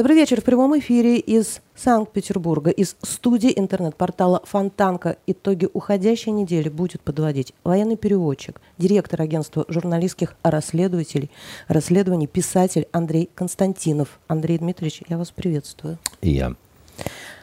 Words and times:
Добрый 0.00 0.16
вечер. 0.16 0.40
В 0.40 0.44
прямом 0.44 0.78
эфире 0.78 1.18
из 1.18 1.60
Санкт-Петербурга, 1.76 2.70
из 2.70 2.96
студии 3.02 3.52
интернет-портала 3.54 4.40
«Фонтанка». 4.46 5.18
Итоги 5.26 5.68
уходящей 5.70 6.32
недели 6.32 6.70
будет 6.70 7.02
подводить 7.02 7.52
военный 7.64 7.98
переводчик, 7.98 8.62
директор 8.78 9.20
агентства 9.20 9.66
журналистских 9.68 10.36
расследователей, 10.42 11.30
расследований, 11.68 12.26
писатель 12.26 12.88
Андрей 12.92 13.28
Константинов. 13.34 14.20
Андрей 14.26 14.56
Дмитриевич, 14.56 15.02
я 15.06 15.18
вас 15.18 15.32
приветствую. 15.32 15.98
И 16.22 16.30
я. 16.30 16.54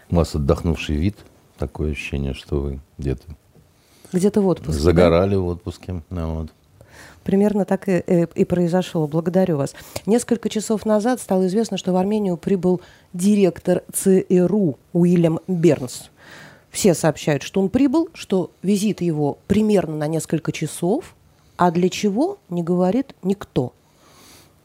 У 0.10 0.16
вас 0.16 0.34
отдохнувший 0.34 0.96
вид. 0.96 1.16
Такое 1.60 1.92
ощущение, 1.92 2.34
что 2.34 2.60
вы 2.60 2.80
где-то... 2.98 3.22
Где-то 4.12 4.42
в 4.42 4.48
отпуске. 4.48 4.82
Загорали 4.82 5.36
да? 5.36 5.42
в 5.42 5.46
отпуске. 5.46 6.02
Ну, 6.10 6.34
вот. 6.34 6.52
Примерно 7.28 7.66
так 7.66 7.90
и, 7.90 8.02
и, 8.08 8.26
и 8.36 8.46
произошло. 8.46 9.06
Благодарю 9.06 9.58
вас. 9.58 9.76
Несколько 10.06 10.48
часов 10.48 10.86
назад 10.86 11.20
стало 11.20 11.48
известно, 11.48 11.78
что 11.78 11.92
в 11.92 11.98
Армению 11.98 12.38
прибыл 12.38 12.80
директор 13.12 13.84
ЦРУ 13.92 14.80
Уильям 14.94 15.42
Бернс. 15.46 16.10
Все 16.70 16.94
сообщают, 16.94 17.44
что 17.44 17.60
он 17.60 17.68
прибыл, 17.68 18.08
что 18.14 18.52
визит 18.64 19.02
его 19.02 19.40
примерно 19.48 19.98
на 19.98 20.08
несколько 20.08 20.54
часов, 20.54 21.16
а 21.58 21.70
для 21.72 21.90
чего 21.90 22.38
не 22.48 22.64
говорит 22.64 23.14
никто. 23.24 23.74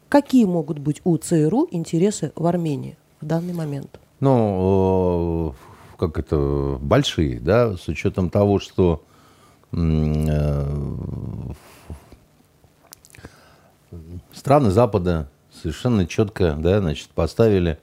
Какие 0.08 0.44
могут 0.44 0.78
быть 0.78 1.00
у 1.02 1.16
ЦРУ 1.16 1.66
интересы 1.72 2.30
в 2.36 2.46
Армении 2.46 2.96
в 3.20 3.26
данный 3.26 3.54
момент? 3.54 3.98
Ну, 4.20 5.52
как 5.96 6.16
это, 6.16 6.78
большие, 6.80 7.40
да, 7.40 7.76
с 7.76 7.88
учетом 7.88 8.30
того, 8.30 8.60
что 8.60 9.02
э, 9.72 10.66
страны 14.32 14.70
Запада 14.70 15.28
совершенно 15.52 16.06
четко 16.06 16.56
да, 16.58 16.80
значит, 16.80 17.08
поставили 17.10 17.78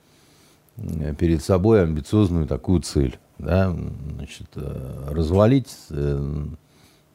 э, 0.78 1.14
перед 1.16 1.44
собой 1.44 1.84
амбициозную 1.84 2.48
такую 2.48 2.82
цель. 2.82 3.18
Да, 3.38 3.74
значит, 4.16 4.48
э, 4.56 5.08
развалить 5.12 5.74
э, 5.90 6.46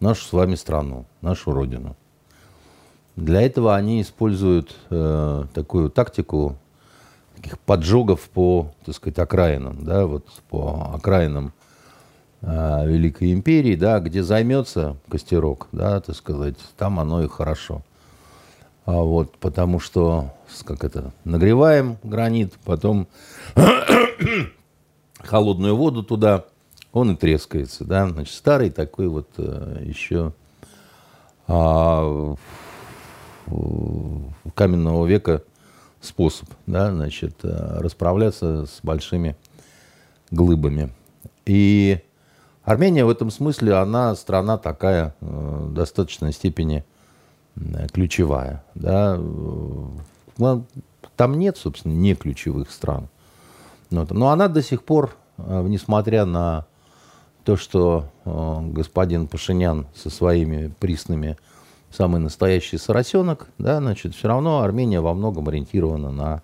нашу 0.00 0.24
с 0.24 0.32
вами 0.32 0.54
страну, 0.54 1.06
нашу 1.20 1.52
родину. 1.52 1.96
Для 3.16 3.42
этого 3.42 3.76
они 3.76 4.00
используют 4.00 4.74
э, 4.90 5.44
такую 5.52 5.90
тактику 5.90 6.56
таких 7.36 7.58
поджогов 7.58 8.28
по, 8.30 8.72
так 8.84 8.94
сказать, 8.94 9.18
окраинам, 9.18 9.84
да, 9.84 10.06
вот 10.06 10.26
по 10.48 10.92
окраинам 10.94 11.52
э, 12.40 12.88
Великой 12.88 13.32
империи, 13.32 13.76
да, 13.76 14.00
где 14.00 14.22
займется 14.22 14.96
костерок, 15.08 15.68
да, 15.72 16.00
так 16.00 16.16
сказать, 16.16 16.56
там 16.76 16.98
оно 16.98 17.22
и 17.22 17.28
хорошо. 17.28 17.82
А 18.84 18.92
вот, 19.00 19.38
потому 19.38 19.80
что, 19.80 20.34
как 20.64 20.84
это, 20.84 21.12
нагреваем 21.24 21.96
гранит, 22.02 22.54
потом 22.64 23.08
холодную 25.18 25.76
воду 25.76 26.02
туда, 26.02 26.44
он 26.92 27.12
и 27.12 27.16
трескается, 27.16 27.84
да, 27.84 28.08
значит, 28.08 28.34
старый 28.34 28.70
такой 28.70 29.08
вот 29.08 29.28
э, 29.38 29.82
еще 29.84 30.32
а, 31.46 32.34
каменного 34.54 35.06
века 35.06 35.42
способ, 36.00 36.48
да, 36.66 36.90
значит, 36.90 37.36
э, 37.42 37.78
расправляться 37.80 38.66
с 38.66 38.80
большими 38.82 39.34
глыбами. 40.30 40.92
И 41.46 42.00
Армения 42.64 43.04
в 43.04 43.10
этом 43.10 43.30
смысле, 43.30 43.74
она 43.74 44.14
страна 44.16 44.56
такая 44.56 45.14
э, 45.20 45.26
в 45.26 45.74
достаточной 45.74 46.32
степени 46.32 46.84
ключевая. 47.92 48.64
Да. 48.74 49.20
Там 51.16 51.38
нет, 51.38 51.56
собственно, 51.56 51.92
не 51.92 52.14
ключевых 52.14 52.70
стран. 52.70 53.08
Но 53.90 54.30
она 54.30 54.48
до 54.48 54.62
сих 54.62 54.82
пор, 54.82 55.14
э, 55.36 55.64
несмотря 55.68 56.24
на 56.24 56.66
то, 57.44 57.56
что 57.56 58.06
э, 58.24 58.60
господин 58.72 59.28
Пашинян 59.28 59.86
со 59.94 60.10
своими 60.10 60.74
приснами 60.80 61.36
самый 61.90 62.20
настоящий 62.20 62.78
соросенок, 62.78 63.48
да, 63.58 63.78
значит, 63.78 64.14
все 64.14 64.28
равно 64.28 64.62
Армения 64.62 65.00
во 65.00 65.14
многом 65.14 65.48
ориентирована 65.48 66.10
на 66.10 66.42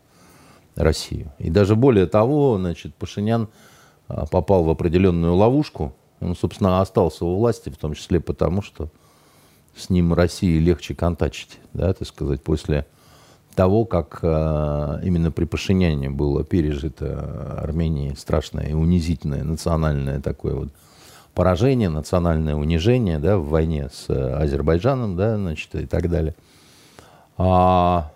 Россию. 0.76 1.32
И 1.38 1.50
даже 1.50 1.74
более 1.74 2.06
того, 2.06 2.56
значит, 2.58 2.94
Пашинян 2.94 3.48
э, 4.08 4.24
попал 4.30 4.62
в 4.64 4.70
определенную 4.70 5.34
ловушку. 5.34 5.94
Он, 6.20 6.36
собственно, 6.36 6.80
остался 6.80 7.24
у 7.24 7.36
власти, 7.36 7.70
в 7.70 7.78
том 7.78 7.94
числе 7.94 8.20
потому, 8.20 8.62
что 8.62 8.90
с 9.76 9.90
ним 9.90 10.12
России 10.12 10.58
легче 10.58 10.94
контачить, 10.94 11.58
да, 11.72 11.92
так 11.92 12.06
сказать, 12.06 12.42
после 12.42 12.86
того, 13.54 13.84
как 13.84 14.20
э, 14.22 15.00
именно 15.02 15.30
при 15.30 15.44
Пашиняне 15.44 16.10
было 16.10 16.44
пережито 16.44 17.58
Армении 17.60 18.14
страшное 18.14 18.68
и 18.68 18.72
унизительное 18.72 19.44
национальное 19.44 20.20
такое 20.20 20.54
вот 20.54 20.68
поражение, 21.34 21.88
национальное 21.88 22.54
унижение, 22.54 23.18
да, 23.18 23.38
в 23.38 23.48
войне 23.48 23.88
с 23.92 24.08
Азербайджаном, 24.10 25.16
да, 25.16 25.36
значит, 25.36 25.74
и 25.74 25.86
так 25.86 26.08
далее. 26.08 26.34
А 27.38 28.12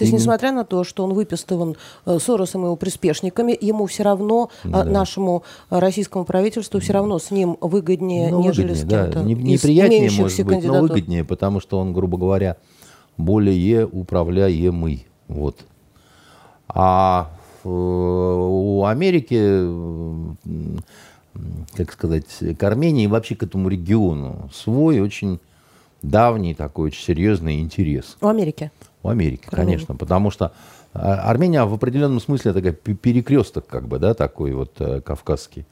то 0.00 0.04
есть, 0.04 0.14
несмотря 0.14 0.50
на 0.50 0.64
то, 0.64 0.82
что 0.82 1.04
он 1.04 1.12
выпистыван 1.12 1.76
э, 2.06 2.18
Соросом 2.18 2.62
и 2.62 2.64
его 2.64 2.76
приспешниками, 2.76 3.54
ему 3.60 3.84
все 3.84 4.02
равно, 4.02 4.48
э, 4.64 4.70
да. 4.70 4.84
нашему 4.84 5.42
российскому 5.68 6.24
правительству, 6.24 6.80
все 6.80 6.94
равно 6.94 7.18
с 7.18 7.30
ним 7.30 7.58
выгоднее, 7.60 8.30
ну, 8.30 8.40
нежели 8.40 8.72
выгоднее, 8.72 8.86
с 8.86 8.88
кем-то 8.88 9.18
да. 9.18 9.24
Не, 9.26 9.34
неприятнее, 9.34 10.10
может 10.10 10.46
быть, 10.46 10.64
но 10.64 10.80
выгоднее, 10.80 11.22
потому 11.22 11.60
что 11.60 11.78
он, 11.78 11.92
грубо 11.92 12.16
говоря, 12.16 12.56
более 13.18 13.86
управляемый. 13.86 15.06
Вот. 15.28 15.66
А 16.66 17.30
э, 17.62 17.68
у 17.68 18.86
Америки, 18.86 19.36
как 21.76 21.92
сказать, 21.92 22.24
к 22.58 22.62
Армении 22.62 23.04
и 23.04 23.06
вообще 23.06 23.36
к 23.36 23.42
этому 23.42 23.68
региону 23.68 24.48
свой 24.50 25.00
очень 25.00 25.40
давний 26.00 26.54
такой 26.54 26.86
очень 26.86 27.04
серьезный 27.04 27.60
интерес. 27.60 28.16
У 28.22 28.28
Америки? 28.28 28.70
У 29.02 29.08
Америки, 29.08 29.46
конечно, 29.50 29.96
потому 29.96 30.30
что 30.30 30.52
а, 30.92 31.30
Армения 31.30 31.64
в 31.64 31.72
определенном 31.72 32.20
смысле 32.20 32.52
такая 32.52 32.72
перекресток, 32.72 33.66
как 33.66 33.88
бы, 33.88 33.98
да, 33.98 34.14
такой 34.14 34.52
вот 34.52 34.72
э, 34.80 35.00
кавказский. 35.00 35.64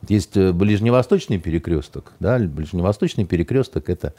Вот 0.00 0.10
есть 0.10 0.36
э, 0.36 0.52
ближневосточный 0.52 1.38
перекресток, 1.38 2.12
да, 2.20 2.38
ближневосточный 2.38 3.24
перекресток 3.24 3.88
это 3.88 4.12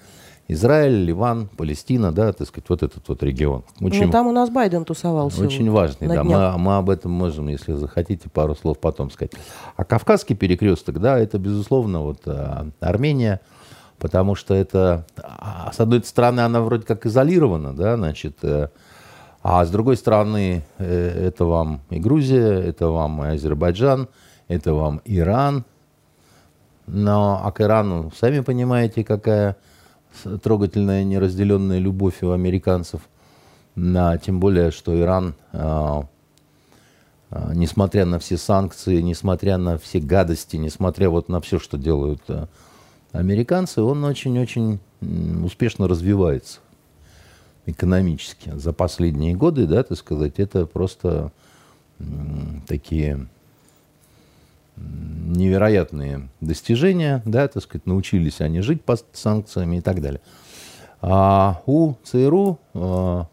Израиль, 0.47 1.03
Ливан, 1.03 1.49
Палестина, 1.57 2.13
да, 2.13 2.31
так 2.31 2.47
сказать, 2.47 2.69
вот 2.69 2.81
этот 2.81 3.07
вот 3.07 3.21
регион. 3.21 3.63
Очень, 3.81 4.05
ну, 4.05 4.11
там 4.11 4.27
у 4.27 4.31
нас 4.31 4.49
Байден 4.49 4.85
тусовался. 4.85 5.43
Очень 5.43 5.69
важный, 5.69 6.07
да. 6.07 6.23
Мы, 6.23 6.57
мы 6.57 6.77
об 6.77 6.89
этом 6.89 7.11
можем, 7.11 7.49
если 7.49 7.73
захотите, 7.73 8.29
пару 8.29 8.55
слов 8.55 8.79
потом 8.79 9.11
сказать. 9.11 9.33
А 9.75 9.83
Кавказский 9.83 10.35
перекресток, 10.35 11.01
да, 11.01 11.19
это, 11.19 11.37
безусловно, 11.37 12.01
вот 12.01 12.21
э, 12.25 12.69
Армения, 12.79 13.41
потому 13.99 14.35
что 14.35 14.53
это, 14.53 15.05
а, 15.17 15.71
с 15.73 15.79
одной 15.79 16.03
стороны, 16.03 16.41
она 16.41 16.61
вроде 16.61 16.85
как 16.85 17.05
изолирована, 17.05 17.73
да, 17.75 17.95
значит, 17.95 18.37
э, 18.43 18.69
а 19.43 19.65
с 19.65 19.69
другой 19.69 19.97
стороны, 19.97 20.63
э, 20.77 21.27
это 21.27 21.45
вам 21.45 21.81
и 21.89 21.99
Грузия, 21.99 22.59
это 22.61 22.89
вам 22.89 23.23
и 23.23 23.29
Азербайджан, 23.29 24.07
это 24.47 24.73
вам 24.73 25.01
Иран. 25.05 25.65
Но 26.85 27.41
а 27.43 27.51
к 27.51 27.61
Ирану, 27.61 28.11
сами 28.17 28.39
понимаете, 28.39 29.03
какая 29.03 29.57
трогательная 30.41 31.03
неразделенная 31.03 31.79
любовь 31.79 32.23
у 32.23 32.31
американцев. 32.31 33.01
Да, 33.75 34.17
тем 34.17 34.39
более, 34.39 34.71
что 34.71 34.99
Иран, 34.99 35.35
а, 35.51 36.05
а, 37.29 37.53
несмотря 37.53 38.05
на 38.05 38.19
все 38.19 38.37
санкции, 38.37 39.01
несмотря 39.01 39.57
на 39.57 39.77
все 39.77 39.99
гадости, 39.99 40.55
несмотря 40.55 41.09
вот 41.09 41.29
на 41.29 41.41
все, 41.41 41.59
что 41.59 41.77
делают 41.77 42.23
американцы, 43.17 43.81
он 43.81 44.03
очень-очень 44.03 44.79
успешно 45.43 45.87
развивается 45.87 46.59
экономически. 47.65 48.51
За 48.55 48.73
последние 48.73 49.35
годы, 49.35 49.67
да, 49.67 49.83
так 49.83 49.97
сказать, 49.97 50.39
это 50.39 50.65
просто 50.65 51.31
такие 52.67 53.27
невероятные 54.77 56.29
достижения, 56.39 57.21
да, 57.25 57.47
так 57.47 57.63
сказать, 57.63 57.85
научились 57.85 58.41
они 58.41 58.61
жить 58.61 58.83
под 58.83 59.03
санкциями 59.13 59.77
и 59.77 59.81
так 59.81 60.01
далее. 60.01 60.21
А 61.01 61.61
у 61.65 61.95
ЦРУ... 62.03 62.59
А, 62.73 63.27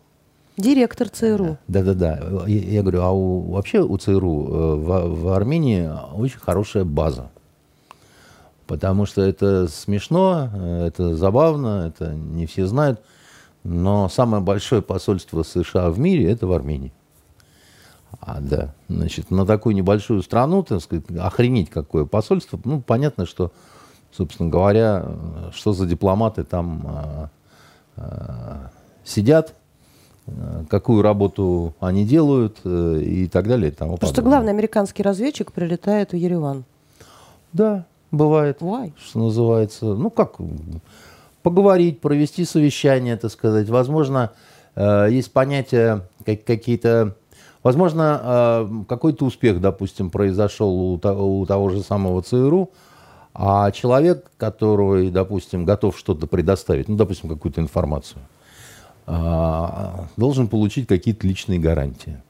Директор 0.57 1.09
ЦРУ. 1.09 1.59
Да-да-да. 1.67 2.47
Я, 2.47 2.61
я 2.61 2.83
говорю, 2.83 3.03
а 3.03 3.11
у, 3.11 3.41
вообще 3.53 3.81
у 3.83 3.97
ЦРУ 3.97 4.47
э, 4.47 4.75
в, 4.77 5.23
в 5.23 5.29
Армении 5.33 5.91
очень 6.15 6.39
хорошая 6.39 6.85
база. 6.85 7.31
Потому 8.67 9.05
что 9.05 9.21
это 9.23 9.69
смешно, 9.69 10.51
это 10.87 11.17
забавно, 11.17 11.87
это 11.89 12.15
не 12.15 12.47
все 12.47 12.67
знают. 12.67 13.01
Но 13.63 14.09
самое 14.09 14.43
большое 14.43 14.83
посольство 14.83 15.43
США 15.43 15.91
в 15.91 15.99
мире 15.99 16.31
это 16.31 16.47
в 16.47 16.53
Армении. 16.53 16.93
А, 18.21 18.41
да, 18.41 18.75
значит, 18.89 19.31
на 19.31 19.45
такую 19.45 19.75
небольшую 19.75 20.23
страну, 20.23 20.63
так 20.63 20.81
сказать, 20.81 21.05
охренеть 21.19 21.71
какое 21.71 22.05
посольство. 22.05 22.59
Ну, 22.65 22.81
понятно, 22.81 23.27
что, 23.27 23.53
собственно 24.13 24.49
говоря, 24.49 25.07
что 25.53 25.73
за 25.73 25.87
дипломаты 25.87 26.45
там 26.45 26.87
а, 26.87 27.31
а, 27.97 28.71
сидят, 29.05 29.55
какую 30.71 31.03
работу 31.03 31.75
они 31.81 32.07
делают 32.07 32.61
и 32.65 33.29
так 33.31 33.47
далее. 33.47 33.71
И 33.71 33.75
тому 33.75 33.99
Просто 33.99 34.23
главный 34.23 34.53
американский 34.53 35.03
разведчик 35.03 35.53
прилетает 35.53 36.13
в 36.13 36.17
Ереван. 36.17 36.65
Да, 37.53 37.85
бывает. 38.17 38.59
Why? 38.61 38.93
Что 38.99 39.19
называется. 39.19 39.87
Ну, 39.87 40.11
как 40.11 40.37
поговорить, 41.43 42.01
провести 42.01 42.45
совещание, 42.45 43.17
так 43.17 43.31
сказать. 43.31 43.69
Возможно, 43.69 44.33
есть 44.77 45.33
понятия 45.33 46.09
какие-то 46.25 47.17
Возможно, 47.65 48.21
э, 48.23 48.85
какой-то 48.87 49.25
успех, 49.25 49.59
допустим, 49.59 50.11
произошел 50.11 50.71
у 50.71 51.47
того 51.47 51.71
же 51.71 51.83
самого 51.83 52.21
ЦРУ, 52.21 52.71
а 53.33 53.71
человек, 53.71 54.31
который, 54.37 55.11
допустим, 55.11 55.65
готов 55.65 55.99
что-то 55.99 56.27
предоставить, 56.27 56.89
ну, 56.89 56.97
допустим, 56.97 57.31
какую-то 57.31 57.63
информацию, 57.63 58.21
э, 59.07 59.67
должен 60.19 60.49
получить 60.49 60.87
какие-то 60.87 61.27
личные 61.27 61.59
гарантии. 61.59 62.21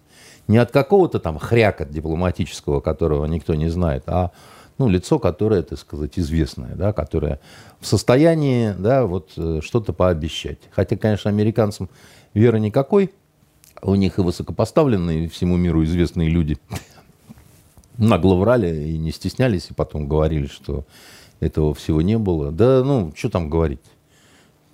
Не 0.47 0.59
от 0.59 0.71
какого-то 0.71 1.19
там 1.19 1.41
хряка 1.41 1.85
дипломатического, 1.85 2.81
которого 2.81 3.27
никто 3.27 3.57
не 3.57 3.69
знает, 3.69 4.05
а 4.07 4.31
ну, 4.79 4.89
лицо, 4.89 5.19
которое, 5.19 5.63
так 5.63 5.79
сказать, 5.79 6.19
известное, 6.19 6.75
да, 6.75 6.93
которое 6.93 7.41
в 7.81 7.87
состоянии 7.87 8.75
да, 8.79 9.07
вот, 9.07 9.33
э, 9.37 9.61
что-то 9.63 9.93
пообещать. 9.93 10.59
Хотя, 10.71 10.97
конечно, 10.97 11.31
американцам 11.31 11.89
веры 12.35 12.61
никакой– 12.61 13.11
у 13.85 13.95
них 13.95 14.19
и 14.19 14.23
высокопоставленные 14.23 15.29
всему 15.29 15.57
миру 15.57 15.85
известные 15.85 16.29
люди 16.29 16.59
нагло 17.99 18.35
врали 18.35 18.89
и 18.89 18.99
не 18.99 19.11
стеснялись, 19.11 19.69
и 19.71 19.75
потом 19.75 20.09
говорили, 20.09 20.47
что 20.47 20.85
этого 21.41 21.75
всего 21.75 22.01
не 22.03 22.19
было. 22.19 22.51
Да, 22.51 22.83
ну, 22.85 23.13
что 23.15 23.29
там 23.29 23.51
говорить? 23.51 23.81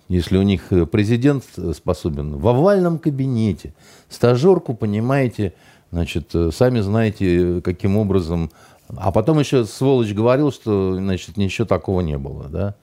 Если 0.09 0.37
у 0.37 0.43
них 0.43 0.73
президент 0.91 1.45
способен 1.75 2.37
в 2.37 2.49
овальном 2.49 2.99
кабинете, 2.99 3.75
стажерку, 4.09 4.75
понимаете, 4.75 5.55
значит, 5.91 6.33
сами 6.53 6.81
знаете, 6.81 7.61
каким 7.63 7.97
образом... 7.97 8.51
А 8.97 9.13
потом 9.13 9.39
еще 9.39 9.65
сволочь 9.65 10.13
говорил, 10.13 10.53
что, 10.53 10.95
значит, 10.97 11.37
ничего 11.37 11.67
такого 11.67 12.01
не 12.01 12.19
было, 12.19 12.45
да? 12.49 12.75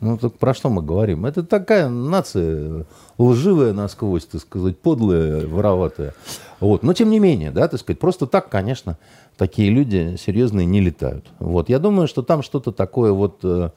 Ну, 0.00 0.18
так 0.18 0.36
про 0.36 0.52
что 0.52 0.68
мы 0.68 0.82
говорим? 0.82 1.26
Это 1.26 1.44
такая 1.44 1.88
нация 1.88 2.86
лживая 3.18 3.72
насквозь, 3.72 4.26
так 4.26 4.40
сказать, 4.40 4.76
подлая, 4.78 5.46
вороватая. 5.46 6.12
Вот. 6.58 6.82
Но 6.82 6.92
тем 6.92 7.10
не 7.10 7.20
менее, 7.20 7.52
да, 7.52 7.68
так 7.68 7.78
сказать, 7.78 8.00
просто 8.00 8.26
так, 8.26 8.48
конечно, 8.48 8.98
такие 9.36 9.70
люди 9.70 10.16
серьезные 10.16 10.66
не 10.66 10.80
летают. 10.80 11.26
Вот. 11.38 11.68
Я 11.68 11.78
думаю, 11.78 12.08
что 12.08 12.22
там 12.22 12.42
что-то 12.42 12.72
такое 12.72 13.12
вот 13.12 13.38
э, 13.44 13.70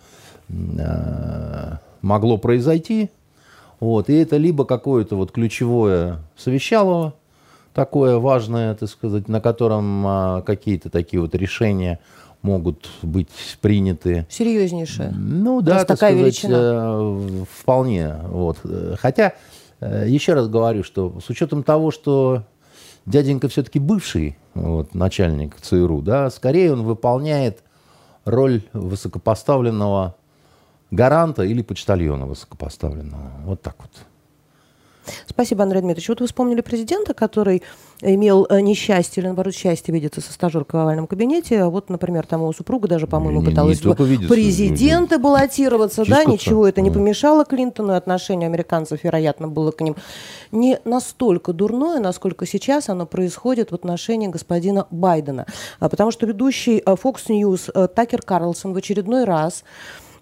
э, 0.49 1.77
могло 2.01 2.39
произойти. 2.39 3.11
Вот. 3.79 4.09
И 4.09 4.13
это 4.13 4.37
либо 4.37 4.65
какое-то 4.65 5.15
вот 5.15 5.31
ключевое 5.31 6.19
совещалово, 6.37 7.13
такое 7.75 8.17
важное, 8.17 8.73
так 8.73 8.89
сказать, 8.89 9.27
на 9.27 9.41
котором 9.41 10.07
э, 10.07 10.41
какие-то 10.43 10.89
такие 10.89 11.21
вот 11.21 11.35
решения 11.35 11.99
могут 12.41 12.89
быть 13.01 13.27
приняты. 13.61 14.25
Серьезнейшие. 14.29 15.11
Ну 15.11 15.61
да, 15.61 15.79
так 15.79 15.87
такая 15.87 16.11
сказать, 16.11 16.23
величина. 16.23 16.57
Э, 16.57 17.43
вполне. 17.51 18.15
Вот. 18.29 18.59
Хотя, 18.97 19.33
э, 19.81 20.05
еще 20.07 20.33
раз 20.33 20.47
говорю, 20.47 20.83
что 20.83 21.19
с 21.19 21.29
учетом 21.29 21.63
того, 21.63 21.91
что 21.91 22.43
дяденька 23.05 23.49
все-таки 23.49 23.79
бывший 23.79 24.37
вот, 24.53 24.95
начальник 24.95 25.59
ЦРУ, 25.59 26.01
да, 26.01 26.29
скорее 26.29 26.71
он 26.71 26.83
выполняет 26.83 27.61
роль 28.23 28.61
высокопоставленного 28.71 30.15
гаранта 30.91 31.43
или 31.43 31.61
почтальона 31.61 32.25
высокопоставленного. 32.25 33.31
Вот 33.43 33.61
так 33.61 33.75
вот. 33.79 33.91
Спасибо, 35.27 35.63
Андрей 35.63 35.81
Дмитриевич. 35.81 36.09
Вот 36.09 36.21
вы 36.21 36.27
вспомнили 36.27 36.61
президента, 36.61 37.13
который 37.13 37.63
имел 38.01 38.45
э, 38.49 38.59
несчастье 38.61 39.21
или, 39.21 39.27
наоборот, 39.27 39.53
счастье 39.53 39.93
видеться 39.93 40.21
со 40.21 40.33
стажеркой 40.33 40.79
в 40.79 40.83
овальном 40.83 41.07
кабинете. 41.07 41.61
А 41.61 41.69
вот, 41.69 41.89
например, 41.89 42.25
там 42.25 42.41
его 42.41 42.53
супруга 42.53 42.87
даже, 42.87 43.07
по-моему, 43.07 43.41
не, 43.41 43.47
пыталась 43.47 43.83
не, 43.83 44.17
не 44.17 44.27
президента 44.27 45.17
баллотироваться. 45.17 46.03
Да, 46.05 46.23
ничего 46.25 46.67
это 46.67 46.81
не 46.81 46.91
помешало 46.91 47.45
Клинтону, 47.45 47.93
и 47.93 47.95
отношение 47.95 48.47
американцев, 48.47 49.03
вероятно, 49.03 49.47
было 49.47 49.71
к 49.71 49.81
ним 49.81 49.95
не 50.51 50.79
настолько 50.85 51.53
дурное, 51.53 51.99
насколько 51.99 52.45
сейчас 52.45 52.89
оно 52.89 53.05
происходит 53.05 53.71
в 53.71 53.75
отношении 53.75 54.27
господина 54.27 54.87
Байдена. 54.91 55.45
А 55.79 55.89
потому 55.89 56.11
что 56.11 56.25
ведущий 56.25 56.77
э, 56.77 56.95
Fox 57.01 57.27
News 57.29 57.71
э, 57.73 57.87
Такер 57.87 58.21
Карлсон 58.21 58.73
в 58.73 58.77
очередной 58.77 59.23
раз 59.23 59.63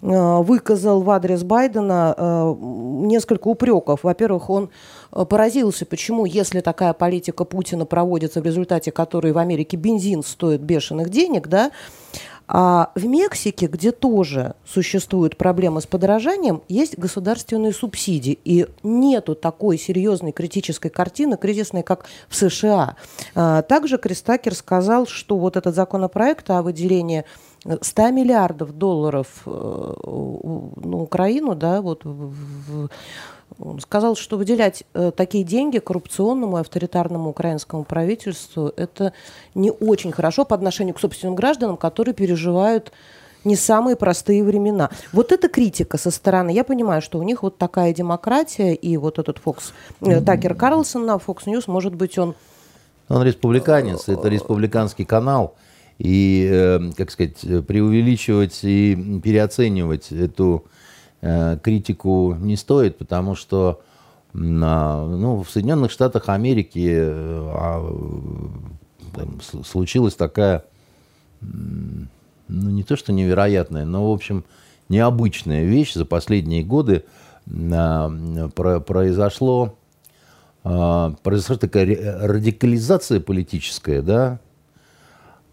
выказал 0.04 1.00
в 1.00 1.10
адрес 1.10 1.42
Байдена 1.44 2.14
э, 2.14 2.54
несколько 2.60 3.48
упреков. 3.48 4.00
Во-первых, 4.02 4.50
он 4.50 4.68
э, 5.12 5.24
поразился, 5.24 5.86
почему, 5.86 6.26
если 6.26 6.60
такая 6.60 6.92
политика 6.92 7.44
Путина 7.44 7.86
проводится, 7.86 8.42
в 8.42 8.44
результате 8.44 8.92
которой 8.92 9.32
в 9.32 9.38
Америке 9.38 9.78
бензин 9.78 10.22
стоит 10.22 10.60
бешеных 10.60 11.08
денег, 11.08 11.48
да, 11.48 11.70
а 12.46 12.90
в 12.94 13.06
Мексике, 13.06 13.66
где 13.66 13.90
тоже 13.90 14.54
существуют 14.66 15.38
проблемы 15.38 15.80
с 15.80 15.86
подорожанием, 15.86 16.62
есть 16.68 16.98
государственные 16.98 17.72
субсидии. 17.72 18.38
И 18.44 18.66
нету 18.82 19.34
такой 19.34 19.78
серьезной 19.78 20.32
критической 20.32 20.90
картины, 20.90 21.38
кризисной, 21.38 21.82
как 21.82 22.04
в 22.28 22.36
США. 22.36 22.96
Также 23.32 23.96
Кристакер 23.96 24.54
сказал, 24.54 25.06
что 25.06 25.38
вот 25.38 25.56
этот 25.56 25.74
законопроект 25.74 26.50
о 26.50 26.60
выделении 26.60 27.24
100 27.64 28.10
миллиардов 28.10 28.76
долларов 28.76 29.26
э, 29.46 29.50
на 29.50 30.96
Украину, 30.96 31.54
да, 31.54 31.80
вот 31.80 32.04
сказал, 33.80 34.16
что 34.16 34.36
выделять 34.36 34.84
э, 34.94 35.12
такие 35.16 35.44
деньги 35.44 35.78
коррупционному 35.78 36.58
и 36.58 36.60
авторитарному 36.60 37.30
украинскому 37.30 37.84
правительству 37.84 38.72
это 38.76 39.12
не 39.54 39.70
очень 39.70 40.12
хорошо 40.12 40.44
по 40.44 40.56
отношению 40.56 40.94
к 40.94 41.00
собственным 41.00 41.34
гражданам, 41.34 41.76
которые 41.76 42.14
переживают 42.14 42.92
не 43.44 43.56
самые 43.56 43.96
простые 43.96 44.42
времена. 44.42 44.90
Вот 45.12 45.30
эта 45.30 45.48
критика 45.48 45.98
со 45.98 46.10
стороны, 46.10 46.50
я 46.50 46.64
понимаю, 46.64 47.02
что 47.02 47.18
у 47.18 47.22
них 47.22 47.42
вот 47.42 47.58
такая 47.58 47.92
демократия, 47.92 48.74
и 48.74 48.96
вот 48.96 49.18
этот 49.18 49.38
Фокс, 49.38 49.72
э, 50.00 50.20
Такер 50.20 50.54
Карлсон 50.54 51.06
на 51.06 51.16
Fox 51.16 51.44
News, 51.46 51.64
может 51.66 51.94
быть, 51.94 52.18
он... 52.18 52.34
Он 53.08 53.22
республиканец, 53.22 54.08
это 54.08 54.28
республиканский 54.28 55.04
канал, 55.04 55.54
и, 55.98 56.48
э, 56.50 56.90
как 56.96 57.10
сказать, 57.10 57.40
преувеличивать 57.66 58.60
и 58.62 59.20
переоценивать 59.22 60.12
эту 60.12 60.64
э, 61.20 61.58
критику 61.62 62.34
не 62.40 62.56
стоит, 62.56 62.98
потому 62.98 63.34
что 63.34 63.82
ну, 64.34 65.42
в 65.44 65.50
Соединенных 65.50 65.92
Штатах 65.92 66.28
Америки 66.28 66.92
э, 66.92 67.50
а, 67.54 67.80
там, 69.14 69.40
случилась 69.40 70.16
такая, 70.16 70.64
ну 71.40 72.08
не 72.48 72.82
то 72.82 72.96
что 72.96 73.12
невероятная, 73.12 73.84
но, 73.84 74.10
в 74.10 74.12
общем, 74.12 74.44
необычная 74.88 75.64
вещь 75.64 75.94
за 75.94 76.04
последние 76.04 76.64
годы. 76.64 77.04
Произошло, 78.56 79.76
а, 80.64 81.14
произошла 81.22 81.56
такая 81.56 82.26
радикализация 82.26 83.20
политическая, 83.20 84.02
да, 84.02 84.40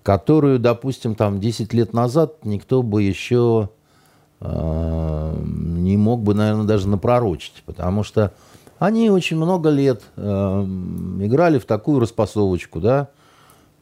которую, 0.04 0.60
допустим, 0.60 1.16
там 1.16 1.40
10 1.40 1.74
лет 1.74 1.94
назад 1.94 2.44
никто 2.44 2.82
бы 2.82 3.04
еще 3.04 3.70
э, 4.40 5.36
не 5.44 5.98
мог 5.98 6.22
бы, 6.22 6.34
наверное, 6.34 6.66
даже 6.66 6.88
напророчить, 6.88 7.64
потому 7.66 8.04
что 8.04 8.34
они 8.80 9.10
очень 9.10 9.38
много 9.38 9.70
лет 9.70 10.02
э, 10.16 10.22
играли 10.22 11.60
в 11.60 11.66
такую 11.66 12.00
распасовочку, 12.00 12.80
да, 12.80 13.10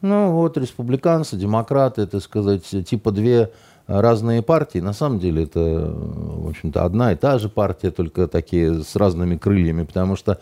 ну 0.02 0.32
вот 0.32 0.56
республиканцы, 0.56 1.36
демократы, 1.36 2.02
это 2.02 2.20
сказать, 2.20 2.64
типа 2.64 3.10
две 3.10 3.50
разные 3.86 4.40
партии. 4.40 4.78
На 4.78 4.92
самом 4.92 5.18
деле 5.18 5.44
это, 5.44 5.60
в 5.60 6.48
общем-то, 6.48 6.84
одна 6.84 7.12
и 7.12 7.16
та 7.16 7.38
же 7.38 7.48
партия, 7.48 7.90
только 7.90 8.28
такие 8.28 8.82
с 8.82 8.96
разными 8.96 9.36
крыльями, 9.36 9.84
потому 9.84 10.16
что, 10.16 10.38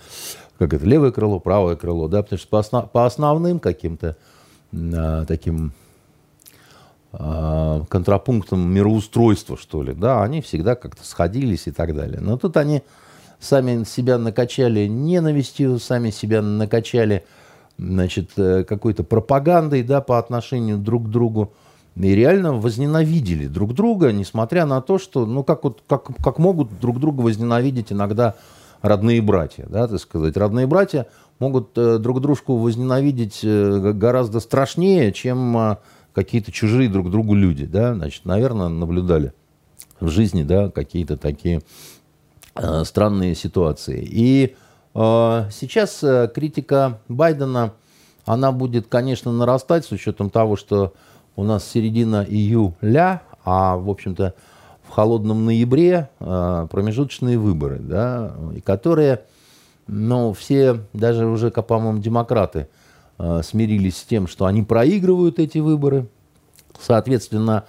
как 0.59 0.75
это, 0.75 0.85
левое 0.85 1.11
крыло, 1.11 1.41
правое 1.41 1.75
крыло, 1.75 2.09
да, 2.09 2.23
потому 2.23 2.39
что 2.39 2.49
по, 2.49 2.59
основ, 2.59 2.91
по 2.91 3.07
основным 3.07 3.59
каким-то 3.59 4.09
а, 4.11 4.17
таким 4.71 5.73
а, 7.11 7.85
контрапунктом 7.89 8.71
мироустройства, 8.71 9.57
что 9.57 9.83
ли, 9.83 9.95
да, 9.95 10.23
они 10.23 10.43
всегда 10.43 10.75
как-то 10.75 11.05
сходились 11.07 11.67
и 11.67 11.71
так 11.71 11.95
далее. 11.95 12.21
Но 12.21 12.37
тут 12.37 12.57
они 12.59 12.83
сами 13.41 13.85
себя 13.85 14.19
накачали 14.19 14.87
ненавистью, 14.87 15.79
сами 15.79 16.11
себя 16.11 16.43
накачали, 16.43 17.25
значит, 17.79 18.33
э, 18.37 18.65
какой-то 18.65 19.05
пропагандой, 19.05 19.83
да, 19.83 20.03
по 20.03 20.19
отношению 20.19 20.77
друг 20.77 21.07
к 21.07 21.09
другу. 21.09 21.55
И 21.97 22.15
реально 22.15 22.53
возненавидели 22.53 23.47
друг 23.47 23.75
друга, 23.75 24.13
несмотря 24.13 24.67
на 24.67 24.83
то, 24.83 24.99
что, 24.99 25.25
ну, 25.25 25.45
как, 25.45 25.65
вот, 25.65 25.83
как, 25.87 26.09
как 26.23 26.39
могут 26.39 26.79
друг 26.79 27.01
друга 27.01 27.23
возненавидеть 27.23 27.91
иногда 27.91 28.35
родные 28.83 29.23
братья, 29.23 29.67
да, 29.69 29.89
так 29.89 29.99
сказать. 29.99 30.37
Родные 30.37 30.67
братья 30.67 31.07
могут 31.38 31.76
э, 31.76 31.99
друг 31.99 32.21
дружку 32.21 32.57
возненавидеть 32.57 33.40
э, 33.42 33.92
гораздо 33.92 34.40
страшнее, 34.40 35.12
чем 35.12 35.57
э, 35.57 35.76
какие-то 36.12 36.52
чужие 36.52 36.88
друг 36.88 37.11
другу 37.11 37.35
люди, 37.35 37.64
да, 37.64 37.95
значит, 37.95 38.25
наверное, 38.25 38.68
наблюдали 38.68 39.33
в 40.00 40.09
жизни, 40.09 40.42
да, 40.42 40.71
какие-то 40.71 41.16
такие 41.16 41.62
странные 42.85 43.37
ситуации. 43.37 44.04
И 44.04 44.57
сейчас 44.92 46.04
критика 46.35 46.99
Байдена, 47.09 47.75
она 48.25 48.50
будет, 48.50 48.88
конечно, 48.88 49.33
нарастать 49.33 49.85
с 49.85 49.92
учетом 49.92 50.28
того, 50.28 50.57
что 50.57 50.92
у 51.37 51.45
нас 51.45 51.64
середина 51.64 52.26
июля, 52.28 53.23
а, 53.45 53.76
в 53.76 53.88
общем-то, 53.88 54.35
в 54.83 54.90
холодном 54.90 55.45
ноябре 55.45 56.11
промежуточные 56.18 57.38
выборы, 57.38 57.78
да, 57.78 58.35
и 58.57 58.61
которые, 58.61 59.21
ну, 59.88 60.33
все, 60.33 60.80
даже 60.92 61.26
уже, 61.26 61.50
по-моему, 61.50 61.99
демократы 61.99 62.68
смирились 63.42 63.97
с 63.97 64.04
тем, 64.04 64.28
что 64.28 64.47
они 64.47 64.62
проигрывают 64.62 65.40
эти 65.40 65.59
выборы. 65.59 66.07
Соответственно, 66.80 67.64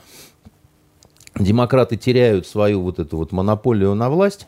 демократы 1.39 1.97
теряют 1.97 2.45
свою 2.45 2.81
вот 2.81 2.99
эту 2.99 3.17
вот 3.17 3.31
монополию 3.31 3.95
на 3.95 4.09
власть, 4.09 4.47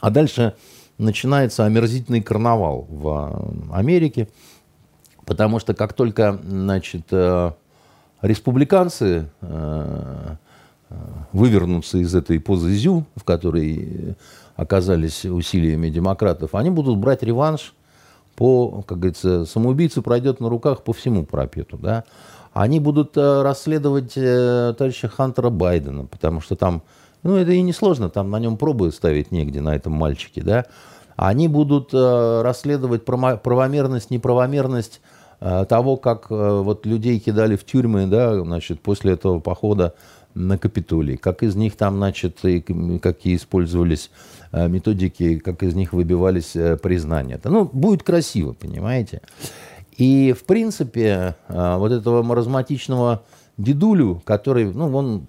а 0.00 0.10
дальше 0.10 0.54
начинается 0.98 1.64
омерзительный 1.64 2.22
карнавал 2.22 2.86
в 2.88 3.72
Америке, 3.72 4.28
потому 5.24 5.58
что 5.58 5.74
как 5.74 5.94
только, 5.94 6.38
значит, 6.42 7.06
э, 7.10 7.52
республиканцы 8.20 9.30
э, 9.40 10.36
э, 10.90 10.94
вывернутся 11.32 11.98
из 11.98 12.14
этой 12.14 12.38
позы 12.38 12.74
зю, 12.74 13.06
в 13.16 13.24
которой 13.24 14.16
оказались 14.60 15.24
усилиями 15.24 15.88
демократов, 15.88 16.54
они 16.54 16.70
будут 16.70 16.98
брать 16.98 17.22
реванш 17.22 17.74
по, 18.36 18.82
как 18.86 18.98
говорится, 18.98 19.44
самоубийца 19.44 20.02
пройдет 20.02 20.40
на 20.40 20.48
руках 20.48 20.82
по 20.82 20.92
всему 20.92 21.24
пропету, 21.24 21.78
да. 21.78 22.04
Они 22.52 22.80
будут 22.80 23.16
расследовать 23.16 24.14
товарища 24.14 25.08
Хантера 25.08 25.50
Байдена, 25.50 26.06
потому 26.06 26.40
что 26.40 26.56
там 26.56 26.82
ну, 27.22 27.36
это 27.36 27.52
и 27.52 27.60
не 27.60 27.72
сложно, 27.72 28.08
там 28.08 28.30
на 28.30 28.38
нем 28.38 28.56
пробы 28.56 28.90
ставить 28.92 29.30
негде, 29.30 29.60
на 29.60 29.74
этом 29.74 29.92
мальчике, 29.92 30.42
да. 30.42 30.66
Они 31.16 31.48
будут 31.48 31.90
э, 31.92 32.42
расследовать 32.42 33.04
правомерность, 33.04 34.10
неправомерность 34.10 35.02
э, 35.40 35.66
того, 35.68 35.98
как 35.98 36.28
э, 36.30 36.60
вот 36.62 36.86
людей 36.86 37.18
кидали 37.18 37.56
в 37.56 37.64
тюрьмы, 37.66 38.06
да, 38.06 38.40
значит, 38.40 38.80
после 38.80 39.12
этого 39.12 39.38
похода 39.38 39.94
на 40.32 40.56
Капитолий, 40.56 41.18
как 41.18 41.42
из 41.42 41.56
них 41.56 41.76
там, 41.76 41.96
значит, 41.96 42.42
и 42.44 42.60
какие 43.00 43.36
использовались 43.36 44.10
э, 44.10 44.39
методики, 44.52 45.38
как 45.38 45.62
из 45.62 45.74
них 45.74 45.92
выбивались 45.92 46.56
э, 46.56 46.76
признания. 46.76 47.40
Ну, 47.44 47.64
будет 47.64 48.02
красиво, 48.02 48.52
понимаете? 48.52 49.22
И, 49.96 50.32
в 50.32 50.44
принципе, 50.44 51.36
э, 51.48 51.76
вот 51.76 51.92
этого 51.92 52.22
маразматичного 52.22 53.22
дедулю, 53.58 54.22
который, 54.24 54.72
ну, 54.72 54.94
он, 54.96 55.26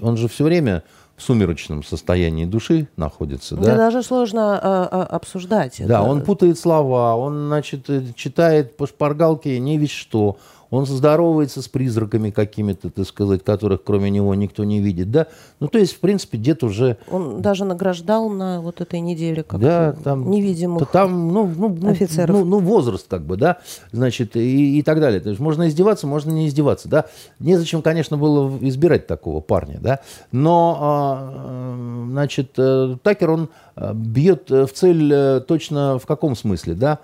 он 0.00 0.16
же 0.16 0.28
все 0.28 0.44
время 0.44 0.82
сумеречном 1.20 1.82
состоянии 1.82 2.44
души 2.44 2.88
находится. 2.96 3.56
Да, 3.56 3.62
да? 3.62 3.76
даже 3.76 4.02
сложно 4.02 4.58
а, 4.58 4.88
а, 4.90 5.04
обсуждать. 5.04 5.76
Да, 5.78 6.00
это. 6.00 6.02
он 6.02 6.22
путает 6.22 6.58
слова, 6.58 7.16
он, 7.16 7.48
значит, 7.48 7.88
э, 7.90 8.02
читает 8.14 8.76
по 8.76 8.86
шпаргалке 8.86 9.58
не 9.58 9.78
весь 9.78 9.90
что. 9.90 10.38
Он 10.70 10.86
здоровается 10.86 11.62
с 11.62 11.68
призраками 11.68 12.30
какими-то, 12.30 12.90
так 12.90 13.06
сказать, 13.06 13.44
которых 13.44 13.82
кроме 13.82 14.10
него 14.10 14.34
никто 14.34 14.64
не 14.64 14.80
видит, 14.80 15.10
да. 15.10 15.26
Ну, 15.58 15.68
то 15.68 15.78
есть, 15.78 15.94
в 15.94 16.00
принципе, 16.00 16.38
дед 16.38 16.62
уже... 16.62 16.96
Он 17.10 17.42
даже 17.42 17.64
награждал 17.64 18.28
на 18.28 18.60
вот 18.60 18.80
этой 18.80 19.00
неделе 19.00 19.42
как 19.42 19.60
да, 19.60 19.92
там, 20.04 20.30
невидимых 20.30 20.88
там, 20.90 21.32
ну, 21.32 21.52
ну, 21.56 21.68
ну, 21.68 21.90
офицеров. 21.90 22.36
Ну, 22.36 22.44
ну, 22.44 22.58
возраст 22.58 23.06
как 23.08 23.24
бы, 23.26 23.36
да, 23.36 23.58
значит, 23.92 24.36
и, 24.36 24.78
и 24.78 24.82
так 24.82 25.00
далее. 25.00 25.20
То 25.20 25.30
есть 25.30 25.40
можно 25.40 25.68
издеваться, 25.68 26.06
можно 26.06 26.30
не 26.30 26.46
издеваться, 26.46 26.88
да. 26.88 27.06
Незачем, 27.38 27.82
конечно, 27.82 28.16
было 28.16 28.56
избирать 28.60 29.06
такого 29.06 29.40
парня, 29.40 29.78
да. 29.80 30.00
Но, 30.30 30.78
а, 30.80 32.06
значит, 32.10 32.52
э, 32.58 32.96
Такер, 33.02 33.30
он 33.30 33.48
э, 33.76 33.92
бьет 33.94 34.50
в 34.50 34.68
цель 34.68 35.12
э, 35.12 35.40
точно 35.40 35.98
в 35.98 36.06
каком 36.06 36.36
смысле, 36.36 36.74
да. 36.74 36.98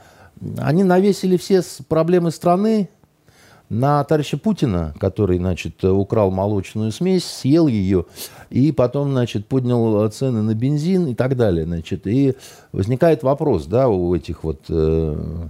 Они 0.58 0.84
навесили 0.84 1.36
все 1.36 1.62
проблемы 1.88 2.30
страны 2.30 2.90
на 3.68 4.04
товарища 4.04 4.38
Путина, 4.38 4.94
который, 4.98 5.38
значит, 5.38 5.82
украл 5.84 6.30
молочную 6.30 6.92
смесь, 6.92 7.24
съел 7.24 7.66
ее, 7.66 8.06
и 8.50 8.72
потом, 8.72 9.10
значит, 9.10 9.46
поднял 9.46 10.08
цены 10.08 10.42
на 10.42 10.54
бензин 10.54 11.08
и 11.08 11.14
так 11.14 11.36
далее, 11.36 11.64
значит. 11.64 12.06
И 12.06 12.34
возникает 12.72 13.22
вопрос, 13.22 13.66
да, 13.66 13.88
у 13.88 14.14
этих 14.14 14.44
вот 14.44 14.60
э, 14.68 15.48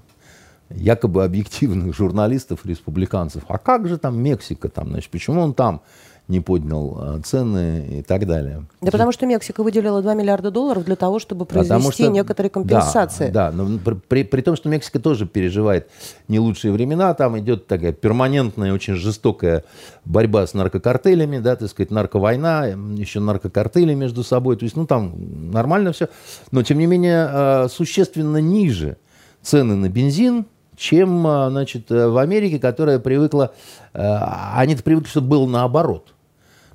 якобы 0.70 1.25
объективных 1.25 1.94
журналистов, 1.94 2.64
республиканцев, 2.64 3.44
а 3.49 3.58
как 3.58 3.87
же 3.87 3.99
там 3.99 4.18
Мексика, 4.20 4.68
там, 4.68 4.88
значит, 4.88 5.11
почему 5.11 5.42
он 5.42 5.54
там 5.54 5.82
не 6.28 6.40
поднял 6.40 6.99
э, 7.00 7.21
цены 7.25 7.99
и 7.99 8.02
так 8.02 8.26
далее. 8.26 8.64
Да 8.80 8.90
потому 8.90 9.12
что 9.12 9.26
Мексика 9.26 9.62
выделила 9.62 10.02
2 10.02 10.14
миллиарда 10.14 10.50
долларов 10.50 10.85
для 10.85 10.97
того, 10.97 11.21
чтобы 11.21 11.47
произвести 11.47 12.04
что, 12.04 12.12
некоторые 12.12 12.50
компенсации. 12.50 13.30
Да, 13.30 13.52
да 13.52 13.64
но 13.64 13.78
при, 14.09 14.25
при 14.25 14.40
том, 14.40 14.56
что 14.56 14.68
Мексика 14.68 14.99
тоже 14.99 15.26
переживает 15.26 15.88
не 16.26 16.40
лучшие 16.40 16.73
времена, 16.73 17.14
там 17.14 17.38
идет 17.38 17.68
такая 17.68 17.92
перманентная, 17.92 18.73
очень 18.73 18.95
жестокая 18.95 19.62
борьба 20.04 20.47
с 20.47 20.54
наркокартелями, 20.54 21.38
да, 21.38 21.54
так 21.54 21.71
сказать, 21.71 21.92
нарковойна, 21.92 22.76
еще 22.97 23.21
наркокартели 23.21 23.95
между 23.95 24.25
собой, 24.25 24.56
то 24.56 24.64
есть, 24.64 24.76
ну, 24.76 24.85
там 24.85 25.14
нормально 25.52 25.92
все, 25.92 26.09
но, 26.50 26.64
тем 26.64 26.78
не 26.78 26.87
менее, 26.87 27.28
э, 27.30 27.68
существенно 27.68 28.38
ниже 28.38 28.97
цены 29.42 29.76
на 29.76 29.88
бензин, 29.88 30.47
чем, 30.76 31.25
э, 31.25 31.50
значит, 31.50 31.88
в 31.88 32.18
Америке, 32.18 32.59
которая 32.59 32.99
привыкла, 32.99 33.54
они-то 33.92 34.83
привыкли, 34.83 35.09
чтобы 35.09 35.28
было 35.28 35.47
наоборот. 35.47 36.12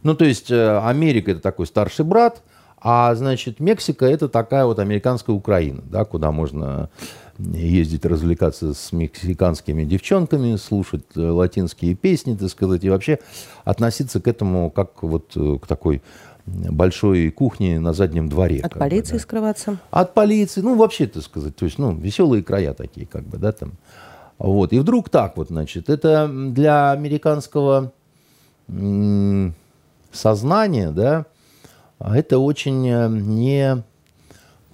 Ну, 0.04 0.16
то 0.16 0.26
есть 0.26 0.52
э, 0.52 0.80
Америка 0.80 1.32
это 1.32 1.42
такой 1.42 1.68
старший 1.68 2.06
брат, 2.06 2.42
а, 2.84 3.14
значит, 3.14 3.60
Мексика 3.60 4.06
это 4.06 4.28
такая 4.28 4.66
вот 4.66 4.80
американская 4.80 5.36
Украина, 5.36 5.84
да, 5.86 6.04
куда 6.04 6.32
можно 6.32 6.90
ездить 7.38 8.06
развлекаться 8.06 8.74
с 8.74 8.92
мексиканскими 8.92 9.84
девчонками, 9.84 10.56
слушать 10.56 11.06
э, 11.16 11.22
латинские 11.22 11.96
песни, 11.96 12.36
так 12.36 12.50
сказать, 12.50 12.84
и 12.84 12.90
вообще 12.90 13.20
относиться 13.64 14.20
к 14.20 14.28
этому 14.28 14.72
как 14.72 15.04
вот 15.04 15.32
э, 15.36 15.58
к 15.62 15.68
такой 15.68 16.02
большой 16.46 17.30
кухне 17.30 17.80
на 17.80 17.94
заднем 17.94 18.30
дворе. 18.30 18.62
От 18.62 18.74
полиции 18.74 19.14
бы, 19.14 19.18
да. 19.20 19.24
скрываться? 19.24 19.78
От 19.92 20.14
полиции, 20.14 20.62
ну, 20.62 20.76
вообще, 20.76 21.08
так 21.08 21.24
сказать, 21.24 21.56
то 21.56 21.66
есть, 21.66 21.78
ну, 21.78 21.96
веселые 21.96 22.44
края 22.44 22.74
такие, 22.74 23.06
как 23.06 23.24
бы, 23.24 23.38
да, 23.38 23.52
там. 23.52 23.74
Вот, 24.38 24.74
и 24.74 24.80
вдруг 24.80 25.10
так 25.10 25.38
вот, 25.38 25.50
значит, 25.50 25.88
это 25.88 26.28
для 26.28 26.92
американского 26.92 27.92
сознание, 30.12 30.92
да, 30.92 31.26
это 32.00 32.40
очень 32.40 32.88
э, 32.88 33.08
не, 33.10 33.84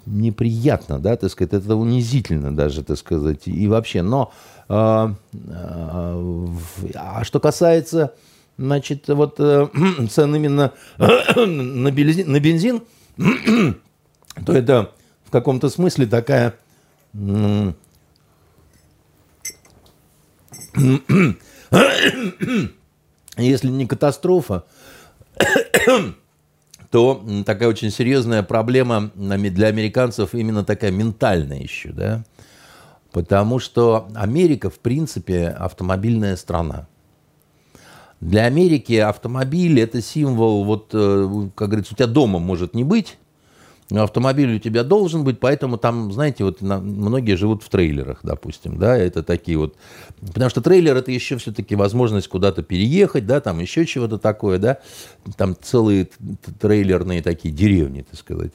неприятно, 0.06 1.00
да, 1.00 1.16
так 1.18 1.32
сказать, 1.32 1.54
это 1.54 1.76
унизительно 1.76 2.56
даже, 2.56 2.84
так 2.84 2.98
сказать, 2.98 3.48
и 3.48 3.68
вообще, 3.68 4.02
но, 4.02 4.32
а, 4.70 5.14
а, 5.54 7.24
что 7.24 7.40
касается, 7.40 8.14
значит, 8.58 9.08
вот 9.08 9.38
цен 10.10 10.36
именно 10.36 10.74
на 10.98 11.92
бензин, 11.92 12.32
на 12.32 12.40
бензин 12.40 12.82
то 14.46 14.54
это 14.54 14.92
в 15.26 15.32
каком-то 15.32 15.70
смысле 15.70 16.06
такая 16.06 16.56
если 23.38 23.70
не 23.70 23.88
катастрофа, 23.88 24.66
то 26.92 27.26
такая 27.46 27.70
очень 27.70 27.92
серьезная 27.92 28.44
проблема 28.44 29.12
для 29.16 29.68
американцев 29.68 30.34
именно 30.34 30.64
такая 30.64 30.92
ментальная 30.92 31.60
еще, 31.60 31.90
да, 31.90 32.24
потому 33.12 33.60
что 33.60 34.08
Америка, 34.16 34.70
в 34.70 34.80
принципе, 34.80 35.48
автомобильная 35.50 36.36
страна. 36.36 36.88
Для 38.20 38.46
Америки 38.46 38.94
автомобиль– 38.94 39.80
это 39.82 40.02
символ, 40.02 40.64
вот, 40.64 40.90
э, 40.94 41.50
как 41.54 41.70
говорится, 41.70 41.94
у 41.94 41.98
тебя 41.98 42.08
дома 42.08 42.40
может 42.40 42.74
не 42.74 42.84
быть, 42.84 43.18
автомобиль 43.92 44.56
у 44.56 44.60
тебя 44.60 44.84
должен 44.84 45.24
быть, 45.24 45.40
поэтому 45.40 45.78
там, 45.78 46.12
знаете, 46.12 46.44
вот 46.44 46.62
на, 46.62 46.80
многие 46.80 47.36
живут 47.36 47.64
в 47.64 47.70
трейлерах, 47.70 48.20
допустим, 48.22 48.78
да, 48.78 48.98
это 48.98 49.24
такие 49.24 49.58
вот, 49.58 49.76
потому 50.20 50.50
что 50.50 50.62
трейлер 50.62 50.98
это 50.98 51.12
еще 51.12 51.38
все-таки 51.38 51.76
возможность 51.76 52.28
куда-то 52.28 52.64
переехать, 52.64 53.26
да, 53.26 53.40
там 53.40 53.60
еще 53.60 53.86
чего-то 53.86 54.18
такое, 54.18 54.60
да, 54.60 54.80
там 55.38 55.56
целые 55.62 56.10
трейлерные 56.60 57.22
такие 57.22 57.54
деревни, 57.54 58.02
так 58.02 58.20
сказать. 58.20 58.52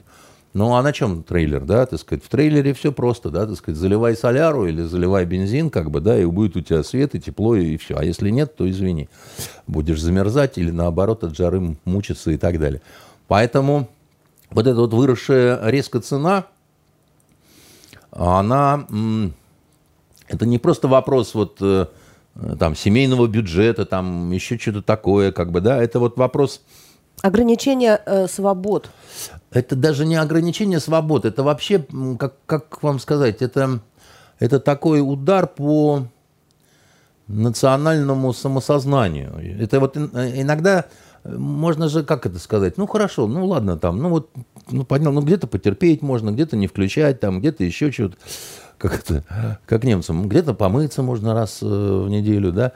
Ну, 0.55 0.75
а 0.75 0.83
на 0.83 0.93
чем 0.93 1.23
трейлер, 1.23 1.65
да, 1.65 1.87
так 1.87 1.99
сказать, 1.99 2.23
в 2.23 2.29
трейлере 2.29 2.75
все 2.75 2.93
просто, 2.93 3.31
да, 3.31 3.47
так 3.47 3.57
сказать, 3.57 3.81
заливай 3.81 4.15
соляру 4.15 4.67
или 4.67 4.83
заливай 4.83 5.25
бензин, 5.25 5.71
как 5.71 5.91
бы, 5.91 6.01
да, 6.01 6.21
и 6.21 6.27
будет 6.27 6.57
у 6.57 6.61
тебя 6.61 6.83
свет 6.83 7.15
и 7.15 7.21
тепло, 7.21 7.57
и 7.57 7.79
все. 7.79 7.97
А 7.97 8.05
если 8.05 8.29
нет, 8.29 8.55
то 8.55 8.69
извини, 8.69 9.09
будешь 9.67 10.03
замерзать 10.03 10.59
или 10.59 10.71
наоборот 10.71 11.25
от 11.25 11.35
жары 11.35 11.79
мучиться 11.87 12.31
и 12.33 12.37
так 12.37 12.59
далее. 12.59 12.83
Поэтому 13.29 13.89
вот 14.53 14.67
эта 14.67 14.81
вот 14.81 14.93
выросшая 14.93 15.69
резко 15.69 16.01
цена, 16.01 16.47
она, 18.11 18.87
это 20.29 20.47
не 20.47 20.59
просто 20.59 20.89
вопрос 20.89 21.35
вот 21.35 21.57
э, 21.61 21.87
там 22.59 22.77
семейного 22.77 23.27
бюджета, 23.27 23.87
там 23.87 24.31
еще 24.33 24.59
что-то 24.59 24.83
такое, 24.83 25.33
как 25.33 25.51
бы, 25.51 25.61
да, 25.61 25.83
это 25.83 25.99
вот 25.99 26.17
вопрос... 26.19 26.61
Ограничение 27.23 28.01
э, 28.05 28.27
свобод. 28.27 28.91
это 29.51 29.77
даже 29.77 30.05
не 30.05 30.17
ограничение 30.17 30.81
свобод, 30.81 31.25
это 31.25 31.43
вообще, 31.43 31.85
как, 32.19 32.35
как 32.47 32.83
вам 32.83 32.99
сказать, 32.99 33.41
это, 33.41 33.81
это 34.39 34.61
такой 34.61 35.01
удар 35.01 35.47
по 35.47 36.05
национальному 37.29 38.33
самосознанию. 38.33 39.33
Это 39.61 39.81
вот 39.81 39.97
иногда 39.97 40.87
можно 41.25 41.89
же, 41.89 42.03
как 42.03 42.27
это 42.27 42.39
сказать, 42.39 42.77
ну 42.77 42.87
хорошо, 42.87 43.27
ну 43.27 43.47
ладно, 43.47 43.77
там, 43.77 43.99
ну 43.99 44.09
вот, 44.09 44.31
ну 44.71 44.85
понял, 44.85 45.13
ну 45.13 45.23
где-то 45.23 45.47
потерпеть 45.47 46.03
можно, 46.03 46.31
где-то 46.31 46.57
не 46.57 46.67
включать, 46.67 47.21
там, 47.21 47.41
где-то 47.41 47.65
еще 47.65 47.93
что-то, 47.93 48.17
как 48.79 48.99
это, 48.99 49.59
как 49.67 49.85
немцам, 49.85 50.29
где-то 50.29 50.55
помыться 50.55 51.03
можно 51.03 51.35
раз 51.35 51.61
э, 51.63 51.67
в 51.67 52.09
неделю, 52.09 52.53
да, 52.53 52.73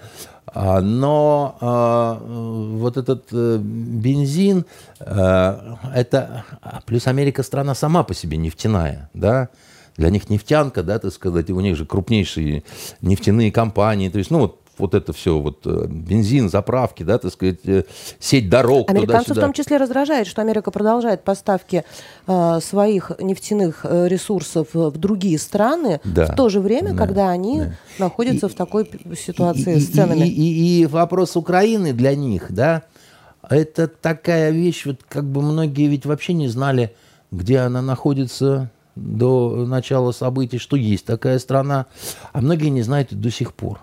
а, 0.47 0.81
но 0.81 1.57
а, 1.61 2.21
вот 2.23 2.97
этот 2.97 3.26
а, 3.33 3.59
бензин, 3.59 4.65
а, 5.00 5.79
это, 5.93 6.45
плюс 6.87 7.09
Америка 7.09 7.43
страна 7.43 7.75
сама 7.75 8.05
по 8.05 8.15
себе 8.15 8.37
нефтяная, 8.37 9.11
да, 9.12 9.49
для 9.97 10.11
них 10.11 10.31
нефтянка, 10.31 10.83
да, 10.83 10.99
так 10.99 11.12
сказать, 11.12 11.50
у 11.50 11.61
них 11.61 11.76
же 11.76 11.85
крупнейшие 11.85 12.62
нефтяные 13.00 13.50
компании, 13.50 14.09
то 14.09 14.19
есть, 14.19 14.31
ну, 14.31 14.38
вот 14.38 14.61
вот 14.78 14.95
это 14.95 15.12
все, 15.12 15.38
вот 15.38 15.61
э, 15.64 15.87
бензин, 15.88 16.49
заправки, 16.49 17.02
да, 17.02 17.18
так 17.18 17.33
сказать, 17.33 17.61
э, 17.64 17.85
сеть 18.18 18.49
дорог. 18.49 18.90
Американцев 18.90 19.37
в 19.37 19.40
том 19.40 19.52
числе 19.52 19.76
раздражает, 19.76 20.26
что 20.26 20.42
Америка 20.42 20.71
продолжает 20.71 21.25
поставки 21.25 21.85
э, 22.26 22.59
своих 22.62 23.12
нефтяных 23.18 23.80
э, 23.85 24.09
ресурсов 24.09 24.68
в 24.73 24.99
другие 24.99 25.38
страны 25.38 26.00
да, 26.04 26.26
в 26.26 26.37
то 26.37 26.49
же 26.49 26.61
время, 26.61 26.92
да, 26.92 26.99
когда 26.99 27.30
они 27.30 27.61
да. 27.61 27.75
находятся 27.99 28.47
и, 28.47 28.50
в 28.50 28.54
такой 28.54 28.90
ситуации 29.16 29.76
и, 29.76 29.80
с 29.80 29.88
ценами. 29.88 30.26
И, 30.26 30.30
и, 30.30 30.83
и 30.83 30.87
вопрос 30.87 31.37
Украины 31.37 31.92
для 31.92 32.14
них, 32.14 32.47
да, 32.50 32.83
это 33.49 33.88
такая 33.88 34.50
вещь, 34.50 34.87
вот 34.87 35.00
как 35.09 35.25
бы 35.25 35.42
многие 35.42 35.87
ведь 35.87 36.06
вообще 36.06 36.33
не 36.33 36.49
знали, 36.49 36.95
где 37.30 37.59
она 37.59 37.83
находится 37.83 38.71
до 38.97 39.66
начала 39.66 40.11
событий, 40.12 40.59
что 40.59 40.76
есть 40.76 41.04
такая 41.04 41.38
страна, 41.38 41.87
а 42.33 42.40
многие 42.40 42.71
не 42.71 42.83
знают 42.83 43.12
до 43.12 43.30
сих 43.30 43.52
пор. 43.52 43.80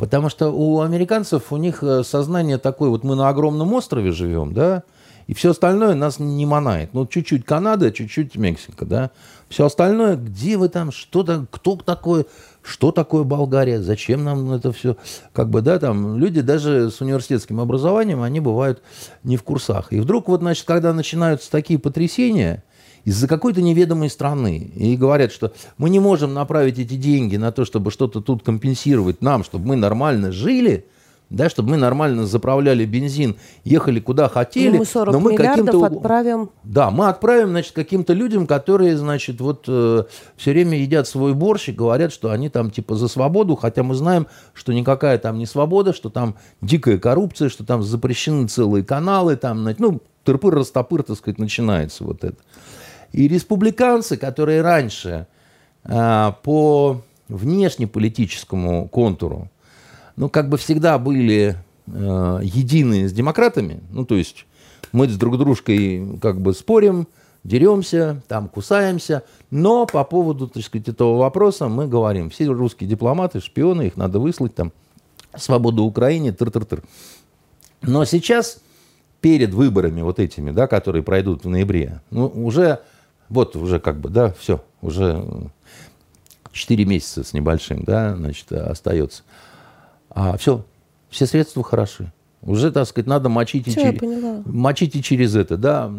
Потому 0.00 0.30
что 0.30 0.48
у 0.48 0.80
американцев, 0.80 1.52
у 1.52 1.58
них 1.58 1.82
э, 1.82 2.02
сознание 2.04 2.56
такое, 2.56 2.88
вот 2.88 3.04
мы 3.04 3.16
на 3.16 3.28
огромном 3.28 3.74
острове 3.74 4.12
живем, 4.12 4.54
да, 4.54 4.82
и 5.26 5.34
все 5.34 5.50
остальное 5.50 5.94
нас 5.94 6.18
не 6.18 6.46
манает. 6.46 6.94
Ну, 6.94 7.06
чуть-чуть 7.06 7.44
Канада, 7.44 7.92
чуть-чуть 7.92 8.34
Мексика, 8.34 8.86
да. 8.86 9.10
Все 9.50 9.66
остальное, 9.66 10.16
где 10.16 10.56
вы 10.56 10.70
там, 10.70 10.90
что 10.90 11.22
там, 11.22 11.46
кто 11.50 11.76
такой, 11.76 12.24
что 12.62 12.92
такое 12.92 13.24
Болгария, 13.24 13.82
зачем 13.82 14.24
нам 14.24 14.50
это 14.52 14.72
все, 14.72 14.96
как 15.34 15.50
бы, 15.50 15.60
да, 15.60 15.78
там, 15.78 16.16
люди 16.16 16.40
даже 16.40 16.90
с 16.90 17.02
университетским 17.02 17.60
образованием, 17.60 18.22
они 18.22 18.40
бывают 18.40 18.80
не 19.22 19.36
в 19.36 19.42
курсах. 19.42 19.92
И 19.92 20.00
вдруг 20.00 20.28
вот, 20.28 20.40
значит, 20.40 20.64
когда 20.66 20.94
начинаются 20.94 21.50
такие 21.50 21.78
потрясения, 21.78 22.64
из-за 23.04 23.28
какой-то 23.28 23.62
неведомой 23.62 24.10
страны. 24.10 24.70
И 24.74 24.96
говорят, 24.96 25.32
что 25.32 25.52
мы 25.78 25.90
не 25.90 26.00
можем 26.00 26.34
направить 26.34 26.78
эти 26.78 26.94
деньги 26.94 27.36
на 27.36 27.52
то, 27.52 27.64
чтобы 27.64 27.90
что-то 27.90 28.20
тут 28.20 28.42
компенсировать 28.42 29.22
нам, 29.22 29.44
чтобы 29.44 29.66
мы 29.68 29.76
нормально 29.76 30.32
жили, 30.32 30.86
да, 31.30 31.48
чтобы 31.48 31.70
мы 31.70 31.76
нормально 31.76 32.26
заправляли 32.26 32.84
бензин, 32.84 33.36
ехали 33.64 34.00
куда 34.00 34.28
хотели. 34.28 34.72
Ну, 34.72 34.78
мы 34.78 34.84
40 34.84 35.14
но 35.14 35.20
мы 35.20 35.32
миллиардов 35.32 35.82
отправим. 35.82 36.50
Да, 36.64 36.90
мы 36.90 37.08
отправим, 37.08 37.50
значит, 37.50 37.72
каким-то 37.72 38.12
людям, 38.12 38.48
которые, 38.48 38.96
значит, 38.96 39.40
вот 39.40 39.64
э, 39.68 40.04
все 40.36 40.50
время 40.50 40.78
едят 40.78 41.06
свой 41.06 41.32
борщ 41.32 41.68
и 41.68 41.72
говорят, 41.72 42.12
что 42.12 42.30
они 42.30 42.48
там 42.48 42.72
типа 42.72 42.96
за 42.96 43.06
свободу, 43.06 43.54
хотя 43.54 43.84
мы 43.84 43.94
знаем, 43.94 44.26
что 44.54 44.72
никакая 44.72 45.18
там 45.18 45.38
не 45.38 45.46
свобода, 45.46 45.94
что 45.94 46.10
там 46.10 46.34
дикая 46.60 46.98
коррупция, 46.98 47.48
что 47.48 47.64
там 47.64 47.82
запрещены 47.84 48.48
целые 48.48 48.84
каналы, 48.84 49.36
там, 49.36 49.64
ну, 49.78 50.00
тырпыр-растопыр, 50.24 51.02
так 51.02 51.16
сказать, 51.16 51.38
начинается 51.38 52.04
вот 52.04 52.24
это. 52.24 52.36
И 53.12 53.28
республиканцы, 53.28 54.16
которые 54.16 54.62
раньше 54.62 55.26
а, 55.84 56.32
по 56.42 57.02
внешнеполитическому 57.28 58.88
контуру, 58.88 59.48
ну, 60.16 60.28
как 60.28 60.48
бы 60.48 60.58
всегда 60.58 60.98
были 60.98 61.56
а, 61.88 62.38
едины 62.40 63.08
с 63.08 63.12
демократами, 63.12 63.80
ну, 63.90 64.04
то 64.04 64.14
есть 64.14 64.46
мы 64.92 65.08
с 65.08 65.16
друг 65.16 65.38
дружкой 65.38 66.18
как 66.20 66.40
бы 66.40 66.52
спорим, 66.52 67.06
деремся, 67.44 68.22
там 68.28 68.48
кусаемся, 68.48 69.22
но 69.50 69.86
по 69.86 70.04
поводу, 70.04 70.46
так 70.46 70.62
сказать, 70.62 70.88
этого 70.88 71.16
вопроса 71.16 71.68
мы 71.68 71.88
говорим, 71.88 72.30
все 72.30 72.46
русские 72.46 72.88
дипломаты, 72.88 73.40
шпионы, 73.40 73.86
их 73.86 73.96
надо 73.96 74.18
выслать, 74.18 74.54
там, 74.54 74.72
свободу 75.36 75.84
Украине, 75.84 76.32
тыр-тыр-тыр. 76.32 76.82
Но 77.82 78.04
сейчас, 78.04 78.58
перед 79.20 79.54
выборами 79.54 80.02
вот 80.02 80.18
этими, 80.18 80.50
да, 80.50 80.66
которые 80.66 81.02
пройдут 81.02 81.44
в 81.44 81.48
ноябре, 81.48 82.00
ну, 82.10 82.26
уже 82.26 82.80
вот 83.30 83.56
уже 83.56 83.80
как 83.80 83.98
бы, 83.98 84.10
да, 84.10 84.32
все, 84.32 84.62
уже 84.82 85.24
4 86.52 86.84
месяца 86.84 87.24
с 87.24 87.32
небольшим, 87.32 87.84
да, 87.84 88.14
значит, 88.16 88.52
остается. 88.52 89.22
А 90.10 90.36
все, 90.36 90.64
все 91.08 91.26
средства 91.26 91.62
хороши. 91.62 92.12
Уже, 92.42 92.72
так 92.72 92.88
сказать, 92.88 93.06
надо 93.06 93.28
мочить 93.28 93.68
и, 93.68 93.72
через, 93.72 94.00
мочить 94.46 94.96
и 94.96 95.02
через 95.02 95.36
это, 95.36 95.58
да. 95.58 95.92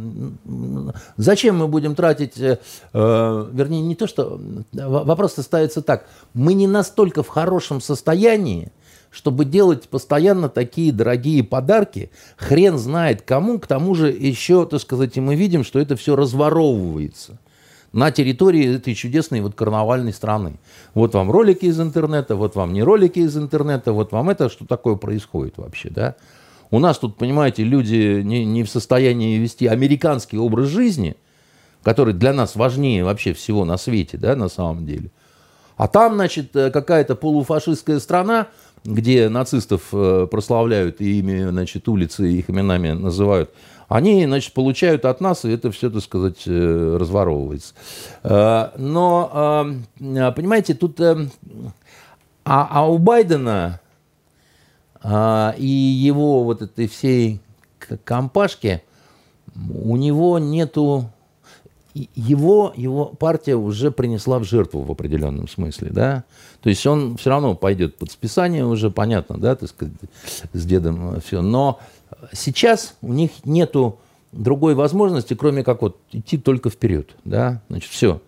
Зачем 1.16 1.58
мы 1.60 1.68
будем 1.68 1.94
тратить, 1.94 2.40
э, 2.40 2.58
э 2.94 3.50
вернее, 3.54 3.82
не 3.82 3.96
то, 3.96 4.08
что... 4.08 4.42
Вопрос 4.74 5.36
ставится 5.36 5.84
так. 5.84 6.08
Мы 6.34 6.56
не 6.56 6.66
настолько 6.66 7.22
в 7.22 7.28
хорошем 7.28 7.80
состоянии, 7.80 8.72
чтобы 9.12 9.46
делать 9.46 9.90
постоянно 9.90 10.50
такие 10.50 10.92
дорогие 10.92 11.44
подарки, 11.44 12.10
хрен 12.38 12.78
знает 12.78 13.22
кому, 13.22 13.60
к 13.60 13.68
тому 13.68 13.94
же 13.94 14.10
еще, 14.10 14.66
так 14.66 14.82
сказать, 14.82 15.18
и 15.18 15.22
мы 15.22 15.36
видим, 15.36 15.64
что 15.64 15.80
это 15.80 15.96
все 15.96 16.16
разворовывается 16.16 17.38
на 17.92 18.10
территории 18.10 18.78
этой 18.78 18.96
чудесной 18.96 19.42
вот 19.42 19.54
карнавальной 19.54 20.14
страны. 20.14 20.54
Вот 20.94 21.14
вам 21.14 21.30
ролики 21.30 21.66
из 21.66 21.80
интернета, 21.80 22.38
вот 22.38 22.56
вам 22.56 22.72
не 22.72 22.84
ролики 22.84 23.20
из 23.20 23.36
интернета, 23.38 23.92
вот 23.92 24.14
вам 24.14 24.30
это, 24.30 24.50
что 24.50 24.66
такое 24.66 24.96
происходит 24.96 25.58
вообще, 25.58 25.90
да? 25.90 26.16
У 26.70 26.80
нас 26.80 26.98
тут, 26.98 27.18
понимаете, 27.18 27.66
люди 27.66 28.22
не, 28.22 28.46
не 28.46 28.64
в 28.64 28.70
состоянии 28.70 29.38
вести 29.38 29.68
американский 29.68 30.38
образ 30.38 30.70
жизни, 30.70 31.18
который 31.84 32.14
для 32.14 32.32
нас 32.32 32.56
важнее 32.56 33.04
вообще 33.04 33.34
всего 33.34 33.66
на 33.66 33.76
свете, 33.76 34.18
да, 34.18 34.38
на 34.38 34.48
самом 34.48 34.86
деле. 34.86 35.12
А 35.76 35.88
там, 35.88 36.14
значит, 36.14 36.56
э, 36.56 36.70
какая-то 36.72 37.16
полуфашистская 37.16 38.00
страна, 38.00 38.48
где 38.84 39.30
нацистов 39.30 39.90
э, 39.94 40.28
прославляют 40.30 41.02
и 41.02 41.20
ими, 41.20 41.50
значит, 41.50 41.88
улицы 41.88 42.32
их 42.32 42.50
именами 42.50 42.92
называют, 42.92 43.52
они, 43.88 44.26
значит, 44.26 44.54
получают 44.54 45.06
от 45.06 45.22
нас, 45.22 45.46
и 45.46 45.52
это 45.52 45.72
все, 45.72 45.90
так 45.90 46.02
сказать, 46.02 46.44
э, 46.48 46.98
разворовывается. 47.00 47.74
Э, 48.24 48.70
но, 48.78 49.76
понимаете, 49.98 50.74
тут... 50.74 51.00
А, 52.44 52.68
а 52.72 52.90
у 52.90 52.98
Байдена 52.98 53.80
и 55.06 55.66
его 55.68 56.44
вот 56.44 56.64
этой 56.64 56.88
всей 56.88 57.40
компашки, 58.04 58.82
у 59.56 59.96
него 59.96 60.40
нету 60.40 61.12
его, 61.94 62.74
его 62.76 63.06
партия 63.06 63.56
уже 63.56 63.92
принесла 63.92 64.40
в 64.40 64.44
жертву 64.44 64.82
в 64.82 64.92
определенном 64.92 65.48
смысле, 65.48 65.90
да, 65.92 66.24
то 66.62 66.70
есть 66.70 66.86
он 66.86 67.18
все 67.18 67.30
равно 67.30 67.56
пойдет 67.56 67.98
под 67.98 68.12
списание 68.12 68.66
уже, 68.66 68.90
понятно, 68.92 69.38
да, 69.38 69.56
так 69.56 69.70
сказать, 69.70 69.94
с 70.54 70.66
дедом 70.66 71.20
все, 71.22 71.42
но 71.42 71.80
сейчас 72.34 72.96
у 73.02 73.14
них 73.14 73.32
нету 73.46 74.00
другой 74.32 74.76
возможности, 74.76 75.34
кроме 75.34 75.64
как 75.64 75.82
вот 75.82 75.98
идти 76.12 76.38
только 76.38 76.70
вперед, 76.70 77.10
да, 77.26 77.62
значит, 77.70 77.92
все. 77.92 78.22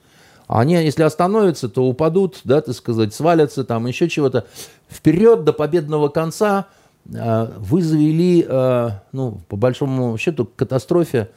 Они, 0.47 0.73
если 0.73 1.03
остановятся, 1.03 1.69
то 1.69 1.83
упадут, 1.85 2.41
да, 2.43 2.61
так 2.61 2.75
сказать, 2.75 3.13
свалятся, 3.13 3.63
там 3.63 3.87
еще 3.87 4.09
чего-то. 4.09 4.45
Вперед 4.89 5.45
до 5.45 5.53
победного 5.53 6.09
конца 6.09 6.67
э, 7.11 7.47
вы 7.57 7.81
завели, 7.81 8.45
э, 8.47 8.89
ну, 9.13 9.39
по 9.47 9.55
большому 9.55 10.17
счету, 10.17 10.45
к 10.45 10.55
катастрофе, 10.55 11.29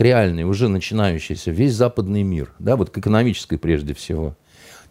реальной, 0.00 0.44
уже 0.44 0.68
начинающейся, 0.68 1.50
весь 1.50 1.74
западный 1.74 2.22
мир, 2.22 2.52
да, 2.58 2.76
вот 2.76 2.90
к 2.90 2.98
экономической 2.98 3.56
прежде 3.56 3.94
всего. 3.94 4.36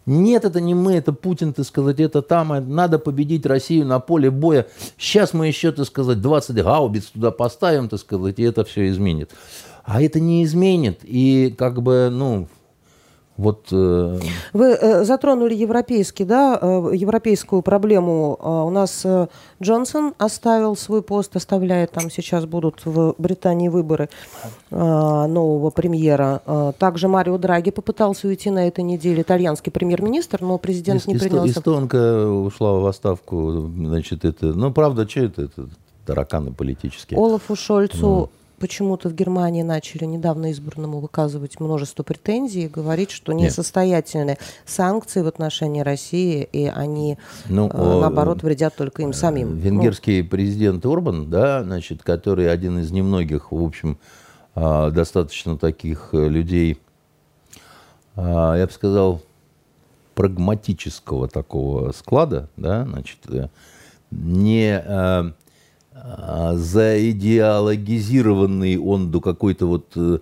Нет, 0.06 0.46
это 0.46 0.62
не 0.62 0.74
мы, 0.74 0.94
это 0.94 1.12
Путин, 1.12 1.54
ты 1.54 1.66
сказать, 1.66 2.00
это 2.00 2.22
там, 2.22 2.74
надо 2.74 2.98
победить 2.98 3.46
Россию 3.46 3.86
на 3.86 4.00
поле 4.00 4.32
боя. 4.32 4.66
Сейчас 4.98 5.34
мы 5.34 5.48
еще, 5.48 5.74
так 5.74 5.86
сказать, 5.86 6.22
20 6.22 6.56
гаубиц 6.64 7.08
туда 7.08 7.30
поставим, 7.30 7.90
так 7.90 8.00
сказать, 8.00 8.40
и 8.40 8.44
это 8.44 8.64
все 8.64 8.88
изменит. 8.88 9.32
А 9.84 10.02
это 10.02 10.22
не 10.22 10.46
изменит. 10.46 11.00
И 11.04 11.54
как 11.58 11.82
бы, 11.82 12.08
ну, 12.10 12.48
вот, 13.38 13.68
э... 13.72 14.20
Вы 14.54 14.66
э, 14.66 15.04
затронули 15.04 15.54
европейский, 15.54 16.26
да, 16.26 16.58
э, 16.60 16.90
европейскую 16.96 17.62
проблему. 17.62 18.38
Э, 18.42 18.50
у 18.66 18.72
нас 18.72 19.02
э, 19.06 19.28
Джонсон 19.62 20.16
оставил 20.18 20.76
свой 20.76 21.04
пост, 21.04 21.36
оставляет, 21.36 21.92
там 21.92 22.10
сейчас 22.10 22.46
будут 22.46 22.86
в 22.86 23.14
Британии 23.20 23.70
выборы 23.70 24.10
э, 24.72 24.76
нового 24.76 25.70
премьера. 25.70 26.42
Э, 26.48 26.72
также 26.80 27.08
Марио 27.08 27.38
Драги 27.38 27.70
попытался 27.70 28.28
уйти 28.28 28.50
на 28.50 28.68
этой 28.68 28.84
неделе, 28.84 29.22
итальянский 29.22 29.72
премьер-министр, 29.72 30.42
но 30.42 30.58
президент 30.58 31.02
Эст, 31.02 31.08
не 31.08 31.16
принялся. 31.16 31.60
Эстонка 31.60 32.28
ушла 32.28 32.74
в 32.74 32.88
отставку, 32.88 33.70
значит, 33.78 34.26
это, 34.26 34.48
ну, 34.48 34.74
правда, 34.74 35.08
что 35.08 35.20
это, 35.20 35.44
это 35.44 35.70
тараканы 36.08 36.54
политические. 36.54 37.20
Олафу 37.20 37.56
Шольцу 37.56 38.32
почему-то 38.60 39.10
в 39.10 39.14
Германии 39.14 39.64
начали 39.64 40.06
недавно 40.06 40.52
избранному 40.52 41.00
выказывать 41.00 41.60
множество 41.60 42.04
претензий 42.04 42.66
и 42.66 42.68
говорить, 42.68 43.12
что 43.12 43.34
несостоятельны 43.34 44.38
санкции 44.66 45.22
в 45.22 45.28
отношении 45.28 45.82
России, 45.82 46.48
и 46.52 46.66
они, 46.66 47.18
ну, 47.50 47.70
э, 47.72 48.00
наоборот, 48.02 48.44
вредят 48.44 48.76
только 48.76 49.02
им 49.02 49.14
самим. 49.14 49.56
Ну. 49.56 49.56
Венгерский 49.56 50.24
ну. 50.24 50.30
президент 50.30 50.86
Орбан, 50.86 51.30
да, 51.30 51.64
значит, 51.64 52.04
который 52.04 52.52
один 52.52 52.80
из 52.80 52.92
немногих, 52.92 53.52
в 53.52 53.64
общем, 53.64 53.98
а, 54.56 54.90
достаточно 54.90 55.58
таких 55.58 56.10
э, 56.14 56.28
людей, 56.28 56.80
я 58.16 58.66
бы 58.66 58.72
сказал, 58.72 59.22
прагматического 60.18 61.28
такого 61.28 61.92
склада, 61.92 62.50
да, 62.58 62.86
значит, 62.86 63.20
э, 63.30 63.50
не 64.10 64.82
э, 64.84 65.32
заидеологизированный 66.54 68.78
он 68.78 69.12
до 69.12 69.22
какой-то 69.22 69.68
вот 69.68 69.92
э, 69.96 70.20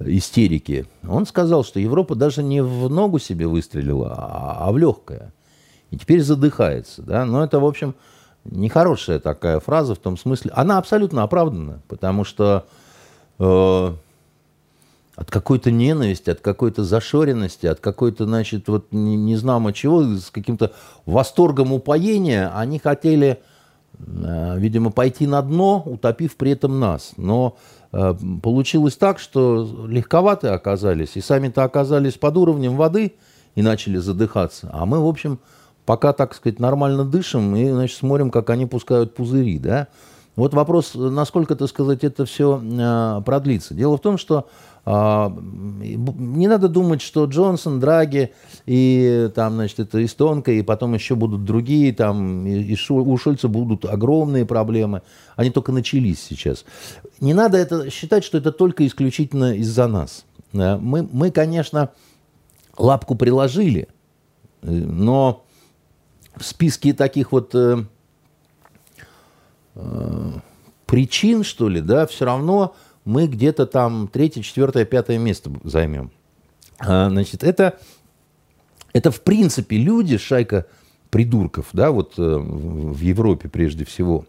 истерики. 0.00 0.86
Он 1.08 1.26
сказал, 1.26 1.64
что 1.64 1.80
Европа 1.80 2.14
даже 2.14 2.42
не 2.42 2.62
в 2.62 2.88
ногу 2.88 3.18
себе 3.18 3.46
выстрелила, 3.46 4.14
а, 4.16 4.66
а 4.66 4.72
в 4.72 4.78
легкое. 4.78 5.32
И 5.90 5.96
теперь 5.96 6.22
задыхается. 6.22 7.02
Да? 7.02 7.24
Но 7.24 7.44
это, 7.44 7.60
в 7.60 7.66
общем, 7.66 7.94
нехорошая 8.44 9.20
такая 9.20 9.60
фраза 9.60 9.94
в 9.94 9.98
том 9.98 10.16
смысле. 10.16 10.52
Она 10.54 10.78
абсолютно 10.78 11.22
оправдана, 11.22 11.82
потому 11.88 12.24
что 12.24 12.66
э, 13.38 13.92
от 15.16 15.30
какой-то 15.30 15.70
ненависти, 15.70 16.30
от 16.30 16.40
какой-то 16.40 16.84
зашоренности, 16.84 17.66
от 17.66 17.80
какой-то, 17.80 18.24
значит, 18.24 18.68
вот 18.68 18.86
не, 18.90 19.16
не 19.16 19.36
знамо 19.36 19.72
чего, 19.72 20.02
с 20.02 20.30
каким-то 20.30 20.72
восторгом 21.04 21.72
упоения, 21.72 22.50
они 22.56 22.78
хотели, 22.78 23.40
видимо, 24.06 24.90
пойти 24.90 25.26
на 25.26 25.42
дно, 25.42 25.82
утопив 25.84 26.36
при 26.36 26.52
этом 26.52 26.80
нас. 26.80 27.12
Но 27.16 27.56
э, 27.92 28.14
получилось 28.42 28.96
так, 28.96 29.18
что 29.18 29.86
легковаты 29.86 30.48
оказались, 30.48 31.16
и 31.16 31.20
сами-то 31.20 31.64
оказались 31.64 32.14
под 32.14 32.36
уровнем 32.36 32.76
воды 32.76 33.14
и 33.54 33.62
начали 33.62 33.98
задыхаться. 33.98 34.70
А 34.72 34.86
мы, 34.86 35.02
в 35.02 35.06
общем, 35.06 35.38
пока, 35.84 36.12
так 36.12 36.34
сказать, 36.34 36.58
нормально 36.58 37.04
дышим 37.04 37.54
и, 37.56 37.70
значит, 37.70 37.98
смотрим, 37.98 38.30
как 38.30 38.50
они 38.50 38.66
пускают 38.66 39.14
пузыри, 39.14 39.58
да. 39.58 39.88
Вот 40.36 40.54
вопрос, 40.54 40.92
насколько, 40.94 41.56
так 41.56 41.68
сказать, 41.68 42.04
это 42.04 42.24
все 42.24 42.60
э, 42.62 43.22
продлится. 43.24 43.74
Дело 43.74 43.96
в 43.96 44.00
том, 44.00 44.16
что 44.16 44.48
не 44.86 46.48
надо 46.48 46.68
думать, 46.68 47.02
что 47.02 47.26
Джонсон, 47.26 47.80
Драги 47.80 48.32
и 48.66 49.30
там, 49.34 49.54
значит, 49.54 49.78
это 49.80 50.02
эстонка, 50.04 50.52
и 50.52 50.62
потом 50.62 50.94
еще 50.94 51.14
будут 51.14 51.44
другие, 51.44 51.92
там, 51.92 52.46
и 52.46 52.76
у 52.88 53.16
Шольца 53.18 53.48
будут 53.48 53.84
огромные 53.84 54.46
проблемы. 54.46 55.02
Они 55.36 55.50
только 55.50 55.70
начались 55.72 56.22
сейчас. 56.22 56.64
Не 57.20 57.34
надо 57.34 57.58
это 57.58 57.90
считать, 57.90 58.24
что 58.24 58.38
это 58.38 58.52
только 58.52 58.86
исключительно 58.86 59.54
из-за 59.56 59.86
нас. 59.86 60.24
Мы, 60.52 61.08
мы, 61.12 61.30
конечно, 61.30 61.90
лапку 62.76 63.14
приложили, 63.14 63.88
но 64.62 65.44
в 66.36 66.44
списке 66.44 66.94
таких 66.94 67.32
вот 67.32 67.54
э, 67.54 67.84
э, 69.74 70.32
причин, 70.86 71.44
что 71.44 71.68
ли, 71.68 71.80
да, 71.80 72.06
все 72.06 72.24
равно 72.24 72.74
мы 73.10 73.26
где-то 73.26 73.66
там 73.66 74.08
третье, 74.08 74.42
четвертое, 74.42 74.84
пятое 74.84 75.18
место 75.18 75.50
займем. 75.64 76.12
А, 76.78 77.10
значит, 77.10 77.42
это, 77.42 77.78
это 78.92 79.10
в 79.10 79.20
принципе 79.20 79.76
люди, 79.76 80.16
шайка 80.16 80.66
придурков, 81.10 81.66
да, 81.72 81.90
вот 81.90 82.14
э, 82.18 82.22
в 82.22 83.00
Европе 83.00 83.48
прежде 83.48 83.84
всего, 83.84 84.26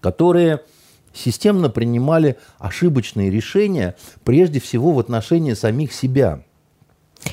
которые 0.00 0.62
системно 1.12 1.68
принимали 1.68 2.38
ошибочные 2.58 3.30
решения, 3.30 3.94
прежде 4.24 4.58
всего 4.58 4.92
в 4.92 4.98
отношении 4.98 5.52
самих 5.52 5.92
себя. 5.92 6.42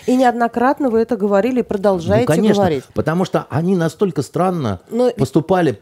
И 0.07 0.15
неоднократно 0.15 0.89
вы 0.89 0.99
это 0.99 1.15
говорили 1.15 1.61
и 1.61 1.63
продолжаете 1.63 2.27
ну, 2.27 2.35
конечно, 2.35 2.55
говорить. 2.55 2.83
Потому 2.93 3.23
что 3.23 3.47
они 3.49 3.75
настолько 3.77 4.23
странно 4.23 4.81
Но... 4.89 5.11
поступали 5.11 5.79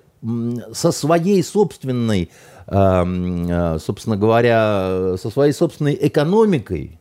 со 0.72 0.92
своей 0.92 1.44
собственной 1.44 2.30
Эм, 2.66 3.46
э, 3.50 3.78
собственно 3.80 4.16
говоря, 4.16 5.18
со 5.18 5.30
своей 5.30 5.52
собственной 5.52 5.98
экономикой, 6.00 6.98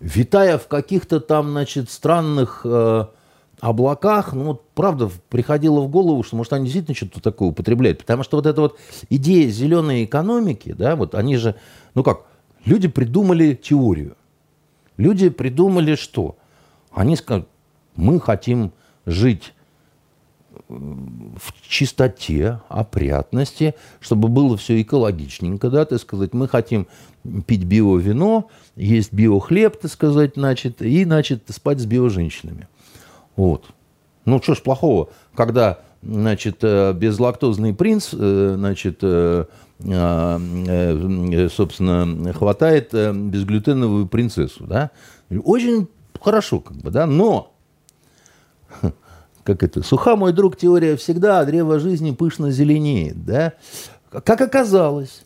витая 0.00 0.58
в 0.58 0.68
каких-то 0.68 1.18
там, 1.18 1.50
значит, 1.50 1.90
странных 1.90 2.60
э, 2.64 3.06
облаках, 3.60 4.34
ну, 4.34 4.44
вот, 4.44 4.68
правда, 4.74 5.10
приходило 5.30 5.80
в 5.80 5.88
голову, 5.88 6.22
что, 6.22 6.36
может, 6.36 6.52
они 6.52 6.64
действительно 6.64 6.94
что-то 6.94 7.22
такое 7.22 7.48
употребляют. 7.48 8.00
Потому 8.00 8.22
что 8.22 8.36
вот 8.36 8.44
эта 8.44 8.60
вот 8.60 8.78
идея 9.08 9.48
зеленой 9.48 10.04
экономики, 10.04 10.74
да, 10.76 10.94
вот 10.94 11.14
они 11.14 11.36
же, 11.38 11.54
ну 11.94 12.02
как, 12.02 12.26
люди 12.66 12.88
придумали 12.88 13.54
теорию. 13.54 14.16
Люди 14.98 15.30
придумали 15.30 15.94
что? 15.94 16.36
Они 16.92 17.16
сказали, 17.16 17.46
мы 17.96 18.20
хотим 18.20 18.72
жить 19.06 19.54
в 20.68 21.68
чистоте, 21.68 22.60
опрятности, 22.68 23.74
чтобы 24.00 24.28
было 24.28 24.56
все 24.56 24.80
экологичненько, 24.82 25.70
да, 25.70 25.84
так 25.84 26.00
сказать. 26.00 26.32
Мы 26.32 26.48
хотим 26.48 26.86
пить 27.46 27.64
био-вино, 27.64 28.48
есть 28.76 29.12
биохлеб, 29.12 29.80
так 29.80 29.90
сказать, 29.90 30.32
значит, 30.34 30.82
и, 30.82 31.04
значит, 31.04 31.44
спать 31.48 31.80
с 31.80 31.86
био-женщинами. 31.86 32.68
Вот. 33.36 33.66
Ну, 34.24 34.40
что 34.42 34.54
ж 34.54 34.62
плохого, 34.62 35.10
когда, 35.34 35.80
значит, 36.02 36.58
э, 36.62 36.92
безлактозный 36.92 37.74
принц, 37.74 38.10
э, 38.12 38.54
значит, 38.56 38.98
э, 39.02 39.46
собственно, 39.80 42.32
хватает 42.34 42.92
безглютеновую 42.92 44.08
принцессу, 44.08 44.64
да. 44.64 44.90
Очень 45.30 45.88
хорошо, 46.20 46.60
как 46.60 46.76
бы, 46.76 46.90
да, 46.90 47.06
но 47.06 47.54
как 49.44 49.62
это, 49.62 49.82
суха, 49.82 50.16
мой 50.16 50.32
друг, 50.32 50.56
теория 50.56 50.96
всегда, 50.96 51.40
а 51.40 51.44
древо 51.44 51.78
жизни 51.78 52.10
пышно 52.12 52.50
зеленеет, 52.50 53.24
да? 53.24 53.54
Как 54.10 54.40
оказалось, 54.40 55.22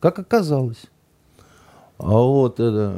как 0.00 0.18
оказалось. 0.18 0.84
А 1.98 2.10
вот 2.10 2.60
это, 2.60 2.92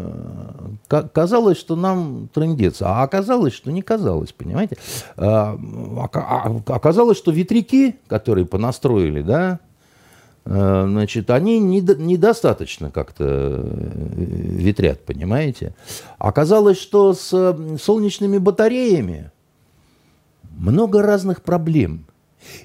казалось, 1.13 1.57
что 1.57 1.77
нам 1.77 2.29
трындец, 2.35 2.83
а 2.83 3.03
оказалось, 3.03 3.55
что 3.55 3.71
не 3.71 3.83
казалось, 3.83 4.33
понимаете? 4.33 4.77
А, 5.17 5.57
а, 6.13 6.61
оказалось, 6.67 7.17
что 7.17 7.31
ветряки, 7.31 7.95
которые 8.09 8.45
понастроили, 8.45 9.23
да, 9.23 9.61
э, 10.45 10.85
значит, 10.89 11.31
они 11.31 11.61
недостаточно 11.61 12.91
как-то 12.91 13.25
э, 13.25 14.15
ветрят, 14.17 15.05
понимаете? 15.05 15.75
Оказалось, 16.19 16.81
что 16.81 17.15
с 17.15 17.57
солнечными 17.81 18.39
батареями 18.39 19.31
много 20.59 21.03
разных 21.03 21.43
проблем. 21.43 22.08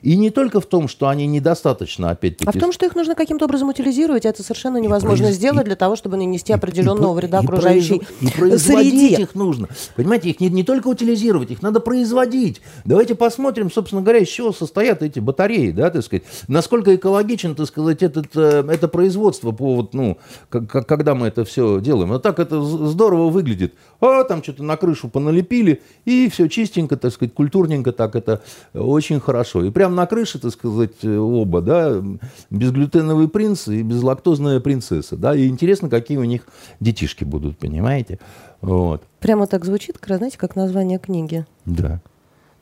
И 0.01 0.15
не 0.17 0.29
только 0.29 0.59
в 0.61 0.65
том, 0.65 0.87
что 0.87 1.07
они 1.07 1.27
недостаточно, 1.27 2.11
опять-таки... 2.11 2.49
А 2.49 2.51
в 2.51 2.59
том, 2.59 2.71
что 2.71 2.85
их 2.85 2.95
нужно 2.95 3.15
каким-то 3.15 3.45
образом 3.45 3.69
утилизировать, 3.69 4.25
это 4.25 4.43
совершенно 4.43 4.77
невозможно 4.77 5.25
произ... 5.25 5.37
сделать 5.37 5.65
для 5.65 5.75
того, 5.75 5.95
чтобы 5.95 6.17
нанести 6.17 6.53
определенного 6.53 7.13
и, 7.13 7.21
вреда 7.21 7.39
и, 7.39 7.43
окружающей 7.43 7.95
и, 7.95 7.99
произ... 7.99 8.31
и 8.31 8.37
производить 8.37 9.19
их 9.19 9.35
нужно. 9.35 9.67
Понимаете, 9.95 10.29
их 10.29 10.39
не, 10.39 10.49
не 10.49 10.63
только 10.63 10.87
утилизировать, 10.87 11.51
их 11.51 11.61
надо 11.61 11.79
производить. 11.79 12.61
Давайте 12.85 13.15
посмотрим, 13.15 13.71
собственно 13.71 14.01
говоря, 14.01 14.19
из 14.19 14.27
чего 14.27 14.51
состоят 14.51 15.01
эти 15.01 15.19
батареи, 15.19 15.71
да, 15.71 15.89
так 15.89 16.03
сказать. 16.03 16.23
Насколько 16.47 16.95
экологичен, 16.95 17.55
так 17.55 17.67
сказать, 17.67 18.03
этот, 18.03 18.27
э, 18.35 18.63
это 18.69 18.87
производство, 18.87 19.51
по, 19.51 19.75
вот, 19.75 19.93
ну, 19.93 20.17
как, 20.49 20.67
когда 20.87 21.15
мы 21.15 21.27
это 21.27 21.45
все 21.45 21.79
делаем. 21.79 22.09
Вот 22.09 22.23
так 22.23 22.39
это 22.39 22.61
здорово 22.61 23.29
выглядит. 23.29 23.73
А, 24.01 24.23
там 24.23 24.43
что-то 24.43 24.63
на 24.63 24.77
крышу 24.77 25.07
поналепили, 25.07 25.81
и 26.05 26.29
все 26.29 26.47
чистенько, 26.47 26.97
так 26.97 27.13
сказать, 27.13 27.33
культурненько 27.33 27.91
так 27.91 28.15
это 28.15 28.41
очень 28.73 29.19
хорошо. 29.19 29.63
И 29.63 29.71
прямо 29.73 29.95
на 29.95 30.05
крыше, 30.05 30.39
так 30.39 30.51
сказать, 30.51 31.03
оба, 31.03 31.61
да, 31.61 32.01
безглютеновый 32.49 33.27
принц 33.27 33.67
и 33.67 33.81
безлактозная 33.81 34.59
принцесса, 34.59 35.17
да, 35.17 35.35
и 35.35 35.47
интересно, 35.47 35.89
какие 35.89 36.17
у 36.17 36.23
них 36.23 36.43
детишки 36.79 37.23
будут, 37.23 37.57
понимаете? 37.57 38.19
Вот. 38.61 39.03
Прямо 39.19 39.47
так 39.47 39.65
звучит, 39.65 39.97
знаете, 40.05 40.37
как 40.37 40.55
название 40.55 40.99
книги. 40.99 41.45
Да. 41.65 42.01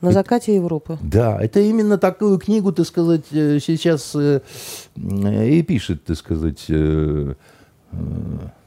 На 0.00 0.10
закате 0.10 0.56
Европы. 0.56 0.98
Да, 1.00 1.40
это 1.40 1.60
именно 1.60 1.96
такую 1.96 2.38
книгу, 2.38 2.72
так 2.72 2.86
сказать, 2.86 3.24
э, 3.30 3.60
сейчас 3.60 4.16
э, 4.16 4.40
и 4.96 5.62
пишет, 5.62 6.04
так 6.04 6.16
сказать, 6.16 6.64
э, 6.68 7.34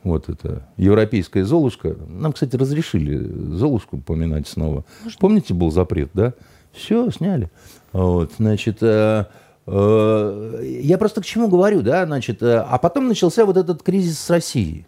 вот 0.04 0.30
это 0.30 0.66
европейская 0.78 1.44
Золушка. 1.44 1.98
Нам, 2.08 2.32
кстати, 2.32 2.56
разрешили 2.56 3.18
Золушку 3.54 3.98
упоминать 3.98 4.48
снова. 4.48 4.86
Может, 5.04 5.20
Помните, 5.20 5.54
был 5.54 5.72
запрет, 5.72 6.12
да? 6.14 6.34
Все, 6.72 7.12
сняли. 7.12 7.50
Вот, 7.96 8.34
значит, 8.40 8.80
э, 8.82 9.26
э, 9.68 10.80
я 10.82 10.98
просто 10.98 11.22
к 11.22 11.26
чему 11.26 11.48
говорю, 11.48 11.82
да, 11.82 12.06
значит, 12.06 12.44
э, 12.44 12.58
а 12.58 12.78
потом 12.78 13.08
начался 13.08 13.46
вот 13.46 13.56
этот 13.56 13.84
кризис 13.84 14.20
с 14.20 14.30
Россией. 14.30 14.86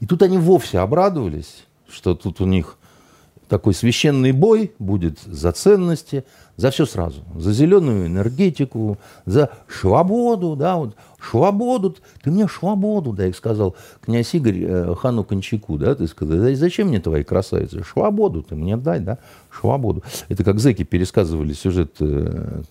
И 0.00 0.06
тут 0.06 0.22
они 0.22 0.36
вовсе 0.36 0.80
обрадовались, 0.80 1.64
что 1.88 2.16
тут 2.16 2.40
у 2.40 2.44
них 2.44 2.76
такой 3.48 3.72
священный 3.72 4.32
бой 4.32 4.72
будет 4.80 5.20
за 5.20 5.52
ценности, 5.52 6.24
за 6.56 6.70
все 6.70 6.86
сразу. 6.86 7.22
За 7.36 7.52
зеленую 7.52 8.06
энергетику, 8.06 8.98
за 9.24 9.50
свободу, 9.68 10.56
да, 10.56 10.76
вот 10.76 10.96
Швободу, 11.18 11.96
ты 12.22 12.30
мне 12.30 12.46
швободу 12.46 13.12
дай, 13.12 13.32
сказал 13.32 13.74
князь 14.00 14.32
Игорь 14.34 14.62
э, 14.62 14.94
хану 14.94 15.24
Кончаку, 15.24 15.76
да, 15.76 15.94
ты 15.94 16.06
сказал, 16.06 16.54
зачем 16.54 16.88
мне 16.88 17.00
твои 17.00 17.24
красавицы? 17.24 17.82
Швободу 17.82 18.42
ты 18.42 18.54
мне 18.54 18.76
дай, 18.76 19.00
да, 19.00 19.18
швободу. 19.50 20.04
Это 20.28 20.44
как 20.44 20.60
зэки 20.60 20.84
пересказывали 20.84 21.52
сюжет 21.52 21.96
э, 22.00 22.62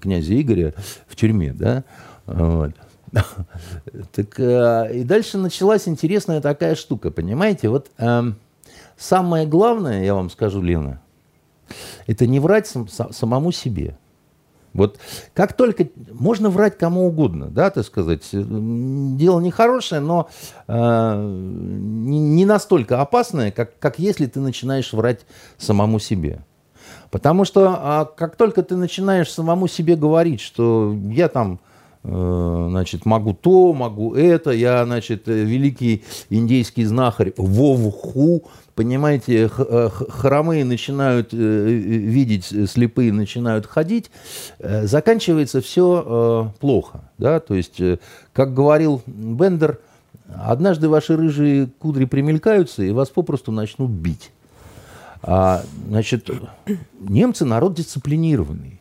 князя 0.00 0.40
Игоря 0.40 0.74
в 1.06 1.16
тюрьме, 1.16 1.52
да, 1.52 1.84
вот. 2.26 2.72
Так, 4.12 4.38
э, 4.38 4.90
и 4.94 5.04
дальше 5.04 5.36
началась 5.36 5.88
интересная 5.88 6.40
такая 6.40 6.76
штука, 6.76 7.10
понимаете? 7.10 7.68
Вот 7.68 7.90
э, 7.98 8.32
самое 8.96 9.46
главное, 9.46 10.04
я 10.04 10.14
вам 10.14 10.30
скажу, 10.30 10.62
Лена, 10.62 11.02
это 12.06 12.26
не 12.26 12.40
врать 12.40 12.66
сам, 12.66 12.88
самому 12.88 13.52
себе. 13.52 13.96
Вот 14.72 14.98
как 15.34 15.54
только 15.54 15.88
можно 16.12 16.48
врать 16.48 16.78
кому 16.78 17.06
угодно, 17.06 17.46
да, 17.46 17.70
так 17.70 17.84
сказать, 17.84 18.28
дело 18.32 19.40
нехорошее, 19.40 20.00
но 20.00 20.28
э, 20.68 21.14
не, 21.16 22.20
не 22.20 22.44
настолько 22.44 23.00
опасное, 23.00 23.50
как, 23.50 23.78
как 23.80 23.98
если 23.98 24.26
ты 24.26 24.38
начинаешь 24.38 24.92
врать 24.92 25.26
самому 25.58 25.98
себе. 25.98 26.44
Потому 27.10 27.44
что 27.44 27.76
а, 27.76 28.04
как 28.04 28.36
только 28.36 28.62
ты 28.62 28.76
начинаешь 28.76 29.32
самому 29.32 29.66
себе 29.66 29.96
говорить, 29.96 30.40
что 30.40 30.96
я 31.10 31.28
там 31.28 31.60
Э, 32.02 32.66
значит, 32.70 33.04
могу 33.04 33.34
то, 33.34 33.74
могу 33.74 34.14
это, 34.14 34.52
я, 34.52 34.84
значит, 34.86 35.28
э, 35.28 35.44
великий 35.44 36.02
индейский 36.30 36.84
знахарь 36.84 37.34
Вовху, 37.36 38.44
понимаете, 38.80 39.50
э, 39.58 39.88
хромые 40.08 40.64
начинают 40.64 41.34
видеть, 41.34 42.46
слепые 42.70 43.12
начинают 43.12 43.66
ходить, 43.66 44.10
заканчивается 44.58 45.60
все 45.60 46.50
плохо, 46.60 47.02
да, 47.18 47.40
то 47.40 47.54
есть, 47.54 47.78
как 48.32 48.54
говорил 48.54 49.02
Бендер, 49.06 49.80
однажды 50.34 50.88
ваши 50.88 51.14
рыжие 51.14 51.66
кудри 51.78 52.06
примелькаются 52.06 52.82
и 52.82 52.90
вас 52.90 53.10
попросту 53.10 53.52
начнут 53.52 53.90
бить. 53.90 54.30
А, 55.22 55.62
значит, 55.88 56.30
немцы 56.98 57.44
народ 57.44 57.74
дисциплинированный. 57.74 58.80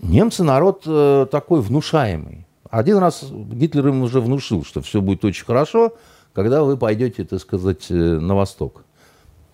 Немцы 0.00 0.42
народ 0.42 0.84
э, 0.86 1.26
такой 1.30 1.60
внушаемый. 1.60 2.46
Один 2.70 2.96
раз 2.96 3.24
Гитлер 3.30 3.88
им 3.88 4.02
уже 4.02 4.20
внушил, 4.20 4.64
что 4.64 4.80
все 4.80 5.02
будет 5.02 5.24
очень 5.24 5.44
хорошо, 5.44 5.94
когда 6.38 6.62
вы 6.62 6.76
пойдете, 6.76 7.24
так 7.24 7.40
сказать, 7.40 7.86
э, 7.90 7.94
на 7.94 8.36
восток. 8.36 8.84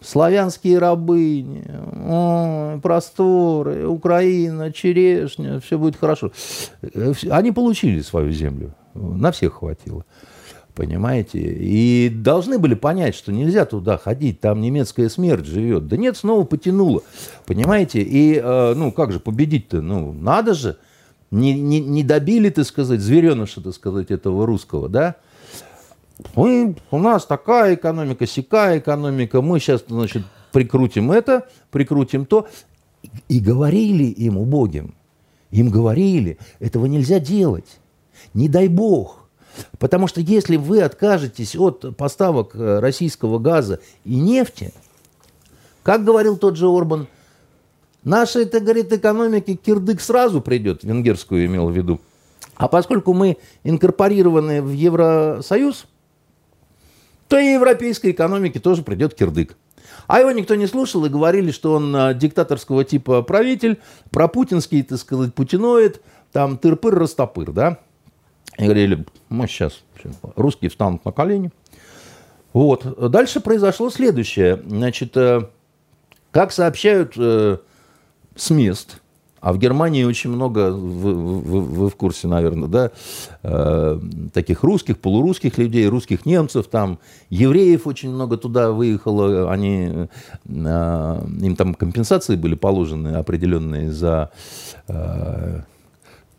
Славянские 0.03 0.79
рабыни, 0.79 1.65
о, 2.07 2.79
просторы, 2.83 3.87
Украина, 3.87 4.71
черешня, 4.71 5.61
все 5.61 5.79
будет 5.79 5.97
хорошо. 5.97 6.31
Э, 6.83 7.15
они 7.31 7.53
получили 7.53 8.03
свою 8.03 8.33
землю, 8.33 8.75
на 8.93 9.33
всех 9.33 9.55
хватило. 9.55 10.05
Понимаете? 10.75 11.39
И 11.39 12.11
должны 12.11 12.59
были 12.59 12.75
понять, 12.75 13.15
что 13.15 13.33
нельзя 13.33 13.65
туда 13.65 13.97
ходить, 13.97 14.41
там 14.41 14.61
немецкая 14.61 15.09
смерть 15.09 15.47
живет. 15.47 15.89
Да 15.89 15.97
нет, 15.97 16.19
снова 16.19 16.45
потянуло. 16.45 17.03
Понимаете? 17.47 18.03
И, 18.03 18.35
э, 18.35 18.75
ну, 18.77 18.93
как 18.93 19.11
же 19.11 19.21
победить-то? 19.21 19.81
Ну, 19.81 20.13
надо 20.13 20.53
же. 20.53 20.77
Не, 21.31 21.59
не, 21.59 21.81
не 21.81 22.03
добили, 22.03 22.51
так 22.51 22.67
сказать, 22.67 23.01
звереныша, 23.01 23.63
так 23.63 23.73
сказать, 23.73 24.11
этого 24.11 24.45
русского, 24.45 24.91
да? 24.91 25.17
Мы, 26.37 26.77
у 26.91 26.99
нас 26.99 27.27
такая 27.27 27.75
экономика, 27.75 28.27
сякая 28.27 28.79
экономика, 28.79 29.43
мы 29.43 29.59
сейчас, 29.59 29.85
значит, 29.89 30.23
прикрутим 30.53 31.11
это, 31.11 31.49
прикрутим 31.71 32.25
то. 32.25 32.47
И 33.29 33.41
говорили 33.41 34.05
им, 34.05 34.39
убогим, 34.39 34.95
им 35.51 35.69
говорили, 35.71 36.39
этого 36.59 36.87
нельзя 36.87 37.19
делать. 37.19 37.81
Не 38.33 38.49
дай 38.49 38.69
бог. 38.69 39.29
Потому 39.79 40.07
что 40.07 40.21
если 40.21 40.57
вы 40.57 40.83
откажетесь 40.83 41.55
от 41.55 41.97
поставок 41.97 42.57
э, 42.57 42.81
российского 42.81 43.39
газа 43.39 43.81
и 44.05 44.17
нефти, 44.19 44.73
как 45.83 46.05
говорил 46.05 46.37
тот 46.37 46.57
же 46.57 46.67
Орбан, 46.67 47.07
наша, 48.03 48.41
это, 48.41 48.61
говорит, 48.61 48.93
экономики 48.93 49.55
кирдык 49.55 50.01
сразу 50.01 50.41
придет, 50.41 50.83
венгерскую 50.83 51.45
имел 51.45 51.69
в 51.69 51.77
виду. 51.77 52.01
А 52.57 52.69
поскольку 52.69 53.13
мы 53.13 53.37
инкорпорированы 53.65 54.63
в 54.63 54.71
Евросоюз, 54.71 55.87
то 57.29 57.39
и 57.39 57.53
европейской 57.53 58.11
экономике 58.11 58.61
тоже 58.61 58.83
придет 58.83 59.15
кирдык. 59.15 59.57
А 60.07 60.21
его 60.21 60.31
никто 60.33 60.55
не 60.55 60.67
слушал 60.67 61.05
и 61.05 61.09
говорили, 61.09 61.51
что 61.51 61.75
он 61.75 61.95
э, 61.95 62.15
диктаторского 62.15 62.85
типа 62.85 63.23
правитель, 63.23 63.81
пропутинский, 64.11 64.83
так 64.83 64.99
сказать, 64.99 65.35
путиноид, 65.35 66.03
там 66.33 66.59
тыр-пыр-растопыр, 66.59 67.53
да? 67.53 67.79
И 68.59 68.65
говорили, 68.65 69.07
мы 69.29 69.47
сейчас, 69.47 69.83
русские 70.37 70.71
встанут 70.71 71.05
на 71.05 71.13
колени. 71.13 71.51
Вот. 72.53 73.11
Дальше 73.11 73.41
произошло 73.41 73.91
следующее. 73.91 74.63
Значит, 74.67 75.17
э, 75.17 75.49
как 76.31 76.53
сообщают 76.53 77.15
э, 77.17 77.59
с 78.37 78.51
мест, 78.51 79.01
а 79.45 79.53
в 79.53 79.59
Германии 79.59 80.05
очень 80.05 80.31
много, 80.31 80.73
вы, 80.73 81.13
вы, 81.13 81.61
вы 81.61 81.91
в 81.91 81.97
курсе, 81.97 82.29
наверное, 82.29 82.69
да, 82.69 82.91
э, 83.43 84.01
таких 84.33 84.63
русских, 84.63 84.99
полурусских 84.99 85.59
людей, 85.59 85.87
русских 85.87 86.25
немцев, 86.25 86.67
там 86.69 86.99
евреев 87.29 87.87
очень 87.87 88.11
много 88.11 88.39
туда 88.39 88.73
выехало, 88.73 89.53
они, 89.53 90.09
им 90.47 91.57
там 91.57 91.75
компенсации 91.75 92.37
были 92.37 92.55
положены 92.55 93.17
определенные 93.17 93.93
за 93.93 94.31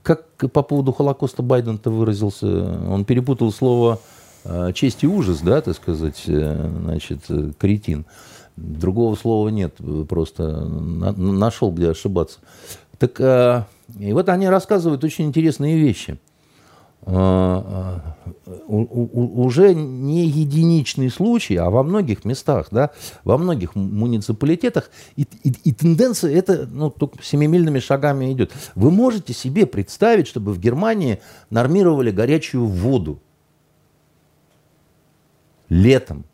как 0.01 0.23
по 0.51 0.63
поводу 0.63 0.91
Холокоста 0.91 1.43
Байден-то 1.43 1.91
выразился? 1.91 2.47
Он 2.89 3.05
перепутал 3.05 3.51
слово 3.51 3.99
э, 4.43 4.71
честь 4.73 5.03
и 5.03 5.07
ужас, 5.07 5.41
да, 5.41 5.61
так 5.61 5.75
сказать, 5.75 6.23
э, 6.27 6.69
значит, 6.83 7.21
э, 7.29 7.51
кретин. 7.57 8.05
Другого 8.55 9.15
слова 9.15 9.49
нет, 9.49 9.75
просто 10.07 10.61
нашел, 10.65 11.71
где 11.71 11.89
ошибаться. 11.89 12.39
Так, 12.97 13.19
и 13.99 14.13
вот 14.13 14.29
они 14.29 14.47
рассказывают 14.47 15.03
очень 15.03 15.25
интересные 15.25 15.77
вещи– 15.77 16.19
а, 17.07 18.15
а, 18.25 18.63
уже 18.67 19.75
не 19.75 20.25
единичный 20.25 21.11
случай, 21.11 21.55
а 21.55 21.69
во 21.69 21.83
многих 21.83 22.25
местах, 22.25 22.69
да, 22.71 22.89
во 23.23 23.37
многих 23.37 23.75
муниципалитетах, 23.75 24.89
и, 25.15 25.27
и, 25.43 25.53
и 25.65 25.71
тенденция 25.71 26.35
это 26.35 26.65
ну, 26.65 26.89
только 26.89 27.21
семимильными 27.21 27.77
шагами 27.77 28.31
идет. 28.33 28.51
Вы 28.73 28.89
можете 28.89 29.33
себе 29.33 29.67
представить, 29.67 30.25
чтобы 30.25 30.51
в 30.51 30.59
Германии 30.59 31.21
нормировали 31.51 32.09
горячую 32.09 32.65
воду 32.65 33.19
летом? 35.69 36.25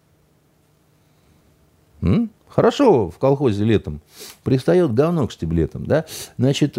М? 2.02 2.32
Хорошо, 2.54 3.10
в 3.10 3.18
колхозе 3.18 3.64
летом 3.64 4.02
пристает 4.44 4.94
говно 4.94 5.28
к 5.28 5.32
стеблетам, 5.32 5.86
да? 5.86 6.06
Значит, 6.38 6.78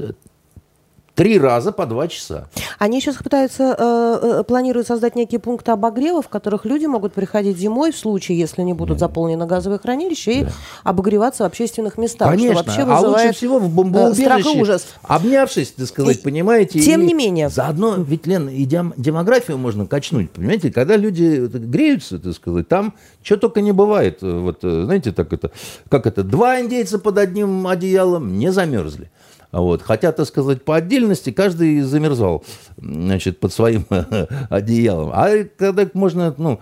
Три 1.14 1.38
раза 1.38 1.72
по 1.72 1.84
два 1.84 2.08
часа. 2.08 2.48
Они 2.78 3.00
сейчас 3.00 3.16
пытаются, 3.16 3.76
э, 3.78 4.18
э, 4.40 4.44
планируют 4.44 4.86
создать 4.86 5.14
некие 5.14 5.40
пункты 5.40 5.70
обогрева, 5.70 6.22
в 6.22 6.28
которых 6.28 6.64
люди 6.64 6.86
могут 6.86 7.12
приходить 7.12 7.58
зимой 7.58 7.92
в 7.92 7.98
случае, 7.98 8.38
если 8.38 8.62
не 8.62 8.72
будут 8.72 8.98
заполнены 8.98 9.46
газовые 9.46 9.78
хранилища, 9.78 10.30
и 10.30 10.44
да. 10.44 10.52
обогреваться 10.84 11.42
в 11.42 11.46
общественных 11.46 11.98
местах. 11.98 12.30
Конечно, 12.30 12.62
что 12.62 12.64
вообще 12.64 12.84
вызывает, 12.84 13.04
а 13.04 13.24
лучше 13.26 13.36
всего 13.36 13.58
в 13.58 13.68
бомбоубежище, 13.68 14.24
страх 14.24 14.46
и 14.46 14.60
ужас. 14.60 14.86
обнявшись, 15.02 15.72
так 15.72 15.86
сказать, 15.86 16.16
и, 16.16 16.20
понимаете. 16.22 16.80
Тем 16.80 17.02
и 17.02 17.06
не 17.06 17.14
менее. 17.14 17.50
Заодно, 17.50 17.96
ведь, 17.98 18.26
Лен, 18.26 18.48
и 18.48 18.64
дем, 18.64 18.94
демографию 18.96 19.58
можно 19.58 19.86
качнуть, 19.86 20.30
понимаете, 20.30 20.72
когда 20.72 20.96
люди 20.96 21.46
греются, 21.46 22.18
так 22.18 22.32
сказать, 22.34 22.68
там 22.68 22.94
что 23.22 23.36
только 23.36 23.60
не 23.60 23.72
бывает. 23.72 24.22
Вот, 24.22 24.60
э, 24.62 24.84
знаете, 24.84 25.12
так 25.12 25.32
это, 25.34 25.50
как 25.90 26.06
это, 26.06 26.24
два 26.24 26.60
индейца 26.60 26.98
под 26.98 27.18
одним 27.18 27.66
одеялом 27.66 28.38
не 28.38 28.50
замерзли. 28.50 29.10
Вот. 29.52 29.82
Хотя, 29.82 30.12
так 30.12 30.26
сказать, 30.26 30.64
по 30.64 30.76
отдельности 30.76 31.30
каждый 31.30 31.82
замерзал 31.82 32.44
значит, 32.78 33.38
под 33.38 33.52
своим 33.52 33.84
одеялом. 34.50 35.10
А 35.12 35.44
когда 35.56 35.88
можно 35.94 36.34
ну, 36.38 36.60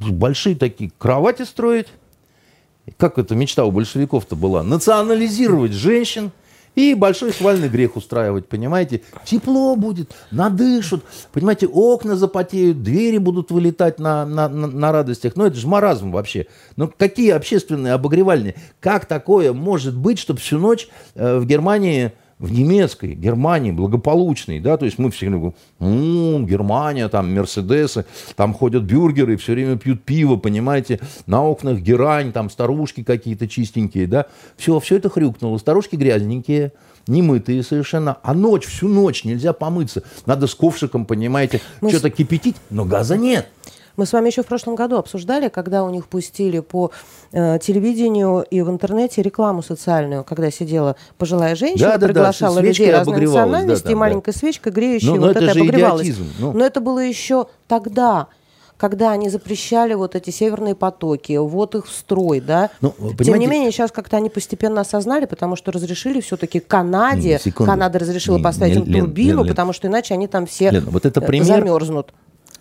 большие 0.00 0.56
такие 0.56 0.90
кровати 0.98 1.42
строить, 1.42 1.86
как 2.98 3.18
это 3.18 3.34
мечта 3.34 3.64
у 3.64 3.70
большевиков-то 3.70 4.36
была, 4.36 4.62
национализировать 4.62 5.72
женщин– 5.72 6.32
и 6.76 6.94
большой 6.94 7.32
свальный 7.32 7.68
грех 7.68 7.96
устраивать, 7.96 8.48
понимаете? 8.48 9.02
Тепло 9.24 9.74
будет, 9.74 10.14
надышут, 10.30 11.04
понимаете, 11.32 11.66
окна 11.66 12.14
запотеют, 12.14 12.82
двери 12.82 13.18
будут 13.18 13.50
вылетать 13.50 13.98
на, 13.98 14.24
на, 14.24 14.48
на, 14.48 14.92
радостях. 14.92 15.34
Ну, 15.34 15.46
это 15.46 15.56
же 15.56 15.66
маразм 15.66 16.12
вообще. 16.12 16.46
Ну, 16.76 16.92
какие 16.96 17.30
общественные 17.30 17.94
обогревальные? 17.94 18.54
Как 18.78 19.06
такое 19.06 19.52
может 19.52 19.96
быть, 19.96 20.18
чтобы 20.18 20.38
всю 20.38 20.58
ночь 20.58 20.88
э, 21.14 21.38
в 21.38 21.46
Германии 21.46 22.12
в 22.38 22.52
немецкой 22.52 23.14
Германии 23.14 23.72
благополучной, 23.72 24.60
да, 24.60 24.76
то 24.76 24.84
есть 24.84 24.98
мы 24.98 25.10
все 25.10 25.26
говорим, 25.30 25.54
м-м, 25.80 26.46
Германия, 26.46 27.08
там 27.08 27.34
Мерседесы, 27.34 28.04
там 28.34 28.52
ходят 28.52 28.82
бюргеры, 28.82 29.36
все 29.36 29.52
время 29.52 29.76
пьют 29.76 30.04
пиво, 30.04 30.36
понимаете, 30.36 31.00
на 31.26 31.42
окнах 31.42 31.78
герань, 31.78 32.32
там 32.32 32.50
старушки 32.50 33.02
какие-то 33.02 33.48
чистенькие, 33.48 34.06
да, 34.06 34.26
все, 34.56 34.78
все 34.80 34.96
это 34.96 35.08
хрюкнуло, 35.08 35.56
старушки 35.56 35.96
грязненькие, 35.96 36.72
немытые 37.06 37.62
совершенно, 37.62 38.18
а 38.22 38.34
ночь, 38.34 38.66
всю 38.66 38.88
ночь 38.88 39.24
нельзя 39.24 39.52
помыться. 39.52 40.02
Надо 40.26 40.46
с 40.46 40.54
ковшиком, 40.54 41.06
понимаете, 41.06 41.60
Мы 41.80 41.90
что-то 41.90 42.10
кипятить, 42.10 42.56
но 42.70 42.84
газа 42.84 43.16
нет. 43.16 43.48
Мы 43.96 44.04
с 44.04 44.12
вами 44.12 44.28
еще 44.28 44.42
в 44.42 44.46
прошлом 44.46 44.74
году 44.74 44.96
обсуждали, 44.96 45.48
когда 45.48 45.82
у 45.84 45.90
них 45.90 46.06
пустили 46.06 46.60
по 46.60 46.90
э, 47.32 47.58
телевидению 47.60 48.44
и 48.50 48.60
в 48.60 48.70
интернете 48.70 49.22
рекламу 49.22 49.62
социальную, 49.62 50.22
когда 50.24 50.50
сидела 50.50 50.96
пожилая 51.18 51.56
женщина, 51.56 51.90
Да-да-да, 51.92 52.06
приглашала 52.12 52.54
с 52.54 52.58
свечкой 52.58 52.86
людей 52.86 52.92
разной 52.92 53.14
обогревалась, 53.14 53.42
да, 53.42 53.56
там, 53.88 54.18
и 54.18 54.22
да. 54.22 54.32
свечкой, 54.32 54.72
греющей, 54.72 55.08
Ну, 55.08 55.14
но 55.16 55.20
вот 55.28 55.36
это 55.36 55.44
это, 55.44 55.54
же 55.54 55.60
обогревалась. 55.60 56.06
идиотизм, 56.06 56.26
ну. 56.38 56.52
Но 56.52 56.64
это 56.64 56.80
было 56.80 56.98
еще 56.98 57.46
тогда 57.68 58.28
когда 58.76 59.10
они 59.12 59.28
запрещали 59.30 59.94
вот 59.94 60.14
эти 60.14 60.30
северные 60.30 60.74
потоки, 60.74 61.36
вот 61.36 61.74
их 61.74 61.86
в 61.86 61.92
строй, 61.92 62.40
да. 62.40 62.70
Ну, 62.80 62.94
Тем 63.22 63.38
не 63.38 63.46
менее, 63.46 63.70
сейчас 63.70 63.90
как-то 63.90 64.16
они 64.16 64.28
постепенно 64.28 64.82
осознали, 64.82 65.24
потому 65.24 65.56
что 65.56 65.72
разрешили 65.72 66.20
все-таки 66.20 66.60
Канаде, 66.60 67.34
Не, 67.34 67.38
секунду. 67.38 67.72
Канада 67.72 67.98
разрешила 67.98 68.36
Не, 68.36 68.42
поставить 68.42 68.76
не, 68.76 68.98
им 68.98 69.00
турбину, 69.04 69.38
Лен, 69.38 69.44
Лен. 69.44 69.48
потому 69.48 69.72
что 69.72 69.88
иначе 69.88 70.14
они 70.14 70.26
там 70.28 70.46
все 70.46 70.70
Лен, 70.70 70.84
вот 70.90 71.06
это 71.06 71.20
э, 71.20 71.26
пример- 71.26 71.44
замерзнут. 71.44 72.12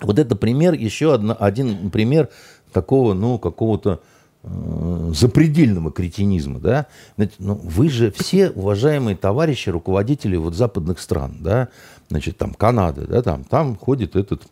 Вот 0.01 0.19
это 0.19 0.35
пример, 0.35 0.73
еще 0.73 1.13
одно- 1.13 1.37
один 1.39 1.89
пример 1.89 2.29
такого, 2.73 3.13
ну, 3.13 3.39
какого-то 3.39 4.01
э, 4.43 5.11
запредельного 5.15 5.91
кретинизма, 5.91 6.59
да. 6.59 6.87
Знаете, 7.15 7.35
ну, 7.39 7.55
вы 7.55 7.89
же 7.89 8.11
все, 8.11 8.49
уважаемые 8.49 9.15
товарищи, 9.15 9.69
руководители 9.69 10.35
вот 10.35 10.53
западных 10.55 10.99
стран, 10.99 11.37
да, 11.39 11.69
значит, 12.09 12.37
там 12.37 12.53
Канады, 12.53 13.07
да, 13.07 13.21
там, 13.21 13.43
там 13.43 13.75
ходит 13.75 14.15
этот 14.15 14.43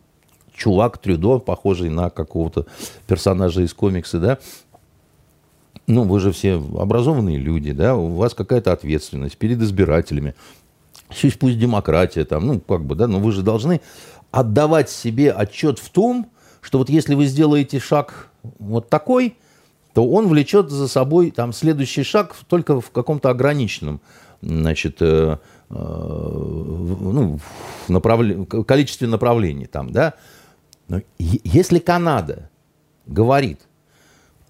чувак 0.54 0.98
Трюдо, 0.98 1.38
похожий 1.38 1.90
на 1.90 2.10
какого-то 2.10 2.66
персонажа 3.06 3.62
из 3.62 3.74
комикса, 3.74 4.18
да, 4.18 4.38
ну, 5.86 6.04
вы 6.04 6.20
же 6.20 6.32
все 6.32 6.54
образованные 6.54 7.38
люди, 7.38 7.72
да, 7.72 7.94
у 7.94 8.14
вас 8.14 8.34
какая-то 8.34 8.72
ответственность 8.72 9.36
перед 9.36 9.60
избирателями. 9.60 10.34
Пусть, 11.08 11.38
пусть 11.38 11.58
демократия 11.58 12.24
там, 12.24 12.46
ну, 12.46 12.60
как 12.60 12.84
бы, 12.84 12.94
да, 12.94 13.06
но 13.06 13.20
вы 13.20 13.32
же 13.32 13.42
должны 13.42 13.80
отдавать 14.34 14.90
себе 14.90 15.30
отчет 15.30 15.78
в 15.78 15.88
том, 15.90 16.26
что 16.60 16.78
вот 16.78 16.90
если 16.90 17.14
вы 17.14 17.26
сделаете 17.26 17.78
шаг 17.78 18.30
вот 18.58 18.88
такой, 18.88 19.36
то 19.92 20.08
он 20.08 20.26
влечет 20.26 20.70
за 20.70 20.88
собой 20.88 21.30
там 21.30 21.52
следующий 21.52 22.02
шаг 22.02 22.34
только 22.48 22.80
в 22.80 22.90
каком-то 22.90 23.30
ограниченном, 23.30 24.00
значит, 24.42 24.96
э, 25.00 25.38
э, 25.70 25.74
ну, 25.74 27.38
к- 27.88 28.64
количестве 28.64 29.06
направлений 29.06 29.66
там, 29.66 29.92
да. 29.92 30.14
Но 30.88 31.00
если 31.18 31.78
Канада 31.78 32.50
говорит, 33.06 33.60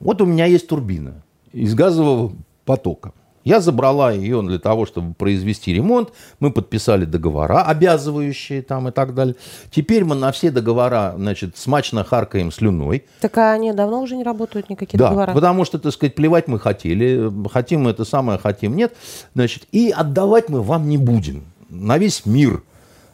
вот 0.01 0.23
у 0.23 0.27
меня 0.27 0.47
есть 0.47 0.67
турбина 0.67 1.23
из 1.53 1.75
газового 1.75 2.33
потока. 2.65 3.13
Я 3.45 3.61
забрала 3.61 4.11
ее 4.11 4.43
для 4.43 4.59
того, 4.59 4.87
чтобы 4.87 5.13
произвести 5.13 5.75
ремонт. 5.75 6.13
Мы 6.41 6.51
подписали 6.51 7.05
договора, 7.05 7.63
обязывающие 7.63 8.63
там 8.63 8.89
и 8.89 8.91
так 8.91 9.15
далее. 9.15 9.37
Теперь 9.71 10.05
мы 10.05 10.15
на 10.15 10.33
все 10.33 10.51
договора, 10.51 11.15
значит, 11.17 11.59
смачно 11.59 12.05
харкаем 12.05 12.51
слюной. 12.51 13.05
Так 13.21 13.37
а 13.37 13.53
они 13.53 13.73
давно 13.75 14.01
уже 14.01 14.17
не 14.17 14.25
работают, 14.25 14.71
никакие 14.71 14.99
Да, 14.99 15.09
договора? 15.11 15.35
потому 15.35 15.67
что, 15.67 15.79
так 15.79 15.93
сказать, 15.93 16.15
плевать 16.15 16.49
мы 16.49 16.59
хотели. 16.59 17.31
Хотим 17.51 17.83
мы 17.83 17.91
это 17.91 18.07
самое, 18.07 18.39
хотим 18.39 18.75
нет. 18.77 18.97
Значит, 19.35 19.65
и 19.73 19.91
отдавать 19.91 20.49
мы 20.49 20.63
вам 20.63 20.89
не 20.89 20.97
будем. 20.97 21.45
На 21.69 21.99
весь 21.99 22.25
мир 22.25 22.63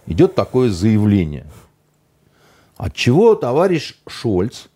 идет 0.06 0.36
такое 0.36 0.70
заявление. 0.70 1.46
От 2.76 2.94
чего 2.94 3.34
товарищ 3.34 3.96
Шольц 4.06 4.68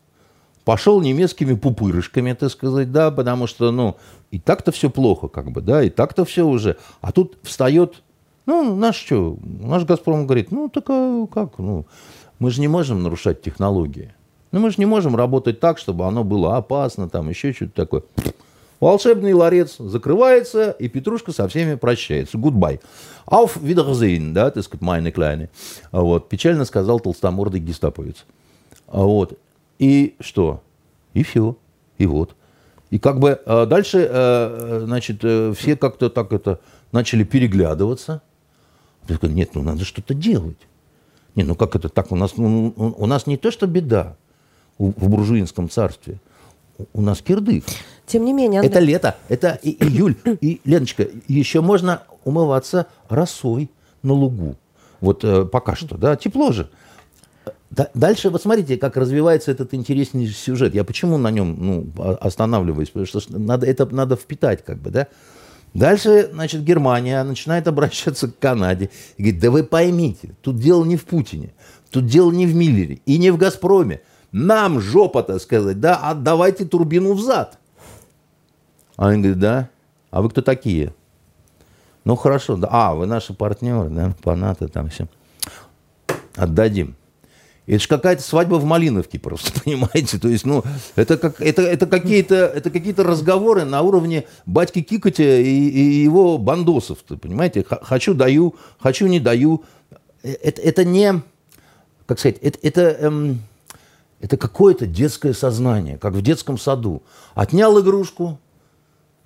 пошел 0.64 1.00
немецкими 1.00 1.54
пупырышками, 1.54 2.32
так 2.32 2.50
сказать, 2.50 2.90
да, 2.90 3.10
потому 3.10 3.46
что, 3.46 3.70
ну, 3.70 3.96
и 4.34 4.40
так-то 4.40 4.72
все 4.72 4.90
плохо, 4.90 5.28
как 5.28 5.52
бы, 5.52 5.60
да, 5.60 5.84
и 5.84 5.90
так-то 5.90 6.24
все 6.24 6.44
уже. 6.44 6.76
А 7.00 7.12
тут 7.12 7.38
встает, 7.42 8.02
ну, 8.46 8.74
наш 8.74 8.96
что, 8.96 9.36
наш 9.44 9.84
«Газпром» 9.84 10.26
говорит, 10.26 10.50
ну, 10.50 10.68
так 10.68 10.84
а 10.88 11.26
как, 11.32 11.58
ну, 11.58 11.86
мы 12.40 12.50
же 12.50 12.60
не 12.60 12.66
можем 12.66 13.04
нарушать 13.04 13.42
технологии. 13.42 14.12
Ну, 14.50 14.58
мы 14.58 14.70
же 14.70 14.76
не 14.78 14.86
можем 14.86 15.14
работать 15.14 15.60
так, 15.60 15.78
чтобы 15.78 16.04
оно 16.06 16.24
было 16.24 16.56
опасно, 16.56 17.08
там, 17.08 17.28
еще 17.28 17.52
что-то 17.52 17.74
такое. 17.74 18.02
Волшебный 18.80 19.32
ларец 19.34 19.76
закрывается, 19.78 20.72
и 20.72 20.88
Петрушка 20.88 21.30
со 21.30 21.46
всеми 21.46 21.76
прощается. 21.76 22.36
Goodbye. 22.36 22.80
Auf 23.26 23.62
Wiedersehen, 23.62 24.32
да, 24.32 24.50
так 24.50 24.64
сказать, 24.64 24.82
meine 24.82 25.12
kleine. 25.12 25.48
Вот, 25.92 26.28
печально 26.28 26.64
сказал 26.64 26.98
толстомордый 26.98 27.60
гестаповец. 27.60 28.26
А 28.88 29.02
Вот. 29.02 29.38
И 29.78 30.16
что? 30.18 30.60
И 31.12 31.22
все. 31.22 31.56
И 31.98 32.06
вот. 32.06 32.34
И 32.94 32.98
как 33.00 33.18
бы 33.18 33.40
э, 33.44 33.66
дальше, 33.66 34.06
э, 34.08 34.82
значит, 34.84 35.18
э, 35.24 35.52
все 35.58 35.74
как-то 35.74 36.10
так 36.10 36.32
это 36.32 36.60
начали 36.92 37.24
переглядываться. 37.24 38.22
Я 39.08 39.18
нет, 39.22 39.50
ну 39.54 39.62
надо 39.62 39.84
что-то 39.84 40.14
делать. 40.14 40.68
Не, 41.34 41.42
ну 41.42 41.56
как 41.56 41.74
это 41.74 41.88
так? 41.88 42.12
У 42.12 42.14
нас, 42.16 42.36
ну, 42.36 42.72
у 42.76 43.02
у 43.02 43.06
нас 43.06 43.26
не 43.26 43.36
то, 43.36 43.50
что 43.50 43.66
беда 43.66 44.14
в 44.78 45.08
буржуинском 45.08 45.68
царстве. 45.68 46.20
У- 46.78 46.84
У 46.92 47.00
нас 47.00 47.20
кирдык. 47.20 47.64
Тем 48.06 48.24
не 48.24 48.32
менее, 48.32 48.60
Андрей, 48.60 48.70
Это 48.70 48.78
лето, 48.86 49.16
это 49.28 49.58
и- 49.60 49.76
июль. 49.84 50.14
И, 50.40 50.60
Леночка, 50.64 51.04
еще 51.26 51.62
можно 51.62 52.04
умываться 52.24 52.86
росой 53.08 53.72
на 54.04 54.12
лугу. 54.12 54.54
Вот 55.00 55.24
э, 55.24 55.44
пока 55.46 55.74
что, 55.74 55.96
да, 55.98 56.14
тепло 56.14 56.52
же. 56.52 56.70
Да- 57.76 57.90
дальше, 57.94 58.30
вот 58.30 58.40
смотрите, 58.40 58.76
как 58.76 58.96
развивается 58.96 59.50
этот 59.50 59.74
интересный 59.74 60.28
сюжет. 60.28 60.74
Я 60.74 60.84
почему 60.84 61.18
на 61.18 61.30
нем 61.30 61.56
ну, 61.58 62.16
останавливаюсь? 62.20 62.90
Потому 62.90 63.06
что 63.06 63.38
надо, 63.38 63.66
это 63.66 63.86
надо 63.86 64.14
впитать, 64.16 64.64
как 64.64 64.78
бы, 64.78 64.90
да. 64.90 65.08
Дальше, 65.72 66.30
значит, 66.32 66.62
Германия 66.62 67.22
начинает 67.24 67.66
обращаться 67.68 68.28
к 68.28 68.38
Канаде 68.38 68.90
и 69.16 69.22
говорит, 69.22 69.40
да 69.40 69.50
вы 69.50 69.64
поймите, 69.64 70.36
тут 70.40 70.56
дело 70.56 70.84
не 70.84 70.96
в 70.96 71.04
Путине, 71.04 71.52
тут 71.90 72.06
дело 72.06 72.30
не 72.30 72.46
в 72.46 72.54
Миллере 72.54 73.00
и 73.06 73.18
не 73.18 73.30
в 73.30 73.38
Газпроме. 73.38 74.02
Нам 74.30 74.80
жопа, 74.80 75.22
так 75.24 75.40
сказать, 75.40 75.80
да, 75.80 75.96
отдавайте 75.96 76.64
турбину 76.66 77.14
взад. 77.14 77.58
А 78.96 79.08
они 79.08 79.18
говорят, 79.22 79.38
да? 79.40 79.70
А 80.10 80.22
вы 80.22 80.30
кто 80.30 80.42
такие? 80.42 80.94
Ну, 82.04 82.14
хорошо, 82.14 82.56
да. 82.56 82.68
А, 82.70 82.94
вы 82.94 83.06
наши 83.06 83.32
партнеры, 83.34 83.88
да, 83.90 84.14
по 84.22 84.36
НАТО 84.36 84.68
там 84.68 84.90
все. 84.90 85.08
Отдадим. 86.36 86.94
Это 87.66 87.82
же 87.82 87.88
какая-то 87.88 88.22
свадьба 88.22 88.56
в 88.56 88.64
Малиновке 88.64 89.18
просто, 89.18 89.58
понимаете? 89.64 90.18
То 90.18 90.28
есть, 90.28 90.44
ну, 90.44 90.62
это, 90.96 91.16
как, 91.16 91.40
это, 91.40 91.62
это, 91.62 91.86
какие-то, 91.86 92.34
это 92.34 92.70
какие-то 92.70 93.04
разговоры 93.04 93.64
на 93.64 93.80
уровне 93.82 94.26
батьки 94.44 94.82
Кикотя 94.82 95.38
и, 95.40 95.68
и 95.68 96.02
его 96.02 96.36
бандосов, 96.36 96.98
понимаете? 97.04 97.64
Хочу, 97.64 98.14
даю, 98.14 98.54
хочу, 98.78 99.06
не 99.06 99.20
даю. 99.20 99.64
Э, 100.22 100.34
Это, 100.42 100.60
это 100.60 100.84
не, 100.84 101.22
как 102.06 102.18
сказать, 102.18 102.36
это, 102.42 102.58
это, 102.62 102.80
эм, 102.82 103.40
это 104.20 104.36
какое-то 104.36 104.86
детское 104.86 105.32
сознание, 105.32 105.96
как 105.96 106.12
в 106.12 106.20
детском 106.22 106.58
саду. 106.58 107.02
Отнял 107.34 107.80
игрушку, 107.80 108.38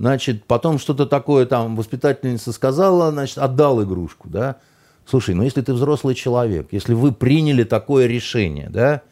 Значит, 0.00 0.44
потом 0.44 0.78
что-то 0.78 1.06
такое 1.06 1.44
там 1.44 1.74
воспитательница 1.74 2.52
сказала, 2.52 3.10
значит, 3.10 3.36
отдал 3.38 3.82
игрушку, 3.82 4.28
да. 4.28 4.56
Слушай, 5.08 5.34
ну 5.34 5.42
если 5.42 5.62
ты 5.62 5.72
взрослый 5.72 6.14
человек, 6.14 6.68
если 6.70 6.92
вы 6.92 7.12
приняли 7.12 7.64
такое 7.64 8.06
решение, 8.06 8.68
да, 8.68 9.02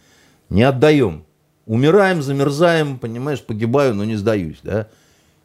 не 0.51 0.63
отдаем. 0.63 1.25
Умираем, 1.65 2.23
замерзаем, 2.23 2.99
понимаешь, 2.99 3.43
погибаю, 3.43 3.95
но 3.95 4.05
не 4.05 4.17
сдаюсь, 4.17 4.59
да. 4.63 4.89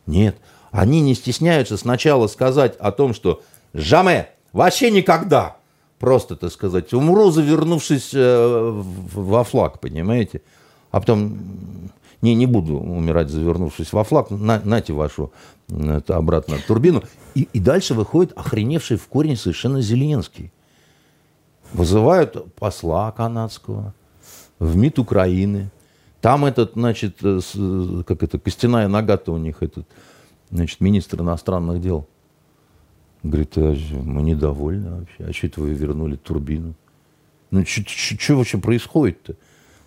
Нет, 0.06 0.36
они 0.72 1.00
не 1.02 1.16
стесняются 1.16 1.78
сначала 1.78 2.28
сказать 2.28 2.76
о 2.78 2.92
том, 2.92 3.14
что 3.14 3.42
«Жаме, 3.74 4.30
вообще 4.52 4.92
никогда!» 4.92 5.58
Просто, 6.00 6.36
так 6.36 6.52
сказать, 6.52 6.94
умру, 6.94 7.32
завернувшись 7.32 8.10
э, 8.14 8.82
во 9.14 9.44
флаг, 9.44 9.80
понимаете? 9.80 10.42
А 10.90 11.00
потом, 11.00 11.38
не, 12.22 12.36
не 12.36 12.46
буду 12.46 12.78
умирать, 12.78 13.30
завернувшись 13.30 13.94
во 13.94 14.04
флаг, 14.04 14.30
на, 14.30 14.62
нате 14.64 14.94
вашу 14.94 15.32
это, 15.70 16.18
обратно 16.18 16.58
турбину. 16.68 17.04
И, 17.34 17.48
и 17.54 17.60
дальше 17.60 17.94
выходит 17.94 18.34
охреневший 18.38 18.98
в 18.98 19.08
корень 19.08 19.36
совершенно 19.36 19.82
Зеленский. 19.82 20.52
Вызывают 21.74 22.54
посла 22.56 23.12
канадского 23.12 23.94
в 24.60 24.76
МИД 24.76 25.00
Украины. 25.00 25.72
Там 26.20 26.46
этот, 26.46 26.74
значит, 26.74 27.18
э, 27.24 27.40
э, 27.56 28.04
как 28.06 28.22
это, 28.22 28.38
костяная 28.38 28.88
нога-то 28.88 29.34
у 29.34 29.38
них, 29.38 29.64
этот, 29.64 29.88
значит, 30.52 30.82
министр 30.82 31.22
иностранных 31.22 31.82
дел. 31.82 32.08
Говорит, 33.24 33.54
а 33.58 33.76
мы 34.04 34.22
недовольны 34.22 35.00
вообще. 35.00 35.24
А 35.30 35.34
что 35.34 35.48
это 35.48 35.62
вы 35.62 35.74
вернули 35.74 36.16
турбину? 36.18 36.76
Ну, 37.50 37.64
что 37.66 38.36
вообще 38.36 38.58
происходит-то? 38.58 39.36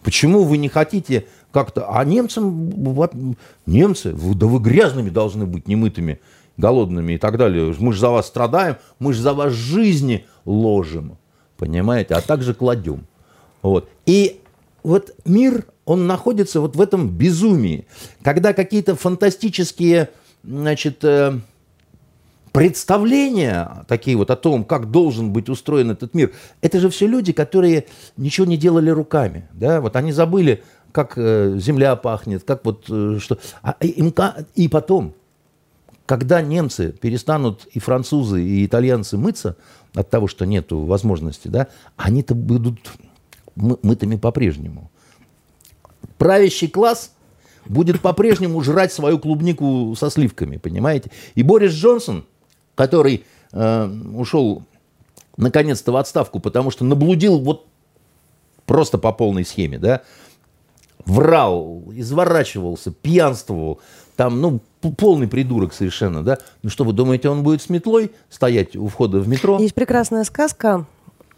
Почему 0.02 0.44
вы 0.44 0.58
не 0.58 0.68
хотите 0.68 1.26
как-то... 1.54 1.86
А 1.88 2.04
немцам... 2.04 2.68
вот, 2.70 3.12
Немцы, 3.64 4.12
вы- 4.12 4.34
да 4.34 4.46
вы 4.46 4.58
грязными 4.58 5.08
должны 5.08 5.46
быть, 5.46 5.68
немытыми, 5.68 6.20
голодными 6.56 7.12
и 7.14 7.18
так 7.18 7.38
далее. 7.38 7.74
Мы 7.78 7.92
же 7.92 8.00
за 8.00 8.10
вас 8.10 8.26
страдаем, 8.26 8.76
мы 8.98 9.14
же 9.14 9.22
за 9.22 9.32
вас 9.32 9.52
жизни 9.52 10.26
ложим. 10.44 11.16
Понимаете? 11.56 12.14
А 12.14 12.20
также 12.20 12.52
кладем. 12.52 13.06
Вот. 13.62 13.88
И 14.04 14.40
вот 14.82 15.14
мир, 15.24 15.64
он 15.86 16.08
находится 16.08 16.60
вот 16.60 16.74
в 16.74 16.80
этом 16.80 17.08
безумии. 17.08 17.86
Когда 18.22 18.52
какие-то 18.52 18.96
фантастические, 18.96 20.10
значит, 20.42 21.04
э, 21.04 21.38
представления 22.50 23.84
такие 23.88 24.16
вот 24.16 24.30
о 24.30 24.36
том, 24.36 24.64
как 24.64 24.90
должен 24.90 25.32
быть 25.32 25.48
устроен 25.48 25.92
этот 25.92 26.14
мир, 26.14 26.32
это 26.62 26.80
же 26.80 26.88
все 26.88 27.06
люди, 27.06 27.32
которые 27.32 27.86
ничего 28.16 28.44
не 28.46 28.56
делали 28.56 28.90
руками. 28.90 29.48
Да? 29.52 29.80
Вот 29.80 29.96
они 29.96 30.12
забыли, 30.12 30.62
как 30.94 31.14
э, 31.16 31.58
земля 31.58 31.96
пахнет, 31.96 32.44
как 32.44 32.64
вот 32.64 32.84
э, 32.88 33.18
что. 33.18 33.36
А, 33.62 33.72
им, 33.80 34.14
и 34.54 34.68
потом, 34.68 35.12
когда 36.06 36.40
немцы 36.40 36.92
перестанут 36.92 37.66
и 37.72 37.80
французы, 37.80 38.40
и 38.40 38.64
итальянцы 38.64 39.18
мыться 39.18 39.56
от 39.92 40.08
того, 40.08 40.28
что 40.28 40.46
нет 40.46 40.70
возможности, 40.70 41.48
да, 41.48 41.66
они-то 41.96 42.36
будут 42.36 42.78
мытыми 43.56 44.14
по-прежнему. 44.14 44.92
Правящий 46.16 46.68
класс 46.68 47.10
будет 47.66 48.00
по-прежнему 48.00 48.62
жрать 48.62 48.92
свою 48.92 49.18
клубнику 49.18 49.96
со 49.98 50.10
сливками, 50.10 50.58
понимаете? 50.58 51.10
И 51.34 51.42
Борис 51.42 51.72
Джонсон, 51.72 52.24
который 52.76 53.24
э, 53.50 53.86
ушел 54.14 54.62
наконец-то 55.36 55.90
в 55.90 55.96
отставку, 55.96 56.38
потому 56.38 56.70
что 56.70 56.84
наблудил 56.84 57.40
вот 57.40 57.66
просто 58.64 58.96
по 58.96 59.10
полной 59.10 59.44
схеме, 59.44 59.80
да, 59.80 60.02
врал, 61.06 61.84
изворачивался, 61.92 62.90
пьянствовал, 62.92 63.80
там, 64.16 64.40
ну, 64.40 64.60
полный 64.96 65.26
придурок 65.26 65.72
совершенно, 65.72 66.22
да. 66.22 66.38
Ну 66.62 66.70
что, 66.70 66.84
вы 66.84 66.92
думаете, 66.92 67.28
он 67.28 67.42
будет 67.42 67.62
с 67.62 67.68
метлой 67.68 68.12
стоять 68.30 68.76
у 68.76 68.86
входа 68.86 69.18
в 69.18 69.28
метро? 69.28 69.58
Есть 69.58 69.74
прекрасная 69.74 70.24
сказка 70.24 70.86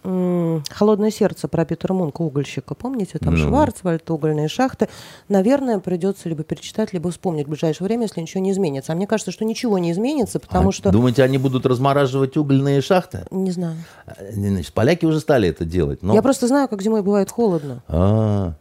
«Холодное 0.03 1.11
сердце» 1.11 1.49
про 1.49 1.64
Питера 1.64 1.93
Мунка, 1.93 2.23
угольщика. 2.23 2.75
Помните, 2.75 3.19
там 3.19 3.35
ну. 3.35 3.49
Шварцвальд, 3.49 4.09
угольные 4.09 4.47
шахты. 4.47 4.89
Наверное, 5.29 5.81
придется 5.81 6.29
либо 6.29 6.45
перечитать, 6.45 6.93
либо 6.93 7.11
вспомнить 7.11 7.47
в 7.47 7.51
ближайшее 7.51 7.87
время, 7.87 8.03
если 8.03 8.21
ничего 8.21 8.41
не 8.41 8.53
изменится. 8.53 8.93
А 8.93 8.97
мне 8.97 9.09
кажется, 9.09 9.33
что 9.33 9.45
ничего 9.45 9.79
не 9.79 9.91
изменится, 9.91 10.39
потому 10.39 10.69
а 10.69 10.73
что... 10.73 10.93
Думаете, 10.93 11.25
они 11.25 11.39
будут 11.39 11.67
размораживать 11.67 12.37
угольные 12.37 12.83
шахты? 12.83 13.27
Не 13.33 13.51
знаю. 13.51 13.79
Э, 14.07 14.33
значит, 14.33 14.73
поляки 14.73 15.07
уже 15.07 15.19
стали 15.19 15.49
это 15.49 15.64
делать. 15.64 16.03
Но... 16.03 16.14
Я 16.14 16.23
просто 16.23 16.47
знаю, 16.47 16.69
как 16.69 16.83
зимой 16.83 17.03
бывает 17.03 17.31
холодно. 17.31 17.83
А-а-а. 17.89 18.55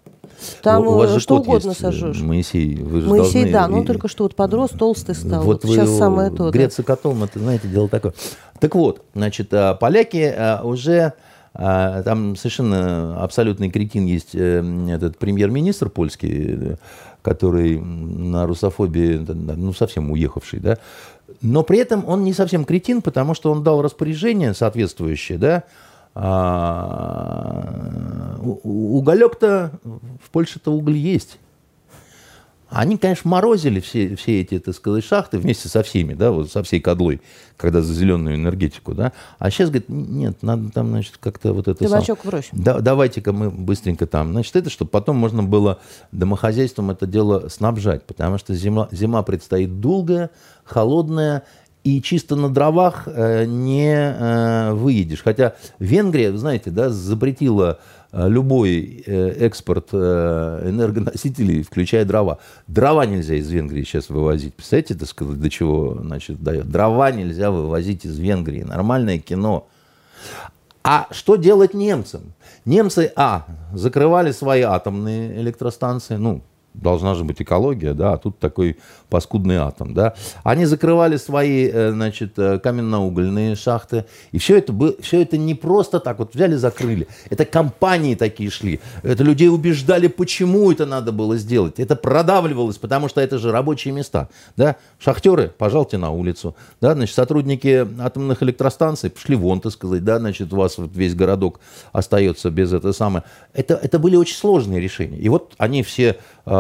Там 0.62 0.88
у 0.88 0.94
вас 0.94 1.12
же 1.12 1.20
что 1.20 1.38
угодно 1.38 1.70
есть, 1.70 1.82
э, 1.82 1.84
сожжешь. 1.84 2.20
Моисей, 2.22 2.76
вы 2.76 3.02
же 3.02 3.10
Моисей, 3.10 3.44
должны... 3.44 3.52
да, 3.52 3.68
ну 3.68 3.86
только 3.86 4.08
что 4.08 4.24
вот 4.24 4.36
подрос, 4.36 4.72
толстый 4.72 5.16
стал. 5.16 5.44
Вот, 5.44 5.64
вот 5.64 5.74
сейчас 5.74 5.90
самое 5.98 6.32
то. 6.32 6.50
Греться 6.52 6.82
да. 6.82 6.88
котом, 6.88 7.24
это, 7.24 7.40
знаете, 7.40 7.68
дело 7.68 7.90
такое. 7.90 8.14
Так 8.60 8.76
вот, 8.76 9.02
значит, 9.14 9.54
а, 9.54 9.76
поляки 9.76 10.34
а, 10.36 10.62
уже... 10.64 11.14
А, 11.58 12.04
там 12.04 12.36
совершенно 12.36 13.24
абсолютный 13.24 13.72
кретин 13.72 14.06
есть 14.06 14.32
э, 14.34 14.62
этот 14.90 15.18
премьер-министр 15.18 15.90
польский, 15.90 16.76
который 17.22 17.80
на 17.80 18.46
русофобии, 18.46 19.26
ну, 19.26 19.72
совсем 19.72 20.12
уехавший, 20.12 20.60
да. 20.60 20.78
Но 21.42 21.64
при 21.64 21.80
этом 21.80 22.04
он 22.08 22.24
не 22.24 22.34
совсем 22.34 22.66
кретин, 22.66 23.02
потому 23.02 23.34
что 23.34 23.52
он 23.52 23.64
дал 23.64 23.82
распоряжение 23.82 24.54
соответствующее, 24.54 25.38
да, 25.38 25.64
а, 26.16 27.66
уголек-то 28.42 29.72
в 29.84 30.30
Польше-то 30.32 30.72
уголь 30.72 30.96
есть. 30.98 31.38
Они, 32.70 32.98
конечно, 32.98 33.30
морозили 33.30 33.80
все, 33.80 34.16
все 34.16 34.42
эти, 34.42 34.60
так 34.60 34.74
сказать, 34.76 35.04
шахты 35.04 35.38
вместе 35.38 35.70
со 35.70 35.84
всеми, 35.84 36.14
да, 36.14 36.32
вот 36.32 36.52
со 36.52 36.64
всей 36.64 36.82
кадлой, 36.82 37.22
когда 37.58 37.82
за 37.82 37.94
зеленую 37.94 38.36
энергетику, 38.36 38.94
да. 38.94 39.14
А 39.38 39.52
сейчас, 39.52 39.70
говорит, 39.70 39.88
нет, 39.88 40.42
надо 40.42 40.72
там, 40.72 40.90
значит, 40.90 41.18
как-то 41.20 41.54
вот 41.54 41.68
это... 41.68 41.84
Табачок 41.86 42.20
сам... 42.22 42.32
врозь. 42.32 42.50
Да, 42.52 42.80
давайте-ка 42.80 43.32
мы 43.34 43.52
быстренько 43.52 44.08
там. 44.08 44.32
Значит, 44.32 44.56
это, 44.56 44.70
чтобы 44.70 44.90
потом 44.90 45.16
можно 45.16 45.44
было 45.44 45.80
домохозяйством 46.12 46.92
это 46.92 47.06
дело 47.06 47.50
снабжать, 47.50 48.04
потому 48.04 48.40
что 48.40 48.56
зима, 48.56 48.90
зима 48.92 49.22
предстоит 49.22 49.80
долгая, 49.80 50.32
холодная, 50.64 51.44
и 51.86 52.02
чисто 52.02 52.36
на 52.36 52.50
дровах 52.50 53.04
э, 53.06 53.46
не 53.46 53.94
э, 53.94 54.74
выедешь. 54.74 55.22
Хотя 55.24 55.54
Венгрия, 55.78 56.32
вы 56.32 56.40
знаете, 56.40 56.72
да, 56.72 56.90
запретила 56.90 57.78
э, 58.12 58.28
любой 58.28 59.04
экспорт 59.06 59.94
энергоносителей, 59.94 61.62
включая 61.62 62.04
дрова. 62.04 62.40
Дрова 62.66 63.06
нельзя 63.06 63.36
из 63.36 63.52
Венгрии 63.52 63.84
сейчас 63.84 64.10
вывозить. 64.10 64.56
Представляете, 64.56 64.96
так 64.96 65.08
сказать, 65.08 65.40
до 65.40 65.50
чего 65.50 66.00
значит, 66.02 66.42
дает? 66.42 66.72
Дрова 66.72 67.12
нельзя 67.12 67.52
вывозить 67.52 68.04
из 68.04 68.18
Венгрии. 68.18 68.64
Нормальное 68.64 69.20
кино. 69.20 69.68
А 70.84 71.08
что 71.12 71.36
делать 71.36 71.76
немцам? 71.76 72.34
Немцы, 72.66 73.12
а, 73.16 73.46
закрывали 73.74 74.32
свои 74.32 74.62
атомные 74.62 75.40
электростанции, 75.40 76.16
ну, 76.16 76.42
должна 76.82 77.16
же 77.16 77.24
быть 77.24 77.42
экология, 77.42 77.94
да, 77.94 78.14
а 78.14 78.18
тут 78.18 78.40
такой 78.40 78.78
паскудный 79.10 79.58
атом, 79.58 79.94
да. 79.94 80.14
Они 80.44 80.66
закрывали 80.66 81.18
свои, 81.18 81.70
э, 81.72 81.92
значит, 81.92 82.38
э, 82.38 82.60
каменноугольные 82.60 83.56
шахты, 83.56 84.06
и 84.32 84.38
все 84.38 84.58
это, 84.58 84.74
было, 84.74 84.94
все 85.00 85.22
это 85.22 85.38
не 85.38 85.56
просто 85.56 86.00
так 86.00 86.20
вот 86.20 86.34
взяли, 86.34 86.56
закрыли. 86.56 87.08
Это 87.30 87.46
компании 87.46 88.16
такие 88.16 88.50
шли, 88.50 88.80
это 89.04 89.24
людей 89.24 89.50
убеждали, 89.50 90.08
почему 90.08 90.72
это 90.72 90.86
надо 90.86 91.12
было 91.12 91.38
сделать. 91.38 91.80
Это 91.80 91.96
продавливалось, 91.96 92.78
потому 92.78 93.08
что 93.10 93.22
это 93.22 93.38
же 93.38 93.52
рабочие 93.52 93.94
места, 93.94 94.30
да. 94.58 94.76
Шахтеры, 95.00 95.52
пожалуйте 95.58 95.98
на 95.98 96.12
улицу, 96.12 96.56
да, 96.82 96.94
значит, 96.94 97.16
сотрудники 97.16 97.88
атомных 98.02 98.44
электростанций 98.44 99.10
пошли 99.10 99.36
вон, 99.36 99.62
так 99.62 99.72
сказать, 99.72 100.04
да, 100.04 100.20
значит, 100.20 100.52
у 100.54 100.58
вас 100.58 100.78
вот 100.78 100.92
весь 100.96 101.16
городок 101.16 101.60
остается 101.92 102.50
без 102.50 102.74
этого 102.74 102.92
самое. 102.92 103.24
Это, 103.54 103.76
это 103.76 104.00
были 104.00 104.16
очень 104.16 104.36
сложные 104.36 104.80
решения. 104.80 105.18
И 105.18 105.30
вот 105.30 105.54
они 105.58 105.84
все 105.84 106.18
Э, 106.48 106.52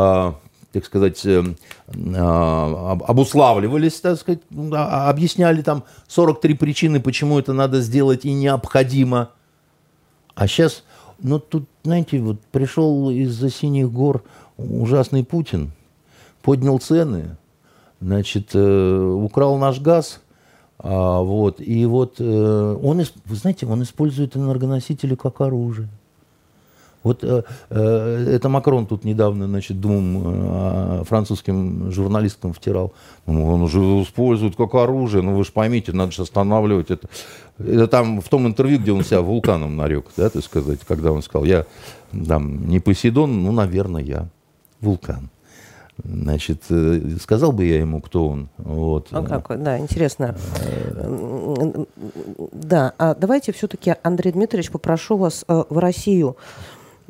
так 0.76 0.84
сказать, 0.84 1.26
э, 1.26 1.41
э, 1.88 2.18
обуславливались, 2.18 4.01
так 4.01 4.20
сказать, 4.20 4.41
а, 4.74 5.10
объясняли 5.10 5.62
там 5.62 5.86
43 6.10 6.53
причины, 6.56 6.99
почему 6.99 7.39
это 7.39 7.53
надо 7.53 7.80
сделать 7.80 8.26
и 8.26 8.34
необходимо. 8.34 9.30
А 10.36 10.47
сейчас, 10.47 10.84
ну 11.20 11.39
тут, 11.39 11.70
знаете, 11.86 12.20
вот 12.20 12.41
пришел 12.51 13.10
из-за 13.10 13.49
синих 13.49 13.89
гор 13.89 14.26
ужасный 14.58 15.24
Путин, 15.24 15.72
поднял 16.41 16.78
цены, 16.80 17.38
значит, 18.01 18.53
украл 18.53 19.58
наш 19.58 19.80
газ, 19.80 20.20
а, 20.78 21.22
вот, 21.22 21.62
и 21.62 21.86
вот 21.86 22.20
он, 22.20 22.97
вы 22.97 23.36
знаете, 23.38 23.66
он 23.66 23.82
использует 23.82 24.36
энергоносители 24.36 25.16
как 25.16 25.39
оружие. 25.39 25.88
Вот 27.06 27.24
э, 27.24 27.43
э, 27.70 28.34
это 28.34 28.49
Макрон 28.49 28.88
тут 28.88 29.03
недавно, 29.03 29.45
значит, 29.45 29.80
двум 29.80 30.24
э, 30.26 31.03
французским 31.06 31.91
журналисткам 31.91 32.51
втирал. 32.51 32.93
Ну, 33.28 33.47
он 33.47 33.62
уже 33.62 33.80
использует 34.01 34.56
как 34.56 34.74
оружие, 34.74 35.22
ну 35.22 35.36
вы 35.36 35.45
же 35.45 35.51
поймите, 35.51 35.93
надо 35.93 36.12
же 36.14 36.24
останавливать 36.24 36.89
это. 36.89 37.08
Это 37.60 37.88
там 37.88 38.22
в 38.22 38.28
том 38.28 38.47
интервью, 38.47 38.80
где 38.80 38.91
он 38.91 39.03
себя 39.03 39.22
вулканом 39.22 39.78
нарек, 39.78 40.08
да, 40.18 40.32
так 40.32 40.43
сказать, 40.43 40.80
когда 40.88 41.12
он 41.12 41.22
сказал, 41.22 41.45
я 41.45 41.68
там 42.28 42.68
не 42.68 42.80
Посейдон, 42.80 43.43
ну, 43.43 43.51
наверное, 43.51 44.01
я 44.01 44.28
вулкан. 44.82 45.30
Значит, 46.03 46.64
э, 46.70 47.18
сказал 47.22 47.51
бы 47.51 47.66
я 47.66 47.80
ему, 47.80 48.01
кто 48.01 48.28
он. 48.30 48.49
Вот. 48.58 49.10
А 49.12 49.22
как? 49.24 49.62
Да, 49.62 49.78
интересно. 49.78 50.36
Да, 52.51 52.93
а 52.97 53.14
давайте 53.14 53.53
все-таки, 53.53 53.93
Андрей 54.01 54.32
Дмитриевич, 54.32 54.72
попрошу 54.72 55.18
вас 55.18 55.45
э, 55.47 55.64
в 55.70 55.78
Россию 55.78 56.36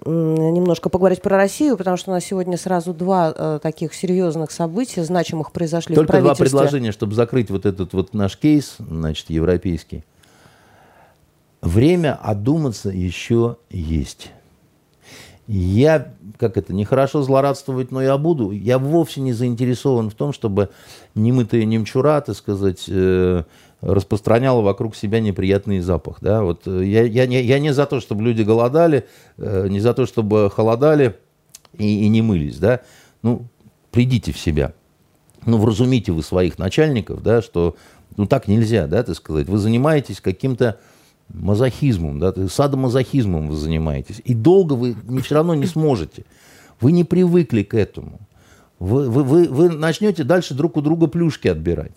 немножко 0.06 0.90
поговорить 0.90 1.22
про 1.22 1.38
Россию, 1.38 1.78
потому 1.78 1.98
что 1.98 2.12
у 2.12 2.14
нас 2.14 2.24
сегодня 2.24 2.58
сразу 2.58 2.94
два 2.94 3.34
э, 3.36 3.60
таких 3.62 3.94
серьезных 3.94 4.52
события, 4.52 5.04
значимых 5.04 5.52
произошли 5.52 5.96
Только 5.96 6.18
в 6.18 6.22
два 6.22 6.36
предложения, 6.36 6.92
чтобы 6.92 7.16
закрыть 7.16 7.50
вот 7.50 7.66
этот 7.66 7.94
вот 7.94 8.14
наш 8.14 8.38
кейс, 8.38 8.76
значит, 8.80 9.30
европейский. 9.30 10.04
Время 11.62 12.20
одуматься 12.22 12.90
еще 12.90 13.58
есть. 13.72 14.32
Я, 15.48 16.14
как 16.38 16.58
это, 16.58 16.74
нехорошо 16.74 17.22
злорадствовать, 17.22 17.92
но 17.92 18.02
я 18.02 18.18
буду. 18.18 18.52
Я 18.52 18.80
вовсе 18.80 19.22
не 19.22 19.34
заинтересован 19.34 20.10
в 20.10 20.16
том, 20.16 20.34
чтобы 20.34 20.70
немытые 21.14 21.66
немчура, 21.66 22.22
так 22.22 22.36
сказать, 22.36 22.86
э, 22.88 23.44
распространяла 23.82 24.62
вокруг 24.62 24.96
себя 24.96 25.20
неприятный 25.20 25.80
запах. 25.80 26.18
Да? 26.22 26.44
Вот 26.44 26.68
э, 26.68 26.86
я, 26.86 27.04
я, 27.04 27.28
не, 27.28 27.42
я 27.42 27.60
не 27.60 27.74
за 27.74 27.86
то, 27.86 28.00
чтобы 28.00 28.24
люди 28.24 28.42
голодали, 28.42 29.06
э, 29.38 29.68
не 29.70 29.80
за 29.80 29.94
то, 29.94 30.06
чтобы 30.06 30.50
холодали 30.50 31.16
и, 31.78 32.06
и 32.06 32.08
не 32.08 32.22
мылись. 32.22 32.58
Да? 32.58 32.82
Ну, 33.22 33.48
придите 33.92 34.32
в 34.32 34.40
себя. 34.40 34.74
Ну, 35.46 35.58
вразумите 35.58 36.12
вы 36.12 36.24
своих 36.24 36.58
начальников, 36.58 37.22
да, 37.22 37.42
что 37.42 37.76
ну, 38.18 38.26
так 38.26 38.48
нельзя, 38.48 38.88
да, 38.88 39.04
так 39.04 39.16
сказать. 39.16 39.48
Вы 39.48 39.58
занимаетесь 39.60 40.20
каким-то 40.20 40.80
мазохизмом, 41.30 42.20
да, 42.20 42.34
садомазохизмом 42.48 43.50
вы 43.50 43.56
занимаетесь. 43.56 44.22
И 44.26 44.34
долго 44.34 44.74
вы 44.74 44.96
не, 45.04 45.22
все 45.22 45.36
равно 45.36 45.56
не 45.56 45.66
сможете. 45.66 46.26
Вы 46.82 46.92
не 46.92 47.04
привыкли 47.04 47.64
к 47.64 47.74
этому. 47.74 48.20
Вы, 48.80 49.10
вы, 49.10 49.24
вы, 49.24 49.48
вы 49.48 49.70
начнете 49.70 50.24
дальше 50.24 50.54
друг 50.54 50.78
у 50.78 50.82
друга 50.82 51.08
плюшки 51.08 51.48
отбирать. 51.48 51.96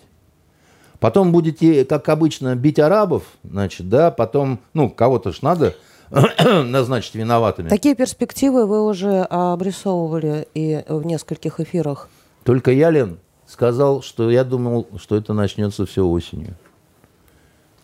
Потом 1.01 1.31
будете, 1.31 1.85
как 1.85 2.09
обычно, 2.09 2.57
бить 2.57 2.79
арабов, 2.79 3.23
значит, 3.45 3.89
да, 3.89 4.11
потом, 4.11 4.59
ну, 4.75 4.91
кого-то 4.91 5.33
ж 5.33 5.43
надо 5.43 5.75
назначить 6.65 7.15
виноватыми. 7.15 7.69
Такие 7.69 7.95
перспективы 7.95 8.67
вы 8.67 8.85
уже 8.85 9.23
обрисовывали 9.23 10.49
и 10.55 10.83
в 10.89 11.07
нескольких 11.07 11.61
эфирах. 11.61 12.09
Только 12.43 12.73
я, 12.73 12.91
Лен, 12.91 13.19
сказал, 13.47 14.03
что 14.03 14.31
я 14.31 14.43
думал, 14.43 14.89
что 14.99 15.17
это 15.17 15.33
начнется 15.33 15.87
все 15.87 16.05
осенью. 16.05 16.57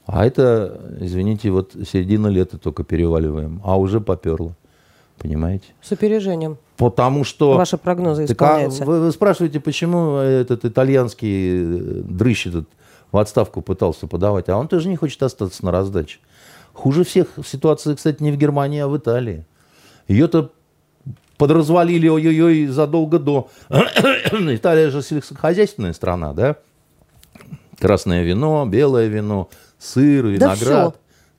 А 0.07 0.27
это, 0.27 0.81
извините, 1.01 1.51
вот 1.51 1.73
середина 1.91 2.27
лета 2.27 2.59
только 2.59 2.85
переваливаем, 2.85 3.61
а 3.65 3.79
уже 3.79 4.01
поперло. 4.01 4.55
Понимаете? 5.19 5.67
С 5.81 5.93
опережением. 5.93 6.59
Потому 6.77 7.25
что... 7.25 7.55
Ваши 7.57 7.79
прогнозы 7.79 8.27
Так, 8.27 8.43
а 8.43 8.45
исполняются. 8.45 8.85
вы, 8.85 9.01
вы 9.01 9.12
спрашиваете, 9.12 9.61
почему 9.61 10.17
этот 10.17 10.65
итальянский 10.65 12.03
дрыщ 12.03 12.49
этот 12.49 12.69
в 13.15 13.19
отставку 13.19 13.62
пытался 13.62 14.09
подавать, 14.09 14.49
а 14.49 14.57
он 14.57 14.67
тоже 14.67 14.89
не 14.89 14.97
хочет 14.97 15.23
остаться 15.23 15.65
на 15.65 15.71
раздаче. 15.71 16.19
Хуже 16.73 17.05
всех 17.05 17.29
ситуация, 17.47 17.95
кстати, 17.95 18.21
не 18.21 18.33
в 18.33 18.37
Германии, 18.37 18.81
а 18.81 18.89
в 18.89 18.97
Италии. 18.97 19.47
Ее-то 20.09 20.51
подразвалили 21.39 22.09
ой-ой-ой 22.09 22.67
задолго 22.67 23.21
до. 23.21 23.49
Италия 24.33 24.91
же 24.91 25.01
сельскохозяйственная 25.01 25.93
страна, 25.93 26.33
да? 26.33 26.57
Красное 27.79 28.25
вино, 28.25 28.67
белое 28.67 29.07
вино, 29.07 29.49
сыр, 29.79 30.25
Да 30.37 30.55
виноград. 30.57 30.97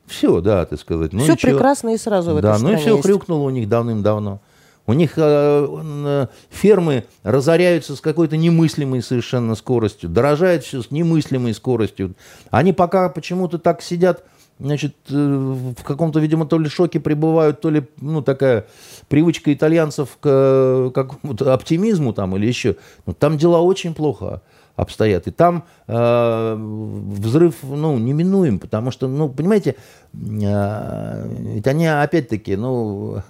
все, 0.07 0.39
да, 0.39 0.65
так 0.65 0.79
сказать. 0.79 1.11
Ну, 1.11 1.23
Все 1.23 1.35
чё? 1.35 1.49
прекрасно 1.49 1.89
и 1.93 1.97
сразу 1.97 2.33
в 2.33 2.41
Да, 2.41 2.55
этой 2.55 2.61
ну 2.63 2.71
и 2.71 2.75
все 2.77 2.91
есть. 2.91 3.03
хрюкнуло 3.03 3.43
у 3.43 3.49
них 3.49 3.67
давным-давно. 3.67 4.39
У 4.87 4.93
них 4.93 5.13
э, 5.17 5.21
э, 5.21 6.27
фермы 6.49 7.05
разоряются 7.23 7.95
с 7.95 8.01
какой-то 8.01 8.37
немыслимой 8.37 9.01
совершенно 9.01 9.55
скоростью, 9.55 10.09
дорожает 10.09 10.63
все 10.63 10.83
с 10.83 10.91
немыслимой 10.91 11.53
скоростью. 11.53 12.13
Они 12.51 12.71
пока 12.71 13.09
почему-то 13.09 13.57
так 13.57 13.81
сидят, 13.81 14.23
значит, 14.59 14.95
э, 15.09 15.15
в 15.15 15.83
каком-то, 15.83 16.19
видимо, 16.19 16.45
то 16.45 16.59
ли 16.59 16.69
шоке 16.69 16.99
пребывают, 16.99 17.61
то 17.61 17.71
ли, 17.71 17.87
ну, 17.99 18.21
такая 18.21 18.67
привычка 19.07 19.51
итальянцев 19.53 20.17
к 20.19 20.25
э, 20.25 20.91
какому-то 20.93 21.53
оптимизму 21.53 22.13
там 22.13 22.35
или 22.35 22.45
еще. 22.45 22.75
Но 23.07 23.13
там 23.13 23.37
дела 23.39 23.61
очень 23.61 23.95
плохо 23.95 24.43
обстоят. 24.75 25.27
И 25.27 25.31
там 25.31 25.63
э, 25.87 26.55
взрыв, 26.57 27.55
ну, 27.63 27.97
неминуем, 27.97 28.59
потому 28.59 28.91
что, 28.91 29.07
ну, 29.07 29.29
понимаете, 29.29 29.75
э, 30.13 31.27
ведь 31.53 31.67
они 31.67 31.87
опять-таки, 31.87 32.55
ну, 32.55 33.23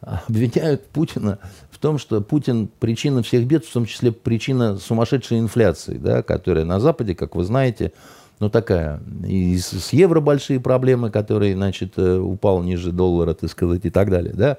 обвиняют 0.00 0.86
Путина 0.88 1.38
в 1.70 1.78
том, 1.78 1.98
что 1.98 2.20
Путин 2.20 2.68
причина 2.80 3.22
всех 3.22 3.46
бед, 3.46 3.64
в 3.64 3.72
том 3.72 3.86
числе 3.86 4.12
причина 4.12 4.76
сумасшедшей 4.78 5.38
инфляции, 5.38 5.98
да, 5.98 6.22
которая 6.22 6.64
на 6.64 6.80
Западе, 6.80 7.14
как 7.14 7.34
вы 7.34 7.44
знаете, 7.44 7.92
ну 8.38 8.50
такая, 8.50 9.00
и 9.26 9.56
с, 9.58 9.92
евро 9.92 10.20
большие 10.20 10.60
проблемы, 10.60 11.10
которые, 11.10 11.54
значит, 11.54 11.94
э, 11.96 12.18
упал 12.18 12.62
ниже 12.62 12.92
доллара, 12.92 13.34
так 13.34 13.50
сказать, 13.50 13.84
и 13.84 13.90
так 13.90 14.10
далее, 14.10 14.34
да. 14.34 14.58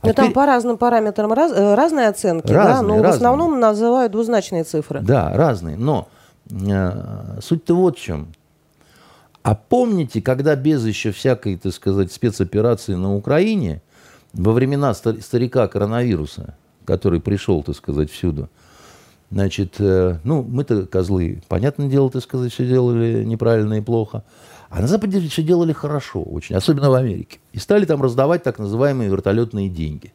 А 0.00 0.06
Но 0.06 0.12
там 0.12 0.26
теперь- 0.26 0.34
по 0.34 0.46
разным 0.46 0.78
параметрам 0.78 1.32
раз- 1.32 1.50
э, 1.52 1.74
разные 1.74 2.06
оценки, 2.06 2.46
да, 2.46 2.64
Разные, 2.68 2.88
но 2.88 2.94
в 2.98 3.02
разные. 3.02 3.16
основном 3.16 3.58
называют 3.58 4.12
двузначные 4.12 4.62
цифры. 4.62 5.00
Да, 5.00 5.32
разные. 5.34 5.76
Но 5.76 6.06
э, 6.50 7.38
суть-то 7.42 7.74
вот 7.74 7.98
в 7.98 8.00
чем. 8.00 8.28
А 9.42 9.54
помните, 9.56 10.22
когда 10.22 10.54
без 10.54 10.84
еще 10.86 11.10
всякой, 11.10 11.56
так 11.56 11.72
сказать, 11.72 12.12
спецоперации 12.12 12.94
на 12.94 13.14
Украине, 13.16 13.82
во 14.32 14.52
времена 14.52 14.94
стар- 14.94 15.20
старика 15.20 15.66
коронавируса, 15.68 16.54
который 16.84 17.20
пришел, 17.20 17.62
так 17.62 17.76
сказать, 17.76 18.10
всюду, 18.10 18.48
значит, 19.30 19.76
э, 19.78 20.18
ну, 20.24 20.42
мы-то 20.42 20.86
козлы, 20.86 21.42
понятное 21.48 21.88
дело, 21.88 22.10
так 22.10 22.22
сказать, 22.22 22.52
все 22.52 22.66
делали 22.66 23.24
неправильно 23.24 23.74
и 23.74 23.80
плохо. 23.80 24.24
А 24.70 24.80
на 24.80 24.86
Западе 24.86 25.20
все 25.20 25.42
делали 25.42 25.72
хорошо 25.72 26.22
очень, 26.22 26.54
особенно 26.54 26.90
в 26.90 26.94
Америке. 26.94 27.38
И 27.52 27.58
стали 27.58 27.86
там 27.86 28.02
раздавать 28.02 28.42
так 28.42 28.58
называемые 28.58 29.08
вертолетные 29.08 29.68
деньги. 29.68 30.12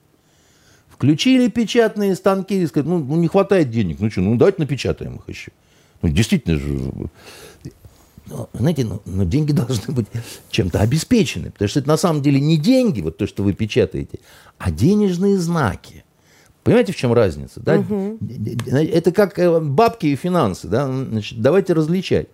Включили 0.90 1.50
печатные 1.50 2.16
станки 2.16 2.62
и 2.62 2.68
сказали, 2.68 2.90
ну, 2.90 3.00
ну, 3.00 3.16
не 3.16 3.28
хватает 3.28 3.72
денег, 3.72 4.00
ну 4.00 4.12
что, 4.12 4.22
ну 4.22 4.36
давайте 4.36 4.62
напечатаем 4.62 5.16
их 5.16 5.28
еще. 5.28 5.52
Ну, 6.04 6.10
действительно 6.10 6.60
же, 6.60 6.92
ну, 8.26 8.50
знаете, 8.54 8.86
ну, 8.86 9.02
ну, 9.06 9.26
деньги 9.26 9.52
должны 9.54 9.94
быть 9.94 10.08
чем-то 10.50 10.80
обеспечены, 10.80 11.52
потому 11.52 11.70
что 11.70 11.80
это 11.80 11.88
на 11.88 11.98
самом 11.98 12.22
деле 12.22 12.40
не 12.40 12.58
деньги, 12.58 13.02
вот 13.02 13.18
то, 13.18 13.28
что 13.28 13.44
вы 13.44 13.54
печатаете, 13.54 14.20
а 14.58 14.72
денежные 14.72 15.38
знаки. 15.38 16.04
Понимаете, 16.64 16.94
в 16.94 16.96
чем 16.96 17.12
разница? 17.14 17.60
Да? 17.60 17.84
Это 18.72 19.12
как 19.12 19.38
э, 19.38 19.60
бабки 19.60 20.08
и 20.08 20.16
финансы. 20.16 20.68
Да? 20.70 20.86
Значит, 20.88 21.42
давайте 21.42 21.74
различать. 21.74 22.28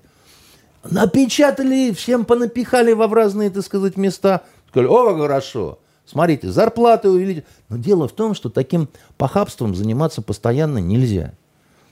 Напечатали, 0.83 1.91
всем 1.93 2.25
понапихали 2.25 2.93
во 2.93 3.07
в 3.07 3.13
разные, 3.13 3.49
так 3.49 3.65
сказать, 3.65 3.97
места. 3.97 4.43
Сказали, 4.69 4.87
о, 4.87 5.17
хорошо. 5.17 5.79
Смотрите, 6.05 6.51
зарплаты 6.51 7.09
увеличили. 7.09 7.45
Но 7.69 7.77
дело 7.77 8.07
в 8.07 8.11
том, 8.11 8.35
что 8.35 8.49
таким 8.49 8.87
похабством 9.17 9.73
заниматься 9.73 10.21
постоянно 10.21 10.77
нельзя. 10.77 11.33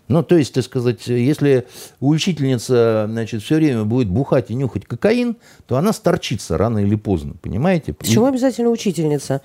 Ну, 0.08 0.24
то 0.24 0.38
есть, 0.38 0.54
так 0.54 0.64
сказать, 0.64 1.08
если 1.08 1.68
учительница, 2.00 3.08
значит, 3.10 3.44
все 3.44 3.56
время 3.56 3.84
будет 3.84 4.10
бухать 4.10 4.50
и 4.52 4.56
нюхать 4.56 4.86
кокаин, 4.86 5.36
то 5.66 5.78
она 5.78 5.92
сторчится 5.92 6.58
рано 6.58 6.80
или 6.80 6.96
поздно, 6.96 7.34
понимаете? 7.42 7.94
Почему 7.94 8.26
обязательно 8.26 8.70
учительница? 8.70 9.42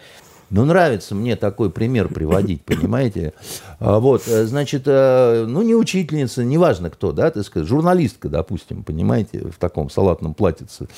Ну, 0.52 0.66
нравится 0.66 1.14
мне 1.14 1.34
такой 1.34 1.70
пример 1.70 2.08
приводить, 2.08 2.62
понимаете? 2.62 3.32
А, 3.80 3.98
Вот, 3.98 4.28
э, 4.28 4.44
значит, 4.44 4.82
э, 4.84 5.46
ну, 5.48 5.62
не 5.62 5.74
учительница, 5.74 6.44
неважно 6.44 6.90
кто, 6.90 7.12
да, 7.12 7.30
так 7.30 7.42
сказать, 7.44 7.66
журналистка, 7.66 8.28
допустим, 8.28 8.84
понимаете, 8.84 9.48
в 9.48 9.58
таком 9.58 9.88
салатном 9.88 10.34
платьице, 10.34 10.88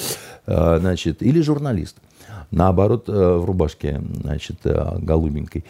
э, 0.46 0.78
значит, 0.80 1.22
или 1.22 1.40
журналист, 1.40 1.98
наоборот, 2.50 3.04
в 3.06 3.44
рубашке, 3.44 4.02
значит, 4.22 4.56
голубенькой. 4.64 5.64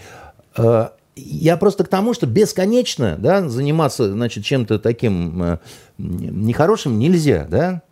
Я 1.16 1.56
просто 1.56 1.84
к 1.84 1.88
тому, 1.88 2.12
что 2.12 2.26
бесконечно, 2.26 3.16
да, 3.18 3.48
заниматься, 3.48 4.10
значит, 4.10 4.44
чем-то 4.44 4.78
таким 4.78 5.42
э, 5.42 5.58
нехорошим 5.98 6.98
нельзя, 6.98 7.46
да. 7.48 7.82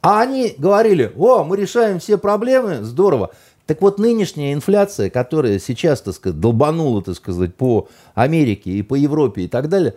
А 0.00 0.22
они 0.22 0.54
говорили, 0.56 1.12
о, 1.16 1.44
мы 1.44 1.56
решаем 1.56 2.00
все 2.00 2.18
проблемы, 2.18 2.82
здорово. 2.82 3.30
Так 3.66 3.80
вот, 3.82 3.98
нынешняя 3.98 4.52
инфляция, 4.52 5.10
которая 5.10 5.58
сейчас, 5.58 6.00
так 6.02 6.14
сказать, 6.14 6.40
долбанула, 6.40 7.02
так 7.02 7.14
сказать, 7.14 7.54
по 7.54 7.88
Америке 8.14 8.70
и 8.70 8.82
по 8.82 8.94
Европе 8.94 9.42
и 9.42 9.48
так 9.48 9.68
далее, 9.68 9.94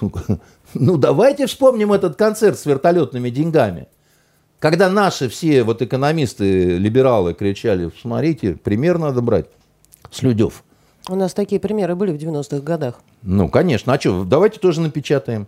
ну, 0.74 0.96
давайте 0.96 1.46
вспомним 1.46 1.92
этот 1.92 2.16
концерт 2.16 2.58
с 2.58 2.66
вертолетными 2.66 3.30
деньгами. 3.30 3.86
Когда 4.58 4.88
наши 4.88 5.28
все 5.28 5.62
вот 5.62 5.82
экономисты, 5.82 6.78
либералы 6.78 7.34
кричали, 7.34 7.90
смотрите, 8.00 8.54
пример 8.54 8.98
надо 8.98 9.20
брать 9.20 9.46
с 10.10 10.22
Людев. 10.22 10.64
У 11.08 11.16
нас 11.16 11.34
такие 11.34 11.60
примеры 11.60 11.94
были 11.96 12.12
в 12.12 12.20
90-х 12.20 12.60
годах. 12.60 13.00
Ну, 13.22 13.48
конечно. 13.48 13.92
А 13.92 14.00
что, 14.00 14.24
давайте 14.24 14.58
тоже 14.58 14.80
напечатаем. 14.80 15.46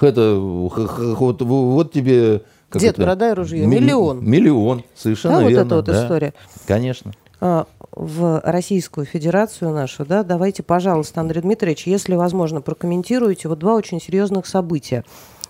Это, 0.00 0.34
вот, 0.36 1.42
вот 1.42 1.92
тебе... 1.92 2.42
как 2.68 2.80
Дед, 2.82 2.92
это, 2.94 3.02
борода 3.02 3.30
и 3.30 3.34
ружье. 3.34 3.66
ми- 3.66 3.76
Миллион. 3.80 4.24
Миллион, 4.24 4.84
совершенно 4.94 5.36
Да, 5.38 5.42
вот 5.42 5.50
верно. 5.50 5.66
эта 5.66 5.74
вот 5.76 5.84
да. 5.84 6.04
история. 6.04 6.34
Конечно. 6.66 7.12
А, 7.40 7.66
в 7.92 8.40
Российскую 8.44 9.06
Федерацию 9.06 9.72
нашу, 9.72 10.04
да, 10.04 10.22
давайте, 10.24 10.62
пожалуйста, 10.62 11.20
Андрей 11.20 11.40
Дмитриевич, 11.42 11.86
если 11.86 12.14
возможно, 12.14 12.60
прокомментируйте 12.60 13.48
вот 13.48 13.58
два 13.60 13.74
очень 13.74 14.00
серьезных 14.00 14.46
события. 14.46 15.04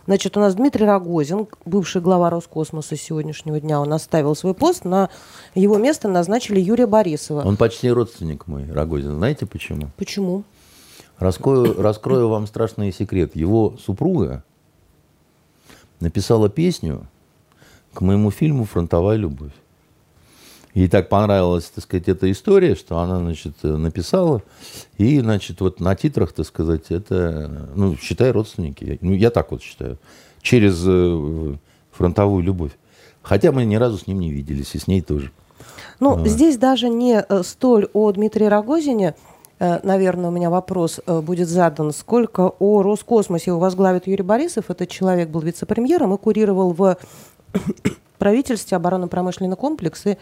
Значит, 0.09 0.38
у 0.38 0.40
нас 0.40 0.54
Дмитрий 0.54 0.86
Рогозин, 0.86 1.48
бывший 1.66 2.00
глава 2.00 2.30
Роскосмоса 2.30 2.96
сегодняшнего 2.96 3.61
дня, 3.61 3.78
он 3.78 3.92
оставил 3.92 4.34
свой 4.34 4.54
пост, 4.54 4.86
на 4.86 5.11
его 5.54 5.76
место 5.76 6.09
назначили 6.09 6.59
Юрия 6.59 6.86
Борисова. 6.86 7.42
Он 7.42 7.59
почти 7.59 7.90
родственник 7.90 8.46
мой, 8.46 8.64
Рогозин. 8.72 9.16
Знаете 9.16 9.44
почему? 9.44 9.90
Почему? 9.98 10.44
Раскрою, 11.18 11.78
раскрою 11.78 12.30
вам 12.30 12.46
страшный 12.46 12.90
секрет. 12.90 13.36
Его 13.36 13.76
супруга 13.84 14.44
написала 16.00 16.48
песню 16.48 17.06
к 17.92 18.00
моему 18.00 18.30
фильму 18.30 18.64
«Фронтовая 18.64 19.18
любовь». 19.18 19.52
Ей 20.74 20.88
так 20.88 21.08
понравилась, 21.08 21.64
так 21.64 21.84
сказать, 21.84 22.08
эта 22.08 22.30
история, 22.30 22.74
что 22.74 22.98
она, 22.98 23.18
значит, 23.18 23.62
написала. 23.62 24.42
И, 24.98 25.18
значит, 25.20 25.60
вот 25.60 25.80
на 25.80 25.94
титрах, 25.96 26.32
так 26.32 26.46
сказать, 26.46 26.90
это, 26.90 27.68
ну, 27.74 27.96
считай, 27.96 28.30
родственники. 28.30 28.98
Ну, 29.00 29.12
я 29.12 29.30
так 29.30 29.50
вот 29.50 29.62
считаю. 29.62 29.98
Через 30.42 30.82
э, 30.86 31.56
фронтовую 31.90 32.42
любовь. 32.42 32.72
Хотя 33.22 33.50
мы 33.50 33.64
ни 33.64 33.76
разу 33.76 33.98
с 33.98 34.06
ним 34.06 34.20
не 34.20 34.30
виделись, 34.30 34.74
и 34.74 34.78
с 34.78 34.86
ней 34.86 35.00
тоже. 35.00 35.32
Ну, 36.00 36.24
здесь 36.26 36.56
даже 36.58 36.88
не 36.88 37.24
э, 37.26 37.42
столь 37.42 37.88
о 37.92 38.12
Дмитрии 38.12 38.44
Рогозине, 38.44 39.14
э, 39.58 39.80
наверное, 39.82 40.28
у 40.28 40.32
меня 40.32 40.50
вопрос 40.50 41.00
будет 41.06 41.48
задан, 41.48 41.92
сколько 41.92 42.52
о 42.58 42.82
Роскосмосе 42.82 43.50
его 43.50 43.58
возглавит 43.58 44.06
Юрий 44.06 44.22
Борисов. 44.22 44.70
Этот 44.70 44.90
человек 44.90 45.30
был 45.30 45.40
вице-премьером 45.40 46.14
и 46.14 46.18
курировал 46.18 46.72
в 46.72 46.98
правительстве 48.18 48.76
оборонно-промышленный 48.76 49.56
комплекс 49.56 50.06
и 50.06 50.18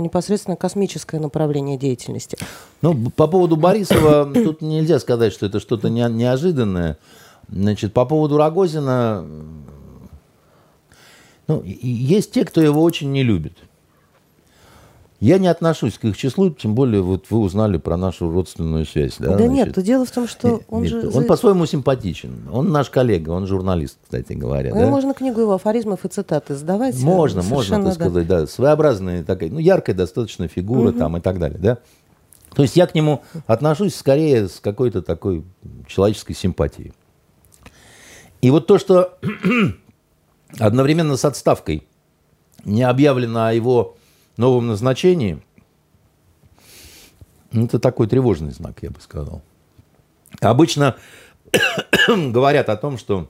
непосредственно 0.00 0.56
космическое 0.56 1.18
направление 1.18 1.76
деятельности. 1.76 2.38
Ну, 2.80 3.10
по 3.10 3.26
поводу 3.26 3.56
Борисова, 3.56 4.30
тут 4.34 4.62
нельзя 4.62 4.98
сказать, 4.98 5.32
что 5.32 5.46
это 5.46 5.60
что-то 5.60 5.88
не- 5.88 6.10
неожиданное. 6.10 6.98
Значит, 7.48 7.92
по 7.92 8.06
поводу 8.06 8.36
Рогозина, 8.36 9.26
ну, 11.48 11.62
есть 11.64 12.32
те, 12.32 12.44
кто 12.44 12.60
его 12.60 12.82
очень 12.82 13.12
не 13.12 13.22
любит. 13.22 13.58
Я 15.22 15.38
не 15.38 15.46
отношусь 15.46 15.98
к 15.98 16.04
их 16.04 16.16
числу, 16.16 16.50
тем 16.50 16.74
более 16.74 17.00
вот 17.00 17.26
вы 17.30 17.38
узнали 17.38 17.76
про 17.76 17.96
нашу 17.96 18.28
родственную 18.28 18.84
связь. 18.84 19.14
Да, 19.20 19.36
да 19.36 19.46
нет, 19.46 19.80
дело 19.80 20.04
в 20.04 20.10
том, 20.10 20.26
что 20.26 20.62
он 20.68 20.82
нет, 20.82 20.90
же... 20.90 21.10
Он 21.14 21.26
по-своему 21.26 21.64
симпатичен. 21.64 22.48
Он 22.50 22.72
наш 22.72 22.90
коллега, 22.90 23.30
он 23.30 23.46
журналист, 23.46 23.98
кстати 24.02 24.32
говоря. 24.32 24.74
Ну, 24.74 24.80
да? 24.80 24.86
Можно 24.88 25.14
книгу 25.14 25.40
его 25.40 25.52
афоризмов 25.52 26.04
и 26.04 26.08
цитаты 26.08 26.56
сдавать. 26.56 26.98
Можно, 26.98 27.42
можно, 27.42 27.84
так 27.84 27.94
сказать, 27.94 28.26
да. 28.26 28.48
Своеобразная 28.48 29.22
такая, 29.22 29.48
ну, 29.48 29.60
яркая 29.60 29.94
достаточно 29.94 30.48
фигура 30.48 30.88
угу. 30.88 30.98
там 30.98 31.16
и 31.16 31.20
так 31.20 31.38
далее, 31.38 31.60
да. 31.60 31.78
То 32.56 32.62
есть 32.62 32.74
я 32.74 32.88
к 32.88 32.94
нему 32.96 33.22
отношусь 33.46 33.94
скорее 33.94 34.48
с 34.48 34.58
какой-то 34.58 35.02
такой 35.02 35.44
человеческой 35.86 36.34
симпатией. 36.34 36.92
И 38.40 38.50
вот 38.50 38.66
то, 38.66 38.76
что 38.76 39.20
одновременно 40.58 41.16
с 41.16 41.24
отставкой 41.24 41.86
не 42.64 42.82
объявлено 42.82 43.46
о 43.46 43.52
его 43.52 43.94
новом 44.36 44.68
назначении, 44.68 45.42
это 47.52 47.78
такой 47.78 48.06
тревожный 48.06 48.52
знак, 48.52 48.78
я 48.82 48.90
бы 48.90 49.00
сказал. 49.00 49.42
Обычно 50.40 50.96
говорят 52.08 52.68
о 52.68 52.76
том, 52.76 52.98
что 52.98 53.28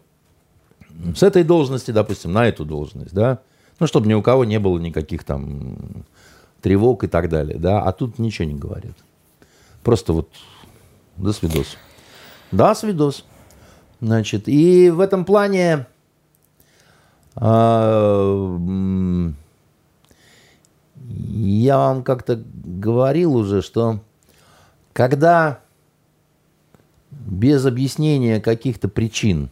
с 1.17 1.23
этой 1.23 1.45
должности, 1.45 1.91
допустим, 1.91 2.33
на 2.33 2.47
эту 2.47 2.65
должность, 2.65 3.13
да, 3.13 3.41
ну, 3.81 3.87
чтобы 3.87 4.07
ни 4.07 4.15
у 4.15 4.23
кого 4.23 4.45
не 4.45 4.59
было 4.59 4.79
никаких 4.79 5.25
там 5.25 6.05
тревог 6.61 7.03
и 7.05 7.09
так 7.09 7.29
далее, 7.29 7.59
да, 7.59 7.83
а 7.83 7.93
тут 7.93 8.19
ничего 8.19 8.47
не 8.47 8.55
говорят. 8.55 8.97
Просто 9.83 10.13
вот 10.13 10.29
до 11.17 11.33
свидос. 11.33 11.77
Да, 12.53 12.75
свидос. 12.75 13.25
Значит, 14.01 14.49
и 14.49 14.91
в 14.91 15.01
этом 15.01 15.25
плане 15.25 15.87
а, 17.35 18.59
я 21.15 21.79
вам 21.79 22.03
как-то 22.03 22.43
говорил 22.55 23.37
уже, 23.37 23.63
что 23.63 24.01
когда 24.93 25.61
без 27.11 27.65
объяснения 27.67 28.41
каких-то 28.41 28.89
причин 28.89 29.51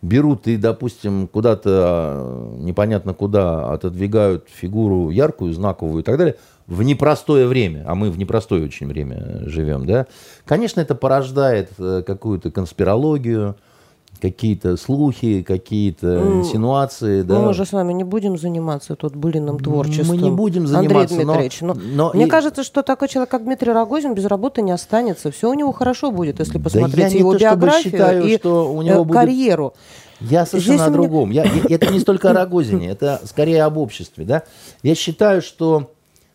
берут 0.00 0.48
и, 0.48 0.56
допустим, 0.56 1.28
куда-то, 1.28 1.70
а, 1.70 2.56
непонятно 2.58 3.14
куда, 3.14 3.72
отодвигают 3.72 4.48
фигуру 4.48 5.10
яркую, 5.10 5.52
знаковую 5.52 6.02
и 6.02 6.04
так 6.04 6.18
далее, 6.18 6.36
в 6.66 6.82
непростое 6.82 7.46
время, 7.46 7.84
а 7.86 7.94
мы 7.94 8.10
в 8.10 8.18
непростое 8.18 8.64
очень 8.64 8.86
время 8.88 9.42
живем, 9.46 9.86
да, 9.86 10.06
конечно, 10.44 10.80
это 10.80 10.94
порождает 10.94 11.70
э, 11.78 12.02
какую-то 12.06 12.50
конспирологию, 12.50 13.56
какие-то 14.22 14.76
слухи, 14.76 15.42
какие-то 15.42 16.06
ну, 16.06 16.40
инсинуации. 16.40 17.22
Да. 17.22 17.40
Мы 17.40 17.52
же 17.54 17.66
с 17.66 17.72
вами 17.72 17.92
не 17.92 18.04
будем 18.04 18.38
заниматься 18.38 18.94
тут 18.94 19.16
былиным 19.16 19.58
творчеством. 19.58 20.16
Мы 20.16 20.22
не 20.22 20.30
будем 20.30 20.68
заниматься. 20.68 21.16
Андрей 21.16 21.24
Дмитриевич, 21.24 21.60
но, 21.60 21.74
но, 21.74 21.80
но 21.82 22.10
мне 22.14 22.26
и... 22.26 22.28
кажется, 22.28 22.62
что 22.62 22.82
такой 22.82 23.08
человек, 23.08 23.30
как 23.30 23.42
Дмитрий 23.42 23.72
Рогозин, 23.72 24.14
без 24.14 24.26
работы 24.26 24.62
не 24.62 24.70
останется. 24.70 25.32
Все 25.32 25.50
у 25.50 25.54
него 25.54 25.72
хорошо 25.72 26.12
будет, 26.12 26.38
если 26.38 26.58
посмотреть 26.58 27.12
да 27.12 27.18
его 27.18 27.34
биографию 27.34 27.82
считаю, 27.82 28.24
и 28.24 28.38
что 28.38 28.72
у 28.72 28.80
него 28.82 29.00
э, 29.00 29.04
будет... 29.04 29.16
карьеру. 29.16 29.74
Я 30.20 30.46
совершенно 30.46 30.76
Здесь 30.76 30.86
о 30.86 30.90
другом. 30.90 31.30
Меня... 31.30 31.44
Я, 31.44 31.64
это 31.76 31.92
не 31.92 31.98
столько 31.98 32.30
о 32.30 32.32
Рогозине, 32.32 32.90
это 32.90 33.20
скорее 33.24 33.64
об 33.64 33.76
обществе. 33.76 34.24
Да? 34.24 34.44
Я 34.84 34.94
считаю, 34.94 35.42
что 35.42 35.90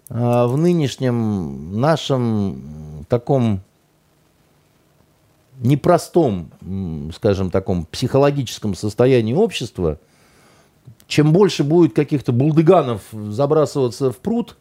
э, 0.10 0.14
в 0.46 0.58
нынешнем 0.58 1.80
нашем 1.80 3.06
таком 3.08 3.62
непростом, 5.60 6.51
скажем, 7.16 7.51
таком 7.51 7.86
психологическом 7.86 8.76
состоянии 8.76 9.34
общества, 9.34 9.99
чем 11.08 11.34
больше 11.34 11.64
будет 11.64 11.93
каких-то 11.93 12.32
булдыганов 12.32 13.01
забрасываться 13.12 14.12
в 14.12 14.18
пруд, 14.18 14.58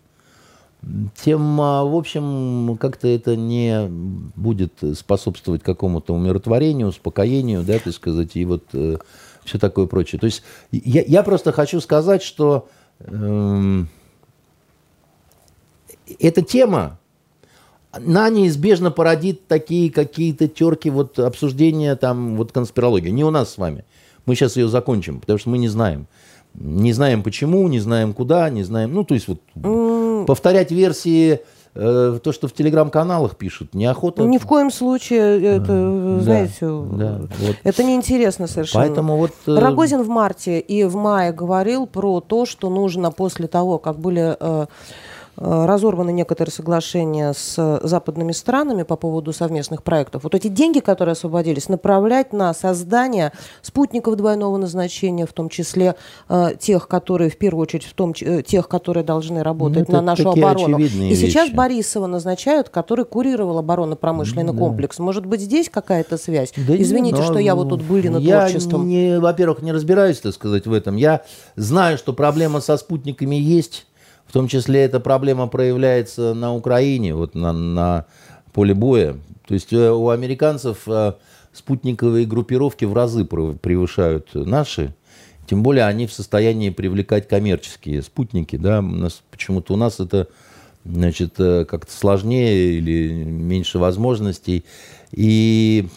тем, 1.17 1.61
а, 1.61 1.85
в 1.85 1.97
общем, 1.97 2.77
как-то 2.81 3.09
это 3.09 3.35
не 3.35 3.89
будет 3.89 4.73
способствовать 4.95 5.63
какому-то 5.63 6.15
умиротворению, 6.15 6.89
успокоению, 6.89 7.63
да, 7.65 7.79
так 7.79 7.93
сказать, 7.93 8.37
и 8.37 8.45
вот 8.45 8.65
э, 8.73 8.99
все 9.45 9.59
такое 9.59 9.87
прочее. 9.87 10.21
То 10.21 10.27
есть 10.27 10.43
я, 10.71 11.03
я 11.03 11.23
просто 11.23 11.51
хочу 11.51 11.81
сказать, 11.81 12.23
что 12.23 12.69
э, 13.01 13.85
эта 16.21 16.43
тема, 16.43 16.99
она 17.97 18.29
неизбежно 18.31 18.91
породит 18.91 19.47
такие 19.47 19.91
какие-то 19.91 20.49
терки, 20.49 20.91
вот 20.91 21.19
обсуждения 21.19 21.97
там, 21.97 22.37
вот 22.37 22.53
конспирологии. 22.53 23.11
Не 23.11 23.25
у 23.25 23.31
нас 23.31 23.55
с 23.55 23.59
вами. 23.59 23.85
Мы 24.27 24.35
сейчас 24.35 24.57
ее 24.57 24.69
закончим, 24.69 25.21
потому 25.21 25.39
что 25.39 25.51
мы 25.51 25.59
не 25.59 25.69
знаем. 25.69 26.07
Не 26.55 26.93
знаем 26.93 27.23
почему, 27.23 27.69
не 27.69 27.81
знаем 27.81 28.13
куда, 28.13 28.49
не 28.51 28.63
знаем. 28.63 28.93
Ну, 28.93 29.05
то 29.05 29.15
есть 29.15 29.29
вот 29.29 29.41
mm. 29.57 30.25
повторять 30.25 30.73
версии 30.73 31.41
э, 31.75 32.19
то, 32.23 32.33
что 32.33 32.49
в 32.49 32.55
телеграм-каналах 32.55 33.37
пишут, 33.37 33.75
неохота. 33.75 34.23
Ни 34.23 34.39
в 34.39 34.47
коем 34.47 34.71
случае, 34.71 35.43
это, 35.43 35.67
да, 35.67 36.21
знаете, 36.21 36.61
да, 36.61 37.21
вот. 37.39 37.57
это 37.63 37.85
неинтересно 37.85 38.47
совершенно. 38.47 38.87
Поэтому 38.87 39.17
вот... 39.19 39.33
Э... 39.47 39.59
Рогозин 39.59 40.03
в 40.03 40.09
марте 40.09 40.59
и 40.59 40.85
в 40.85 40.97
мае 40.97 41.33
говорил 41.33 41.87
про 41.87 42.21
то, 42.21 42.47
что 42.47 42.71
нужно 42.71 43.11
после 43.11 43.49
того, 43.49 43.79
как 43.79 43.99
были... 43.99 44.37
Э, 44.41 44.67
Э, 44.67 44.67
разорваны 45.37 46.13
некоторые 46.13 46.53
соглашения 46.53 47.33
с 47.33 47.81
западными 47.83 48.33
странами 48.33 48.83
по 48.83 48.97
поводу 48.97 49.33
совместных 49.33 49.83
проектов. 49.83 50.25
Вот 50.25 50.35
эти 50.35 50.49
деньги, 50.49 50.81
которые 50.81 51.13
освободились, 51.13 51.69
направлять 51.69 52.33
на 52.33 52.53
создание 52.55 53.33
спутников 53.63 54.17
двойного 54.17 54.57
назначения, 54.57 55.27
в 55.27 55.33
том 55.33 55.49
числе 55.49 55.97
э, 56.29 56.53
тех, 56.59 56.89
которые, 56.89 57.31
в 57.31 57.39
первую 57.39 57.63
очередь, 57.63 57.85
в 57.85 57.95
том, 57.95 58.15
э, 58.21 58.43
тех, 58.43 58.69
которые 58.69 59.05
должны 59.05 59.43
работать 59.43 59.89
ну, 59.89 59.95
на 59.95 60.03
нашу 60.03 60.31
оборону. 60.31 60.79
И 60.79 60.85
вещи. 60.85 61.15
сейчас 61.15 61.51
Борисова 61.51 62.07
назначают, 62.07 62.69
который 62.69 63.05
курировал 63.05 63.59
оборонно-промышленный 63.59 64.53
да. 64.53 64.59
комплекс. 64.59 64.99
Может 64.99 65.27
быть, 65.27 65.41
здесь 65.41 65.69
какая-то 65.69 66.17
связь? 66.17 66.53
Да 66.57 66.77
Извините, 66.77 67.19
нет, 67.19 67.25
что 67.25 67.39
я 67.39 67.55
вот 67.55 67.69
тут 67.69 67.83
были 67.83 68.09
над 68.09 68.23
я 68.23 68.41
творчеством. 68.41 68.89
Я, 68.89 69.21
во-первых, 69.21 69.63
не 69.63 69.73
разбираюсь, 69.73 70.19
так 70.19 70.35
сказать, 70.35 70.67
в 70.67 70.73
этом. 70.73 70.97
Я 70.97 71.23
знаю, 71.57 71.99
что 71.99 72.13
проблема 72.13 72.61
со 72.61 72.77
спутниками 72.77 73.37
есть 73.37 73.87
в 74.27 74.33
том 74.33 74.49
числе 74.49 74.83
эта 74.83 75.01
проблема 75.01 75.47
проявляется 75.47 76.35
на 76.35 76.55
Украине, 76.55 77.15
вот 77.15 77.35
на, 77.35 77.53
на 77.53 78.07
поле 78.53 78.75
боя. 78.75 79.17
То 79.47 79.55
есть 79.55 79.73
э, 79.73 79.91
у 79.91 80.09
американцев 80.09 80.89
э, 80.89 81.15
спутниковые 81.53 82.27
группировки 82.27 82.85
в 82.85 82.95
разы 82.95 83.25
превышают 83.25 84.35
наши. 84.35 84.95
Тем 85.47 85.63
более 85.63 85.85
они 85.85 86.07
в 86.07 86.13
состоянии 86.13 86.71
привлекать 86.71 87.29
коммерческие 87.29 88.03
спутники. 88.03 88.57
Да? 88.57 88.81
У 88.81 88.83
нас, 88.83 89.23
почему-то 89.31 89.75
у 89.75 89.77
нас 89.77 90.01
это 90.01 90.29
значит, 90.85 91.35
э, 91.39 91.65
как-то 91.65 91.93
сложнее 91.93 92.79
или 92.79 93.13
меньше 93.25 93.79
возможностей. 93.79 94.65
И 95.13 95.89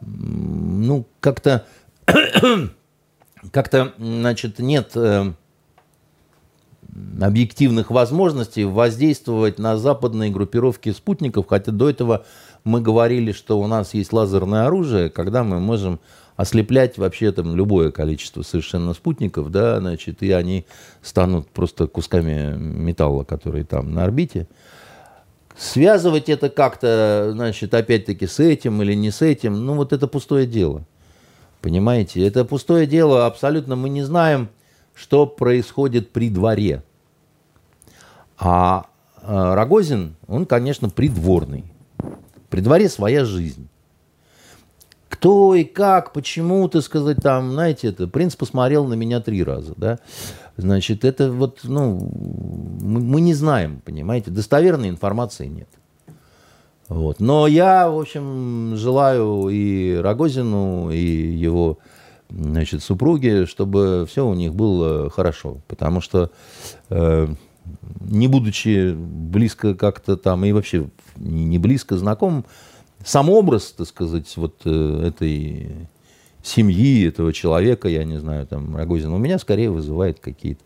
ну, 0.00 1.06
как-то 1.20 1.66
как-то, 3.50 3.94
значит, 3.98 4.58
нет 4.58 4.92
объективных 7.20 7.90
возможностей 7.90 8.64
воздействовать 8.64 9.58
на 9.58 9.76
западные 9.76 10.30
группировки 10.30 10.92
спутников, 10.92 11.46
хотя 11.48 11.72
до 11.72 11.90
этого 11.90 12.24
мы 12.62 12.80
говорили, 12.80 13.32
что 13.32 13.60
у 13.60 13.66
нас 13.66 13.94
есть 13.94 14.12
лазерное 14.12 14.66
оружие, 14.66 15.10
когда 15.10 15.44
мы 15.44 15.60
можем 15.60 16.00
ослеплять 16.36 16.98
вообще 16.98 17.30
там 17.32 17.54
любое 17.56 17.90
количество 17.90 18.42
совершенно 18.42 18.94
спутников, 18.94 19.50
да, 19.50 19.78
значит, 19.80 20.22
и 20.22 20.32
они 20.32 20.66
станут 21.02 21.48
просто 21.48 21.86
кусками 21.86 22.56
металла, 22.56 23.24
которые 23.24 23.64
там 23.64 23.92
на 23.92 24.04
орбите. 24.04 24.48
Связывать 25.56 26.28
это 26.28 26.48
как-то, 26.48 27.30
значит, 27.32 27.72
опять-таки 27.74 28.26
с 28.26 28.40
этим 28.40 28.82
или 28.82 28.94
не 28.94 29.12
с 29.12 29.22
этим, 29.22 29.64
ну 29.64 29.74
вот 29.74 29.92
это 29.92 30.08
пустое 30.08 30.46
дело. 30.46 30.84
Понимаете, 31.60 32.26
это 32.26 32.44
пустое 32.44 32.86
дело, 32.86 33.26
абсолютно 33.26 33.76
мы 33.76 33.88
не 33.88 34.02
знаем, 34.02 34.48
что 34.94 35.26
происходит 35.26 36.10
при 36.10 36.30
дворе. 36.30 36.82
А 38.38 38.86
э, 39.22 39.54
Рогозин, 39.54 40.16
он, 40.26 40.46
конечно, 40.46 40.88
придворный. 40.88 41.64
При 42.48 42.60
дворе 42.60 42.88
своя 42.88 43.24
жизнь. 43.24 43.68
Кто 45.08 45.54
и 45.54 45.64
как, 45.64 46.12
почему, 46.12 46.68
ты 46.68 46.80
сказать, 46.82 47.18
там, 47.22 47.52
знаете, 47.52 47.88
это, 47.88 48.06
принц 48.06 48.34
посмотрел 48.34 48.86
на 48.86 48.94
меня 48.94 49.20
три 49.20 49.42
раза, 49.44 49.72
да. 49.76 49.98
Значит, 50.56 51.04
это 51.04 51.30
вот, 51.32 51.60
ну, 51.64 52.10
мы, 52.80 53.00
мы 53.00 53.20
не 53.20 53.34
знаем, 53.34 53.80
понимаете, 53.84 54.30
достоверной 54.30 54.88
информации 54.88 55.46
нет. 55.46 55.68
Вот. 56.88 57.20
Но 57.20 57.46
я, 57.46 57.88
в 57.88 57.98
общем, 57.98 58.74
желаю 58.76 59.48
и 59.48 59.94
Рогозину, 59.96 60.90
и 60.90 60.98
его 60.98 61.78
значит, 62.30 62.82
супруги, 62.82 63.44
чтобы 63.46 64.06
все 64.08 64.26
у 64.26 64.34
них 64.34 64.54
было 64.54 65.10
хорошо. 65.10 65.58
Потому 65.68 66.00
что, 66.00 66.30
э, 66.90 67.28
не 68.00 68.28
будучи 68.28 68.92
близко 68.94 69.74
как-то 69.74 70.16
там, 70.16 70.44
и 70.44 70.52
вообще 70.52 70.88
не 71.16 71.58
близко 71.58 71.96
знаком, 71.96 72.44
сам 73.04 73.30
образ, 73.30 73.74
так 73.76 73.86
сказать, 73.86 74.32
вот 74.36 74.62
э, 74.64 75.06
этой 75.06 75.88
семьи, 76.42 77.06
этого 77.06 77.32
человека, 77.32 77.88
я 77.88 78.04
не 78.04 78.18
знаю, 78.18 78.46
там, 78.46 78.76
Рогозина, 78.76 79.14
у 79.14 79.18
меня 79.18 79.38
скорее 79.38 79.70
вызывает 79.70 80.20
какие-то 80.20 80.62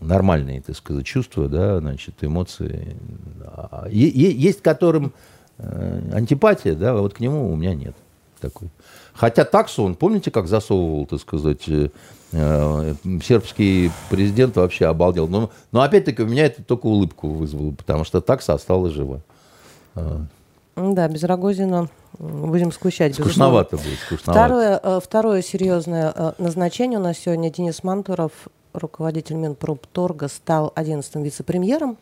нормальные, 0.00 0.60
так 0.60 0.76
сказать, 0.76 1.06
чувства, 1.06 1.48
да, 1.48 1.78
значит, 1.78 2.14
эмоции. 2.22 2.96
А, 3.44 3.86
есть 3.88 4.62
которым 4.62 5.12
э, 5.58 6.10
антипатия, 6.12 6.74
да, 6.74 6.94
вот 6.94 7.14
к 7.14 7.20
нему 7.20 7.52
у 7.52 7.56
меня 7.56 7.74
нет 7.74 7.94
такой. 8.40 8.68
Хотя 9.14 9.44
таксу 9.44 9.84
он, 9.84 9.94
помните, 9.94 10.30
как 10.30 10.46
засовывал, 10.46 11.06
так 11.06 11.20
сказать, 11.20 11.68
э, 11.68 11.88
э, 12.32 12.94
сербский 13.22 13.90
президент 14.10 14.56
вообще 14.56 14.86
обалдел. 14.86 15.28
Но, 15.28 15.50
но 15.70 15.82
опять-таки 15.82 16.22
у 16.22 16.26
меня 16.26 16.46
это 16.46 16.62
только 16.62 16.86
улыбку 16.86 17.28
вызвало, 17.28 17.72
потому 17.72 18.04
что 18.04 18.20
такса 18.20 18.54
осталась 18.54 18.92
жива. 18.92 19.20
Да, 20.74 21.08
без 21.08 21.22
Рогозина 21.24 21.88
будем 22.18 22.72
скучать. 22.72 23.14
Скучновато 23.14 23.76
будет, 23.76 23.98
скучновато. 24.06 24.32
Второе, 24.32 24.80
э, 24.82 25.00
второе 25.04 25.42
серьезное 25.42 26.34
назначение 26.38 26.98
у 26.98 27.02
нас 27.02 27.18
сегодня 27.18 27.50
Денис 27.50 27.84
Мантуров, 27.84 28.32
руководитель 28.72 29.36
Минпромторга, 29.36 30.28
стал 30.28 30.72
11-м 30.74 31.22
вице-премьером 31.22 31.98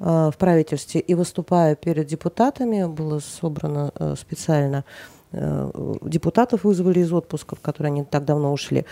в 0.00 0.34
правительстве 0.36 1.00
и 1.00 1.14
выступая 1.14 1.76
перед 1.76 2.08
депутатами, 2.08 2.86
было 2.86 3.20
собрано 3.20 3.92
специально 4.18 4.84
депутатов 5.32 6.64
вызвали 6.64 7.00
из 7.00 7.12
отпуска, 7.12 7.56
в 7.56 7.60
который 7.60 7.88
они 7.88 8.04
так 8.04 8.24
давно 8.24 8.52
ушли. 8.52 8.84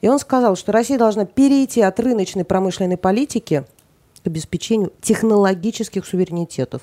И 0.00 0.08
он 0.08 0.18
сказал, 0.18 0.56
что 0.56 0.72
Россия 0.72 0.98
должна 0.98 1.24
перейти 1.24 1.82
от 1.82 2.00
рыночной 2.00 2.44
промышленной 2.44 2.96
политики 2.96 3.64
к 4.22 4.26
обеспечению 4.26 4.92
технологических 5.00 6.04
суверенитетов. 6.04 6.82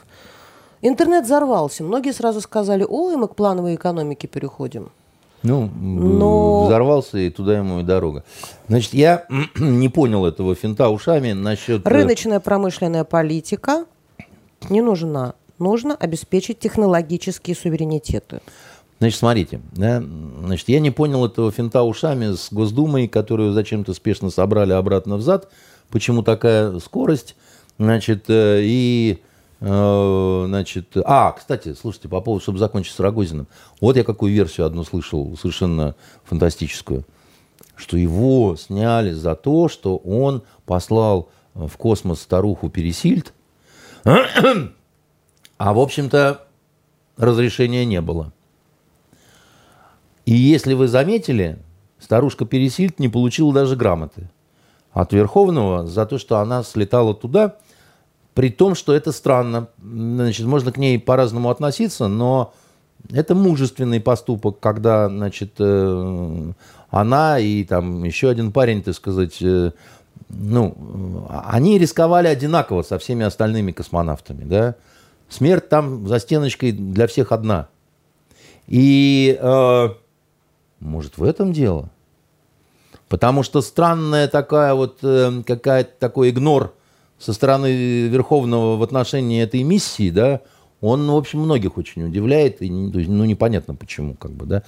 Интернет 0.82 1.26
взорвался. 1.26 1.84
Многие 1.84 2.14
сразу 2.14 2.42
сказали, 2.42 2.86
ой, 2.88 3.16
мы 3.18 3.28
к 3.28 3.36
плановой 3.36 3.76
экономике 3.76 4.28
переходим. 4.28 4.92
Ну, 5.44 5.70
Но... 5.76 6.66
взорвался, 6.66 7.18
и 7.18 7.30
туда 7.30 7.58
ему 7.58 7.80
и 7.80 7.84
дорога. 7.84 8.24
Значит, 8.68 8.94
я 8.94 9.26
не 9.56 9.90
понял 9.90 10.26
этого 10.26 10.56
финта 10.56 10.90
ушами 10.90 11.34
насчет... 11.34 11.86
Э, 11.86 11.90
Рыночная 11.90 12.40
промышленная 12.40 13.04
политика 13.04 13.86
не 14.70 14.82
нужна. 14.82 15.34
Нужно 15.58 15.96
обеспечить 15.96 16.60
технологические 16.60 17.56
суверенитеты. 17.56 18.42
Значит, 19.02 19.18
смотрите, 19.18 19.62
да, 19.72 20.00
значит, 20.44 20.70
я 20.70 20.80
не 20.80 20.92
понял 20.92 21.26
этого 21.26 21.52
финта 21.52 21.82
ушами 21.82 22.36
с 22.36 22.54
Госдумой, 22.54 23.08
которую 23.08 23.52
зачем-то 23.52 23.96
спешно 23.96 24.30
собрали 24.30 24.74
обратно 24.74 25.18
взад. 25.18 25.52
Почему 25.90 26.22
такая 26.22 26.78
скорость? 26.78 27.36
Значит, 27.80 28.26
э, 28.28 28.60
и 28.62 29.24
э, 29.60 30.44
Значит, 30.46 30.96
а, 31.04 31.32
кстати, 31.32 31.74
слушайте, 31.74 32.10
по 32.10 32.22
поводу, 32.22 32.44
чтобы 32.44 32.60
закончить 32.60 32.94
с 32.94 33.00
Рогозиным. 33.00 33.48
Вот 33.80 33.98
я 33.98 34.04
какую 34.04 34.34
версию 34.34 34.68
одну 34.68 34.84
слышал, 34.84 35.36
совершенно 35.36 35.96
фантастическую. 36.26 37.04
Что 37.76 37.98
его 37.98 38.56
сняли 38.56 39.14
за 39.14 39.34
то, 39.34 39.68
что 39.68 39.98
он 39.98 40.44
послал 40.68 41.30
в 41.56 41.76
космос 41.78 42.22
старуху 42.22 42.70
Пересильд. 42.70 43.34
А, 45.58 45.74
в 45.74 45.80
общем-то, 45.80 46.48
разрешения 47.18 47.86
не 47.86 48.02
было. 48.02 48.32
И 50.32 50.34
если 50.34 50.76
вы 50.76 50.88
заметили, 50.88 51.60
старушка 52.00 52.46
Пересильд 52.46 53.00
не 53.00 53.10
получила 53.10 53.54
даже 53.54 53.76
грамоты 53.76 54.30
от 54.94 55.12
Верховного 55.12 55.86
за 55.86 56.06
то, 56.06 56.18
что 56.18 56.38
она 56.38 56.64
слетала 56.64 57.14
туда, 57.14 57.58
при 58.34 58.50
том, 58.50 58.74
что 58.76 58.94
это 58.94 59.12
странно. 59.12 59.68
Значит, 59.84 60.46
можно 60.46 60.72
к 60.72 60.78
ней 60.78 60.98
по-разному 61.00 61.50
относиться, 61.50 62.08
но 62.08 62.54
это 63.12 63.36
мужественный 63.36 64.00
поступок, 64.00 64.62
когда, 64.62 65.10
значит, 65.10 65.56
э, 65.60 66.52
она 66.90 67.38
и 67.38 67.66
там 67.66 68.02
еще 68.06 68.30
один 68.30 68.54
парень, 68.54 68.84
так 68.84 68.96
сказать, 68.96 69.36
э, 69.42 69.72
ну, 70.30 71.28
они 71.44 71.78
рисковали 71.78 72.28
одинаково 72.28 72.84
со 72.84 73.00
всеми 73.00 73.26
остальными 73.26 73.74
космонавтами, 73.74 74.46
да. 74.46 74.76
Смерть 75.28 75.68
там 75.68 76.08
за 76.08 76.20
стеночкой 76.20 76.72
для 76.72 77.08
всех 77.08 77.34
одна. 77.34 77.68
И 78.68 79.38
э, 79.38 79.90
может, 80.82 81.18
в 81.18 81.24
этом 81.24 81.54
дело? 81.54 81.90
Потому 83.08 83.44
что 83.44 83.62
странная 83.62 84.28
такая 84.28 84.74
вот, 84.74 85.00
э, 85.04 85.44
какая-то 85.46 85.92
такой 86.00 86.30
игнор 86.32 86.74
со 87.20 87.34
стороны 87.34 88.08
Верховного 88.08 88.78
в 88.78 88.84
отношении 88.84 89.42
этой 89.42 89.64
миссии, 89.64 90.10
да, 90.10 90.42
он, 90.82 91.10
в 91.10 91.16
общем, 91.16 91.40
многих 91.40 91.78
очень 91.78 92.04
удивляет, 92.04 92.62
и, 92.62 92.70
ну, 92.70 93.24
непонятно 93.26 93.76
почему, 93.76 94.16
как 94.16 94.32
бы, 94.32 94.46
да. 94.46 94.64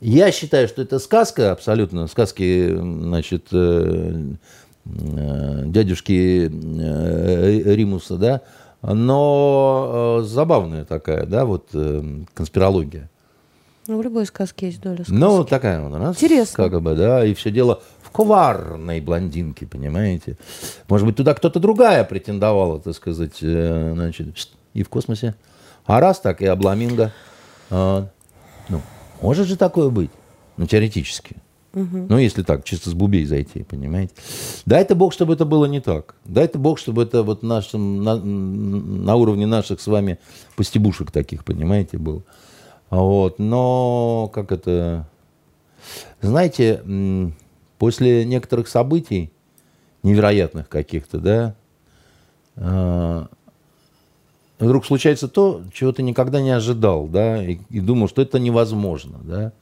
Я 0.00 0.30
считаю, 0.32 0.68
что 0.68 0.82
это 0.82 0.98
сказка, 0.98 1.52
абсолютно, 1.52 2.06
сказки, 2.06 2.76
значит, 2.76 3.46
э, 3.52 4.34
э, 4.84 5.62
дядюшки 5.66 6.50
э, 6.52 7.74
Римуса, 7.74 8.16
да, 8.18 8.42
но 8.82 10.18
э, 10.20 10.24
забавная 10.26 10.84
такая, 10.84 11.24
да, 11.24 11.46
вот 11.46 11.68
э, 11.72 12.02
конспирология. 12.34 13.08
Ну, 13.86 13.98
в 13.98 14.02
любой 14.02 14.24
сказке 14.26 14.66
есть 14.66 14.80
доля 14.80 14.96
сказки. 14.96 15.12
Ну, 15.12 15.44
такая 15.44 15.80
вот 15.80 15.94
у 15.94 15.98
нас. 15.98 16.16
Интересно. 16.16 16.68
Как 16.70 16.80
бы, 16.80 16.94
да, 16.94 17.24
и 17.24 17.34
все 17.34 17.50
дело 17.50 17.82
в 18.00 18.10
коварной 18.10 19.00
блондинке, 19.00 19.66
понимаете. 19.66 20.38
Может 20.88 21.06
быть, 21.06 21.16
туда 21.16 21.34
кто-то 21.34 21.60
другая 21.60 22.04
претендовала, 22.04 22.80
так 22.80 22.94
сказать, 22.94 23.38
э, 23.42 23.92
значит, 23.94 24.48
и 24.72 24.82
в 24.82 24.88
космосе. 24.88 25.34
А 25.84 26.00
раз 26.00 26.20
так, 26.20 26.40
и 26.40 26.46
обламинго. 26.46 27.12
А, 27.70 28.08
ну, 28.68 28.80
может 29.20 29.46
же 29.46 29.56
такое 29.56 29.90
быть? 29.90 30.10
Ну, 30.56 30.66
теоретически. 30.66 31.36
Угу. 31.74 32.06
Ну, 32.08 32.18
если 32.18 32.42
так, 32.42 32.64
чисто 32.64 32.88
с 32.88 32.94
бубей 32.94 33.26
зайти, 33.26 33.64
понимаете. 33.64 34.14
Дай-то 34.64 34.94
Бог, 34.94 35.12
чтобы 35.12 35.34
это 35.34 35.44
было 35.44 35.66
не 35.66 35.80
так. 35.80 36.14
Дай-то 36.24 36.58
Бог, 36.58 36.78
чтобы 36.78 37.02
это 37.02 37.22
вот 37.22 37.42
нашим, 37.42 38.02
на, 38.02 38.16
на 38.16 39.16
уровне 39.16 39.46
наших 39.46 39.80
с 39.80 39.86
вами 39.88 40.18
постебушек 40.56 41.10
таких, 41.10 41.44
понимаете, 41.44 41.98
было. 41.98 42.22
Вот, 42.94 43.38
но 43.38 44.30
как 44.32 44.52
это... 44.52 45.06
Знаете, 46.20 46.82
после 47.78 48.24
некоторых 48.24 48.68
событий, 48.68 49.32
невероятных 50.02 50.68
каких-то, 50.68 51.18
да, 51.18 51.54
а, 52.56 53.26
вдруг 54.58 54.86
случается 54.86 55.28
то, 55.28 55.62
чего 55.72 55.92
ты 55.92 56.02
никогда 56.02 56.40
не 56.40 56.50
ожидал, 56.50 57.06
да, 57.06 57.44
и, 57.44 57.58
и 57.68 57.80
думал, 57.80 58.08
что 58.08 58.22
это 58.22 58.38
невозможно, 58.38 59.18
да, 59.22 59.52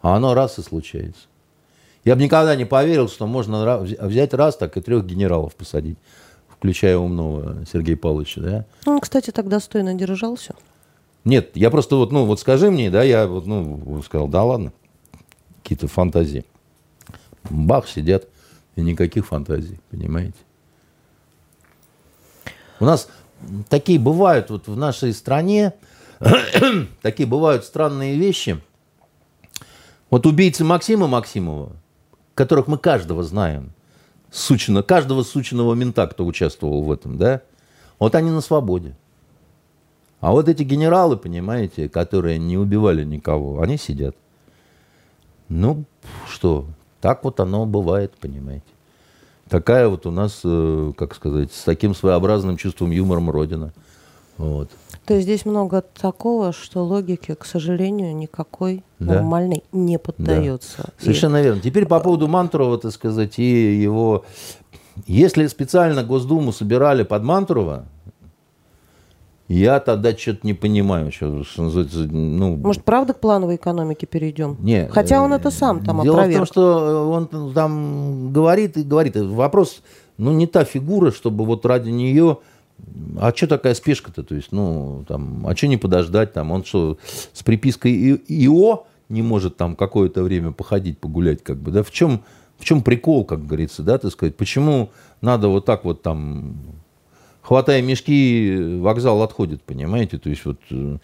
а 0.00 0.16
оно 0.16 0.32
раз 0.32 0.58
и 0.58 0.62
случается. 0.62 1.22
Я 2.04 2.14
бы 2.14 2.22
никогда 2.22 2.54
не 2.56 2.64
поверил, 2.64 3.08
что 3.08 3.26
можно 3.26 3.78
взять 3.80 4.32
раз 4.32 4.56
так 4.56 4.76
и 4.76 4.80
трех 4.80 5.04
генералов 5.04 5.54
посадить, 5.54 5.98
включая 6.48 6.96
умного 6.98 7.66
Сергея 7.70 7.96
Павловича, 7.96 8.40
да. 8.40 8.64
Он, 8.86 9.00
кстати, 9.00 9.30
так 9.30 9.48
достойно 9.48 9.94
держался. 9.94 10.54
Нет, 11.24 11.56
я 11.56 11.70
просто 11.70 11.96
вот, 11.96 12.12
ну, 12.12 12.24
вот 12.26 12.38
скажи 12.40 12.70
мне, 12.70 12.90
да, 12.90 13.02
я 13.02 13.26
вот, 13.26 13.46
ну, 13.46 14.02
сказал, 14.02 14.28
да 14.28 14.44
ладно, 14.44 14.72
какие-то 15.62 15.88
фантазии. 15.88 16.44
Бах, 17.48 17.88
сидят, 17.88 18.28
и 18.76 18.82
никаких 18.82 19.26
фантазий, 19.26 19.80
понимаете? 19.90 20.36
У 22.78 22.84
нас 22.84 23.08
такие 23.68 23.98
бывают 23.98 24.50
вот 24.50 24.68
в 24.68 24.76
нашей 24.76 25.12
стране, 25.14 25.72
такие 27.02 27.26
бывают 27.26 27.64
странные 27.64 28.16
вещи. 28.16 28.60
Вот 30.10 30.26
убийцы 30.26 30.64
Максима 30.64 31.06
Максимова, 31.06 31.72
которых 32.34 32.66
мы 32.66 32.76
каждого 32.78 33.22
знаем, 33.22 33.72
сучина, 34.30 34.82
каждого 34.82 35.22
сученного 35.22 35.74
мента, 35.74 36.06
кто 36.06 36.26
участвовал 36.26 36.82
в 36.82 36.92
этом, 36.92 37.16
да, 37.16 37.42
вот 37.98 38.14
они 38.14 38.30
на 38.30 38.40
свободе. 38.40 38.94
А 40.24 40.32
вот 40.32 40.48
эти 40.48 40.62
генералы, 40.62 41.18
понимаете, 41.18 41.86
которые 41.86 42.38
не 42.38 42.56
убивали 42.56 43.04
никого, 43.04 43.60
они 43.60 43.76
сидят. 43.76 44.16
Ну, 45.50 45.84
что, 46.30 46.64
так 47.02 47.24
вот 47.24 47.40
оно 47.40 47.66
бывает, 47.66 48.14
понимаете. 48.18 48.64
Такая 49.50 49.86
вот 49.86 50.06
у 50.06 50.10
нас, 50.10 50.40
э, 50.42 50.92
как 50.96 51.14
сказать, 51.14 51.52
с 51.52 51.64
таким 51.64 51.94
своеобразным 51.94 52.56
чувством 52.56 52.90
юмором 52.90 53.28
Родина. 53.28 53.74
Вот. 54.38 54.70
То 55.04 55.12
есть 55.12 55.26
здесь 55.26 55.44
много 55.44 55.82
такого, 55.82 56.54
что 56.54 56.82
логике, 56.82 57.34
к 57.34 57.44
сожалению, 57.44 58.16
никакой 58.16 58.82
да. 58.98 59.16
нормальной 59.16 59.62
не 59.72 59.98
поддается. 59.98 60.84
Да. 60.84 60.92
Совершенно 61.00 61.36
и... 61.36 61.42
верно. 61.42 61.60
Теперь 61.60 61.84
по 61.84 62.00
поводу 62.00 62.28
Мантурова, 62.28 62.78
так 62.78 62.92
сказать, 62.92 63.38
и 63.38 63.78
его... 63.78 64.24
Если 65.06 65.48
специально 65.48 66.02
Госдуму 66.02 66.50
собирали 66.50 67.02
под 67.02 67.24
Мантурова, 67.24 67.84
я 69.48 69.78
тогда 69.80 70.16
что-то 70.16 70.46
не 70.46 70.54
понимаю, 70.54 71.12
что, 71.12 71.44
что 71.44 71.64
называется, 71.64 71.98
ну... 72.10 72.56
Может, 72.56 72.84
правда 72.84 73.12
к 73.12 73.20
плановой 73.20 73.56
экономике 73.56 74.06
перейдем? 74.06 74.56
Нет. 74.60 74.90
Хотя 74.90 75.22
он 75.22 75.32
это 75.32 75.50
сам 75.50 75.84
там 75.84 76.02
Дело 76.02 76.16
опроверг. 76.18 76.34
в 76.34 76.38
том, 76.38 76.46
что 76.46 77.10
он 77.10 77.52
там 77.52 78.32
говорит 78.32 78.76
и 78.76 78.82
говорит. 78.82 79.16
Вопрос, 79.16 79.82
ну, 80.16 80.32
не 80.32 80.46
та 80.46 80.64
фигура, 80.64 81.10
чтобы 81.10 81.44
вот 81.44 81.66
ради 81.66 81.90
нее... 81.90 82.38
А 83.20 83.32
что 83.34 83.46
такая 83.46 83.74
спешка-то? 83.74 84.24
То 84.24 84.34
есть, 84.34 84.50
ну, 84.50 85.04
там, 85.06 85.46
а 85.46 85.54
что 85.54 85.68
не 85.68 85.76
подождать? 85.76 86.32
Там, 86.32 86.50
он 86.50 86.64
что, 86.64 86.98
с 87.32 87.42
припиской 87.42 88.20
ИО 88.26 88.86
не 89.08 89.22
может 89.22 89.56
там 89.56 89.76
какое-то 89.76 90.22
время 90.22 90.50
походить, 90.50 90.98
погулять, 90.98 91.44
как 91.44 91.58
бы, 91.58 91.70
да? 91.70 91.82
В 91.82 91.90
чем, 91.90 92.22
В 92.58 92.64
чем 92.64 92.82
прикол, 92.82 93.24
как 93.24 93.46
говорится, 93.46 93.82
да, 93.82 93.98
так 93.98 94.12
сказать? 94.12 94.36
Почему 94.36 94.90
надо 95.20 95.48
вот 95.48 95.64
так 95.64 95.84
вот 95.84 96.02
там, 96.02 96.56
хватая 97.44 97.82
мешки, 97.82 98.78
вокзал 98.80 99.22
отходит, 99.22 99.62
понимаете? 99.62 100.18
То 100.18 100.30
есть 100.30 100.44
вот, 100.44 100.58
э, 100.70 100.96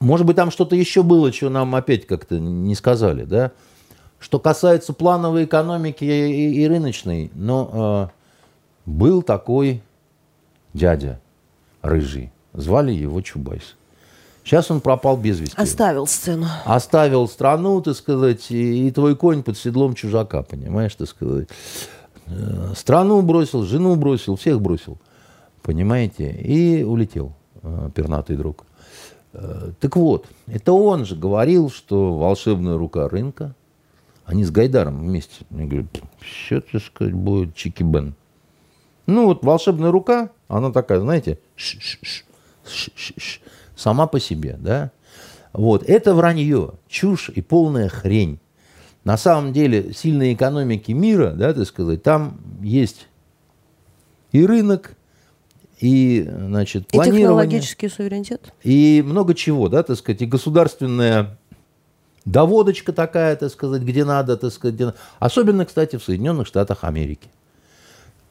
может 0.00 0.26
быть, 0.26 0.36
там 0.36 0.50
что-то 0.50 0.74
еще 0.74 1.02
было, 1.02 1.32
что 1.32 1.48
нам 1.48 1.74
опять 1.74 2.06
как-то 2.06 2.38
не 2.38 2.74
сказали, 2.74 3.24
да? 3.24 3.52
Что 4.18 4.38
касается 4.38 4.92
плановой 4.92 5.44
экономики 5.44 6.04
и, 6.04 6.62
и 6.62 6.68
рыночной, 6.68 7.30
но 7.34 8.10
э, 8.84 8.90
был 8.90 9.22
такой 9.22 9.82
дядя 10.74 11.20
рыжий, 11.80 12.30
звали 12.52 12.92
его 12.92 13.22
Чубайс. 13.22 13.76
Сейчас 14.44 14.70
он 14.70 14.80
пропал 14.80 15.16
без 15.16 15.38
вести. 15.38 15.54
Оставил 15.56 16.06
сцену. 16.06 16.46
Оставил 16.64 17.28
страну, 17.28 17.80
так 17.80 17.94
сказать, 17.94 18.50
и, 18.50 18.88
и 18.88 18.90
твой 18.90 19.14
конь 19.14 19.42
под 19.42 19.56
седлом 19.56 19.94
чужака, 19.94 20.42
понимаешь, 20.42 20.94
так 20.94 21.08
сказать. 21.08 21.48
Э, 22.26 22.72
страну 22.74 23.22
бросил, 23.22 23.62
жену 23.62 23.94
бросил, 23.96 24.36
всех 24.36 24.60
бросил, 24.60 24.98
понимаете, 25.62 26.30
и 26.30 26.82
улетел 26.82 27.32
э, 27.62 27.90
пернатый 27.94 28.36
друг. 28.36 28.64
Э, 29.32 29.72
так 29.80 29.96
вот, 29.96 30.26
это 30.46 30.72
он 30.72 31.04
же 31.04 31.16
говорил, 31.16 31.70
что 31.70 32.16
волшебная 32.18 32.76
рука 32.76 33.08
рынка, 33.08 33.54
они 34.24 34.44
с 34.44 34.50
Гайдаром 34.50 35.00
вместе. 35.00 35.44
Я 35.50 35.66
говорю, 35.66 35.88
что, 36.20 36.60
так 36.60 36.82
сказать, 36.82 37.14
будет 37.14 37.54
чики-бен. 37.54 38.14
Ну 39.06 39.26
вот 39.26 39.44
волшебная 39.44 39.90
рука, 39.90 40.30
она 40.48 40.70
такая, 40.70 41.00
знаете, 41.00 41.38
ш 41.56 41.78
-ш 41.78 42.24
-ш, 42.64 43.40
сама 43.74 44.06
по 44.06 44.20
себе, 44.20 44.56
да. 44.60 44.92
Вот, 45.52 45.82
это 45.82 46.14
вранье, 46.14 46.74
чушь 46.88 47.30
и 47.34 47.42
полная 47.42 47.88
хрень. 47.88 48.38
На 49.02 49.16
самом 49.16 49.52
деле, 49.52 49.92
сильные 49.92 50.34
экономики 50.34 50.92
мира, 50.92 51.32
да, 51.32 51.52
так 51.52 51.66
сказать, 51.66 52.02
там 52.02 52.38
есть 52.62 53.08
и 54.30 54.46
рынок, 54.46 54.94
и, 55.80 56.28
значит, 56.28 56.88
планирование. 56.88 57.20
И 57.20 57.24
технологический 57.24 57.88
суверенитет. 57.88 58.52
И 58.62 59.02
много 59.04 59.34
чего, 59.34 59.68
да, 59.68 59.82
так 59.82 59.96
сказать, 59.96 60.20
и 60.22 60.26
государственная 60.26 61.38
доводочка 62.26 62.92
такая, 62.92 63.34
так 63.36 63.50
сказать, 63.50 63.82
где 63.82 64.04
надо, 64.04 64.36
так 64.36 64.52
сказать, 64.52 64.74
где... 64.74 64.94
особенно, 65.18 65.64
кстати, 65.64 65.96
в 65.96 66.04
Соединенных 66.04 66.46
Штатах 66.46 66.84
Америки. 66.84 67.28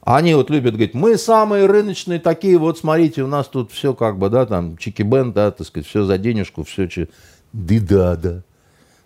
Они 0.01 0.33
вот 0.35 0.49
любят 0.49 0.75
говорить, 0.75 0.93
мы 0.93 1.17
самые 1.17 1.65
рыночные 1.65 2.19
такие, 2.19 2.57
вот 2.57 2.77
смотрите, 2.77 3.23
у 3.23 3.27
нас 3.27 3.47
тут 3.47 3.71
все 3.71 3.93
как 3.93 4.17
бы, 4.17 4.29
да, 4.29 4.45
там, 4.45 4.77
чики-бен, 4.77 5.33
да, 5.33 5.51
так 5.51 5.65
сказать, 5.65 5.87
все 5.87 6.05
за 6.05 6.17
денежку, 6.19 6.63
все, 6.63 6.87
че... 6.87 7.09
да, 7.51 8.15
да. 8.15 8.43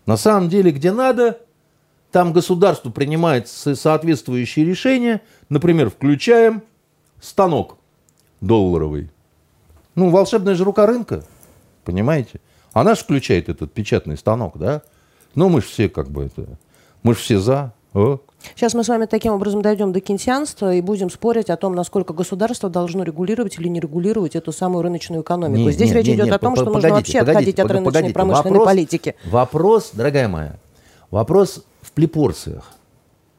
На 0.06 0.18
самом 0.18 0.50
деле, 0.50 0.72
где 0.72 0.91
надо, 0.91 1.39
там 2.12 2.34
государство 2.34 2.89
принимает 2.89 3.48
соответствующие 3.48 4.66
решения, 4.66 5.22
например, 5.48 5.89
включаем 5.89 6.62
станок 7.22 7.78
долларовый. 8.46 9.10
Ну, 9.96 10.10
волшебная 10.10 10.56
же 10.56 10.64
рука 10.64 10.86
рынка, 10.86 11.24
понимаете? 11.86 12.39
Она 12.74 12.96
же 12.96 13.02
включает 13.02 13.50
этот 13.50 13.72
печатный 13.72 14.18
станок, 14.18 14.58
да? 14.58 14.82
Ну, 15.36 15.50
мы 15.50 15.62
же 15.62 15.68
все 15.68 15.89
как 15.89 16.10
бы 16.10 16.26
это, 16.26 16.48
мы 17.04 17.14
же 17.14 17.20
все 17.20 17.39
за. 17.39 17.74
О, 17.94 18.20
Сейчас 18.56 18.74
мы 18.74 18.84
с 18.84 18.88
вами 18.88 19.06
таким 19.06 19.34
образом 19.34 19.62
дойдем 19.62 19.94
до 19.94 20.00
кенсианства 20.00 20.74
и 20.74 20.82
будем 20.82 21.12
спорить 21.12 21.50
о 21.50 21.58
том, 21.58 21.76
насколько 21.76 22.12
государство 22.14 22.70
должно 22.70 23.04
регулировать 23.04 23.58
или 23.60 23.68
не 23.68 23.80
регулировать 23.80 24.36
эту 24.36 24.52
самую 24.52 24.82
рыночную 24.82 25.22
экономику. 25.22 25.68
Не, 25.68 25.72
Здесь 25.72 25.91
не, 25.91 25.96
речь 25.98 26.08
не, 26.08 26.16
идет 26.16 26.26
не, 26.26 26.32
о 26.32 26.39
том, 26.39 26.56
что 26.56 26.66
нужно 26.66 26.89
вообще 26.89 27.20
погодите, 27.20 27.32
отходить 27.32 27.60
от 27.60 27.72
рыночной 27.72 27.91
погодите. 27.91 28.14
промышленной 28.14 28.52
вопрос, 28.52 28.68
политики. 28.68 29.16
Вопрос, 29.26 29.91
дорогая 29.94 30.28
моя, 30.28 30.56
вопрос 31.12 31.64
в 31.82 31.91
пропорциях. 31.91 32.72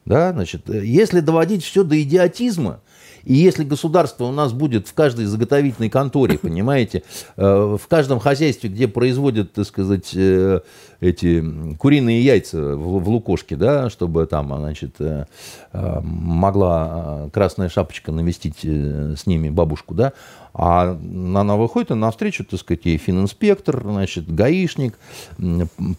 Да, 0.05 0.31
значит, 0.31 0.69
если 0.69 1.19
доводить 1.19 1.63
все 1.63 1.83
до 1.83 2.01
идиотизма, 2.01 2.79
и 3.25 3.33
если 3.33 3.63
государство 3.63 4.25
у 4.25 4.31
нас 4.31 4.53
будет 4.53 4.87
в 4.87 4.93
каждой 4.93 5.25
заготовительной 5.25 5.89
конторе, 5.89 6.37
понимаете, 6.37 7.03
э, 7.35 7.77
в 7.79 7.87
каждом 7.87 8.19
хозяйстве, 8.19 8.69
где 8.69 8.87
производят, 8.87 9.53
так 9.53 9.65
сказать, 9.65 10.11
э, 10.13 10.61
эти 10.99 11.43
куриные 11.77 12.21
яйца 12.23 12.75
в 12.75 13.09
лукошке, 13.09 13.55
да, 13.55 13.89
чтобы 13.89 14.25
там, 14.27 14.55
значит, 14.57 14.95
э, 14.99 15.25
могла 15.73 17.29
красная 17.33 17.69
шапочка 17.69 18.11
навестить 18.11 18.63
с 18.63 19.25
ними 19.25 19.49
бабушку, 19.49 19.93
да, 19.93 20.13
а 20.57 20.91
она 20.91 21.57
выходит 21.57 21.89
на 21.89 22.09
встречу, 22.11 22.45
так 22.45 22.59
сказать, 22.59 22.85
ей 22.85 22.97
фининспектор, 22.97 23.81
значит, 23.83 24.33
гаишник, 24.33 24.97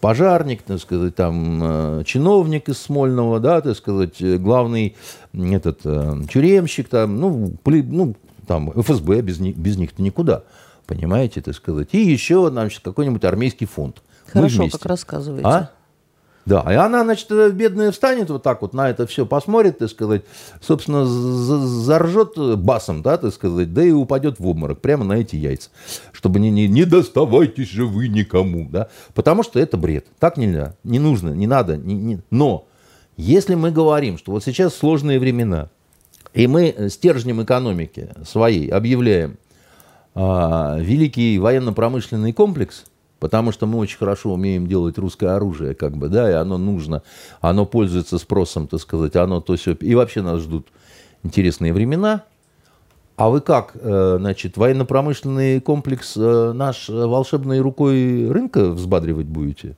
пожарник, 0.01 0.63
так 0.63 0.79
сказать, 0.79 1.15
там, 1.15 2.03
чиновник 2.05 2.67
из 2.67 2.79
Смольного, 2.79 3.39
да, 3.39 3.61
так 3.61 3.77
сказать, 3.77 4.19
главный 4.41 4.95
этот 5.31 5.81
тюремщик, 5.81 6.89
там, 6.89 7.19
ну, 7.19 7.53
ну 7.63 8.15
там, 8.47 8.71
ФСБ, 8.71 9.21
без, 9.21 9.39
них, 9.39 9.55
без 9.55 9.77
них-то 9.77 10.01
никуда, 10.01 10.41
понимаете, 10.87 11.41
так 11.41 11.53
сказать, 11.53 11.89
и 11.91 11.99
еще, 11.99 12.49
значит, 12.49 12.81
какой-нибудь 12.83 13.23
армейский 13.25 13.67
фонд. 13.67 14.01
Хорошо, 14.25 14.67
как 14.69 14.87
рассказываете. 14.87 15.47
А? 15.47 15.71
Да, 16.47 16.63
и 16.71 16.75
она, 16.75 17.03
значит, 17.03 17.29
бедная 17.55 17.91
встанет 17.91 18.29
вот 18.29 18.41
так 18.41 18.61
вот 18.61 18.73
на 18.73 18.89
это 18.89 19.05
все, 19.05 19.25
посмотрит, 19.25 19.79
так 19.79 19.89
сказать, 19.89 20.21
собственно, 20.61 21.05
заржет 21.05 22.37
басом, 22.57 23.01
да, 23.01 23.17
так 23.17 23.33
сказать, 23.33 23.73
да 23.73 23.83
и 23.83 23.91
упадет 23.91 24.39
в 24.39 24.47
обморок 24.47 24.79
прямо 24.79 25.03
на 25.03 25.17
эти 25.17 25.35
яйца, 25.35 25.71
чтобы 26.13 26.39
не, 26.39 26.49
не, 26.49 26.69
не 26.69 26.85
доставайтесь 26.85 27.67
же 27.67 27.85
вы 27.85 28.07
никому, 28.07 28.65
да, 28.69 28.87
потому 29.13 29.43
что 29.43 29.59
это 29.59 29.75
бред, 29.75 30.05
так 30.19 30.37
нельзя, 30.37 30.77
не 30.85 30.99
нужно, 30.99 31.31
не 31.31 31.47
надо, 31.47 31.75
не, 31.75 31.95
не... 31.95 32.19
но 32.31 32.65
если 33.17 33.55
мы 33.55 33.71
говорим, 33.71 34.17
что 34.17 34.31
вот 34.31 34.41
сейчас 34.41 34.73
сложные 34.73 35.19
времена, 35.19 35.69
и 36.33 36.47
мы 36.47 36.87
стержнем 36.89 37.43
экономики 37.43 38.07
своей 38.25 38.69
объявляем 38.69 39.37
а, 40.15 40.77
великий 40.79 41.39
военно-промышленный 41.39 42.31
комплекс– 42.31 42.85
Потому 43.19 43.51
что 43.51 43.65
мы 43.65 43.79
очень 43.79 43.97
хорошо 43.97 44.33
умеем 44.33 44.67
делать 44.67 44.97
русское 44.97 45.29
оружие, 45.29 45.73
как 45.73 45.97
бы, 45.97 46.07
да, 46.07 46.29
и 46.29 46.33
оно 46.33 46.57
нужно, 46.57 47.01
оно 47.41 47.65
пользуется 47.65 48.19
спросом, 48.19 48.67
так 48.67 48.79
сказать, 48.79 49.15
оно 49.15 49.41
то 49.41 49.55
все. 49.55 49.73
И 49.73 49.95
вообще 49.95 50.21
нас 50.21 50.41
ждут 50.41 50.67
интересные 51.23 51.73
времена. 51.73 52.23
А 53.15 53.29
вы 53.29 53.41
как, 53.41 53.71
э, 53.73 54.17
значит, 54.19 54.57
военно-промышленный 54.57 55.59
комплекс 55.59 56.13
э, 56.15 56.51
наш 56.53 56.87
волшебной 56.87 57.59
рукой 57.61 58.29
рынка 58.31 58.69
взбадривать 58.69 59.25
будете? 59.25 59.75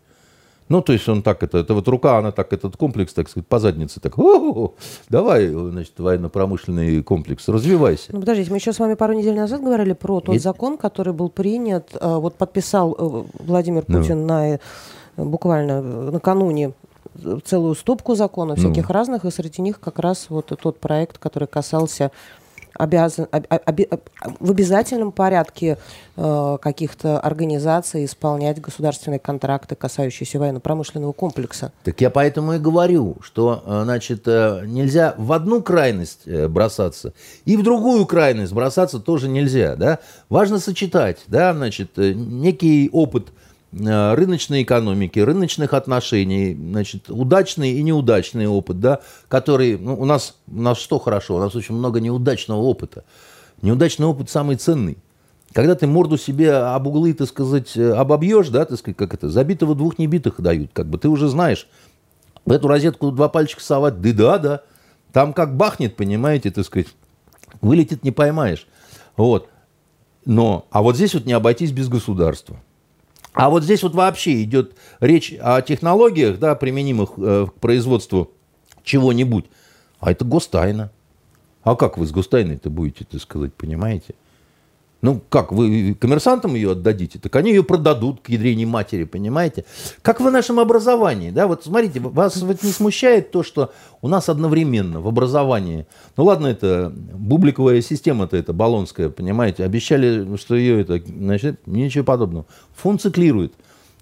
Ну, 0.69 0.81
то 0.81 0.93
есть 0.93 1.09
он 1.09 1.23
так, 1.23 1.41
это, 1.41 1.57
это 1.57 1.73
вот 1.73 1.87
рука, 1.87 2.19
она 2.19 2.31
так, 2.31 2.53
этот 2.53 2.77
комплекс, 2.77 3.13
так 3.13 3.27
сказать, 3.27 3.47
по 3.47 3.59
заднице, 3.59 3.99
так, 3.99 4.17
О-о-о, 4.19 4.75
давай, 5.09 5.47
значит, 5.47 5.93
военно-промышленный 5.97 7.01
комплекс, 7.01 7.47
развивайся. 7.47 8.11
Ну, 8.11 8.19
подождите, 8.19 8.51
мы 8.51 8.57
еще 8.57 8.71
с 8.71 8.79
вами 8.79 8.93
пару 8.93 9.13
недель 9.13 9.35
назад 9.35 9.61
говорили 9.61 9.93
про 9.93 10.21
тот 10.21 10.35
И... 10.35 10.39
закон, 10.39 10.77
который 10.77 11.11
был 11.11 11.29
принят, 11.29 11.89
э, 11.99 12.15
вот 12.15 12.35
подписал 12.35 12.95
э, 12.97 13.23
Владимир 13.43 13.83
ну. 13.87 13.97
Путин 13.97 14.21
ну. 14.21 14.27
на, 14.27 14.49
э, 14.53 14.59
буквально 15.17 15.81
накануне 16.11 16.73
целую 17.43 17.73
стопку 17.73 18.15
законов 18.15 18.59
всяких 18.59 18.89
ну. 18.89 18.93
разных, 18.93 19.25
и 19.25 19.31
среди 19.31 19.61
них 19.63 19.79
как 19.79 19.97
раз 19.99 20.27
вот 20.29 20.53
тот 20.61 20.79
проект, 20.79 21.17
который 21.17 21.47
касался 21.47 22.11
обязан, 22.79 23.27
об, 23.31 23.45
об, 23.49 23.99
в 24.39 24.51
обязательном 24.51 25.11
порядке 25.11 25.77
э, 26.15 26.57
каких-то 26.61 27.19
организаций 27.19 28.05
исполнять 28.05 28.61
государственные 28.61 29.19
контракты, 29.19 29.75
касающиеся 29.75 30.39
военно-промышленного 30.39 31.11
комплекса. 31.11 31.73
Так 31.83 31.99
я 31.99 32.09
поэтому 32.09 32.53
и 32.53 32.57
говорю, 32.57 33.17
что 33.21 33.61
э, 33.65 33.81
значит, 33.83 34.23
э, 34.27 34.63
нельзя 34.65 35.13
в 35.17 35.33
одну 35.33 35.61
крайность 35.61 36.21
э, 36.25 36.47
бросаться, 36.47 37.13
и 37.43 37.57
в 37.57 37.63
другую 37.63 38.05
крайность 38.05 38.53
бросаться 38.53 38.99
тоже 38.99 39.27
нельзя. 39.27 39.75
Да? 39.75 39.99
Важно 40.29 40.59
сочетать 40.59 41.19
да, 41.27 41.53
значит, 41.53 41.97
некий 41.97 42.89
опыт– 42.91 43.27
рыночной 43.71 44.63
экономики, 44.63 45.19
рыночных 45.19 45.73
отношений, 45.73 46.55
значит, 46.55 47.09
удачный 47.09 47.71
и 47.71 47.83
неудачный 47.83 48.47
опыт, 48.47 48.79
да, 48.79 48.99
который, 49.27 49.77
ну, 49.77 49.95
у 49.95 50.05
нас, 50.05 50.35
у 50.47 50.59
нас 50.61 50.79
что 50.79 50.97
хорошо, 50.99 51.35
у 51.35 51.39
нас 51.39 51.55
очень 51.55 51.75
много 51.75 51.99
неудачного 51.99 52.59
опыта. 52.59 53.03
Неудачный 53.61 54.07
опыт 54.07 54.29
самый 54.29 54.55
ценный. 54.55 54.97
Когда 55.53 55.75
ты 55.75 55.87
морду 55.87 56.17
себе 56.17 56.53
об 56.53 56.87
углы, 56.87 57.13
так 57.13 57.27
сказать, 57.27 57.75
обобьешь, 57.75 58.49
да, 58.49 58.65
так 58.65 58.77
сказать, 58.77 58.97
как 58.97 59.13
это, 59.13 59.29
забитого 59.29 59.75
двух 59.75 59.97
небитых 59.97 60.41
дают, 60.41 60.71
как 60.73 60.87
бы 60.87 60.97
ты 60.97 61.09
уже 61.09 61.27
знаешь, 61.27 61.67
в 62.45 62.51
эту 62.51 62.67
розетку 62.67 63.11
два 63.11 63.29
пальчика 63.29 63.61
совать, 63.61 64.01
да 64.01 64.13
да, 64.13 64.37
да, 64.37 64.61
там 65.11 65.33
как 65.33 65.55
бахнет, 65.55 65.95
понимаете, 65.95 66.51
так 66.51 66.65
сказать, 66.65 66.87
вылетит 67.61 68.03
не 68.03 68.11
поймаешь. 68.11 68.67
Вот. 69.17 69.49
Но, 70.25 70.67
а 70.69 70.81
вот 70.81 70.95
здесь 70.95 71.13
вот 71.13 71.25
не 71.25 71.33
обойтись 71.33 71.71
без 71.71 71.87
государства. 71.87 72.57
А 73.39 73.49
вот 73.49 73.63
здесь 73.63 73.83
вот 73.83 73.95
вообще 73.95 74.43
идет 74.43 74.75
речь 74.99 75.33
о 75.39 75.61
технологиях, 75.61 76.39
да, 76.39 76.55
применимых 76.55 77.11
э, 77.15 77.47
к 77.47 77.53
производству 77.61 78.31
чего-нибудь. 78.83 79.45
А 80.01 80.11
это 80.11 80.25
гостайна. 80.25 80.91
А 81.63 81.77
как 81.77 81.97
вы 81.97 82.05
с 82.05 82.11
гостайной-то 82.11 82.69
будете, 82.69 83.05
так 83.05 83.21
сказать, 83.21 83.53
понимаете? 83.53 84.15
Ну, 85.01 85.21
как, 85.29 85.53
вы 85.53 85.95
коммерсантам 85.99 86.55
ее 86.55 86.71
отдадите? 86.71 87.19
Так 87.19 87.35
они 87.37 87.51
ее 87.51 87.63
продадут 87.63 88.19
к 88.21 88.29
ядрене 88.29 88.65
матери, 88.65 89.05
понимаете? 89.05 89.63
Как 90.01 90.19
в 90.19 90.29
нашем 90.29 90.59
образовании, 90.59 91.31
да? 91.31 91.47
Вот 91.47 91.63
смотрите, 91.63 92.01
вас 92.01 92.37
вот 92.37 92.63
не 92.63 92.71
смущает 92.71 93.31
то, 93.31 93.41
что 93.41 93.71
у 94.01 94.09
нас 94.09 94.27
одновременно 94.27 94.99
в 94.99 95.07
образовании, 95.07 95.87
ну 96.17 96.25
ладно, 96.25 96.47
это 96.47 96.91
бубликовая 96.95 97.81
система-то 97.81 98.35
это, 98.35 98.51
болонская, 98.51 99.09
понимаете, 99.09 99.63
обещали, 99.63 100.35
что 100.35 100.55
ее 100.55 100.81
это, 100.81 101.01
значит, 101.05 101.65
ничего 101.65 102.03
подобного. 102.03 102.45
Функционирует. 102.75 103.53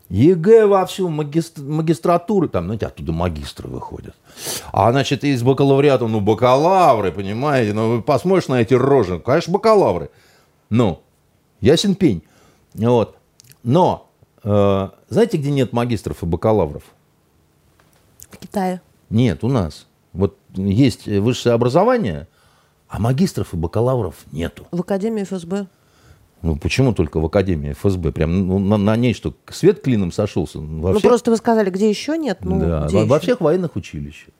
ЕГЭ 0.09 0.67
вовсю, 0.67 1.09
магистр, 1.09 1.61
магистратуры, 1.61 2.47
там, 2.47 2.65
знаете, 2.65 2.85
оттуда 2.85 3.11
магистры 3.11 3.67
выходят. 3.67 4.15
А, 4.71 4.91
значит, 4.91 5.23
из 5.23 5.43
бакалавриата, 5.43 6.07
ну, 6.07 6.21
бакалавры, 6.21 7.11
понимаете, 7.11 7.73
ну, 7.73 8.01
посмотришь 8.01 8.47
на 8.47 8.61
эти 8.61 8.73
рожи, 8.73 9.19
конечно, 9.19 9.53
бакалавры. 9.53 10.09
Ну, 10.69 11.01
ясен 11.61 11.95
пень. 11.95 12.23
Вот. 12.73 13.17
Но, 13.63 14.09
э, 14.43 14.89
знаете, 15.09 15.37
где 15.37 15.51
нет 15.51 15.73
магистров 15.73 16.23
и 16.23 16.25
бакалавров? 16.25 16.83
В 18.29 18.37
Китае. 18.37 18.81
Нет, 19.09 19.43
у 19.43 19.47
нас. 19.47 19.87
Вот 20.13 20.37
есть 20.55 21.05
высшее 21.07 21.53
образование, 21.53 22.27
а 22.87 22.99
магистров 22.99 23.53
и 23.53 23.57
бакалавров 23.57 24.15
нету. 24.31 24.67
В 24.71 24.81
Академии 24.81 25.23
ФСБ. 25.23 25.67
Ну, 26.41 26.55
почему 26.55 26.93
только 26.93 27.19
в 27.19 27.25
Академии 27.25 27.73
ФСБ? 27.73 28.11
Прям 28.11 28.47
ну, 28.47 28.59
на, 28.59 28.77
на 28.77 28.95
ней 28.95 29.13
что, 29.13 29.33
свет 29.49 29.81
клином 29.81 30.11
сошелся? 30.11 30.59
Во 30.59 30.65
ну, 30.65 30.99
всех... 30.99 31.09
просто 31.09 31.31
вы 31.31 31.37
сказали, 31.37 31.69
где 31.69 31.89
еще 31.89 32.17
нет? 32.17 32.39
Ну, 32.41 32.59
да, 32.59 32.87
во, 32.89 33.05
во 33.05 33.19
всех 33.19 33.41
военных 33.41 33.75
училищах. 33.75 34.33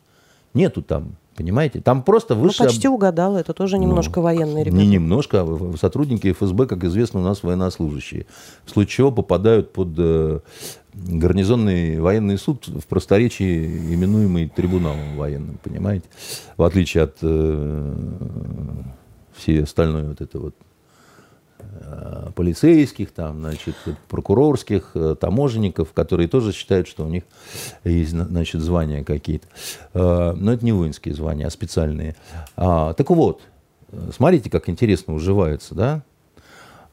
Нету 0.53 0.82
там 0.82 1.15
Понимаете? 1.38 1.82
Там 1.82 2.02
просто 2.02 2.34
ну, 2.34 2.42
высшее... 2.42 2.68
Ну, 2.68 2.74
почти 2.74 2.88
угадал. 2.88 3.38
Это 3.38 3.54
тоже 3.54 3.78
немножко 3.78 4.20
ну, 4.20 4.24
военные 4.24 4.64
ребята. 4.64 4.84
Не 4.84 4.88
немножко. 4.88 5.44
А 5.44 5.74
сотрудники 5.80 6.34
ФСБ, 6.34 6.66
как 6.66 6.84
известно, 6.84 7.20
у 7.20 7.24
нас 7.24 7.44
военнослужащие. 7.44 8.26
В 8.66 8.72
случае 8.72 8.98
чего 8.98 9.12
попадают 9.12 9.72
под 9.72 9.90
э, 10.00 10.40
гарнизонный 10.96 12.00
военный 12.00 12.40
суд 12.40 12.68
в 12.68 12.88
просторечии, 12.88 13.94
именуемый 13.94 14.50
трибуналом 14.50 15.16
военным. 15.16 15.60
Понимаете? 15.62 16.06
В 16.58 16.64
отличие 16.64 17.04
от 17.04 17.18
э, 17.22 17.94
всей 19.36 19.62
остальной 19.62 20.08
вот 20.08 20.22
это 20.22 20.40
вот 20.40 20.56
полицейских, 22.36 23.12
там, 23.12 23.39
значит, 23.39 23.76
прокурорских, 24.10 24.91
э, 24.93 25.16
таможенников, 25.20 25.91
которые 25.93 26.28
тоже 26.28 26.53
считают, 26.53 26.88
что 26.88 27.05
у 27.05 27.10
них 27.10 27.24
есть 27.84 28.12
значит, 28.12 28.62
звания 28.62 29.03
какие-то. 29.03 29.47
Э, 29.93 30.34
но 30.34 30.53
это 30.53 30.64
не 30.64 30.72
воинские 30.72 31.16
звания, 31.16 31.47
а 31.47 31.49
специальные. 31.49 32.16
А, 32.55 32.93
так 32.93 33.10
вот, 33.10 33.41
смотрите, 34.16 34.49
как 34.49 34.70
интересно 34.70 35.14
уживается, 35.14 35.74
да? 35.74 36.03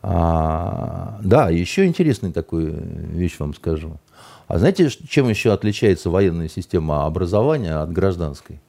А, 0.02 1.20
да, 1.22 1.50
еще 1.50 1.86
интересную 1.86 2.32
такую 2.32 2.74
вещь 3.10 3.36
вам 3.38 3.54
скажу. 3.54 3.98
А 4.46 4.58
знаете, 4.58 4.88
чем 5.08 5.28
еще 5.28 5.52
отличается 5.52 6.10
военная 6.10 6.48
система 6.48 7.06
образования 7.06 7.76
от 7.76 7.92
гражданской? 7.92 8.60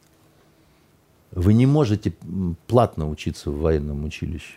Вы 1.31 1.53
не 1.53 1.65
можете 1.65 2.13
платно 2.67 3.09
учиться 3.09 3.51
в 3.51 3.59
военном 3.59 4.05
училище. 4.05 4.55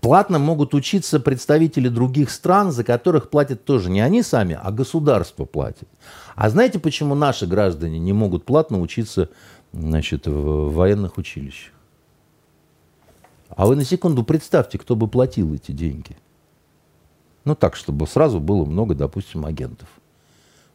Платно 0.00 0.38
могут 0.38 0.74
учиться 0.74 1.20
представители 1.20 1.88
других 1.88 2.30
стран, 2.30 2.72
за 2.72 2.84
которых 2.84 3.28
платят 3.28 3.64
тоже 3.64 3.90
не 3.90 4.00
они 4.00 4.22
сами, 4.22 4.58
а 4.60 4.70
государство 4.70 5.44
платит. 5.44 5.88
А 6.34 6.48
знаете, 6.48 6.78
почему 6.78 7.14
наши 7.14 7.46
граждане 7.46 7.98
не 7.98 8.14
могут 8.14 8.46
платно 8.46 8.80
учиться 8.80 9.28
значит, 9.72 10.26
в 10.26 10.70
военных 10.70 11.18
училищах? 11.18 11.74
А 13.50 13.66
вы 13.66 13.76
на 13.76 13.84
секунду 13.84 14.22
представьте, 14.22 14.78
кто 14.78 14.96
бы 14.96 15.06
платил 15.06 15.52
эти 15.52 15.72
деньги. 15.72 16.16
Ну 17.44 17.54
так, 17.54 17.76
чтобы 17.76 18.06
сразу 18.06 18.40
было 18.40 18.64
много, 18.64 18.94
допустим, 18.94 19.44
агентов 19.44 19.88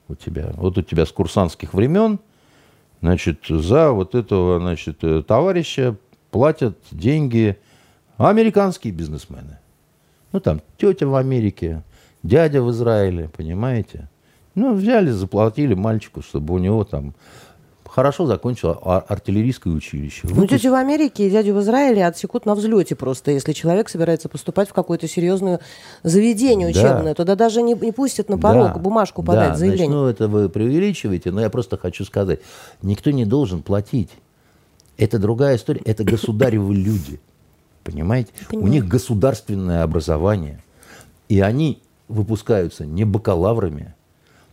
у 0.07 0.13
тебя. 0.13 0.51
Вот 0.55 0.77
у 0.77 0.83
тебя 0.83 1.05
с 1.05 1.11
курсантских 1.11 1.73
времен, 1.73 2.19
значит, 3.01 3.45
за 3.47 3.91
вот 3.91 4.13
этого, 4.13 4.59
значит, 4.59 4.99
товарища 5.25 5.95
платят 6.29 6.77
деньги 6.91 7.57
американские 8.17 8.93
бизнесмены. 8.93 9.59
Ну, 10.31 10.39
там, 10.39 10.61
тетя 10.77 11.07
в 11.07 11.15
Америке, 11.15 11.83
дядя 12.23 12.61
в 12.61 12.71
Израиле, 12.71 13.29
понимаете? 13.29 14.09
Ну, 14.53 14.73
взяли, 14.73 15.11
заплатили 15.11 15.73
мальчику, 15.73 16.21
чтобы 16.21 16.53
у 16.53 16.57
него 16.57 16.83
там 16.83 17.13
хорошо 17.95 18.25
закончил 18.25 18.77
артиллерийское 18.83 19.73
училище. 19.73 20.21
Ну, 20.23 20.35
Выпуск... 20.35 20.59
тетю 20.59 20.71
в 20.71 20.75
Америке 20.75 21.27
и 21.27 21.29
дядю 21.29 21.53
в 21.53 21.61
Израиле 21.61 22.05
отсекут 22.05 22.45
на 22.45 22.53
взлете 22.53 22.95
просто, 22.95 23.31
если 23.31 23.53
человек 23.53 23.87
собирается 23.87 24.27
поступать 24.27 24.67
в 24.67 24.73
какое-то 24.73 25.07
серьезное 25.07 25.61
заведение 26.03 26.67
учебное. 26.67 27.03
Да. 27.03 27.13
Туда 27.13 27.35
даже 27.35 27.61
не, 27.61 27.73
не 27.73 27.93
пустят 27.93 28.27
на 28.27 28.37
порог 28.37 28.73
да. 28.73 28.79
бумажку 28.79 29.23
подать, 29.23 29.51
да. 29.51 29.55
заявление. 29.55 29.87
Значит, 29.87 30.19
ну, 30.19 30.25
это 30.25 30.27
вы 30.27 30.49
преувеличиваете, 30.49 31.31
но 31.31 31.39
я 31.39 31.49
просто 31.49 31.77
хочу 31.77 32.03
сказать, 32.03 32.41
никто 32.81 33.11
не 33.11 33.23
должен 33.23 33.63
платить. 33.63 34.09
Это 34.97 35.17
другая 35.17 35.55
история, 35.55 35.81
это 35.85 36.03
государевы 36.03 36.75
люди. 36.75 37.21
Понимаете? 37.85 38.33
Понимаю. 38.49 38.67
У 38.67 38.67
них 38.67 38.87
государственное 38.87 39.83
образование. 39.83 40.61
И 41.29 41.39
они 41.39 41.81
выпускаются 42.07 42.85
не 42.85 43.03
бакалаврами, 43.03 43.93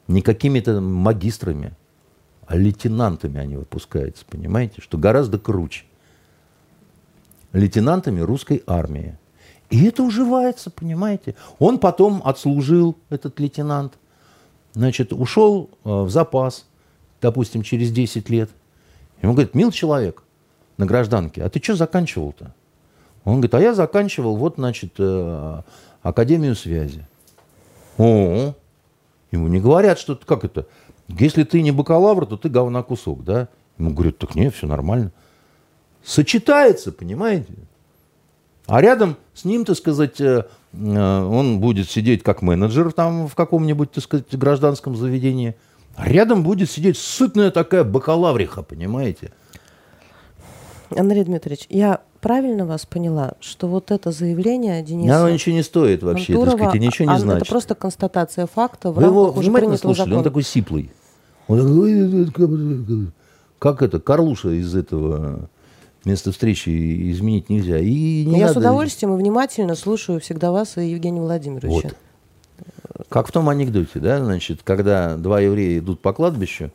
не 0.07 0.21
какими-то 0.21 0.81
магистрами, 0.81 1.73
а 2.47 2.57
лейтенантами 2.57 3.41
они 3.41 3.57
выпускаются, 3.57 4.25
понимаете? 4.29 4.83
Что 4.83 4.99
гораздо 4.99 5.39
круче. 5.39 5.85
Лейтенантами 7.53 8.21
русской 8.21 8.63
армии. 8.67 9.19
И 9.71 9.85
это 9.85 10.03
уживается, 10.03 10.71
понимаете? 10.71 11.35
Он 11.59 11.79
потом 11.79 12.21
отслужил, 12.25 12.99
этот 13.09 13.41
лейтенант, 13.41 13.95
значит, 14.75 15.15
ушел 15.15 15.71
э, 15.85 15.89
в 15.89 16.11
запас, 16.11 16.67
допустим, 17.23 17.63
через 17.63 17.91
10 17.91 18.29
лет. 18.29 18.51
Ему 19.23 19.33
говорит, 19.33 19.55
мил 19.55 19.71
человек 19.71 20.23
на 20.77 20.85
гражданке, 20.85 21.43
а 21.43 21.49
ты 21.49 21.63
что 21.63 21.77
заканчивал-то? 21.77 22.55
Он 23.25 23.35
говорит, 23.35 23.55
а 23.55 23.61
я 23.61 23.75
заканчивал 23.75 24.37
вот, 24.37 24.55
значит, 24.57 24.95
э, 24.99 25.63
Академию 26.03 26.57
связи. 26.57 27.07
О, 27.99 28.55
ему 29.31 29.49
не 29.49 29.61
говорят, 29.61 29.99
что 29.99 30.17
как 30.17 30.45
это, 30.45 30.67
если 31.09 31.45
ты 31.45 31.63
не 31.63 31.71
бакалавр, 31.71 32.27
то 32.27 32.37
ты 32.37 32.49
говна 32.49 32.83
кусок, 32.83 33.25
да? 33.25 33.49
Ему 33.79 33.93
говорят, 33.93 34.19
так 34.19 34.35
нет, 34.35 34.55
все 34.55 34.67
нормально. 34.67 35.13
Сочетается, 36.03 36.91
понимаете? 36.91 37.53
А 38.67 38.81
рядом 38.81 39.17
с 39.35 39.45
ним, 39.45 39.65
так 39.65 39.77
сказать, 39.77 40.21
э, 40.21 40.47
э, 40.73 41.23
он 41.23 41.61
будет 41.61 41.91
сидеть 41.91 42.23
как 42.23 42.43
менеджер 42.43 42.93
там 42.93 43.29
в 43.29 43.35
каком-нибудь, 43.35 43.93
так 43.93 44.05
сказать, 44.05 44.37
гражданском 44.37 44.97
заведении. 44.97 45.55
А 45.95 46.09
рядом 46.09 46.43
будет 46.43 46.71
сидеть 46.71 46.97
сытная 46.97 47.51
такая 47.51 47.85
бакалавриха, 47.85 48.63
понимаете? 48.63 49.33
Андрей 50.91 51.25
Дмитриевич, 51.25 51.67
я 51.69 52.01
правильно 52.23 52.65
вас 52.65 52.87
поняла, 52.87 53.35
что 53.41 53.67
вот 53.67 53.91
это 53.91 54.13
заявление 54.13 54.83
Дениса 54.83 55.19
Оно 55.19 55.29
ничего 55.29 55.55
не 55.55 55.63
стоит 55.63 56.03
вообще, 56.03 56.33
Мантурова, 56.33 56.59
так 56.59 56.69
сказать, 56.69 56.83
и 56.83 56.87
ничего 56.87 57.11
не 57.11 57.17
а, 57.17 57.19
значит. 57.19 57.43
Это 57.43 57.51
просто 57.51 57.75
констатация 57.75 58.47
факта 58.47 58.91
в 58.91 58.95
Вы 58.95 59.03
его 59.03 59.31
внимательно 59.33 59.77
слушали, 59.77 60.05
закона. 60.05 60.19
он 60.19 60.25
такой 60.25 60.43
сиплый. 60.45 60.91
Он 61.49 63.13
как 63.59 63.83
это, 63.83 64.01
Карлуша 64.01 64.51
из 64.51 64.75
этого 64.75 65.51
места 66.05 66.33
встречи 66.33 67.13
изменить 67.13 67.51
нельзя. 67.51 67.79
И 67.79 68.25
не 68.25 68.39
Я 68.39 68.47
надо... 68.47 68.55
с 68.55 68.57
удовольствием 68.57 69.15
и 69.15 69.17
внимательно 69.17 69.75
слушаю 69.75 70.21
всегда 70.21 70.51
вас 70.51 70.79
и 70.79 70.89
Евгения 70.89 71.21
Владимировича. 71.21 71.89
Вот. 71.89 71.97
Как 73.09 73.29
в 73.29 73.33
том 73.33 73.49
анекдоте, 73.49 73.99
да, 73.99 74.25
значит, 74.25 74.61
когда 74.65 75.17
два 75.17 75.41
еврея 75.41 75.79
идут 75.79 76.01
по 76.01 76.13
кладбищу, 76.13 76.71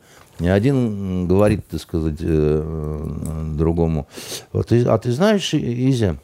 один 0.46 1.26
говорит, 1.26 1.66
так 1.66 1.80
сказать, 1.80 2.18
э, 2.20 3.54
другому, 3.56 4.06
вот, 4.52 4.70
а 4.72 4.98
ты 4.98 5.12
знаешь, 5.12 5.52
Изя, 5.52 6.16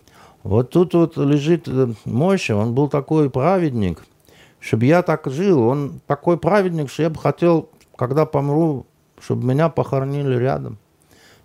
вот 0.44 0.70
тут 0.70 0.94
вот 0.94 1.16
лежит 1.16 1.66
э, 1.66 1.92
Мойша, 2.04 2.54
он 2.54 2.74
был 2.74 2.88
такой 2.88 3.30
праведник, 3.30 4.04
чтобы 4.60 4.84
я 4.84 5.02
так 5.02 5.26
жил, 5.30 5.62
он 5.62 6.00
такой 6.06 6.38
праведник, 6.38 6.90
что 6.90 7.02
я 7.02 7.10
бы 7.10 7.18
хотел, 7.18 7.70
когда 7.96 8.26
помру, 8.26 8.86
чтобы 9.20 9.46
меня 9.46 9.68
похоронили 9.68 10.36
рядом. 10.36 10.78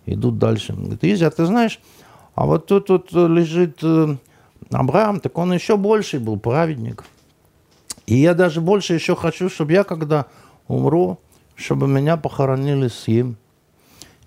Идут 0.06 0.38
дальше. 0.38 0.74
Говорит, 0.74 1.02
Изя, 1.04 1.28
а 1.28 1.30
ты 1.30 1.46
знаешь, 1.46 1.80
а 2.34 2.46
вот 2.46 2.66
тут 2.66 2.88
вот 2.88 3.12
лежит 3.12 3.78
э, 3.82 4.16
Абрам, 4.70 5.18
так 5.20 5.36
он 5.38 5.52
еще 5.52 5.76
больше 5.76 6.20
был 6.20 6.38
праведник. 6.38 7.04
И 8.06 8.16
я 8.16 8.34
даже 8.34 8.60
больше 8.60 8.94
еще 8.94 9.16
хочу, 9.16 9.48
чтобы 9.48 9.72
я, 9.72 9.84
когда 9.84 10.26
умру, 10.68 11.18
чтобы 11.60 11.86
меня 11.86 12.16
похоронили 12.16 12.88
с 12.88 13.06
ним. 13.06 13.36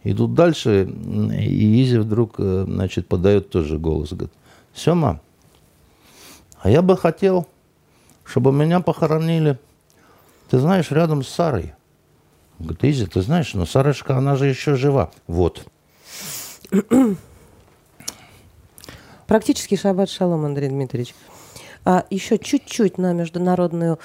Идут 0.03 0.33
дальше, 0.33 0.83
и 0.83 1.83
Изи 1.83 1.97
вдруг, 1.97 2.35
э, 2.37 2.65
значит, 2.67 3.07
подает 3.07 3.49
тоже 3.49 3.77
голос. 3.77 4.11
Говорит, 4.11 4.33
Сема, 4.75 5.21
а 6.59 6.69
я 6.69 6.81
бы 6.81 6.97
хотел, 6.97 7.47
чтобы 8.23 8.51
меня 8.51 8.81
похоронили, 8.81 9.57
ты 10.49 10.59
знаешь, 10.59 10.91
рядом 10.91 11.23
с 11.23 11.29
Сарой. 11.29 11.73
Говорит, 12.59 12.83
Изи, 12.83 13.05
ты 13.05 13.21
знаешь, 13.21 13.53
но 13.53 13.65
Сарочка, 13.65 14.17
она 14.17 14.35
же 14.35 14.47
еще 14.47 14.75
жива. 14.75 15.09
Вот. 15.27 15.65
Практически 19.27 19.75
шаббат 19.75 20.09
шалом, 20.09 20.45
Андрей 20.45 20.69
Дмитриевич. 20.69 21.15
А 21.85 22.05
еще 22.09 22.37
чуть-чуть 22.37 22.97
на 22.97 23.13
международную 23.13 23.99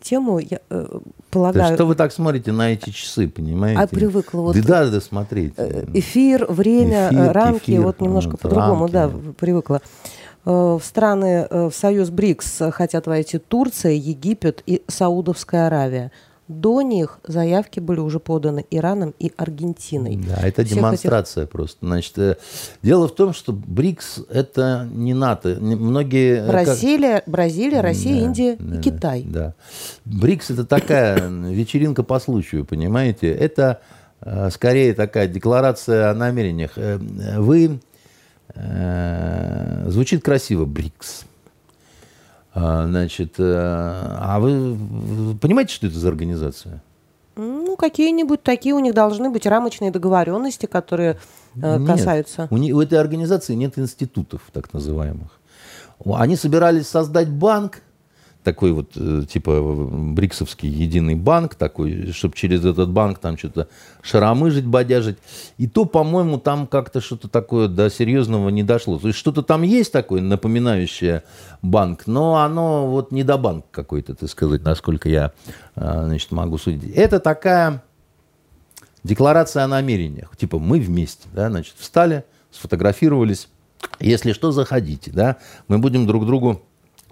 тему, 0.00 0.38
я 0.38 0.60
э, 0.68 0.98
полагаю... 1.30 1.68
Да 1.68 1.74
что 1.74 1.86
вы 1.86 1.94
так 1.94 2.12
смотрите 2.12 2.52
на 2.52 2.72
эти 2.72 2.90
часы, 2.90 3.28
понимаете? 3.28 3.80
А 3.80 3.86
привыкла 3.86 4.40
вот... 4.40 4.56
Да 4.60 4.84
надо 4.84 5.00
смотреть. 5.00 5.54
Э, 5.56 5.86
эфир, 5.94 6.46
время, 6.48 7.08
Эфир, 7.08 7.32
рамки, 7.32 7.70
эфир, 7.70 7.82
вот 7.82 8.00
немножко 8.00 8.32
вот, 8.32 8.40
по-другому, 8.40 8.88
да, 8.88 9.10
привыкла. 9.38 9.80
Э, 10.44 10.50
В 10.50 10.82
страны, 10.84 11.46
э, 11.48 11.70
в 11.70 11.74
Союз 11.74 12.10
БРИКС 12.10 12.62
хотят 12.72 13.06
войти 13.06 13.38
Турция, 13.38 13.92
Египет 13.92 14.62
и 14.66 14.82
Саудовская 14.88 15.66
Аравия. 15.68 16.12
До 16.50 16.82
них 16.82 17.20
заявки 17.24 17.78
были 17.78 18.00
уже 18.00 18.18
поданы 18.18 18.66
Ираном 18.72 19.14
и 19.20 19.30
Аргентиной. 19.36 20.16
Да, 20.16 20.34
это 20.42 20.64
Всех 20.64 20.78
демонстрация 20.78 21.46
просто. 21.46 21.86
Значит, 21.86 22.18
э, 22.18 22.36
дело 22.82 23.06
в 23.06 23.14
том, 23.14 23.32
что 23.32 23.52
БРИКС 23.52 24.22
это 24.28 24.88
не 24.92 25.14
НАТО. 25.14 25.58
Многие 25.60 26.38
э, 26.42 26.46
как- 26.50 26.66
Бразилия, 26.66 27.22
Бразилия, 27.26 27.80
Россия, 27.80 28.16
Да, 28.16 28.20
Индия 28.24 28.56
да, 28.58 28.76
и 28.76 28.82
Китай. 28.82 29.22
Да. 29.22 29.54
БРИКС 30.04 30.50
это 30.50 30.64
такая 30.66 31.28
вечеринка 31.28 32.02
по 32.02 32.18
случаю, 32.18 32.64
понимаете? 32.64 33.30
Это 33.32 33.80
э, 34.20 34.50
скорее 34.50 34.92
такая 34.94 35.28
декларация 35.28 36.10
о 36.10 36.14
намерениях. 36.14 36.72
Вы 36.76 37.78
звучит 39.86 40.24
красиво 40.24 40.64
БРИКС. 40.64 41.26
А, 42.54 42.86
Значит, 42.86 43.34
э, 43.38 43.44
а 43.44 44.38
вы 44.40 44.76
понимаете, 45.40 45.74
что 45.74 45.86
это 45.86 45.98
за 45.98 46.08
организация? 46.08 46.82
Ну, 47.36 47.76
какие-нибудь 47.76 48.42
такие 48.42 48.74
у 48.74 48.80
них 48.80 48.92
должны 48.92 49.30
быть 49.30 49.46
рамочные 49.46 49.90
договоренности, 49.90 50.66
которые 50.66 51.18
э, 51.54 51.78
Нет. 51.78 51.86
касаются. 51.88 52.48
У, 52.50 52.56
не- 52.56 52.72
у 52.72 52.80
этой 52.80 52.98
организации 52.98 53.54
нет 53.54 53.78
институтов, 53.78 54.42
так 54.52 54.72
называемых. 54.72 55.38
Они 56.04 56.34
собирались 56.36 56.88
создать 56.88 57.28
банк, 57.28 57.82
такой 58.42 58.72
вот, 58.72 58.92
э, 58.96 59.24
типа, 59.28 59.50
э, 59.50 60.12
бриксовский 60.12 60.68
единый 60.68 61.14
банк, 61.14 61.54
такой, 61.54 62.12
чтобы 62.12 62.34
через 62.34 62.64
этот 62.64 62.90
банк 62.90 63.18
там 63.18 63.36
что-то 63.36 63.68
шаромыжить, 64.02 64.64
бодяжить. 64.64 65.18
И 65.58 65.66
то, 65.66 65.84
по-моему, 65.84 66.38
там 66.38 66.66
как-то 66.66 67.00
что-то 67.00 67.28
такое 67.28 67.68
до 67.68 67.90
серьезного 67.90 68.48
не 68.48 68.62
дошло. 68.62 68.98
То 68.98 69.08
есть 69.08 69.18
что-то 69.18 69.42
там 69.42 69.62
есть 69.62 69.92
такое, 69.92 70.22
напоминающее 70.22 71.22
банк, 71.60 72.06
но 72.06 72.36
оно 72.36 72.90
вот 72.90 73.12
не 73.12 73.24
до 73.24 73.36
банк 73.36 73.66
какой-то, 73.70 74.14
так 74.14 74.30
сказать, 74.30 74.62
насколько 74.62 75.08
я, 75.08 75.32
э, 75.76 76.04
значит, 76.06 76.30
могу 76.30 76.56
судить. 76.56 76.94
Это 76.94 77.20
такая 77.20 77.82
декларация 79.04 79.64
о 79.64 79.68
намерениях. 79.68 80.34
Типа 80.36 80.58
мы 80.58 80.80
вместе, 80.80 81.28
да, 81.34 81.50
значит, 81.50 81.74
встали, 81.78 82.24
сфотографировались. 82.50 83.48
Если 83.98 84.32
что, 84.32 84.50
заходите, 84.52 85.10
да, 85.10 85.36
мы 85.68 85.78
будем 85.78 86.06
друг 86.06 86.26
другу 86.26 86.62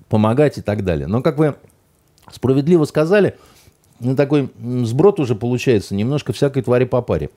помогать 0.08 0.58
и 0.58 0.62
так 0.62 0.84
далее. 0.84 1.06
Но, 1.06 1.22
как 1.22 1.38
вы 1.38 1.54
справедливо 2.32 2.84
сказали, 2.84 3.36
ну, 4.00 4.14
такой 4.14 4.50
сброд 4.84 5.20
уже 5.20 5.34
получается 5.34 5.94
немножко 5.94 6.32
всякой 6.32 6.62
твари 6.62 6.84
по 6.84 7.02
паре. 7.02 7.30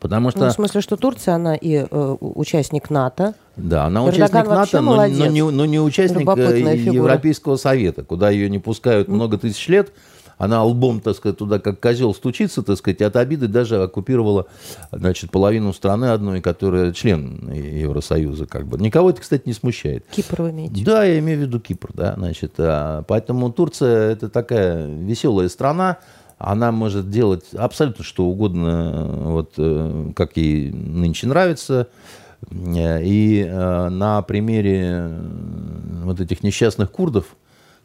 Потому 0.00 0.30
что, 0.30 0.40
Ну, 0.40 0.50
в 0.50 0.52
смысле, 0.52 0.80
что 0.82 0.96
Турция, 0.96 1.34
она 1.34 1.54
и 1.54 1.86
э, 1.90 2.16
участник 2.20 2.90
НАТО. 2.90 3.34
да, 3.56 3.84
она 3.86 4.00
Эрдоган 4.00 4.26
участник 4.26 4.46
НАТО, 4.48 4.80
но, 4.82 4.96
но 4.96 5.06
не, 5.06 5.42
но 5.42 5.64
не 5.64 5.80
участник 5.80 6.28
э. 6.28 6.76
Европейского 6.76 7.56
Совета, 7.56 8.02
куда 8.02 8.28
ее 8.28 8.50
не 8.50 8.58
пускают 8.58 9.08
много 9.08 9.38
тысяч 9.38 9.66
лет. 9.68 9.92
Она 10.38 10.64
лбом, 10.64 11.00
так 11.00 11.16
сказать, 11.16 11.38
туда 11.38 11.58
как 11.58 11.80
козел 11.80 12.14
стучится, 12.14 12.62
так 12.62 12.78
сказать, 12.78 13.00
и 13.00 13.04
от 13.04 13.16
обиды 13.16 13.48
даже 13.48 13.82
оккупировала, 13.82 14.46
значит, 14.92 15.30
половину 15.30 15.72
страны 15.72 16.06
одной, 16.06 16.40
которая 16.40 16.92
член 16.92 17.52
Евросоюза, 17.52 18.46
как 18.46 18.66
бы. 18.66 18.78
Никого 18.78 19.10
это, 19.10 19.20
кстати, 19.20 19.42
не 19.46 19.52
смущает. 19.52 20.04
Кипр 20.10 20.42
вы 20.42 20.50
имеете? 20.50 20.84
Да, 20.84 21.04
я 21.04 21.18
имею 21.18 21.38
в 21.38 21.42
виду 21.42 21.60
Кипр, 21.60 21.90
да, 21.94 22.14
значит, 22.16 22.54
а, 22.58 23.02
поэтому 23.02 23.52
Турция 23.52 24.12
это 24.12 24.28
такая 24.28 24.86
веселая 24.86 25.48
страна, 25.48 25.98
она 26.38 26.72
может 26.72 27.10
делать 27.10 27.44
абсолютно 27.54 28.04
что 28.04 28.24
угодно, 28.24 29.06
вот 29.24 29.54
э, 29.56 30.12
как 30.16 30.36
ей 30.36 30.72
нынче 30.72 31.26
нравится, 31.28 31.88
Э, 32.50 33.02
и 33.02 33.42
э, 33.42 33.88
на 33.88 34.22
примере 34.22 35.10
вот 36.02 36.20
этих 36.20 36.42
несчастных 36.42 36.90
курдов, 36.90 37.36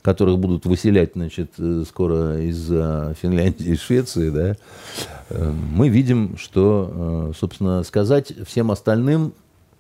которых 0.10 0.40
будут 0.40 0.66
выселять, 0.66 1.12
значит, 1.14 1.52
э, 1.60 1.84
скоро 1.88 2.42
из 2.42 2.68
э, 2.72 3.14
Финляндии 3.22 3.68
и 3.68 3.76
Швеции, 3.76 4.32
да, 4.32 4.56
э, 5.30 5.52
мы 5.52 5.88
видим, 5.90 6.36
что, 6.36 7.32
собственно, 7.38 7.84
сказать 7.84 8.34
всем 8.48 8.72
остальным 8.72 9.34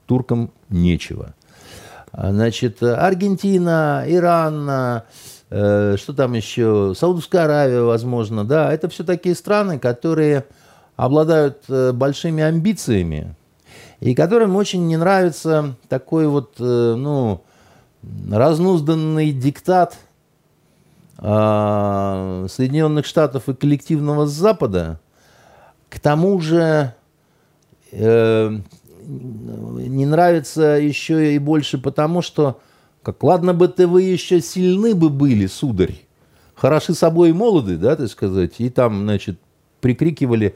туркам 0.05 0.51
нечего. 0.69 1.33
А, 2.11 2.31
Значит, 2.31 2.83
Аргентина, 2.83 4.05
Иран, 4.07 5.01
что 5.49 6.13
там 6.15 6.33
еще, 6.33 6.93
Саудовская 6.95 7.45
Аравия, 7.45 7.81
возможно, 7.81 8.45
да, 8.45 8.71
это 8.71 8.87
все 8.87 9.03
такие 9.03 9.33
страны, 9.33 9.79
которые 9.79 10.45
обладают 10.95 11.63
большими 11.67 12.43
амбициями 12.43 13.33
и 13.99 14.13
которым 14.13 14.55
очень 14.55 14.85
не 14.85 14.97
нравится 14.97 15.75
такой 15.87 16.27
вот, 16.27 16.59
ну, 16.59 17.41
разнузданный 18.31 19.31
диктат 19.31 19.97
Соединенных 21.21 23.05
Штатов 23.05 23.49
и 23.49 23.53
коллективного 23.53 24.25
Запада. 24.25 24.99
К 25.89 25.99
тому 25.99 26.39
же 26.39 26.93
э, 27.91 28.57
не 29.09 30.05
нравится 30.05 30.61
еще 30.61 31.33
и 31.33 31.39
больше 31.39 31.77
потому, 31.77 32.21
что, 32.21 32.61
как 33.03 33.23
ладно 33.23 33.53
бы 33.53 33.67
ты 33.67 33.87
вы 33.87 34.03
еще 34.03 34.39
сильны 34.39 34.95
бы 34.95 35.09
были, 35.09 35.47
сударь, 35.47 35.95
хороши 36.55 36.93
собой 36.93 37.31
и 37.31 37.33
молоды, 37.33 37.75
да, 37.77 37.95
так 37.95 38.07
сказать, 38.09 38.55
и 38.59 38.69
там, 38.69 39.01
значит, 39.01 39.39
прикрикивали 39.81 40.55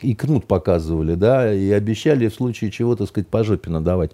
и 0.00 0.14
кнут 0.14 0.46
показывали, 0.46 1.14
да, 1.14 1.52
и 1.52 1.70
обещали 1.70 2.28
в 2.28 2.34
случае 2.34 2.70
чего, 2.70 2.96
так 2.96 3.08
сказать, 3.08 3.28
по 3.28 3.42
жопе 3.42 3.70
надавать. 3.70 4.12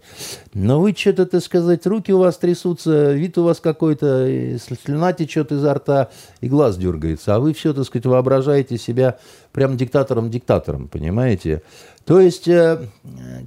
Но 0.55 0.81
вы 0.81 0.95
что-то, 0.97 1.27
так 1.27 1.43
сказать, 1.43 1.87
руки 1.87 2.13
у 2.13 2.19
вас 2.19 2.39
трясутся, 2.39 3.13
вид 3.13 3.37
у 3.37 3.45
вас 3.45 3.61
какой-то, 3.61 4.59
слюна 4.59 5.13
течет 5.13 5.53
изо 5.53 5.75
рта, 5.75 6.11
и 6.41 6.49
глаз 6.49 6.77
дергается, 6.77 7.35
а 7.35 7.41
вы 7.41 7.53
все, 7.53 7.75
так 7.75 7.85
сказать, 7.85 8.07
воображаете 8.07 8.79
себя 8.79 9.19
прям 9.53 9.77
диктатором-диктатором, 9.77 10.89
понимаете? 10.89 11.63
То 12.05 12.21
есть, 12.21 12.49
э, 12.49 12.87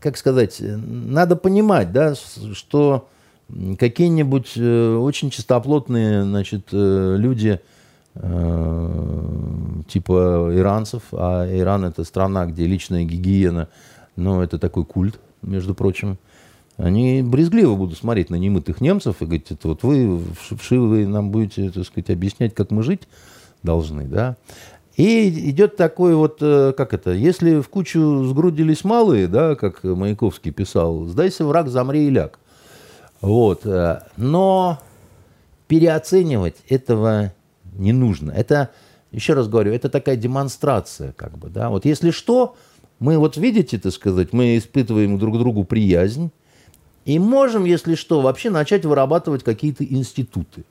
как 0.01 0.17
сказать, 0.17 0.57
надо 0.59 1.35
понимать, 1.35 1.91
да, 1.91 2.15
что 2.53 3.07
какие-нибудь 3.79 4.53
э, 4.55 4.95
очень 4.95 5.29
чистоплотные, 5.29 6.23
значит, 6.23 6.67
э, 6.71 7.15
люди, 7.17 7.59
типа 8.15 10.51
иранцев, 10.53 11.01
а 11.13 11.47
Иран 11.47 11.85
это 11.85 12.03
страна, 12.03 12.45
где 12.45 12.67
личная 12.67 13.05
гигиена, 13.05 13.69
ну, 14.15 14.41
это 14.41 14.59
такой 14.59 14.85
культ, 14.85 15.19
между 15.41 15.73
прочим, 15.73 16.17
они 16.77 17.23
брезгливо 17.23 17.75
будут 17.75 17.97
смотреть 17.97 18.29
на 18.29 18.35
немытых 18.35 18.81
немцев 18.81 19.21
и 19.21 19.25
говорить, 19.25 19.51
это 19.51 19.67
вот 19.67 19.83
вы, 19.83 20.21
вшивые, 20.59 21.07
нам 21.07 21.31
будете, 21.31 21.71
так 21.71 21.85
сказать, 21.85 22.09
объяснять, 22.09 22.53
как 22.53 22.71
мы 22.71 22.83
жить 22.83 23.07
должны, 23.63 24.05
да. 24.05 24.35
И 24.95 25.49
идет 25.49 25.75
такой 25.75 26.13
вот, 26.13 26.37
э, 26.41 26.73
как 26.77 26.93
это, 26.93 27.11
если 27.11 27.61
в 27.61 27.69
кучу 27.69 28.25
сгрудились 28.25 28.83
малые, 28.83 29.27
да, 29.27 29.55
как 29.55 29.83
Маяковский 29.83 30.51
писал, 30.51 31.05
сдайся 31.05 31.45
враг, 31.45 31.67
замри 31.67 32.05
и 32.05 32.09
ляг. 32.11 32.39
Вот. 33.21 33.65
э, 33.65 34.03
Но 34.17 34.79
переоценивать 35.67 36.57
этого 36.69 37.33
не 37.77 37.93
нужно. 37.93 38.31
Это, 38.31 38.71
еще 39.11 39.33
раз 39.33 39.47
говорю, 39.47 39.73
это 39.73 39.89
такая 39.89 40.15
демонстрация, 40.15 41.13
как 41.13 41.37
бы, 41.37 41.49
да. 41.49 41.69
Вот 41.69 41.85
если 41.85 42.11
что, 42.11 42.55
мы 42.99 43.17
вот 43.17 43.37
видите, 43.37 43.77
так 43.77 43.93
сказать, 43.93 44.33
мы 44.33 44.57
испытываем 44.57 45.17
друг 45.19 45.37
другу 45.37 45.63
приязнь, 45.63 46.31
и 47.05 47.19
можем, 47.19 47.65
если 47.65 47.95
что, 47.95 48.21
вообще 48.21 48.49
начать 48.49 48.85
вырабатывать 48.85 49.43
какие-то 49.43 49.83
институты. 49.83 50.63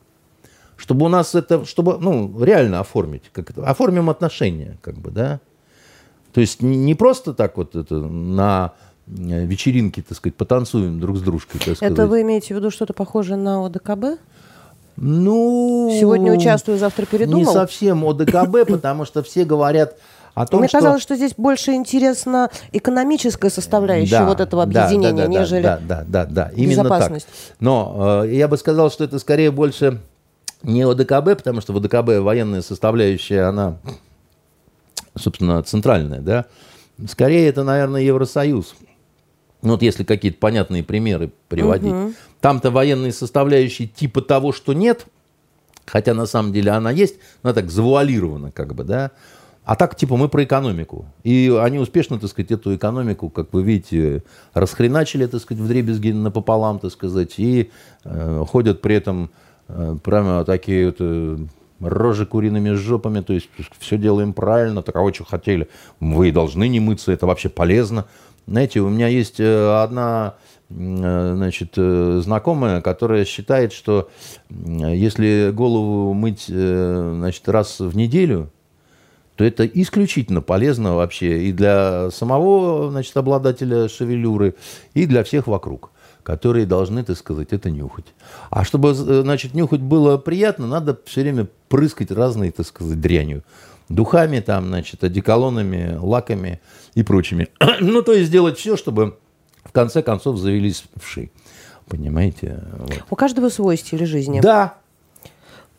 Чтобы 0.76 1.06
у 1.06 1.08
нас 1.08 1.34
это, 1.34 1.64
чтобы, 1.66 1.98
ну, 1.98 2.42
реально 2.42 2.80
оформить, 2.80 3.24
как 3.32 3.50
это, 3.50 3.64
оформим 3.66 4.08
отношения, 4.08 4.78
как 4.80 4.96
бы, 4.96 5.10
да. 5.10 5.40
То 6.32 6.40
есть 6.40 6.62
не 6.62 6.94
просто 6.94 7.34
так 7.34 7.56
вот 7.58 7.76
это 7.76 7.96
на 7.96 8.72
э, 9.06 9.44
вечеринке, 9.44 10.02
так 10.02 10.16
сказать, 10.16 10.34
потанцуем 10.34 10.98
друг 10.98 11.18
с 11.18 11.20
дружкой, 11.20 11.60
так 11.60 11.76
сказать. 11.76 11.92
Это 11.92 12.06
вы 12.06 12.22
имеете 12.22 12.54
в 12.54 12.56
виду 12.56 12.70
что-то 12.70 12.94
похожее 12.94 13.36
на 13.36 13.66
ОДКБ? 13.66 14.18
Ну... 14.96 15.90
Сегодня 15.98 16.32
участвую, 16.32 16.78
завтра 16.78 17.06
передумал? 17.06 17.40
Не 17.40 17.44
совсем 17.46 18.04
ОДКБ, 18.04 18.66
потому 18.68 19.04
что 19.04 19.22
все 19.22 19.44
говорят 19.44 19.96
о 20.34 20.46
том, 20.46 20.60
Мне 20.60 20.68
что... 20.68 20.78
казалось, 20.78 21.02
что 21.02 21.14
здесь 21.16 21.34
больше 21.36 21.72
интересна 21.72 22.50
экономическая 22.72 23.50
составляющая 23.50 24.20
Да, 24.20 24.26
вот 24.26 24.40
этого 24.40 24.64
да, 24.66 24.84
объединения, 24.84 25.12
да, 25.12 25.22
да, 25.22 25.28
нежели 25.28 25.62
Да, 25.62 25.80
да, 25.86 26.04
да, 26.06 26.24
да, 26.24 26.50
именно 26.56 26.76
так. 26.76 26.84
безопасность. 26.84 27.28
Но 27.60 28.22
э, 28.24 28.34
я 28.34 28.48
бы 28.48 28.56
сказал, 28.56 28.90
что 28.90 29.04
это 29.04 29.18
скорее 29.18 29.50
больше 29.50 30.00
не 30.62 30.82
ОДКБ, 30.82 31.36
потому 31.36 31.60
что 31.60 31.72
в 31.72 31.76
ОДКБ 31.76 32.22
военная 32.22 32.62
составляющая, 32.62 33.42
она, 33.42 33.76
собственно, 35.16 35.62
центральная, 35.62 36.20
да. 36.20 36.46
Скорее 37.08 37.48
это, 37.48 37.64
наверное, 37.64 38.02
Евросоюз. 38.02 38.74
Ну 39.62 39.72
вот 39.72 39.82
если 39.82 40.04
какие-то 40.04 40.38
понятные 40.38 40.82
примеры 40.82 41.30
приводить, 41.48 41.92
угу. 41.92 42.12
там-то 42.40 42.70
военные 42.70 43.12
составляющие 43.12 43.88
типа 43.88 44.20
того, 44.20 44.52
что 44.52 44.72
нет, 44.72 45.06
хотя 45.86 46.14
на 46.14 46.26
самом 46.26 46.52
деле 46.52 46.72
она 46.72 46.90
есть, 46.90 47.16
но 47.42 47.52
так 47.52 47.70
завуалирована 47.70 48.50
как 48.50 48.74
бы, 48.74 48.84
да, 48.84 49.12
а 49.64 49.76
так, 49.76 49.94
типа, 49.94 50.16
мы 50.16 50.28
про 50.28 50.42
экономику. 50.42 51.06
И 51.22 51.56
они 51.60 51.78
успешно, 51.78 52.18
так 52.18 52.28
сказать, 52.28 52.50
эту 52.50 52.74
экономику, 52.74 53.28
как 53.28 53.52
вы 53.52 53.62
видите, 53.62 54.24
расхреначили, 54.54 55.26
так 55.26 55.40
сказать, 55.40 55.62
в 55.62 55.68
дребезги 55.68 56.10
напополам, 56.10 56.80
так 56.80 56.90
сказать, 56.90 57.34
и 57.38 57.70
э, 58.04 58.44
ходят 58.48 58.80
при 58.80 58.96
этом 58.96 59.30
э, 59.68 59.96
прямо 60.02 60.44
такие 60.44 60.86
вот, 60.86 60.96
э, 60.98 61.38
рожи 61.78 62.26
куриными 62.26 62.70
жопами, 62.70 63.20
то 63.20 63.32
есть 63.32 63.48
все 63.78 63.98
делаем 63.98 64.32
правильно, 64.32 64.82
так 64.82 64.96
а 64.96 65.02
вы 65.02 65.14
что 65.14 65.24
хотели? 65.24 65.68
Вы 66.00 66.30
и 66.30 66.32
должны 66.32 66.66
не 66.66 66.80
мыться, 66.80 67.12
это 67.12 67.26
вообще 67.26 67.48
полезно. 67.48 68.06
Знаете, 68.46 68.80
у 68.80 68.88
меня 68.88 69.08
есть 69.08 69.38
э, 69.38 69.82
одна 69.82 70.34
э, 70.68 71.32
значит, 71.36 71.74
э, 71.76 72.20
знакомая, 72.22 72.80
которая 72.80 73.24
считает, 73.24 73.72
что 73.72 74.10
если 74.50 75.50
голову 75.52 76.12
мыть 76.12 76.46
значит, 76.46 77.48
раз 77.48 77.78
в 77.80 77.96
неделю, 77.96 78.50
то 79.36 79.44
это 79.44 79.66
исключительно 79.66 80.42
полезно 80.42 80.94
вообще 80.94 81.44
и 81.44 81.52
для 81.52 82.10
самого 82.10 82.90
значит, 82.90 83.16
обладателя 83.16 83.88
шевелюры, 83.88 84.54
и 84.94 85.06
для 85.06 85.24
всех 85.24 85.46
вокруг, 85.46 85.90
которые 86.22 86.66
должны, 86.66 87.02
так 87.04 87.16
сказать, 87.16 87.48
это 87.52 87.70
нюхать. 87.70 88.06
А 88.50 88.64
чтобы 88.64 88.92
значит, 88.92 89.54
нюхать 89.54 89.80
было 89.80 90.18
приятно, 90.18 90.66
надо 90.66 90.98
все 91.06 91.22
время 91.22 91.46
прыскать 91.68 92.10
разной, 92.10 92.50
так 92.50 92.66
сказать, 92.66 93.00
дрянью. 93.00 93.42
Духами, 93.94 94.40
там, 94.40 94.68
значит, 94.68 95.04
одеколонами, 95.04 95.96
лаками 96.00 96.60
и 96.94 97.02
прочими. 97.02 97.48
ну, 97.80 98.02
то 98.02 98.12
есть 98.12 98.28
сделать 98.28 98.58
все, 98.58 98.76
чтобы 98.76 99.18
в 99.64 99.72
конце 99.72 100.02
концов 100.02 100.38
завелись 100.38 100.84
вши. 100.96 101.30
Понимаете? 101.88 102.62
Вот. 102.78 103.04
У 103.10 103.16
каждого 103.16 103.48
свой 103.48 103.76
стиль 103.76 104.06
жизни. 104.06 104.40
Да, 104.40 104.76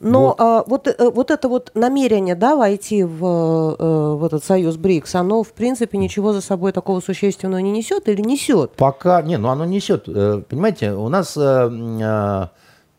но 0.04 0.28
вот. 0.28 0.36
А, 0.40 0.64
вот, 0.68 0.88
э, 0.88 1.10
вот 1.10 1.32
это 1.32 1.48
вот 1.48 1.72
намерение, 1.76 2.36
да, 2.36 2.56
войти 2.56 3.04
в, 3.04 3.76
э, 3.80 4.16
в 4.16 4.26
этот 4.26 4.44
союз 4.44 4.76
БРИКС, 4.76 5.16
оно, 5.16 5.44
в 5.44 5.54
принципе, 5.54 5.98
ничего 5.98 6.34
за 6.34 6.42
собой 6.42 6.74
такого 6.74 7.00
существенного 7.00 7.60
не 7.60 7.72
несет 7.72 8.10
или 8.10 8.22
несет? 8.22 8.74
Пока, 8.74 9.22
не, 9.22 9.38
ну 9.38 9.48
оно 9.48 9.64
несет. 9.64 10.04
Э, 10.08 10.42
понимаете, 10.48 10.92
у 10.94 11.08
нас 11.08 11.38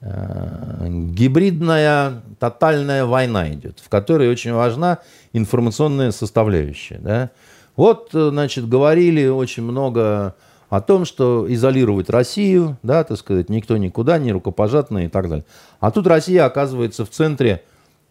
гибридная 0.05 2.23
тотальная 2.39 3.05
война 3.05 3.53
идет, 3.53 3.81
в 3.81 3.89
которой 3.89 4.29
очень 4.29 4.53
важна 4.53 4.99
информационная 5.33 6.11
составляющая. 6.11 6.99
Да? 6.99 7.31
Вот, 7.77 8.11
значит, 8.13 8.69
говорили 8.69 9.27
очень 9.27 9.63
много 9.63 10.35
о 10.69 10.81
том, 10.81 11.05
что 11.05 11.47
изолировать 11.53 12.11
Россию, 12.11 12.77
да, 12.83 13.05
так 13.05 13.19
сказать, 13.19 13.49
никто 13.49 13.77
никуда, 13.77 14.19
не 14.19 14.33
рукопожатный 14.33 15.07
и 15.07 15.09
так 15.09 15.29
далее. 15.29 15.45
А 15.81 15.91
тут 15.91 16.07
Россия 16.07 16.45
оказывается 16.45 17.05
в 17.05 17.11
центре, 17.11 17.63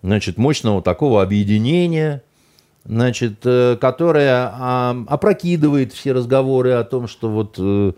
значит, 0.02 0.38
мощного 0.38 0.82
такого 0.82 1.22
объединения, 1.22 2.24
значит, 2.86 3.40
э, 3.46 3.78
которое 3.80 4.52
а, 4.54 4.96
опрокидывает 5.08 5.94
все 5.94 6.14
разговоры 6.14 6.72
о 6.72 6.84
том, 6.84 7.08
что 7.08 7.30
вот 7.30 7.56
э, 7.58 7.94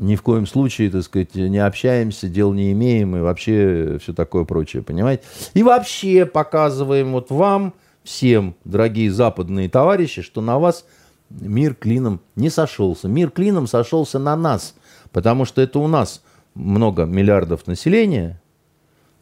ни 0.00 0.16
в 0.16 0.22
коем 0.22 0.46
случае, 0.46 0.90
так 0.90 1.02
сказать, 1.02 1.34
не 1.34 1.58
общаемся, 1.58 2.28
дел 2.28 2.52
не 2.52 2.72
имеем 2.72 3.16
и 3.16 3.20
вообще 3.20 3.98
все 4.00 4.12
такое 4.12 4.44
прочее, 4.44 4.82
понимаете? 4.82 5.24
И 5.54 5.62
вообще 5.62 6.26
показываем 6.26 7.12
вот 7.12 7.30
вам, 7.30 7.74
всем, 8.02 8.54
дорогие 8.64 9.10
западные 9.10 9.68
товарищи, 9.68 10.22
что 10.22 10.40
на 10.40 10.58
вас– 10.58 10.84
мир 11.30 11.74
клином 11.74 12.20
не 12.34 12.50
сошелся. 12.50 13.08
Мир 13.08 13.30
клином 13.30 13.66
сошелся 13.66 14.18
на 14.18 14.36
нас, 14.36 14.74
потому 15.12 15.44
что 15.44 15.60
это 15.60 15.78
у 15.78 15.88
нас 15.88 16.22
много 16.54 17.04
миллиардов 17.04 17.66
населения, 17.66 18.40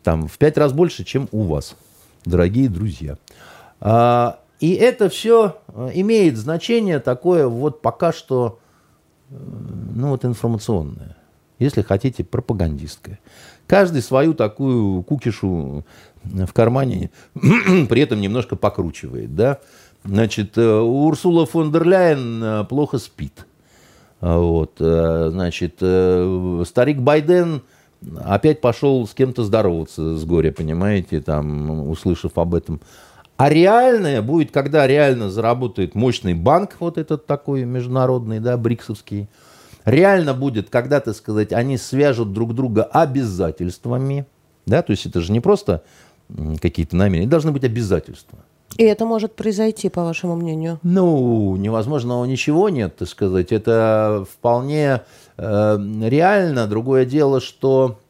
там 0.03 0.29
в 0.29 0.39
пять 0.39 0.59
раз 0.59 0.73
больше, 0.73 1.05
чем 1.05 1.29
у 1.33 1.43
вас, 1.43 1.77
дорогие 2.25 2.69
друзья. 2.69 3.17
А, 3.81 4.41
и 4.61 4.75
это 4.75 5.09
все 5.09 5.57
э, 5.69 5.91
имеет 5.95 6.37
значение 6.37 7.01
такое 7.01 7.49
вот 7.49 7.81
пока 7.83 8.13
что, 8.13 8.59
э, 8.59 8.64
ну 9.95 10.09
вот 10.09 10.25
информационное, 10.25 11.17
если 11.59 11.83
хотите, 11.83 12.25
пропагандистское. 12.25 13.19
Каждый 13.67 14.03
свою 14.03 14.35
такую 14.35 15.03
кукишу 15.03 15.85
в 16.25 16.53
кармане 16.53 17.11
при 17.35 18.01
этом 18.01 18.21
немножко 18.21 18.57
покручивает, 18.57 19.35
да. 19.35 19.61
Значит, 20.05 20.59
э, 20.59 20.79
Урсула 20.81 21.47
фон 21.47 21.73
дер 21.73 21.85
Ляйен 21.85 22.43
э, 22.43 22.65
плохо 22.65 22.99
спит. 22.99 23.47
А 24.21 24.39
вот, 24.39 24.77
э, 24.79 25.29
значит, 25.31 25.77
старик 26.69 26.99
Байден 26.99 27.63
опять 28.23 28.61
пошел 28.61 29.07
с 29.07 29.15
кем-то 29.15 29.45
здороваться 29.45 30.17
с 30.17 30.25
горя, 30.25 30.53
понимаете, 30.53 31.21
там, 31.21 31.89
услышав 31.89 32.37
об 32.37 32.55
этом. 32.55 32.81
А 33.37 33.49
реальное 33.49 34.23
будет, 34.23 34.53
когда 34.53 34.87
реально 34.87 35.29
заработает 35.29 35.95
мощный 35.95 36.35
банк, 36.35 36.77
вот 36.79 36.99
этот 36.99 37.27
такой 37.27 37.65
международный, 37.65 38.39
да, 38.39 38.57
бриксовский. 38.57 39.29
Реально 39.85 40.35
будет, 40.35 40.71
когда, 40.71 41.01
так 41.01 41.17
сказать, 41.17 41.53
они 41.53 41.77
свяжут 41.77 42.33
друг 42.33 42.55
друга 42.55 42.85
обязательствами, 42.85 44.27
да, 44.67 44.83
то 44.83 44.93
есть 44.93 45.05
это 45.07 45.21
же 45.21 45.33
не 45.33 45.41
просто 45.41 45.83
какие-то 46.61 46.97
намерения, 46.97 47.29
должны 47.29 47.53
быть 47.53 47.65
обязательства. 47.65 48.39
И 48.77 48.83
это 48.83 49.05
может 49.05 49.37
произойти, 49.37 49.89
по 49.89 50.05
вашему 50.05 50.37
мнению? 50.37 50.81
Ну, 50.83 51.55
невозможного 51.57 52.25
ничего 52.25 52.69
нет, 52.69 52.97
так 52.97 53.09
сказать. 53.09 53.53
Это 53.53 54.27
вполне 54.29 55.03
э, 55.37 55.79
реально. 56.03 56.67
Другое 56.67 57.05
дело, 57.05 57.41
что 57.41 58.01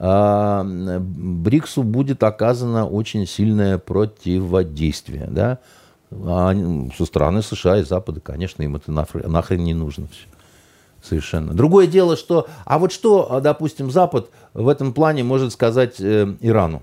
БРИКСу 0.00 1.82
будет 1.82 2.22
оказано 2.22 2.86
очень 2.86 3.26
сильное 3.26 3.78
противодействие. 3.78 5.26
Да? 5.28 5.58
А 6.10 6.54
со 6.96 7.04
стороны 7.04 7.42
США 7.42 7.78
и 7.78 7.82
Запада, 7.82 8.20
конечно, 8.20 8.62
им 8.62 8.76
это 8.76 8.92
нахрен, 8.92 9.64
не 9.64 9.74
нужно 9.74 10.06
все. 10.06 10.26
Совершенно. 11.02 11.52
Другое 11.54 11.86
дело, 11.86 12.16
что... 12.16 12.48
А 12.64 12.78
вот 12.78 12.92
что, 12.92 13.40
допустим, 13.40 13.90
Запад 13.90 14.30
в 14.52 14.68
этом 14.68 14.92
плане 14.92 15.22
может 15.22 15.52
сказать 15.52 16.00
э, 16.00 16.34
Ирану? 16.40 16.82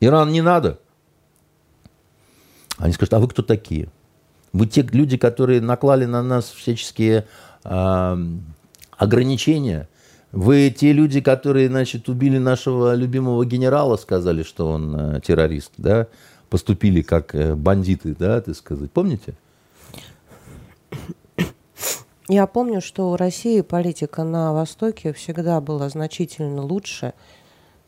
Иран 0.00 0.30
не 0.30 0.40
надо. 0.40 0.78
Они 2.76 2.92
скажут, 2.92 3.14
а 3.14 3.18
вы 3.18 3.28
кто 3.28 3.42
такие? 3.42 3.88
Вы 4.52 4.66
те 4.66 4.82
люди, 4.82 5.16
которые 5.16 5.60
наклали 5.60 6.04
на 6.04 6.22
нас 6.22 6.48
всяческие 6.50 7.26
э, 7.64 8.16
ограничения. 8.96 9.88
Вы 10.32 10.74
те 10.76 10.92
люди, 10.92 11.20
которые, 11.20 11.68
значит, 11.68 12.08
убили 12.08 12.38
нашего 12.38 12.94
любимого 12.94 13.44
генерала, 13.46 13.96
сказали, 13.96 14.42
что 14.42 14.70
он 14.70 14.94
э, 14.94 15.20
террорист, 15.20 15.72
да? 15.78 16.06
Поступили 16.50 17.00
как 17.02 17.34
э, 17.34 17.54
бандиты, 17.54 18.14
да, 18.18 18.40
ты 18.40 18.54
сказать. 18.54 18.90
Помните? 18.90 19.34
Я 22.28 22.46
помню, 22.46 22.82
что 22.82 23.10
у 23.10 23.16
России 23.16 23.62
политика 23.62 24.22
на 24.22 24.52
Востоке 24.52 25.14
всегда 25.14 25.62
была 25.62 25.88
значительно 25.88 26.62
лучше, 26.62 27.14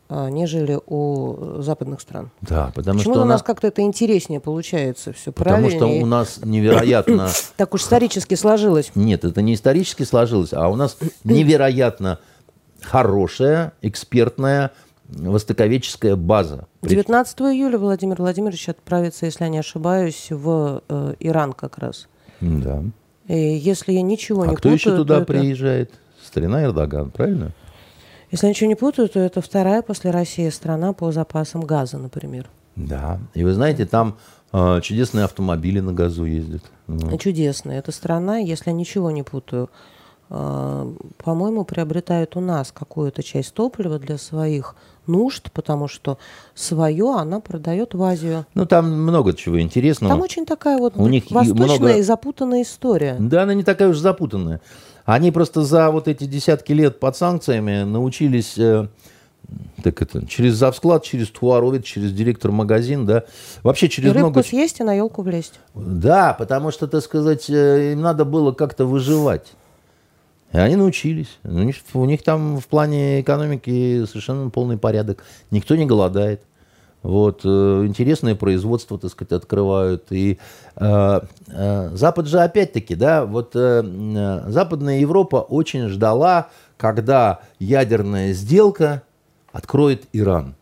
а, 0.08 0.30
нежели 0.30 0.78
у 0.86 1.60
западных 1.60 2.00
стран. 2.00 2.30
Да, 2.40 2.72
потому 2.74 2.98
Почему 2.98 3.14
что 3.14 3.22
у 3.22 3.26
нас 3.26 3.42
как-то 3.42 3.66
это 3.66 3.82
интереснее 3.82 4.40
получается, 4.40 5.12
все 5.12 5.30
Потому 5.30 5.68
что 5.68 5.86
у 5.86 6.06
нас 6.06 6.40
невероятно... 6.42 7.28
Так 7.58 7.74
уж 7.74 7.82
исторически 7.82 8.34
сложилось. 8.34 8.92
Нет, 8.94 9.24
это 9.24 9.42
не 9.42 9.52
исторически 9.52 10.04
сложилось, 10.04 10.54
а 10.54 10.68
у 10.68 10.76
нас 10.76 10.96
невероятно 11.22 12.18
хорошая, 12.84 13.72
экспертная, 13.82 14.72
востоковедческая 15.08 16.16
база. 16.16 16.66
19 16.82 17.40
июля 17.40 17.78
Владимир 17.78 18.16
Владимирович 18.16 18.68
отправится, 18.68 19.26
если 19.26 19.44
я 19.44 19.50
не 19.50 19.58
ошибаюсь, 19.58 20.28
в 20.30 20.82
э, 20.88 21.14
Иран 21.20 21.52
как 21.52 21.78
раз. 21.78 22.08
Да. 22.40 22.82
И 23.28 23.36
если 23.36 23.92
я 23.92 24.02
ничего 24.02 24.42
а 24.42 24.46
не 24.46 24.56
кто 24.56 24.70
путаю, 24.70 24.74
еще 24.74 24.96
туда 24.96 25.20
приезжает? 25.24 25.92
Старина 26.24 26.64
Эрдоган, 26.64 27.10
правильно? 27.10 27.52
Если 28.30 28.46
я 28.46 28.50
ничего 28.50 28.68
не 28.68 28.76
путаю, 28.76 29.08
то 29.08 29.18
это 29.18 29.40
вторая 29.40 29.82
после 29.82 30.10
России 30.10 30.48
страна 30.50 30.92
по 30.92 31.10
запасам 31.10 31.62
газа, 31.62 31.98
например. 31.98 32.48
Да. 32.76 33.18
И 33.34 33.42
вы 33.42 33.52
знаете, 33.52 33.86
там 33.86 34.16
э, 34.52 34.80
чудесные 34.82 35.24
автомобили 35.24 35.80
на 35.80 35.92
газу 35.92 36.24
ездят. 36.24 36.62
Ну. 36.86 37.18
Чудесные. 37.18 37.78
Эта 37.78 37.92
страна, 37.92 38.38
если 38.38 38.70
я 38.70 38.76
ничего 38.76 39.10
не 39.10 39.22
путаю, 39.22 39.68
по-моему, 40.30 41.64
приобретает 41.64 42.36
у 42.36 42.40
нас 42.40 42.70
какую-то 42.70 43.20
часть 43.20 43.52
топлива 43.52 43.98
для 43.98 44.16
своих 44.16 44.76
нужд, 45.08 45.50
потому 45.50 45.88
что 45.88 46.18
свое 46.54 47.16
она 47.16 47.40
продает 47.40 47.94
в 47.94 48.02
Азию. 48.02 48.46
Ну, 48.54 48.64
там 48.64 48.90
много 48.92 49.34
чего 49.34 49.60
интересного. 49.60 50.14
Там 50.14 50.22
очень 50.22 50.46
такая 50.46 50.78
вот 50.78 50.96
у 50.96 51.08
них 51.08 51.28
восточная 51.30 51.64
много... 51.66 51.96
и 51.96 52.02
запутанная 52.02 52.62
история. 52.62 53.16
Да, 53.18 53.42
она 53.42 53.54
не 53.54 53.64
такая 53.64 53.88
уж 53.88 53.98
запутанная. 53.98 54.60
Они 55.04 55.32
просто 55.32 55.62
за 55.62 55.90
вот 55.90 56.06
эти 56.06 56.24
десятки 56.24 56.72
лет 56.72 57.00
под 57.00 57.16
санкциями 57.16 57.82
научились 57.82 58.56
э, 58.56 58.86
так 59.82 60.00
это, 60.00 60.24
через 60.26 60.54
завсклад, 60.54 61.02
через 61.02 61.28
туаровит, 61.30 61.84
через 61.84 62.12
директор 62.12 62.52
магазин, 62.52 63.06
да, 63.06 63.24
вообще 63.64 63.88
через 63.88 64.10
и 64.10 64.12
рыбку 64.12 64.30
много... 64.30 64.42
съесть 64.44 64.78
и 64.78 64.84
на 64.84 64.94
елку 64.94 65.22
влезть. 65.22 65.58
Да, 65.74 66.34
потому 66.34 66.70
что, 66.70 66.86
так 66.86 67.02
сказать, 67.02 67.50
э, 67.50 67.94
им 67.94 68.00
надо 68.00 68.24
было 68.24 68.52
как-то 68.52 68.84
выживать. 68.84 69.54
И 70.52 70.58
они 70.58 70.76
научились. 70.76 71.38
У 71.44 71.58
них, 71.58 71.76
у 71.94 72.04
них 72.04 72.22
там 72.22 72.58
в 72.58 72.66
плане 72.66 73.20
экономики 73.20 74.04
совершенно 74.06 74.50
полный 74.50 74.78
порядок. 74.78 75.24
Никто 75.50 75.76
не 75.76 75.86
голодает. 75.86 76.42
Вот, 77.02 77.42
э, 77.44 77.84
интересное 77.86 78.34
производство, 78.34 78.98
так 78.98 79.10
сказать, 79.10 79.32
открывают. 79.32 80.06
И 80.10 80.38
э, 80.76 81.20
э, 81.46 81.90
Запад 81.94 82.26
же 82.26 82.40
опять-таки, 82.40 82.94
да, 82.94 83.24
вот 83.24 83.52
э, 83.54 83.82
э 83.82 84.50
Западная 84.50 84.98
Европа 84.98 85.36
очень 85.36 85.88
ждала, 85.88 86.48
когда 86.76 87.40
ядерная 87.58 88.34
сделка 88.34 89.02
откроет 89.52 90.04
Иран 90.12 90.54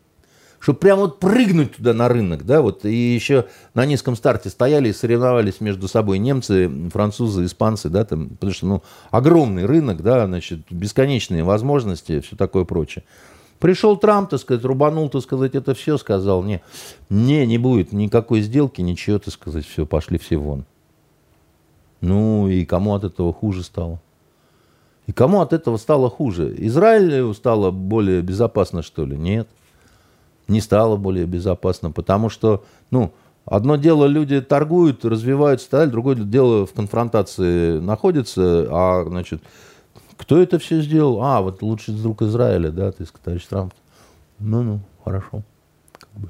чтобы 0.59 0.79
прямо 0.79 1.01
вот 1.03 1.19
прыгнуть 1.19 1.77
туда 1.77 1.93
на 1.93 2.09
рынок, 2.09 2.45
да, 2.45 2.61
вот, 2.61 2.85
и 2.85 2.93
еще 2.93 3.45
на 3.73 3.85
низком 3.85 4.15
старте 4.15 4.49
стояли 4.49 4.89
и 4.89 4.93
соревновались 4.93 5.61
между 5.61 5.87
собой 5.87 6.19
немцы, 6.19 6.69
французы, 6.91 7.45
испанцы, 7.45 7.89
да, 7.89 8.03
там, 8.03 8.29
потому 8.29 8.53
что, 8.53 8.65
ну, 8.65 8.83
огромный 9.09 9.65
рынок, 9.65 10.01
да, 10.01 10.25
значит, 10.27 10.59
бесконечные 10.69 11.43
возможности, 11.43 12.19
все 12.19 12.35
такое 12.35 12.65
прочее. 12.65 13.03
Пришел 13.59 13.97
Трамп, 13.97 14.29
так 14.29 14.39
сказать, 14.39 14.63
рубанул, 14.63 15.09
так 15.09 15.21
сказать, 15.21 15.55
это 15.55 15.73
все, 15.73 15.97
сказал, 15.97 16.43
не, 16.43 16.61
не, 17.09 17.45
не 17.45 17.57
будет 17.57 17.91
никакой 17.91 18.41
сделки, 18.41 18.81
ничего, 18.81 19.19
так 19.19 19.33
сказать, 19.33 19.65
все, 19.65 19.85
пошли 19.85 20.17
все 20.17 20.37
вон. 20.37 20.65
Ну, 22.01 22.47
и 22.47 22.63
кому 22.63 22.95
от 22.95 23.03
этого 23.03 23.33
хуже 23.33 23.63
стало? 23.63 23.99
И 25.07 25.11
кому 25.11 25.41
от 25.41 25.51
этого 25.51 25.75
стало 25.75 26.09
хуже? 26.09 26.53
Израилю 26.57 27.33
стало 27.33 27.71
более 27.71 28.21
безопасно, 28.21 28.81
что 28.81 29.05
ли? 29.05 29.17
Нет 29.17 29.49
не 30.49 30.61
стало 30.61 30.97
более 30.97 31.25
безопасно, 31.25 31.91
потому 31.91 32.29
что, 32.29 32.63
ну, 32.91 33.13
одно 33.45 33.75
дело 33.75 34.05
люди 34.05 34.41
торгуют, 34.41 35.05
развиваются, 35.05 35.69
так 35.69 35.91
другое 35.91 36.15
дело 36.15 36.65
в 36.65 36.73
конфронтации 36.73 37.79
находятся, 37.79 38.67
а, 38.69 39.05
значит, 39.07 39.41
кто 40.17 40.41
это 40.41 40.59
все 40.59 40.81
сделал? 40.81 41.23
А, 41.23 41.41
вот 41.41 41.61
лучший 41.61 41.93
друг 41.93 42.21
Израиля, 42.21 42.71
да, 42.71 42.91
ты, 42.91 43.05
товарищ 43.23 43.45
Трамп. 43.45 43.73
Ну-ну, 44.39 44.81
хорошо. 45.03 45.43
Как 45.97 46.09
бы. 46.15 46.29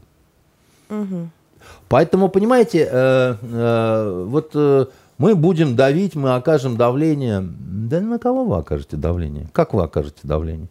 угу. 0.90 1.30
Поэтому, 1.88 2.30
понимаете, 2.30 2.88
э, 2.90 3.36
э, 3.42 4.26
вот 4.28 4.52
э, 4.54 4.86
мы 5.18 5.36
будем 5.36 5.76
давить, 5.76 6.16
мы 6.16 6.36
окажем 6.36 6.78
давление. 6.78 7.42
Да 7.42 8.00
на 8.00 8.20
кого 8.20 8.46
вы 8.46 8.58
окажете 8.58 8.96
давление? 8.96 9.50
Как 9.52 9.74
вы 9.74 9.84
окажете 9.84 10.22
давление? 10.24 10.70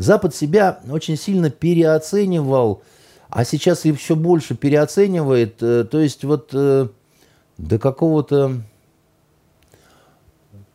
Запад 0.00 0.34
себя 0.34 0.80
очень 0.90 1.18
сильно 1.18 1.50
переоценивал, 1.50 2.82
а 3.28 3.44
сейчас 3.44 3.84
еще 3.84 4.14
больше 4.14 4.54
переоценивает. 4.54 5.62
Э, 5.62 5.84
то 5.84 6.00
есть 6.00 6.24
вот 6.24 6.50
э, 6.54 6.88
до 7.58 7.78
какого-то 7.78 8.62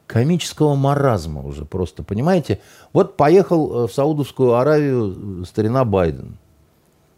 комического 0.06 0.76
маразма 0.76 1.42
уже 1.42 1.66
просто, 1.66 2.04
понимаете? 2.04 2.60
Вот 2.94 3.18
поехал 3.18 3.86
э, 3.86 3.88
в 3.88 3.94
Саудовскую 3.94 4.54
Аравию 4.54 5.44
старина 5.46 5.86
Байден. 5.86 6.38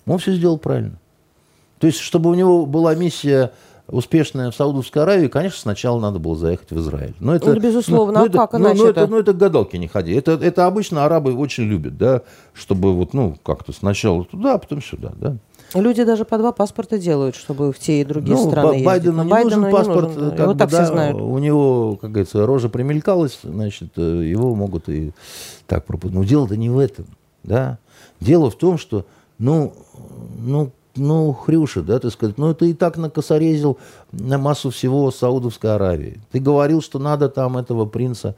Он 0.06 0.18
все 0.18 0.34
сделал 0.34 0.58
правильно. 0.58 0.98
То 1.78 1.88
есть, 1.88 2.00
чтобы 2.00 2.30
у 2.30 2.36
него 2.36 2.66
была 2.66 2.96
миссия 2.96 3.52
успешная 3.88 4.52
в 4.52 4.56
Саудовской 4.56 5.04
Аравии, 5.04 5.28
конечно, 5.28 5.60
сначала 5.60 6.00
надо 6.00 6.20
было 6.20 6.36
заехать 6.36 6.72
в 6.72 6.80
Израиль. 6.80 7.16
Но 7.20 7.36
это, 7.36 7.54
ну, 7.54 7.60
безусловно, 7.60 8.20
ну, 8.20 8.26
а 8.26 8.30
ну, 8.30 8.38
как 8.38 8.54
это, 8.54 8.64
иначе? 8.64 8.82
Ну, 8.82 8.88
это, 8.90 9.08
ну, 9.08 9.20
это 9.20 9.34
гадалки 9.34 9.78
не 9.78 9.88
ходи. 9.88 10.14
Это, 10.14 10.34
это 10.34 10.66
обычно 10.66 11.06
арабы 11.06 11.34
очень 11.34 11.64
любят, 11.64 11.98
да, 11.98 12.22
чтобы 12.54 12.94
вот, 12.94 13.14
ну, 13.14 13.38
как-то 13.44 13.72
сначала 13.72 14.26
туда, 14.26 14.56
а 14.56 14.58
потом 14.58 14.82
сюда, 14.82 15.14
да. 15.18 15.38
Люди 15.74 16.04
даже 16.04 16.24
по 16.24 16.38
два 16.38 16.54
паспорта 16.54 16.98
делают, 16.98 17.36
чтобы 17.36 17.74
в 17.74 17.80
те 17.80 18.02
и 18.02 18.06
другие 18.06 18.38
ну, 18.38 18.50
страны 18.50 18.84
Байдену 18.84 19.18
ездить. 19.18 19.26
не 19.26 19.32
Байдену 19.32 19.62
нужен 19.64 19.72
паспорт, 19.72 20.10
не 20.10 20.16
нужен, 20.16 20.30
как 20.32 20.40
его 20.40 20.54
бы, 20.54 20.60
так 20.60 20.70
да, 20.70 20.84
все 20.84 20.94
знают. 20.94 21.22
У 21.22 21.38
него, 21.40 21.98
как 22.00 22.12
говорится, 22.12 22.46
рожа 22.46 22.70
примелькалась, 22.70 23.40
значит, 23.44 23.90
э, 23.98 24.02
его 24.02 24.56
могут 24.56 24.88
и 24.88 25.12
так 25.66 25.86
пропустить. 25.86 26.18
Но 26.18 26.24
дело-то 26.24 26.56
не 26.56 26.70
в 26.70 26.80
этом, 26.80 27.06
да. 27.44 27.80
Дело 28.22 28.50
в 28.50 28.56
том, 28.56 28.78
что, 28.78 29.06
ну, 29.40 29.74
ну, 30.40 30.72
ну, 30.98 31.34
Хрюша, 31.34 31.82
да, 31.82 32.00
ты 32.00 32.10
сказать, 32.10 32.38
ну, 32.38 32.54
ты 32.54 32.72
и 32.72 32.74
так 32.74 32.98
накосорезил 32.98 33.78
на 34.12 34.38
массу 34.38 34.70
всего 34.70 35.12
Саудовской 35.12 35.74
Аравии. 35.76 36.20
Ты 36.32 36.40
говорил, 36.40 36.82
что 36.82 37.00
надо 37.00 37.30
там 37.30 37.58
этого 37.58 37.86
принца, 37.86 38.36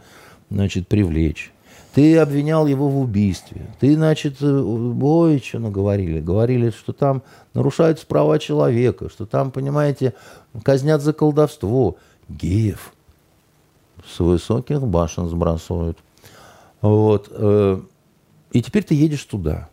значит, 0.49 0.87
привлечь. 0.87 1.51
Ты 1.93 2.17
обвинял 2.17 2.67
его 2.67 2.87
в 2.87 2.99
убийстве. 2.99 3.67
Ты, 3.79 3.95
значит, 3.95 4.37
э, 4.41 4.45
ой, 4.45 5.43
что 5.43 5.59
наговорили. 5.59 6.19
Говорили, 6.19 6.69
что 6.69 6.93
там 6.93 7.23
нарушаются 7.53 8.05
права 8.05 8.37
человека, 8.37 9.09
что 9.09 9.25
там, 9.25 9.51
понимаете, 9.51 10.13
казнят 10.63 11.01
за 11.01 11.13
колдовство. 11.13 11.97
Геев 12.29 12.93
с 14.07 14.19
высоких 14.19 14.81
башен 14.81 15.27
сбрасывают. 15.27 15.97
Вот. 16.81 17.27
Э, 17.31 17.81
и 18.51 18.61
теперь 18.61 18.83
ты 18.83 18.93
едешь 18.93 19.23
туда. 19.23 19.69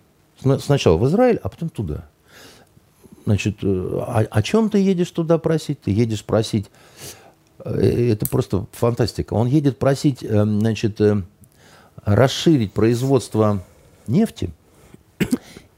Сначала 0.60 0.96
в 0.96 1.06
Израиль, 1.06 1.38
а 1.42 1.48
потом 1.48 1.68
туда. 1.68 2.06
Значит, 3.26 3.56
э, 3.62 3.66
о, 3.66 4.24
о 4.30 4.42
чем 4.42 4.70
ты 4.70 4.78
едешь 4.78 5.10
туда 5.10 5.36
просить? 5.38 5.80
Ты 5.80 5.90
едешь 5.90 6.24
просить, 6.24 6.66
э, 7.64 8.12
это 8.12 8.26
просто 8.26 8.66
фантастика. 8.70 9.34
Он 9.34 9.48
едет 9.48 9.78
просить, 9.78 10.22
э, 10.22 10.44
значит, 10.44 11.00
расширить 12.04 12.72
производство 12.72 13.64
нефти 14.06 14.50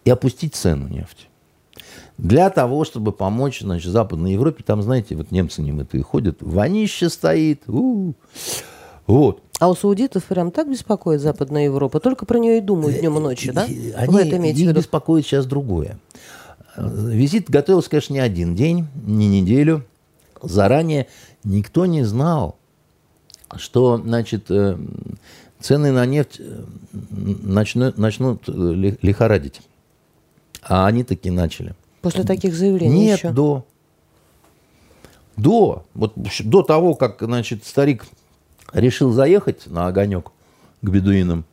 и 0.04 0.10
опустить 0.10 0.54
цену 0.54 0.88
нефти. 0.88 1.24
Для 2.18 2.50
того, 2.50 2.84
чтобы 2.84 3.12
помочь, 3.12 3.60
значит, 3.60 3.90
Западной 3.92 4.34
Европе, 4.34 4.62
там, 4.62 4.82
знаете, 4.82 5.16
вот 5.16 5.30
немцы 5.30 5.62
немытые 5.62 6.02
ходят, 6.02 6.42
вонище 6.42 7.08
стоит, 7.08 7.62
у-у-у. 7.66 8.14
вот. 9.06 9.42
А 9.58 9.70
у 9.70 9.74
саудитов 9.74 10.24
прям 10.24 10.50
так 10.50 10.70
беспокоит 10.70 11.22
Западная 11.22 11.64
Европа? 11.64 11.98
Только 11.98 12.26
про 12.26 12.38
нее 12.38 12.58
и 12.58 12.60
думают 12.60 13.00
днем 13.00 13.16
и 13.16 13.20
ночью, 13.20 13.54
да? 13.54 13.62
Они, 13.62 14.12
Вы 14.12 14.20
это 14.20 14.36
имеете 14.36 14.64
их 14.64 14.74
беспокоит 14.74 15.24
сейчас 15.24 15.46
другое. 15.46 15.98
Визит 16.86 17.50
готовился, 17.50 17.90
конечно, 17.90 18.12
не 18.14 18.20
один 18.20 18.54
день, 18.54 18.86
не 19.04 19.28
неделю. 19.28 19.84
Заранее 20.40 21.08
никто 21.42 21.86
не 21.86 22.04
знал, 22.04 22.56
что, 23.56 23.98
значит, 23.98 24.50
э, 24.50 24.78
цены 25.60 25.90
на 25.90 26.06
нефть 26.06 26.36
э, 26.38 26.64
начнут, 26.92 27.98
начнут 27.98 28.48
э, 28.48 28.94
лихорадить. 29.02 29.60
А 30.62 30.86
они 30.86 31.02
таки 31.02 31.30
начали. 31.30 31.74
После 32.02 32.22
таких 32.22 32.54
заявлений 32.54 33.06
Нет, 33.06 33.18
еще? 33.18 33.30
до. 33.30 33.66
До. 35.36 35.84
Вот 35.94 36.14
до 36.44 36.62
того, 36.62 36.94
как, 36.94 37.20
значит, 37.20 37.64
старик 37.64 38.06
решил 38.72 39.10
заехать 39.10 39.66
на 39.66 39.88
огонек 39.88 40.30
к 40.82 40.88
бедуинам, 40.88 41.44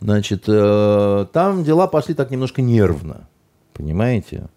значит, 0.00 0.44
там 0.44 1.64
дела 1.64 1.86
пошли 1.88 2.14
так 2.14 2.30
немножко 2.30 2.62
нервно. 2.62 3.28
Понимаете? 3.74 4.48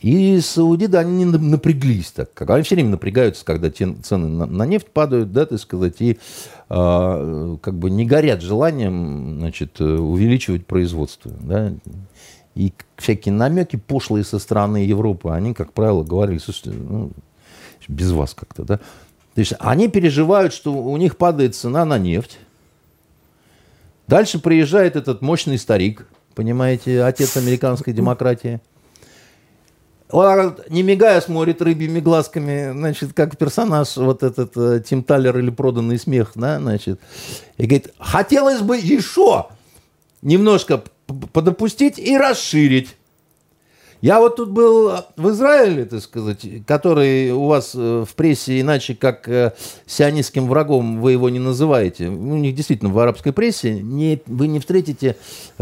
И 0.00 0.40
саудиты, 0.40 0.96
они 0.96 1.24
не 1.24 1.24
напряглись 1.24 2.10
так. 2.10 2.28
Они 2.50 2.62
все 2.62 2.74
время 2.74 2.90
напрягаются, 2.90 3.44
когда 3.44 3.70
цены 3.70 4.28
на 4.28 4.66
нефть 4.66 4.88
падают, 4.88 5.32
да, 5.32 5.46
так 5.46 5.58
сказать, 5.58 6.00
и 6.00 6.18
э, 6.68 7.56
как 7.60 7.74
бы 7.74 7.90
не 7.90 8.04
горят 8.04 8.42
желанием, 8.42 9.38
значит, 9.38 9.80
увеличивать 9.80 10.66
производство, 10.66 11.30
да. 11.40 11.72
И 12.54 12.72
всякие 12.96 13.32
намеки 13.32 13.76
пошлые 13.76 14.24
со 14.24 14.38
стороны 14.38 14.78
Европы, 14.78 15.30
они, 15.30 15.54
как 15.54 15.72
правило, 15.72 16.02
говорили, 16.04 16.38
слушайте, 16.38 16.70
ну, 16.70 17.10
без 17.88 18.10
вас 18.10 18.34
как-то, 18.34 18.64
да. 18.64 18.76
То 18.76 19.40
есть 19.40 19.54
они 19.58 19.88
переживают, 19.88 20.52
что 20.52 20.72
у 20.72 20.96
них 20.96 21.16
падает 21.16 21.56
цена 21.56 21.84
на 21.84 21.98
нефть. 21.98 22.38
Дальше 24.06 24.38
приезжает 24.38 24.96
этот 24.96 25.22
мощный 25.22 25.58
старик, 25.58 26.06
понимаете, 26.34 27.02
отец 27.02 27.36
американской 27.36 27.92
демократии– 27.92 28.60
он, 30.14 30.56
не 30.68 30.84
мигая, 30.84 31.20
смотрит 31.20 31.60
рыбьими 31.60 31.98
глазками, 31.98 32.70
значит, 32.72 33.12
как 33.14 33.36
персонаж 33.36 33.96
вот 33.96 34.22
этот 34.22 34.56
э, 34.56 34.80
Тим 34.88 35.02
Талер 35.02 35.36
или 35.38 35.50
проданный 35.50 35.98
смех, 35.98 36.32
да, 36.36 36.60
значит. 36.60 37.00
И 37.56 37.66
говорит, 37.66 37.92
хотелось 37.98 38.60
бы 38.60 38.76
еще 38.76 39.46
немножко 40.22 40.84
подопустить 41.32 41.98
и 41.98 42.16
расширить. 42.16 42.94
Я 44.02 44.20
вот 44.20 44.36
тут 44.36 44.50
был 44.50 44.92
в 45.16 45.30
Израиле, 45.30 45.84
так 45.84 46.00
сказать, 46.00 46.46
который 46.64 47.32
у 47.32 47.46
вас 47.46 47.72
э, 47.74 48.04
в 48.08 48.14
прессе 48.14 48.60
иначе 48.60 48.94
как 48.94 49.28
э, 49.28 49.54
сионистским 49.84 50.46
врагом 50.46 51.00
вы 51.00 51.10
его 51.10 51.28
не 51.28 51.40
называете. 51.40 52.06
У 52.06 52.36
них 52.36 52.54
действительно 52.54 52.92
в 52.92 52.98
арабской 53.00 53.32
прессе 53.32 53.74
не, 53.80 54.22
вы 54.26 54.46
не 54.46 54.60
встретите 54.60 55.16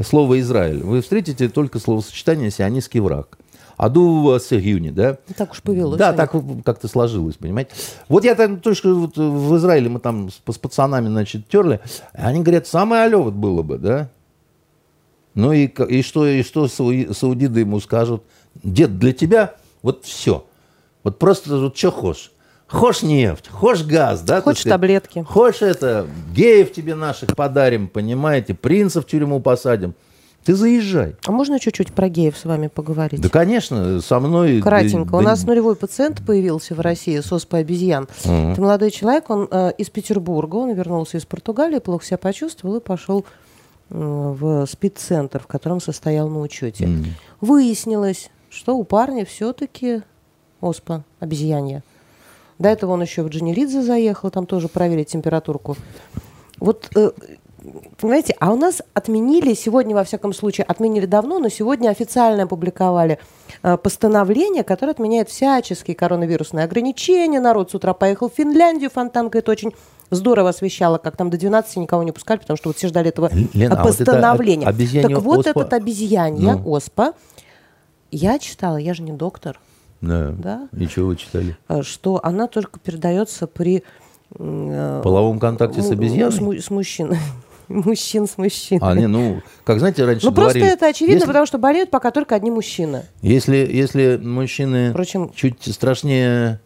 слово 0.05 0.41
Израиль. 0.41 0.83
Вы 0.83 1.01
встретите 1.01 1.49
только 1.49 1.79
словосочетание 1.79 2.51
сионистский 2.51 3.01
враг. 3.01 3.39
Аду 3.77 4.39
Сегюни, 4.39 4.91
да? 4.91 5.19
Так 5.37 5.53
уж 5.53 5.63
повелось. 5.63 5.99
Да, 5.99 6.13
так 6.13 6.33
как-то 6.65 6.89
сложилось, 6.89 7.37
понимаете. 7.37 7.73
Вот 8.09 8.25
я 8.25 8.35
там 8.35 8.61
точно 8.61 8.95
вот 8.95 9.17
в 9.17 9.57
Израиле 9.57 9.89
мы 9.89 10.01
там 10.01 10.31
с, 10.31 10.41
с 10.47 10.59
пацанами, 10.59 11.09
значит, 11.09 11.49
терли, 11.49 11.81
они 12.13 12.43
говорят, 12.43 12.67
самое 12.67 13.05
алё 13.05 13.23
вот 13.23 13.35
было 13.35 13.63
бы, 13.63 13.79
да? 13.79 14.09
Ну 15.35 15.53
и, 15.53 15.67
и 15.67 16.03
что, 16.03 16.27
и 16.27 16.43
что 16.43 16.69
саудиды 16.69 17.61
ему 17.61 17.81
скажут? 17.81 18.23
Дед, 18.63 18.99
для 18.99 19.13
тебя 19.13 19.55
вот 19.83 20.05
все. 20.05 20.45
Вот 21.03 21.19
просто 21.19 21.57
вот 21.59 21.77
что 21.77 21.91
хочешь. 21.91 22.33
Хошь 22.67 23.03
нефть, 23.03 23.49
хошь 23.49 23.83
газ, 23.83 24.23
да? 24.23 24.41
Хочешь 24.41 24.65
таблетки. 24.65 25.23
Хочешь 25.29 25.63
это, 25.63 26.07
геев 26.35 26.73
тебе 26.73 26.95
наших 26.95 27.37
подарим, 27.37 27.87
понимаете, 27.87 28.55
принцев 28.55 29.05
в 29.05 29.09
тюрьму 29.09 29.41
посадим. 29.41 29.95
Ты 30.45 30.55
заезжай. 30.55 31.15
А 31.25 31.33
можно 31.33 31.61
чуть-чуть 31.61 31.93
про 31.93 32.09
геев 32.09 32.37
с 32.37 32.45
вами 32.45 32.67
поговорить? 32.67 33.21
Да, 33.21 33.29
конечно, 33.29 34.01
со 34.01 34.19
мной... 34.19 34.61
Кратенько. 34.61 35.13
Да, 35.13 35.19
У 35.19 35.21
нас 35.21 35.45
нулевой 35.45 35.77
пациент 35.77 36.25
появился 36.27 36.75
в 36.75 36.81
России 36.81 37.21
с 37.21 37.33
оспой 37.33 37.61
обезьян. 37.61 38.09
Мгм. 38.25 38.53
Это 38.53 38.61
молодой 38.61 38.91
человек, 38.91 39.31
он 39.31 39.47
э, 39.51 39.73
из 39.79 39.89
Петербурга, 39.91 40.57
он 40.57 40.73
вернулся 40.73 41.19
из 41.19 41.25
Португалии, 41.27 41.79
плохо 41.79 42.05
себя 42.05 42.19
почувствовал 42.19 42.77
и 42.77 42.81
пошел 42.81 43.25
э, 43.91 43.95
в 43.97 44.67
спид-центр, 44.67 45.41
в 45.41 45.47
котором 45.47 45.81
состоял 45.81 46.29
на 46.29 46.41
учете. 46.41 46.85
М. 46.85 47.05
Выяснилось, 47.41 48.31
что 48.51 48.77
у 48.77 48.83
парня 48.83 49.25
все-таки 49.25 50.03
оспа 50.61 51.05
обезьянья. 51.21 51.85
До 52.59 52.69
этого 52.69 52.93
он 52.93 53.03
еще 53.03 53.23
в 53.23 53.29
Дженеридзе 53.29 53.83
заехал, 53.83 54.31
там 54.31 54.47
тоже 54.47 54.69
проверить 54.69 55.09
температурку. 55.09 55.77
Вот, 56.59 56.91
э, 56.95 57.11
понимаете, 58.01 58.35
а 58.41 58.53
у 58.53 58.57
нас 58.57 58.83
отменили, 58.95 59.55
сегодня, 59.55 59.95
во 59.95 60.05
всяком 60.05 60.33
случае, 60.33 60.65
отменили 60.65 61.07
давно, 61.07 61.39
но 61.39 61.49
сегодня 61.49 61.91
официально 61.91 62.45
опубликовали 62.45 63.19
э, 63.63 63.77
постановление, 63.77 64.65
которое 64.65 64.93
отменяет 64.93 65.29
всяческие 65.29 65.95
коронавирусные 65.97 66.65
ограничения. 66.65 67.41
Народ 67.41 67.71
с 67.71 67.75
утра 67.75 67.95
поехал 67.95 68.29
в 68.31 68.35
Финляндию, 68.35 68.91
Фонтанка 68.91 69.39
это 69.39 69.51
очень 69.53 69.73
здорово 70.11 70.51
освещало, 70.51 70.99
как 70.99 71.17
там 71.17 71.31
до 71.31 71.39
12 71.39 71.77
никого 71.77 72.03
не 72.03 72.13
пускали, 72.13 72.39
потому 72.39 72.57
что 72.57 72.69
вот 72.69 72.77
все 72.77 72.89
ждали 72.89 73.09
этого 73.09 73.31
Лена, 73.55 73.75
э, 73.75 73.77
а 73.77 73.83
вот 73.85 73.95
это 73.95 74.05
постановления. 74.05 74.67
так 75.03 75.23
вот 75.23 75.47
оспа- 75.47 75.51
этот 75.51 75.73
обезьянья 75.73 76.55
Ну. 76.57 76.71
оспа, 76.71 77.15
я 78.11 78.39
читала, 78.39 78.77
я 78.77 78.93
же 78.95 79.03
не 79.03 79.13
доктор, 79.13 79.59
Да. 80.01 80.35
Да. 80.37 80.69
И 80.77 80.87
чего 80.87 81.09
вы 81.09 81.17
читали? 81.17 81.57
э, 81.69 81.83
что 81.83 82.21
она 82.23 82.47
только 82.49 82.79
передается 82.81 83.47
при 83.47 83.85
э, 84.39 85.01
половом 85.05 85.39
контакте 85.39 85.81
с 85.83 85.91
обезьяной? 85.91 86.33
С, 86.61 86.67
с 86.67 86.71
мужчиной. 86.71 87.19
Мужчин 87.69 88.27
с 88.27 88.39
мужчиной. 88.39 88.81
А, 88.83 88.95
не, 88.95 89.07
ну, 89.07 89.43
как 89.65 89.79
знаете, 89.79 90.05
раньше 90.05 90.27
ну, 90.27 90.33
просто 90.33 90.59
говорили... 90.59 90.77
это 90.77 90.87
очевидно, 90.87 91.15
если, 91.15 91.27
потому 91.27 91.47
что 91.47 91.59
болеют 91.59 91.91
пока 91.91 92.11
только 92.11 92.35
одни 92.35 92.51
мужчины. 92.51 93.05
если, 93.21 93.57
если 93.57 94.17
мужчины 94.23 94.91
Впрочем- 94.91 95.33
чуть 95.35 95.63
страшнее, 95.73 96.61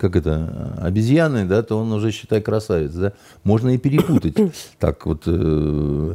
как 0.00 0.16
это, 0.16 0.74
обезьяны, 0.80 1.44
да, 1.44 1.62
то 1.62 1.78
он 1.78 1.92
уже, 1.92 2.10
считай, 2.10 2.40
красавец, 2.40 2.92
да. 2.92 3.12
Можно 3.44 3.74
и 3.74 3.78
перепутать. 3.78 4.34
Так 4.78 5.04
вот, 5.04 5.24
э, 5.26 6.14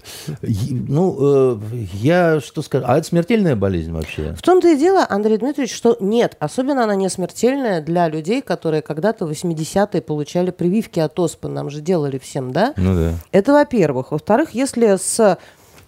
ну, 0.71 1.17
э, 1.19 1.57
я 1.93 2.39
что 2.39 2.61
скажу, 2.63 2.85
а 2.87 2.97
это 2.97 3.07
смертельная 3.07 3.55
болезнь 3.55 3.91
вообще? 3.91 4.33
В 4.33 4.41
том-то 4.41 4.69
и 4.69 4.77
дело, 4.77 5.05
Андрей 5.07 5.37
Дмитриевич, 5.37 5.73
что 5.73 5.97
нет, 5.99 6.35
особенно 6.39 6.83
она 6.83 6.95
не 6.95 7.09
смертельная 7.09 7.81
для 7.81 8.07
людей, 8.07 8.41
которые 8.41 8.81
когда-то 8.81 9.27
в 9.27 9.31
80-е 9.31 10.01
получали 10.01 10.49
прививки 10.49 10.99
от 10.99 11.19
оспы. 11.19 11.47
Нам 11.47 11.69
же 11.69 11.81
делали 11.81 12.17
всем, 12.17 12.51
да? 12.51 12.73
Ну 12.77 12.95
да. 12.95 13.13
Это 13.31 13.53
во-первых. 13.53 14.11
Во-вторых, 14.11 14.51
если 14.53 14.95
с 14.97 15.37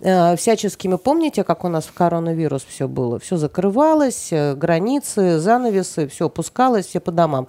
э, 0.01 0.35
всяческими, 0.35 0.97
помните, 0.97 1.43
как 1.43 1.63
у 1.63 1.67
нас 1.67 1.85
в 1.85 1.93
коронавирус 1.93 2.63
все 2.63 2.87
было? 2.87 3.19
Все 3.19 3.37
закрывалось, 3.37 4.29
э, 4.31 4.53
границы, 4.53 5.39
занавесы, 5.39 6.07
все 6.07 6.27
опускалось, 6.27 6.85
все 6.85 6.99
по 6.99 7.11
домам. 7.11 7.47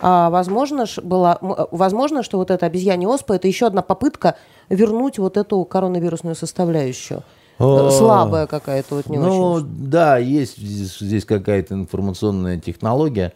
А 0.00 0.30
возможно, 0.30 0.86
была, 1.02 1.38
э, 1.40 1.66
возможно, 1.70 2.22
что 2.22 2.38
вот 2.38 2.50
эта 2.50 2.66
обезьянья 2.66 3.08
оспа 3.08 3.34
это 3.34 3.48
еще 3.48 3.66
одна 3.66 3.82
попытка 3.82 4.36
вернуть 4.68 5.18
вот 5.18 5.36
эту 5.36 5.62
коронавирусную 5.64 6.34
составляющую. 6.34 7.22
Э, 7.58 7.90
Слабая 7.90 8.46
какая-то, 8.46 8.96
вот 8.96 9.08
не 9.08 9.18
ну, 9.18 9.52
очень. 9.52 9.66
да, 9.68 10.16
есть 10.16 10.56
здесь, 10.56 11.24
какая-то 11.26 11.74
информационная 11.74 12.58
технология. 12.58 13.34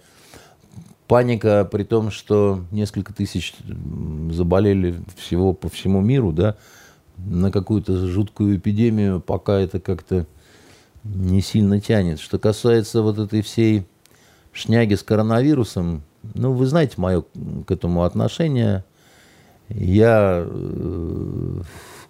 Паника, 1.06 1.68
при 1.70 1.84
том, 1.84 2.10
что 2.10 2.60
несколько 2.70 3.12
тысяч 3.12 3.54
заболели 4.30 4.94
всего 5.18 5.52
по 5.52 5.68
всему 5.68 6.00
миру, 6.00 6.32
да, 6.32 6.56
на 7.18 7.50
какую-то 7.50 8.06
жуткую 8.06 8.56
эпидемию, 8.56 9.20
пока 9.20 9.58
это 9.60 9.80
как-то 9.80 10.26
не 11.04 11.42
сильно 11.42 11.78
тянет. 11.78 12.20
Что 12.20 12.38
касается 12.38 13.02
вот 13.02 13.18
этой 13.18 13.42
всей 13.42 13.84
шняги 14.52 14.94
с 14.94 15.02
коронавирусом, 15.02 16.02
ну, 16.34 16.52
вы 16.52 16.66
знаете 16.66 16.94
мое 16.96 17.24
к 17.66 17.70
этому 17.70 18.04
отношение. 18.04 18.84
Я, 19.68 20.44
э, 20.46 21.60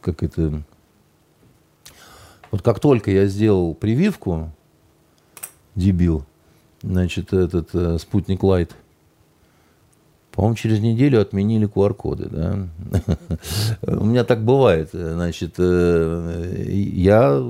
как 0.00 0.22
это, 0.22 0.62
вот 2.50 2.62
как 2.62 2.80
только 2.80 3.10
я 3.10 3.26
сделал 3.26 3.74
прививку, 3.74 4.50
дебил, 5.74 6.24
значит, 6.82 7.32
этот 7.32 7.70
э, 7.74 7.98
спутник 7.98 8.42
Лайт, 8.42 8.74
по-моему, 10.32 10.56
через 10.56 10.80
неделю 10.80 11.20
отменили 11.20 11.68
QR-коды, 11.68 12.28
да. 12.28 12.68
У 14.00 14.04
меня 14.04 14.24
так 14.24 14.44
бывает, 14.44 14.90
значит, 14.92 15.54
э, 15.58 16.64
я 16.66 17.40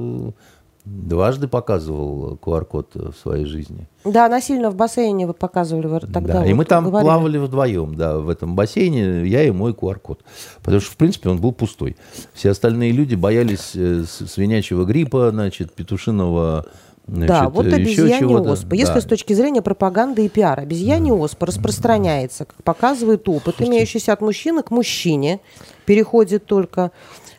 дважды 0.85 1.49
показывал 1.49 2.39
QR-код 2.43 2.95
в 2.95 3.15
своей 3.15 3.47
жизни. 3.47 3.89
Да, 4.05 4.29
насильно 4.29 4.71
в 4.71 4.77
бассейне 4.77 5.27
вы 5.27 5.33
показывали 5.33 5.87
вы 5.87 6.01
тогда. 6.01 6.35
Да, 6.41 6.47
и 6.47 6.51
вот 6.51 6.59
мы 6.59 6.65
там 6.67 6.85
говорили. 6.85 7.09
плавали 7.09 7.39
вдвоем, 7.39 7.95
да, 7.95 8.19
в 8.19 8.29
этом 8.29 8.55
бассейне, 8.55 9.27
я 9.27 9.43
и 9.45 9.51
мой 9.51 9.73
QR-код. 9.73 10.21
Потому 10.63 10.81
что, 10.81 10.91
в 10.93 10.97
принципе, 10.97 11.31
он 11.31 11.41
был 11.41 11.53
пустой. 11.53 11.97
Все 12.35 12.51
остальные 12.51 12.93
люди 12.93 13.15
боялись 13.15 13.73
э, 13.75 14.05
свинячьего 14.07 14.85
гриппа, 14.85 15.31
значит, 15.31 15.73
петушиного 15.73 16.67
значит, 17.07 17.29
да, 17.29 17.49
вот 17.49 17.67
э, 17.67 17.81
еще 17.81 18.03
обезьянья 18.03 18.19
чего-то. 18.19 18.53
оспа. 18.53 18.75
Если 18.75 18.95
Да. 18.95 19.01
с 19.01 19.05
точки 19.05 19.33
зрения 19.33 19.63
пропаганды 19.63 20.25
и 20.27 20.29
пиара, 20.29 20.63
обезьянья 20.63 21.13
оспа 21.15 21.47
распространяется, 21.47 22.45
как 22.45 22.63
показывает 22.63 23.29
опыт, 23.29 23.57
имеющийся 23.61 24.13
от 24.13 24.21
мужчины 24.21 24.63
к 24.63 24.71
мужчине, 24.71 25.41
переходит 25.87 26.45
только. 26.47 26.93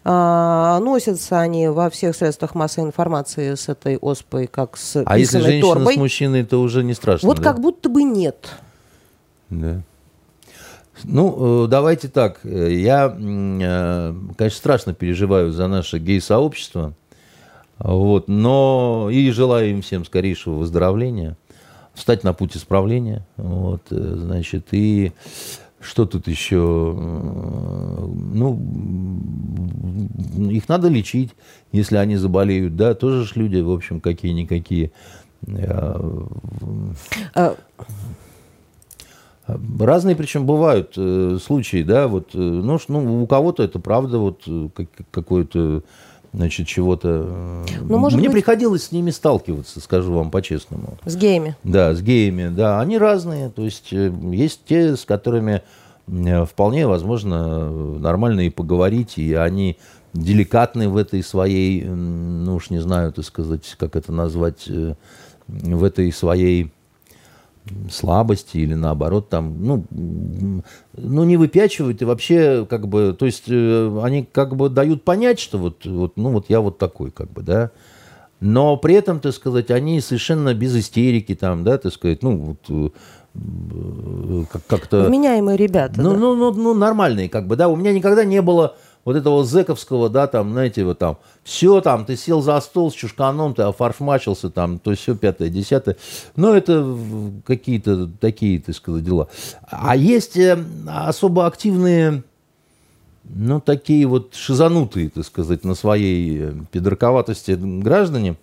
А, 0.08 0.80
носятся 0.82 1.40
они 1.40 1.68
во 1.68 1.90
всех 1.90 2.16
средствах 2.16 2.54
массовой 2.54 2.88
информации 2.88 3.56
с 3.56 3.70
этой 3.70 3.98
оспой, 3.98 4.46
как 4.46 4.78
с 4.78 5.02
А 5.04 5.18
если 5.18 5.40
женщина 5.40 5.74
торбой. 5.74 5.96
с 5.96 5.98
мужчиной, 5.98 6.46
то 6.46 6.62
уже 6.62 6.84
не 6.84 6.94
страшно, 6.94 7.28
Вот 7.28 7.38
да? 7.38 7.44
как 7.44 7.60
будто 7.60 7.90
бы 7.90 8.04
нет. 8.04 8.50
Да. 9.50 9.82
Ну, 11.04 11.66
э, 11.66 11.68
давайте 11.68 12.08
так. 12.08 12.40
Я, 12.44 13.16
э, 13.18 14.14
конечно, 14.38 14.58
страшно 14.58 14.94
переживаю 14.94 15.52
за 15.52 15.68
наше 15.68 15.98
гей-сообщество. 15.98 16.94
Вот, 17.80 18.28
но 18.28 19.10
и 19.12 19.32
желаю 19.32 19.72
им 19.72 19.82
всем 19.82 20.06
скорейшего 20.06 20.54
выздоровления, 20.54 21.36
встать 21.94 22.24
на 22.24 22.34
путь 22.34 22.56
исправления. 22.56 23.26
Вот, 23.38 23.82
э, 23.90 24.16
значит, 24.18 24.68
и 24.72 25.14
что 25.86 26.06
тут 26.06 26.28
еще? 26.28 26.58
Ну, 28.36 28.60
их 30.50 30.68
надо 30.68 30.90
лечить, 30.90 31.32
если 31.72 31.96
они 31.98 32.18
заболеют, 32.18 32.76
да, 32.76 32.94
тоже 32.94 33.26
ж 33.26 33.36
люди, 33.36 33.62
в 33.62 33.72
общем, 33.72 34.02
какие-никакие. 34.02 34.92
Э, 35.48 36.26
Разные, 39.80 40.16
причем 40.16 40.48
бывают 40.48 40.94
э, 40.98 41.38
случаи, 41.40 41.84
да, 41.84 42.08
вот, 42.08 42.30
э, 42.34 42.38
ну, 42.40 42.80
ну, 42.88 43.24
у 43.24 43.28
кого-то 43.28 43.62
это 43.62 43.78
правда, 43.80 44.18
вот, 44.18 44.42
э, 44.48 44.70
как- 44.74 44.88
какое-то, 45.12 45.84
значит, 46.36 46.68
чего-то. 46.68 47.26
э, 47.28 47.66
Ну, 47.88 47.98
может 47.98 48.20
Мне 48.20 48.28
быть- 48.28 48.36
приходилось 48.36 48.84
с 48.86 48.92
ними 48.92 49.12
сталкиваться, 49.12 49.80
скажу 49.80 50.14
вам 50.14 50.32
по-честному. 50.32 50.98
С 51.06 51.16
геями. 51.16 51.56
Да, 51.64 51.94
с 51.94 52.02
геями, 52.02 52.50
да, 52.50 52.80
они 52.82 52.98
разные, 52.98 53.50
то 53.50 53.64
есть 53.64 53.92
э, 53.94 54.12
есть 54.32 54.62
те, 54.68 54.96
с 54.96 55.06
которыми 55.06 55.62
э, 56.08 56.46
вполне 56.46 56.88
возможно 56.88 57.70
нормально 58.00 58.42
и 58.42 58.50
поговорить, 58.50 59.18
и 59.18 59.34
они 59.34 59.78
деликатны 60.14 60.88
в 60.90 60.98
этой 60.98 61.24
своей, 61.24 61.84
ну 61.84 62.56
уж 62.56 62.70
не 62.70 62.80
знаю, 62.80 63.12
так 63.12 63.26
сказать, 63.26 63.76
как 63.78 63.96
это 63.96 64.12
назвать, 64.14 64.70
в 65.48 65.84
этой 65.84 66.12
своей 66.12 66.72
слабости 67.90 68.58
или 68.58 68.74
наоборот 68.74 69.30
там, 69.30 69.64
ну, 69.64 69.84
ну 70.94 71.24
не 71.24 71.38
выпячивают 71.38 72.02
и 72.02 72.06
вообще 72.06 72.66
как 72.70 72.88
бы, 72.88 73.16
то 73.18 73.26
есть 73.26 73.46
э, 73.48 74.02
они 74.04 74.28
как 74.32 74.56
бы 74.56 74.70
дают 74.70 75.04
понять, 75.04 75.40
что 75.40 75.58
вот, 75.58 75.86
вот, 75.86 76.18
ну 76.18 76.30
вот 76.32 76.46
я 76.50 76.62
вот 76.62 76.78
такой 76.78 77.12
как 77.12 77.32
бы, 77.32 77.42
да, 77.42 77.72
но 78.40 78.78
при 78.78 78.96
этом, 78.96 79.20
так 79.20 79.34
сказать, 79.34 79.72
они 79.72 80.02
совершенно 80.02 80.54
без 80.54 80.76
истерики 80.76 81.36
там, 81.36 81.64
да, 81.64 81.78
так 81.78 81.94
сказать, 81.94 82.22
ну 82.22 82.38
вот 82.38 82.60
э, 82.70 82.90
э, 83.34 84.44
как- 84.52 84.68
как-то... 84.68 85.06
Вменяемые 85.06 85.58
ребята. 85.58 86.02
Ну, 86.02 86.12
да. 86.12 86.18
ну, 86.18 86.36
ну, 86.36 86.52
ну, 86.54 86.74
нормальные, 86.74 87.30
как 87.30 87.48
бы, 87.48 87.56
да. 87.56 87.70
У 87.70 87.76
меня 87.76 87.94
никогда 87.94 88.24
не 88.26 88.42
было 88.42 88.76
вот 89.06 89.16
этого 89.16 89.46
зэковского, 89.46 90.10
да, 90.10 90.26
там, 90.26 90.52
знаете, 90.52 90.84
вот 90.84 90.98
там, 90.98 91.18
все 91.44 91.80
там, 91.80 92.06
ты 92.06 92.18
сел 92.18 92.42
за 92.42 92.60
стол 92.60 92.92
с 92.92 92.96
чушканом, 92.96 93.54
ты 93.54 93.62
офаршмачился 93.62 94.50
там, 94.50 94.80
то 94.80 94.94
все 94.96 95.16
пятое, 95.16 95.50
десятое. 95.50 95.96
Ну, 96.36 96.54
это 96.54 96.98
какие-то 97.46 98.10
такие, 98.20 98.60
так 98.60 98.76
сказать, 98.76 99.04
дела. 99.04 99.30
А 99.70 99.96
есть 99.96 100.36
э, 100.38 100.58
особо 100.88 101.46
активные, 101.46 102.24
ну, 103.24 103.62
такие 103.62 104.08
вот 104.08 104.34
шизанутые, 104.34 105.12
так 105.12 105.24
сказать, 105.24 105.64
на 105.64 105.76
своей 105.76 106.42
э, 106.42 106.54
пидорковатости 106.72 107.52
граждане, 107.52 108.38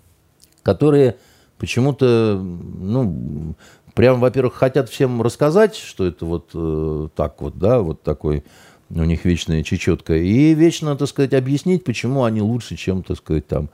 которые 0.62 1.16
почему-то, 1.58 2.40
ну, 2.40 3.56
прям, 3.94 4.20
во-первых, 4.20 4.54
хотят 4.54 4.88
всем 4.88 5.22
рассказать, 5.22 5.74
что 5.74 6.06
это 6.06 6.24
вот 6.24 6.50
э, 6.54 7.08
так 7.16 7.40
вот, 7.40 7.58
да, 7.58 7.80
вот 7.80 8.02
такой 8.02 8.44
у 8.94 9.04
них 9.04 9.24
вечная 9.24 9.62
чечетка, 9.62 10.16
и 10.16 10.54
вечно, 10.54 10.96
так 10.96 11.08
сказать, 11.08 11.34
объяснить, 11.34 11.84
почему 11.84 12.24
они 12.24 12.40
лучше, 12.40 12.76
чем, 12.76 13.02
так 13.02 13.16
сказать, 13.16 13.46
там, 13.46 13.70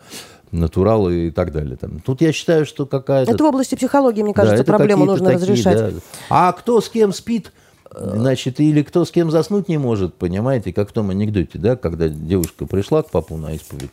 натуралы 0.52 1.28
и 1.28 1.30
так 1.30 1.52
далее. 1.52 1.76
Там. 1.76 2.00
Тут 2.00 2.20
я 2.20 2.32
считаю, 2.32 2.64
что 2.64 2.86
какая-то... 2.86 3.32
Это 3.32 3.44
в 3.44 3.46
области 3.46 3.74
психологии, 3.74 4.22
мне 4.22 4.34
кажется, 4.34 4.64
да, 4.64 4.72
проблему 4.72 5.04
нужно 5.04 5.30
такие, 5.30 5.42
разрешать. 5.42 5.94
Да. 5.94 6.00
А 6.30 6.52
кто 6.52 6.80
с 6.80 6.88
кем 6.88 7.12
спит, 7.12 7.52
значит, 7.90 8.60
или 8.60 8.82
кто 8.82 9.04
с 9.04 9.10
кем 9.10 9.30
заснуть 9.30 9.68
не 9.68 9.78
может, 9.78 10.14
понимаете, 10.14 10.72
как 10.72 10.90
в 10.90 10.92
том 10.92 11.10
анекдоте, 11.10 11.58
да, 11.58 11.76
когда 11.76 12.08
девушка 12.08 12.66
пришла 12.66 13.02
к 13.02 13.10
папу 13.10 13.36
на 13.36 13.54
исповедь, 13.54 13.90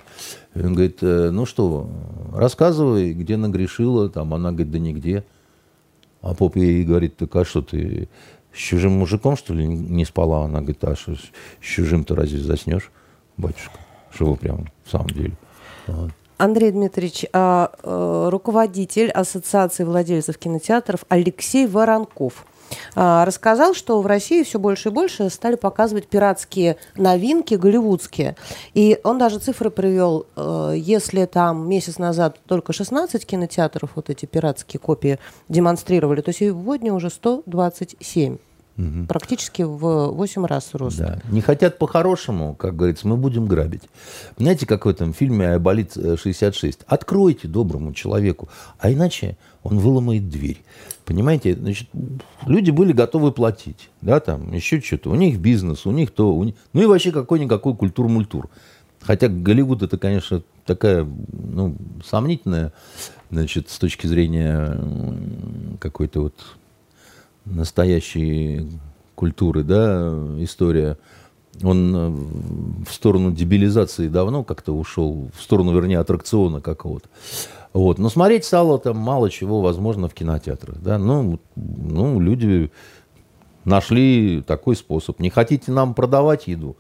он 0.54 0.74
говорит, 0.74 1.00
«Э, 1.02 1.30
ну 1.32 1.46
что, 1.46 1.90
рассказывай, 2.34 3.14
где 3.14 3.38
нагрешила, 3.38 4.10
там, 4.10 4.34
она 4.34 4.52
говорит, 4.52 4.72
да 4.72 4.80
нигде. 4.80 5.24
А 6.22 6.34
поп 6.34 6.56
ей 6.56 6.84
говорит, 6.84 7.18
так 7.18 7.36
а 7.36 7.46
что 7.46 7.62
ты 7.62 8.10
с 8.56 8.58
чужим 8.58 8.94
мужиком, 8.94 9.36
что 9.36 9.54
ли, 9.54 9.68
не 9.68 10.06
спала? 10.06 10.46
Она 10.46 10.60
говорит, 10.60 10.84
а 10.84 10.96
что, 10.96 11.16
с 11.16 11.20
чужим-то 11.62 12.16
разве 12.16 12.40
заснешь, 12.40 12.92
батюшка? 13.38 13.80
Что 14.12 14.26
вы 14.26 14.38
прям 14.38 14.70
в 14.86 14.92
самом 14.92 15.10
деле? 15.10 15.34
Вот. 15.88 16.12
Андрей 16.38 16.72
Дмитриевич, 16.72 17.26
а, 17.34 17.72
а, 17.84 18.30
руководитель 18.30 19.10
Ассоциации 19.12 19.84
владельцев 19.84 20.38
кинотеатров 20.38 21.06
Алексей 21.10 21.68
Воронков 21.68 22.46
рассказал, 22.96 23.74
что 23.74 24.02
в 24.02 24.08
России 24.08 24.44
все 24.44 24.60
больше 24.60 24.90
и 24.90 24.92
больше 24.92 25.30
стали 25.30 25.56
показывать 25.56 26.08
пиратские 26.08 26.78
новинки 26.96 27.56
голливудские. 27.56 28.36
И 28.74 29.00
он 29.04 29.18
даже 29.18 29.40
цифры 29.40 29.70
привел, 29.70 30.26
а, 30.36 30.72
если 30.72 31.26
там 31.26 31.68
месяц 31.68 31.98
назад 31.98 32.40
только 32.46 32.74
16 32.74 33.26
кинотеатров 33.26 33.92
вот 33.96 34.10
эти 34.10 34.26
пиратские 34.26 34.80
копии 34.80 35.20
демонстрировали, 35.50 36.22
то 36.22 36.34
сегодня 36.34 36.94
уже 36.94 37.10
127. 37.10 38.38
Угу. 38.78 39.06
Практически 39.08 39.62
в 39.62 40.10
8 40.12 40.46
раз 40.46 40.74
рост. 40.74 40.98
Да. 40.98 41.22
Не 41.30 41.42
хотят 41.42 41.78
по-хорошему, 41.78 42.56
как 42.56 42.76
говорится, 42.76 43.08
мы 43.08 43.16
будем 43.16 43.46
грабить. 43.46 43.84
Знаете, 44.38 44.66
как 44.66 44.86
в 44.86 44.90
этом 44.90 45.14
фильме 45.14 45.50
«Айболит 45.52 45.96
66»? 45.96 46.80
Откройте 46.86 47.48
доброму 47.48 47.94
человеку, 47.94 48.50
а 48.80 48.92
иначе 48.92 49.38
он 49.64 49.80
выломает 49.80 50.30
дверь. 50.30 50.62
Понимаете, 51.06 51.56
значит, 51.56 51.88
люди 52.46 52.72
были 52.72 52.92
готовы 52.92 53.32
платить, 53.32 53.90
да, 54.02 54.20
там, 54.20 54.52
еще 54.52 54.82
что-то. 54.82 55.10
У 55.12 55.16
них 55.16 55.40
бизнес, 55.40 55.86
у 55.86 55.92
них 55.92 56.12
то, 56.12 56.34
у 56.34 56.44
них... 56.44 56.56
ну 56.74 56.82
и 56.82 56.86
вообще 56.86 57.12
какой-никакой 57.12 57.76
культур-мультур. 57.76 58.50
Хотя 59.02 59.28
Голливуд 59.28 59.84
это, 59.84 59.98
конечно, 59.98 60.42
такая, 60.66 61.08
ну, 61.32 61.76
сомнительная, 62.04 62.74
значит, 63.30 63.70
с 63.70 63.78
точки 63.78 64.08
зрения 64.08 64.80
какой-то 65.80 66.22
вот 66.22 66.34
настоящей 67.46 68.68
культуры, 69.16 69.64
да, 69.64 70.14
история, 70.40 70.98
он 71.64 71.96
э, 71.96 72.10
в 72.90 72.94
сторону 72.94 73.32
дебилизации 73.32 74.08
давно 74.08 74.44
как-то 74.44 74.74
ушел, 74.74 75.30
в 75.34 75.42
сторону, 75.42 75.74
вернее, 75.74 76.00
аттракциона 76.00 76.60
какого-то. 76.60 77.08
Вот. 77.74 77.98
Но 77.98 78.10
смотреть 78.10 78.46
стало 78.46 78.80
там 78.80 78.98
мало 78.98 79.30
чего 79.30 79.62
возможно 79.62 80.08
в 80.08 80.14
кинотеатрах. 80.14 80.78
Да? 80.82 80.98
Ну, 80.98 81.40
ну, 81.56 82.20
люди 82.20 82.72
нашли 83.64 84.42
такой 84.42 84.76
способ. 84.76 85.20
Не 85.20 85.30
хотите 85.30 85.72
нам 85.72 85.94
продавать 85.94 86.48
еду? 86.48 86.76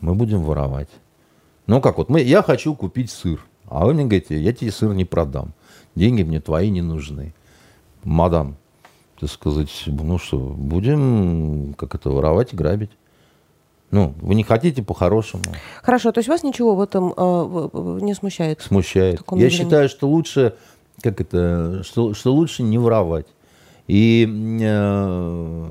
Мы 0.00 0.14
будем 0.14 0.42
воровать. 0.42 0.90
Ну 1.66 1.80
как 1.80 1.96
вот, 1.96 2.10
мы, 2.10 2.20
я 2.20 2.42
хочу 2.42 2.74
купить 2.74 3.10
сыр. 3.10 3.40
А 3.66 3.86
вы 3.86 3.94
мне 3.94 4.04
говорите, 4.04 4.38
я 4.38 4.52
тебе 4.52 4.70
сыр 4.70 4.92
не 4.92 5.04
продам. 5.04 5.54
Деньги 5.94 6.22
мне 6.22 6.40
твои 6.40 6.70
не 6.70 6.82
нужны. 6.82 7.34
Мадам, 8.02 8.56
так 9.18 9.30
сказать, 9.30 9.84
ну 9.86 10.18
что, 10.18 10.38
будем, 10.38 11.74
как 11.74 11.94
это, 11.94 12.10
воровать 12.10 12.52
и 12.52 12.56
грабить. 12.56 12.90
Ну, 13.90 14.14
вы 14.20 14.34
не 14.34 14.42
хотите 14.42 14.82
по-хорошему. 14.82 15.44
Хорошо, 15.82 16.10
то 16.10 16.18
есть 16.18 16.28
вас 16.28 16.42
ничего 16.42 16.74
в 16.74 16.80
этом 16.80 17.14
э, 17.16 17.98
не 18.02 18.14
смущает? 18.14 18.60
Смущает. 18.60 19.22
Я 19.30 19.36
времени? 19.36 19.50
считаю, 19.50 19.88
что 19.88 20.08
лучше, 20.08 20.56
как 21.00 21.20
это, 21.20 21.82
что, 21.84 22.12
что 22.12 22.34
лучше 22.34 22.64
не 22.64 22.76
воровать. 22.76 23.26
И 23.86 24.28
э, 24.62 25.68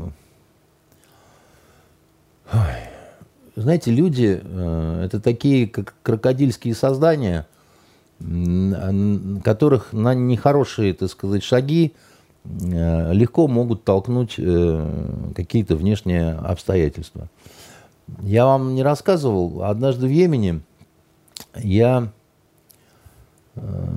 знаете, 3.58 3.92
люди 3.92 4.42
э, 4.42 5.02
это 5.06 5.20
такие, 5.20 5.68
как 5.68 5.96
крокодильские 6.02 6.76
создания, 6.76 7.46
которых 9.44 9.92
на 9.92 10.14
нехорошие, 10.14 10.94
так 10.94 11.10
сказать, 11.10 11.44
шаги 11.44 11.92
Э, 11.94 12.13
легко 12.46 13.48
могут 13.48 13.84
толкнуть 13.84 14.36
э, 14.38 15.32
какие-то 15.36 15.76
внешние 15.76 16.34
обстоятельства. 16.34 17.30
Я 18.22 18.46
вам 18.46 18.76
не 18.76 18.84
рассказывал, 18.84 19.64
однажды 19.64 20.08
в 20.08 20.12
Йемене 20.12 20.60
я, 21.56 22.12
э, 23.56 23.90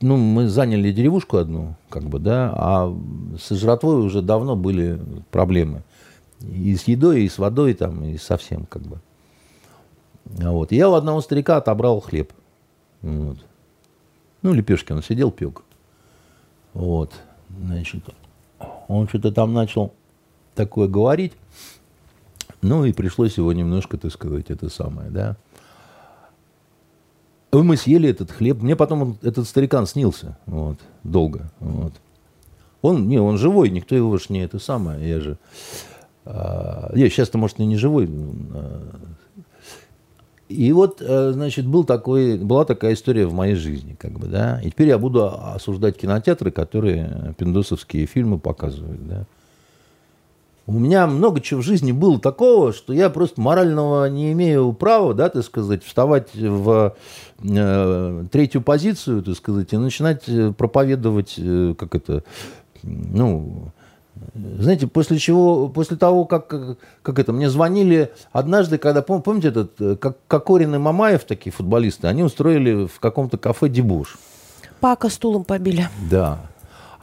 ну, 0.00 0.16
мы 0.16 0.48
заняли 0.48 0.92
деревушку 0.92 1.38
одну, 1.38 1.74
как 1.88 2.04
бы, 2.04 2.18
да, 2.18 2.52
а 2.54 2.96
с 3.40 3.54
жратвой 3.54 4.04
уже 4.04 4.20
давно 4.20 4.56
были 4.56 5.00
проблемы. 5.30 5.82
И 6.42 6.76
с 6.76 6.84
едой, 6.84 7.22
и 7.22 7.28
с 7.28 7.38
водой, 7.38 7.72
там, 7.72 8.04
и 8.04 8.18
совсем, 8.18 8.66
как 8.66 8.82
бы. 8.82 9.00
Вот. 10.26 10.72
я 10.72 10.90
у 10.90 10.94
одного 10.94 11.22
старика 11.22 11.56
отобрал 11.56 12.00
хлеб. 12.00 12.32
Вот. 13.00 13.38
Ну, 14.42 14.52
лепешки 14.52 14.92
он 14.92 15.02
сидел, 15.02 15.30
пек. 15.30 15.62
Вот. 16.74 17.12
Значит, 17.48 18.02
он 18.88 19.08
что-то 19.08 19.32
там 19.32 19.52
начал 19.52 19.92
такое 20.54 20.88
говорить. 20.88 21.32
Ну 22.62 22.84
и 22.84 22.92
пришлось 22.92 23.36
его 23.36 23.52
немножко, 23.52 23.96
так 23.96 24.12
сказать, 24.12 24.50
это 24.50 24.68
самое, 24.68 25.10
да. 25.10 25.36
И 27.52 27.56
мы 27.56 27.76
съели 27.76 28.08
этот 28.08 28.30
хлеб. 28.30 28.60
Мне 28.60 28.76
потом 28.76 29.18
этот 29.22 29.46
старикан 29.46 29.86
снился, 29.86 30.36
вот, 30.46 30.78
долго, 31.04 31.50
вот. 31.60 31.92
Он, 32.82 33.08
не, 33.08 33.18
он 33.18 33.38
живой, 33.38 33.70
никто 33.70 33.94
его 33.94 34.18
ж 34.18 34.28
не 34.28 34.40
это 34.40 34.58
самое, 34.58 35.08
я 35.08 35.20
же... 35.20 35.38
А, 36.24 36.92
я 36.94 37.08
сейчас-то, 37.08 37.38
может, 37.38 37.58
и 37.60 37.64
не 37.64 37.76
живой, 37.76 38.08
а, 38.08 39.00
и 40.48 40.72
вот, 40.72 41.00
э, 41.00 41.32
значит, 41.32 41.66
был 41.66 41.84
такой, 41.84 42.38
была 42.38 42.64
такая 42.64 42.94
история 42.94 43.26
в 43.26 43.32
моей 43.32 43.54
жизни, 43.54 43.96
как 43.98 44.12
бы, 44.12 44.26
да. 44.26 44.60
И 44.62 44.70
теперь 44.70 44.88
я 44.88 44.98
буду 44.98 45.24
осуждать 45.26 45.98
кинотеатры, 45.98 46.50
которые 46.50 47.34
пиндосовские 47.36 48.06
фильмы 48.06 48.38
показывают, 48.38 49.06
да. 49.06 49.24
У 50.68 50.72
меня 50.72 51.06
много 51.06 51.40
чего 51.40 51.60
в 51.60 51.64
жизни 51.64 51.92
было 51.92 52.18
такого, 52.18 52.72
что 52.72 52.92
я 52.92 53.08
просто 53.08 53.40
морального 53.40 54.08
не 54.08 54.32
имею 54.32 54.72
права, 54.72 55.14
да, 55.14 55.28
так 55.28 55.44
сказать, 55.44 55.84
вставать 55.84 56.34
в 56.34 56.96
э, 57.44 58.24
третью 58.32 58.62
позицию, 58.62 59.22
так 59.22 59.36
сказать, 59.36 59.72
и 59.72 59.76
начинать 59.76 60.24
э, 60.28 60.52
проповедовать, 60.52 61.34
э, 61.38 61.74
как 61.78 61.94
это, 61.94 62.24
ну, 62.82 63.70
знаете, 64.58 64.86
после 64.86 65.18
чего, 65.18 65.68
после 65.68 65.96
того, 65.96 66.24
как, 66.24 66.54
как 67.02 67.18
это, 67.18 67.32
мне 67.32 67.50
звонили 67.50 68.10
однажды, 68.32 68.78
когда, 68.78 69.02
помните, 69.02 69.48
этот, 69.48 69.80
э, 69.80 69.96
как 69.96 70.16
Кокорин 70.26 70.74
и 70.74 70.78
Мамаев, 70.78 71.24
такие 71.24 71.52
футболисты, 71.52 72.06
они 72.06 72.22
устроили 72.22 72.86
в 72.86 73.00
каком-то 73.00 73.38
кафе 73.38 73.68
дебуш. 73.68 74.18
Пака 74.80 75.08
стулом 75.08 75.44
побили. 75.44 75.88
Да. 76.10 76.38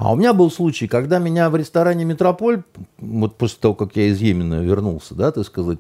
А 0.04 0.12
у 0.12 0.18
меня 0.18 0.34
был 0.34 0.52
случай, 0.52 0.90
когда 0.90 1.18
меня 1.18 1.50
в 1.50 1.56
ресторане 1.56 2.04
«Метрополь», 2.04 2.64
вот 2.98 3.38
после 3.38 3.58
того, 3.62 3.74
как 3.74 3.96
я 3.96 4.08
из 4.08 4.20
Йемена 4.20 4.56
вернулся, 4.56 5.16
да, 5.16 5.32
так 5.32 5.46
сказать, 5.46 5.78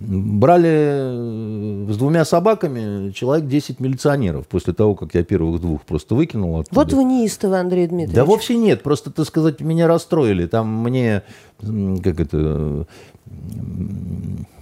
брали 0.00 0.68
э, 0.68 1.86
с 1.88 1.96
двумя 1.96 2.24
собаками 2.24 3.12
человек 3.12 3.46
10 3.46 3.78
милиционеров 3.78 4.48
после 4.48 4.72
того, 4.72 4.96
как 4.96 5.14
я 5.14 5.22
первых 5.22 5.60
двух 5.60 5.82
просто 5.82 6.16
выкинул 6.16 6.58
оттуда. 6.58 6.80
Вот 6.80 6.92
вы 6.92 7.04
неистовый, 7.04 7.60
Андрей 7.60 7.86
Дмитриевич. 7.86 8.16
Да 8.16 8.24
вовсе 8.24 8.56
нет, 8.56 8.82
просто, 8.82 9.12
так 9.12 9.24
сказать, 9.24 9.60
меня 9.60 9.86
расстроили. 9.86 10.48
Там 10.48 10.82
мне, 10.82 11.22
как 11.60 12.18
это, 12.18 12.88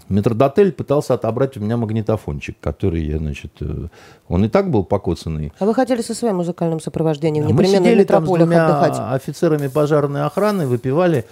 Метродотель 0.09 0.73
пытался 0.73 1.15
отобрать 1.15 1.57
у 1.57 1.61
меня 1.61 1.77
магнитофончик, 1.77 2.57
который 2.61 3.05
я, 3.05 3.19
значит, 3.19 3.53
э, 3.61 3.89
он 4.29 4.45
и 4.45 4.49
так 4.49 4.71
был 4.71 4.85
покоцанный. 4.85 5.53
А 5.59 5.67
вы 5.67 5.75
хотели 5.75 6.01
со 6.01 6.15
своим 6.15 6.37
музыкальным 6.37 6.81
сопровождением 6.81 7.47
а 7.47 7.49
непременно 7.49 7.81
Мы 7.81 7.85
сидели 7.87 8.05
там 8.05 8.25
с 8.25 8.29
двумя 8.29 8.67
отдыхать? 8.67 8.99
офицерами 9.15 9.69
пожарной 9.69 10.23
охраны, 10.23 10.67
выпивали. 10.67 11.27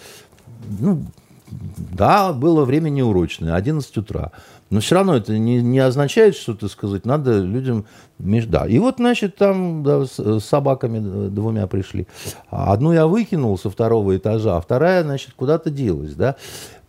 Ну, 0.78 1.02
да, 1.50 2.32
было 2.32 2.64
время 2.64 2.90
неурочное, 2.90 3.54
11 3.54 3.96
утра. 3.96 4.32
Но 4.68 4.80
все 4.80 4.96
равно 4.96 5.16
это 5.16 5.38
не, 5.38 5.62
не 5.62 5.78
означает, 5.78 6.34
что, 6.34 6.54
так 6.54 6.70
сказать, 6.70 7.06
надо 7.06 7.38
людям... 7.38 7.86
Да, 8.18 8.66
и 8.66 8.78
вот, 8.78 8.96
значит, 8.96 9.36
там 9.36 9.84
да, 9.84 10.04
с, 10.06 10.18
с 10.18 10.44
собаками 10.44 11.28
двумя 11.28 11.66
пришли. 11.66 12.08
Одну 12.50 12.92
я 12.92 13.06
выкинул 13.06 13.56
со 13.58 13.70
второго 13.70 14.16
этажа, 14.16 14.56
а 14.56 14.60
вторая, 14.60 15.04
значит, 15.04 15.34
куда-то 15.36 15.70
делась, 15.70 16.14
да. 16.14 16.34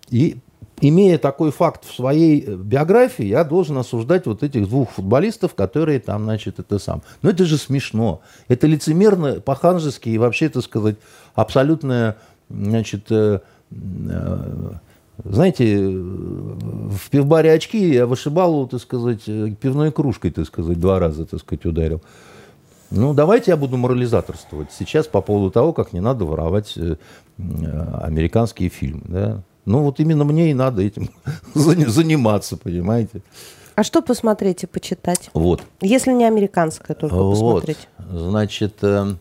И 0.10 0.38
имея 0.82 1.18
такой 1.18 1.52
факт 1.52 1.86
в 1.86 1.94
своей 1.94 2.44
э, 2.46 2.56
биографии, 2.56 3.26
я 3.26 3.44
должен 3.44 3.78
осуждать 3.78 4.26
вот 4.26 4.44
этих 4.44 4.68
двух 4.68 4.92
футболистов, 4.92 5.56
которые 5.56 6.00
там, 6.00 6.24
значит, 6.24 6.60
это 6.60 6.80
сам. 6.80 7.02
Но 7.22 7.30
это 7.30 7.46
же 7.46 7.58
смешно. 7.58 8.22
Это 8.48 8.68
лицемерно, 8.68 9.40
по-ханжески 9.40 10.10
и 10.10 10.18
вообще, 10.18 10.46
это 10.46 10.62
сказать, 10.62 10.98
абсолютная 11.36 12.18
значит, 12.50 13.12
э, 13.12 13.40
э, 13.72 14.72
знаете, 15.26 15.90
в 15.90 17.10
пивбаре 17.10 17.52
очки 17.52 17.94
я 17.94 18.06
вышибал, 18.06 18.68
так 18.68 18.82
сказать, 18.82 19.24
пивной 19.26 19.92
кружкой, 19.92 20.32
так 20.32 20.46
сказать, 20.46 20.80
два 20.80 21.00
раза, 21.00 21.26
так 21.26 21.40
сказать, 21.40 21.66
ударил. 21.66 22.02
Ну, 22.92 23.14
давайте 23.14 23.52
я 23.52 23.58
буду 23.58 23.76
морализаторствовать 23.78 24.72
сейчас 24.72 25.08
по 25.08 25.22
поводу 25.22 25.52
того, 25.52 25.74
как 25.74 25.92
не 25.92 26.00
надо 26.00 26.24
воровать 26.24 26.78
американские 27.38 28.70
фильмы. 28.70 29.02
Да? 29.08 29.44
Ну, 29.68 29.84
вот 29.84 30.00
именно 30.00 30.24
мне 30.24 30.52
и 30.52 30.54
надо 30.54 30.82
этим 30.82 31.10
заниматься, 31.54 32.56
понимаете. 32.56 33.22
А 33.76 33.84
что 33.84 34.02
посмотреть 34.02 34.64
и 34.64 34.66
почитать? 34.66 35.30
Вот. 35.34 35.62
Если 35.82 36.14
не 36.14 36.24
американское, 36.24 36.96
только 36.96 37.16
вот. 37.16 37.32
посмотреть. 37.32 37.90
Значит, 38.10 38.82
э, 38.82 39.16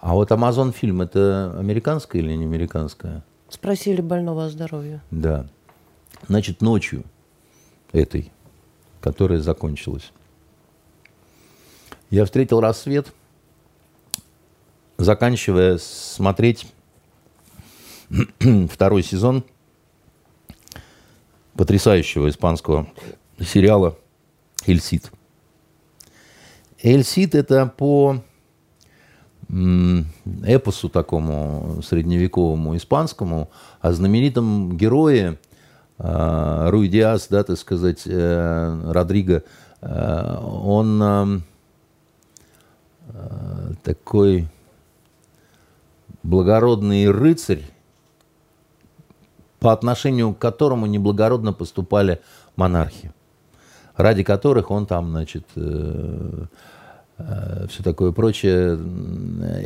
а 0.00 0.14
вот 0.14 0.32
Amazon 0.32 0.72
фильм 0.72 1.00
это 1.00 1.56
американское 1.56 2.20
или 2.20 2.32
не 2.34 2.44
американское? 2.44 3.22
Спросили 3.48 4.00
больного 4.00 4.46
о 4.46 4.50
здоровье. 4.50 5.00
Да. 5.12 5.46
Значит, 6.26 6.60
ночью 6.60 7.04
этой, 7.92 8.32
которая 9.00 9.38
закончилась, 9.38 10.10
я 12.10 12.24
встретил 12.24 12.60
рассвет, 12.60 13.12
заканчивая 14.98 15.78
смотреть 15.78 16.66
второй 18.70 19.02
сезон 19.02 19.44
потрясающего 21.54 22.28
испанского 22.28 22.88
сериала 23.38 23.96
«Эль 24.66 24.80
Сид». 24.80 25.12
«Эль 26.82 27.04
Сид»— 27.04 27.34
это 27.36 27.66
по 27.66 28.22
эпосу 29.48 30.88
такому 30.88 31.82
средневековому 31.82 32.76
испанскому 32.76 33.50
о 33.80 33.92
знаменитом 33.92 34.76
герое 34.76 35.38
а, 35.98 36.70
Руй 36.70 36.88
Диас, 36.88 37.26
да, 37.28 37.42
так 37.42 37.58
сказать, 37.58 38.02
э, 38.06 38.90
Родриго, 38.90 39.42
э, 39.80 40.36
он 40.40 41.02
э, 41.02 41.40
такой 43.82 44.48
благородный 46.22 47.10
рыцарь, 47.10 47.64
по 49.60 49.72
отношению 49.72 50.32
к 50.32 50.38
которому 50.38 50.86
неблагородно 50.86 51.52
поступали 51.52 52.20
монархи, 52.56 53.12
ради 53.96 54.22
которых 54.22 54.70
он 54.70 54.86
там, 54.86 55.10
значит, 55.10 55.44
э, 55.54 56.44
э, 57.18 57.66
все 57.68 57.82
такое 57.82 58.12
прочее. 58.12 58.78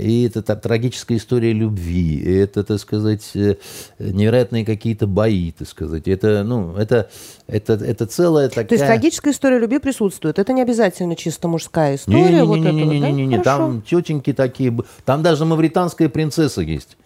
И 0.00 0.24
это 0.24 0.42
так, 0.42 0.60
трагическая 0.62 1.16
история 1.16 1.52
любви, 1.52 2.16
и 2.16 2.32
это, 2.32 2.64
так 2.64 2.80
сказать, 2.80 3.30
э, 3.36 3.56
невероятные 4.00 4.64
какие-то 4.64 5.06
бои, 5.06 5.52
так 5.52 5.68
сказать. 5.68 6.08
Это, 6.08 6.42
ну, 6.42 6.74
это, 6.76 7.08
это, 7.46 7.74
это 7.74 8.06
целая 8.06 8.48
такая... 8.48 8.64
То 8.64 8.74
есть 8.74 8.86
трагическая 8.86 9.32
история 9.32 9.60
любви 9.60 9.78
присутствует. 9.78 10.40
Это 10.40 10.52
не 10.52 10.62
обязательно 10.62 11.14
чисто 11.14 11.46
мужская 11.46 11.94
история. 11.94 12.24
Не, 12.24 12.32
не, 12.32 12.44
вот 12.44 12.56
не, 12.56 12.72
не, 12.72 12.84
не, 12.84 13.00
не, 13.00 13.12
не, 13.12 13.26
не, 13.26 13.38
там 13.40 13.80
тетеньки 13.82 14.32
такие, 14.32 14.76
там 15.04 15.22
даже 15.22 15.44
мавританская 15.44 16.08
принцесса 16.08 16.62
есть 16.62 16.96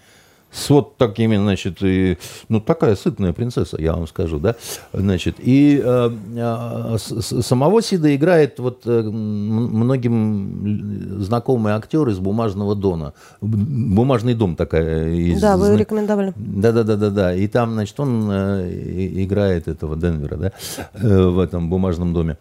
с 0.51 0.70
вот 0.70 0.97
такими, 0.97 1.37
значит, 1.37 1.79
и, 1.83 2.16
ну, 2.49 2.61
такая 2.61 2.97
сытная 2.97 3.33
принцесса, 3.33 3.77
я 3.81 3.95
вам 3.95 4.07
скажу, 4.07 4.39
да, 4.39 4.57
значит, 4.93 5.37
и 5.39 5.81
э, 5.85 6.11
э, 6.37 6.97
с, 6.99 7.43
самого 7.43 7.83
Сида 7.83 8.15
играет 8.16 8.59
вот 8.59 8.83
э, 8.87 9.03
многим 9.03 11.23
знакомый 11.23 11.75
актер 11.75 12.09
из 12.09 12.19
«Бумажного 12.19 12.75
дона», 12.75 13.12
«Бумажный 13.41 14.35
дом» 14.35 14.57
такая. 14.57 15.11
Из, 15.11 15.41
да, 15.41 15.57
вы 15.57 15.77
рекомендовали. 15.77 16.33
Да-да-да-да-да, 16.37 17.35
и 17.35 17.47
там, 17.47 17.73
значит, 17.73 17.99
он 18.01 18.29
э, 18.31 19.23
играет 19.25 19.69
этого 19.69 19.97
Денвера, 19.97 20.37
да, 20.37 20.53
э, 20.95 21.29
в 21.29 21.39
этом 21.39 21.69
«Бумажном 21.69 22.15
доме». 22.15 22.39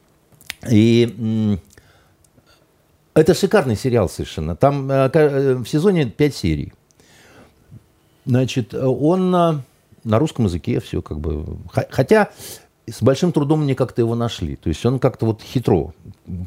И 0.69 1.57
это 3.17 3.34
шикарный 3.34 3.75
сериал 3.75 4.09
совершенно. 4.09 4.55
Там 4.55 4.91
э, 4.91 5.09
э 5.11 5.55
в 5.55 5.65
сезоне 5.65 6.05
5 6.05 6.35
серий. 6.35 6.73
Значит, 8.27 8.73
он 8.73 9.31
на, 9.31 9.61
на 10.03 10.19
русском 10.19 10.45
языке 10.45 10.79
все 10.81 11.01
как 11.01 11.19
бы... 11.19 11.57
Хотя 11.89 12.29
с 12.89 13.01
большим 13.01 13.31
трудом 13.31 13.63
мне 13.63 13.73
как-то 13.73 14.01
его 14.01 14.15
нашли. 14.15 14.57
То 14.57 14.69
есть 14.69 14.85
он 14.85 14.99
как-то 14.99 15.25
вот 15.25 15.41
хитро. 15.41 15.93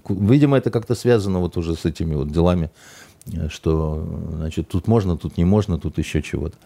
Видимо, 0.08 0.58
это 0.58 0.70
как-то 0.70 0.94
связано 0.94 1.38
вот 1.38 1.56
уже 1.56 1.74
с 1.74 1.86
этими 1.86 2.14
вот 2.14 2.30
делами, 2.30 2.70
э, 3.26 3.48
что, 3.48 4.06
значит, 4.32 4.68
тут 4.68 4.86
можно, 4.88 5.16
тут 5.16 5.38
не 5.38 5.44
можно, 5.44 5.78
тут 5.78 5.98
еще 5.98 6.22
чего-то. 6.22 6.56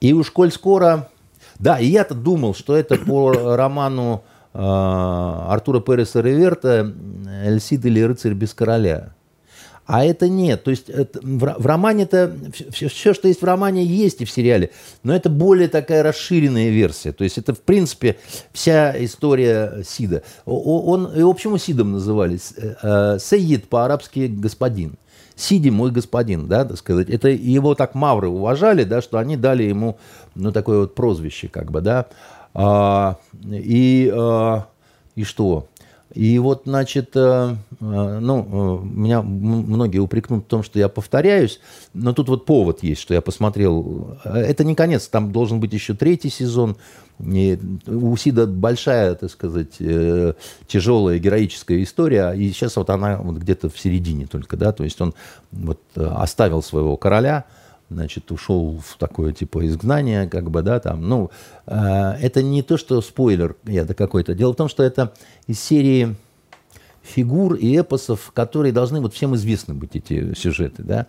И 0.00 0.12
уж 0.12 0.30
коль 0.30 0.52
скоро... 0.52 1.08
Да, 1.58 1.78
и 1.78 1.86
я-то 1.86 2.14
думал, 2.14 2.54
что 2.54 2.76
это 2.76 2.96
по 2.96 3.56
роману 3.56 4.22
э, 4.52 4.58
Артура 4.58 5.80
Переса 5.80 6.20
Реверта 6.20 6.94
«Эльсид 7.44 7.86
или 7.86 8.02
рыцарь 8.02 8.34
без 8.34 8.52
короля». 8.52 9.14
А 9.86 10.04
это 10.04 10.28
нет. 10.28 10.64
То 10.64 10.70
есть 10.70 10.90
это, 10.90 11.20
в, 11.22 11.38
в 11.58 11.66
романе-то 11.66 12.36
все, 12.70 12.88
все, 12.88 13.14
что 13.14 13.28
есть 13.28 13.40
в 13.40 13.44
романе, 13.44 13.84
есть 13.84 14.20
и 14.20 14.24
в 14.24 14.30
сериале. 14.30 14.70
Но 15.04 15.14
это 15.14 15.30
более 15.30 15.68
такая 15.68 16.02
расширенная 16.02 16.70
версия. 16.70 17.12
То 17.12 17.24
есть 17.24 17.38
это, 17.38 17.54
в 17.54 17.60
принципе, 17.60 18.16
вся 18.52 18.92
история 19.04 19.84
Сида. 19.86 20.22
Он, 20.44 21.16
его 21.16 21.32
почему 21.32 21.56
Сидом 21.58 21.92
называли? 21.92 22.38
Э, 22.56 22.74
э, 22.82 23.18
Саид 23.20 23.68
по-арабски 23.68 24.26
господин. 24.26 24.96
Сиди 25.36 25.70
мой 25.70 25.90
господин, 25.90 26.48
да, 26.48 26.64
так 26.64 26.78
сказать. 26.78 27.10
Это 27.10 27.28
его 27.28 27.74
так 27.74 27.94
мавры 27.94 28.28
уважали, 28.28 28.84
да, 28.84 29.02
что 29.02 29.18
они 29.18 29.36
дали 29.36 29.64
ему, 29.64 29.98
ну, 30.34 30.50
такое 30.50 30.80
вот 30.80 30.94
прозвище, 30.94 31.48
как 31.48 31.70
бы, 31.70 31.82
да. 31.82 32.06
А, 32.54 33.18
и, 33.44 34.10
а, 34.16 34.66
и 35.14 35.24
что? 35.24 35.68
И 36.16 36.38
вот, 36.38 36.62
значит, 36.64 37.10
э, 37.14 37.56
э, 37.78 38.18
ну, 38.20 38.80
э, 38.80 38.86
меня 38.86 39.20
многие 39.20 39.98
упрекнут 39.98 40.44
в 40.44 40.48
том, 40.48 40.62
что 40.62 40.78
я 40.78 40.88
повторяюсь, 40.88 41.60
но 41.92 42.14
тут 42.14 42.30
вот 42.30 42.46
повод 42.46 42.82
есть, 42.82 43.02
что 43.02 43.12
я 43.12 43.20
посмотрел. 43.20 44.16
Это 44.24 44.64
не 44.64 44.74
конец, 44.74 45.08
там 45.08 45.30
должен 45.30 45.60
быть 45.60 45.74
еще 45.74 45.92
третий 45.92 46.30
сезон. 46.30 46.78
И 47.20 47.58
у 47.86 48.16
Сида 48.16 48.46
большая, 48.46 49.14
так 49.14 49.30
сказать, 49.30 49.76
тяжелая 50.66 51.18
героическая 51.18 51.82
история, 51.82 52.32
и 52.32 52.48
сейчас 52.50 52.76
вот 52.76 52.88
она 52.88 53.18
вот 53.18 53.36
где-то 53.36 53.68
в 53.68 53.78
середине 53.78 54.26
только, 54.26 54.56
да, 54.56 54.72
то 54.72 54.84
есть 54.84 54.98
он 55.02 55.12
вот 55.52 55.80
оставил 55.94 56.62
своего 56.62 56.96
короля, 56.96 57.44
значит, 57.88 58.30
ушел 58.32 58.80
в 58.84 58.96
такое 58.98 59.32
типа 59.32 59.66
изгнание, 59.66 60.28
как 60.28 60.50
бы, 60.50 60.62
да, 60.62 60.80
там, 60.80 61.08
ну, 61.08 61.30
э, 61.66 62.12
это 62.20 62.42
не 62.42 62.62
то, 62.62 62.76
что 62.76 63.00
спойлер 63.00 63.56
это 63.64 63.94
какой-то. 63.94 64.34
Дело 64.34 64.52
в 64.52 64.56
том, 64.56 64.68
что 64.68 64.82
это 64.82 65.12
из 65.46 65.60
серии 65.60 66.16
фигур 67.02 67.54
и 67.54 67.76
эпосов, 67.76 68.32
которые 68.32 68.72
должны 68.72 69.00
вот 69.00 69.14
всем 69.14 69.34
известны 69.36 69.74
быть 69.74 69.94
эти 69.94 70.34
сюжеты, 70.34 70.82
да. 70.82 71.06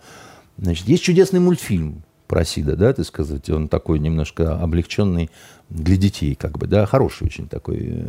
Значит, 0.56 0.88
есть 0.88 1.02
чудесный 1.02 1.40
мультфильм 1.40 2.02
про 2.28 2.44
Сида, 2.44 2.76
да, 2.76 2.92
ты 2.92 3.04
сказать, 3.04 3.48
он 3.50 3.68
такой 3.68 3.98
немножко 3.98 4.60
облегченный 4.60 5.30
для 5.70 5.96
детей, 5.96 6.34
как 6.34 6.58
бы, 6.58 6.66
да, 6.66 6.86
хороший 6.86 7.26
очень 7.26 7.48
такой. 7.48 8.04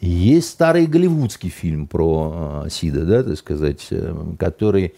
Есть 0.00 0.50
старый 0.50 0.86
голливудский 0.86 1.50
фильм 1.50 1.88
про 1.88 2.64
э, 2.66 2.70
Сида, 2.70 3.04
да, 3.04 3.24
так 3.24 3.36
сказать, 3.36 3.86
э, 3.90 4.34
который 4.38 4.86
Э, 4.92 4.94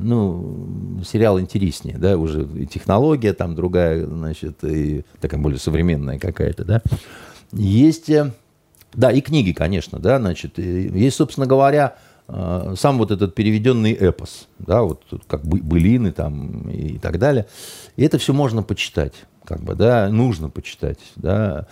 ну, 0.00 1.00
сериал 1.04 1.40
интереснее, 1.40 1.96
да, 1.98 2.18
уже 2.18 2.44
и 2.44 2.66
технология 2.66 3.32
там 3.32 3.54
другая, 3.54 4.06
значит, 4.06 4.62
и 4.64 5.04
такая 5.20 5.40
более 5.40 5.58
современная 5.58 6.18
какая-то, 6.18 6.64
да. 6.64 6.82
Есть, 7.52 8.10
э, 8.10 8.32
да, 8.92 9.10
и 9.10 9.20
книги, 9.20 9.52
конечно, 9.52 9.98
да, 9.98 10.18
значит, 10.18 10.58
есть, 10.58 11.16
собственно 11.16 11.46
говоря, 11.46 11.96
э, 12.28 12.74
сам 12.78 12.98
вот 12.98 13.10
этот 13.10 13.34
переведенный 13.34 13.92
эпос, 13.92 14.48
да, 14.58 14.82
вот 14.82 15.02
как 15.26 15.44
былины 15.46 16.12
там 16.12 16.68
и 16.70 16.98
так 16.98 17.18
далее. 17.18 17.46
И 17.96 18.04
это 18.04 18.18
все 18.18 18.32
можно 18.32 18.62
почитать, 18.62 19.14
как 19.44 19.62
бы, 19.62 19.74
да, 19.74 20.10
нужно 20.10 20.50
почитать, 20.50 20.98
да. 21.16 21.66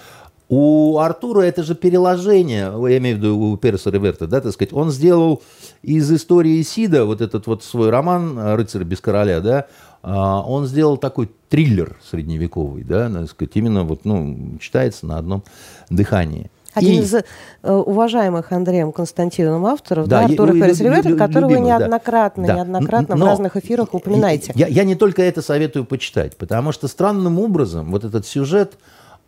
У 0.55 0.99
Артура 0.99 1.41
это 1.41 1.63
же 1.63 1.75
переложение, 1.75 2.71
я 2.91 2.99
имею 2.99 3.17
в 3.17 3.21
виду 3.21 3.39
у 3.39 3.57
Переса 3.57 3.89
Реверта, 3.89 4.27
да, 4.27 4.43
так 4.43 4.53
сказать, 4.53 4.75
он 4.75 4.91
сделал 4.91 5.41
из 5.81 6.13
истории 6.13 6.61
Сида, 6.61 7.07
вот 7.07 7.23
этот 7.23 7.47
вот 7.47 7.65
свой 7.65 7.89
роман 7.89 8.39
«Рыцарь 8.55 8.85
без 8.85 9.01
короля», 9.01 9.41
да, 9.41 9.65
а, 10.03 10.43
он 10.43 10.67
сделал 10.67 10.99
такой 10.99 11.31
триллер 11.49 11.97
средневековый, 12.07 12.85
да, 12.85 13.09
так 13.09 13.31
сказать, 13.31 13.53
именно 13.55 13.85
вот, 13.85 14.05
ну, 14.05 14.59
читается 14.61 15.07
на 15.07 15.17
одном 15.17 15.43
дыхании. 15.89 16.51
Один 16.75 17.01
и... 17.01 17.03
из 17.03 17.15
э, 17.15 17.23
уважаемых 17.63 18.53
Андреем 18.53 18.93
Константиновым 18.93 19.65
авторов, 19.65 20.07
да, 20.07 20.21
да 20.21 20.27
Артура 20.27 20.53
Перес 20.53 20.81
Ревертер, 20.81 21.17
которого 21.17 21.49
вы 21.49 21.61
неоднократно, 21.61 22.47
да. 22.47 22.55
неоднократно 22.57 23.17
Но 23.17 23.25
в 23.25 23.29
разных 23.29 23.57
эфирах 23.57 23.95
упоминаете. 23.95 24.53
Я, 24.55 24.67
я 24.67 24.85
не 24.85 24.97
только 24.97 25.23
это 25.23 25.41
советую 25.41 25.87
почитать, 25.87 26.37
потому 26.37 26.73
что 26.73 26.89
странным 26.89 27.39
образом 27.39 27.91
вот 27.91 28.05
этот 28.05 28.27
сюжет, 28.27 28.75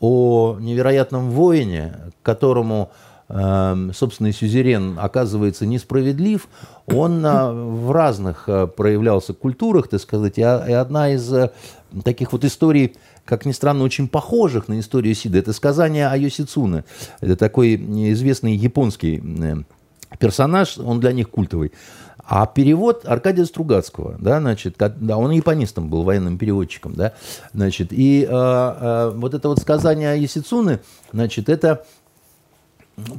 о 0.04 0.58
невероятном 0.60 1.30
воине, 1.30 1.94
которому 2.22 2.90
э, 2.92 3.14
э, 3.28 3.90
собственный 3.94 4.32
сюзерен 4.32 4.98
оказывается 4.98 5.66
несправедлив, 5.66 6.48
он 6.86 7.24
э, 7.24 7.52
в 7.52 7.90
разных 7.90 8.44
э, 8.48 8.66
проявлялся 8.66 9.32
культурах, 9.32 9.88
так 9.88 10.00
сказать, 10.00 10.38
и, 10.38 10.42
одна 10.42 11.10
из 11.10 11.32
э, 11.32 11.50
таких 12.04 12.32
вот 12.32 12.44
историй, 12.44 12.96
как 13.24 13.46
ни 13.46 13.52
странно, 13.52 13.84
очень 13.84 14.08
похожих 14.08 14.68
на 14.68 14.78
историю 14.78 15.14
Сида, 15.14 15.38
это 15.38 15.52
сказание 15.52 16.08
о 16.08 16.16
Йосицуне. 16.16 16.84
Это 17.20 17.36
такой 17.36 17.76
известный 18.12 18.54
японский 18.54 19.22
персонаж, 20.18 20.78
он 20.78 21.00
для 21.00 21.12
них 21.12 21.30
культовый. 21.30 21.72
А 22.26 22.46
перевод 22.46 23.04
Аркадия 23.04 23.44
Стругацкого, 23.44 24.16
да, 24.18 24.40
значит, 24.40 24.76
да, 24.78 25.18
он 25.18 25.30
японистом 25.30 25.88
был, 25.88 26.04
военным 26.04 26.38
переводчиком, 26.38 26.94
да, 26.94 27.12
значит, 27.52 27.88
и 27.92 28.22
э, 28.22 28.28
э, 28.30 29.12
вот 29.14 29.34
это 29.34 29.48
вот 29.48 29.58
сказание 29.58 30.10
о 30.12 30.24
Исицуне, 30.24 30.80
значит, 31.12 31.48
это 31.50 31.84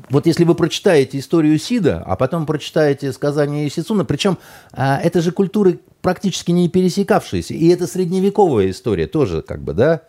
вот 0.10 0.26
если 0.26 0.44
вы 0.44 0.56
прочитаете 0.56 1.20
историю 1.20 1.60
Сида, 1.60 2.02
а 2.06 2.16
потом 2.16 2.46
прочитаете 2.46 3.12
сказание 3.12 3.68
Исицуна, 3.68 4.06
причем 4.06 4.40
э, 4.74 4.96
это 5.04 5.22
же 5.22 5.32
культуры 5.32 5.80
практически 6.02 6.52
не 6.52 6.68
пересекавшиеся, 6.68 7.54
и 7.54 7.68
это 7.68 7.86
средневековая 7.86 8.72
история 8.72 9.06
тоже, 9.06 9.42
как 9.42 9.62
бы, 9.62 9.74
да, 9.74 10.02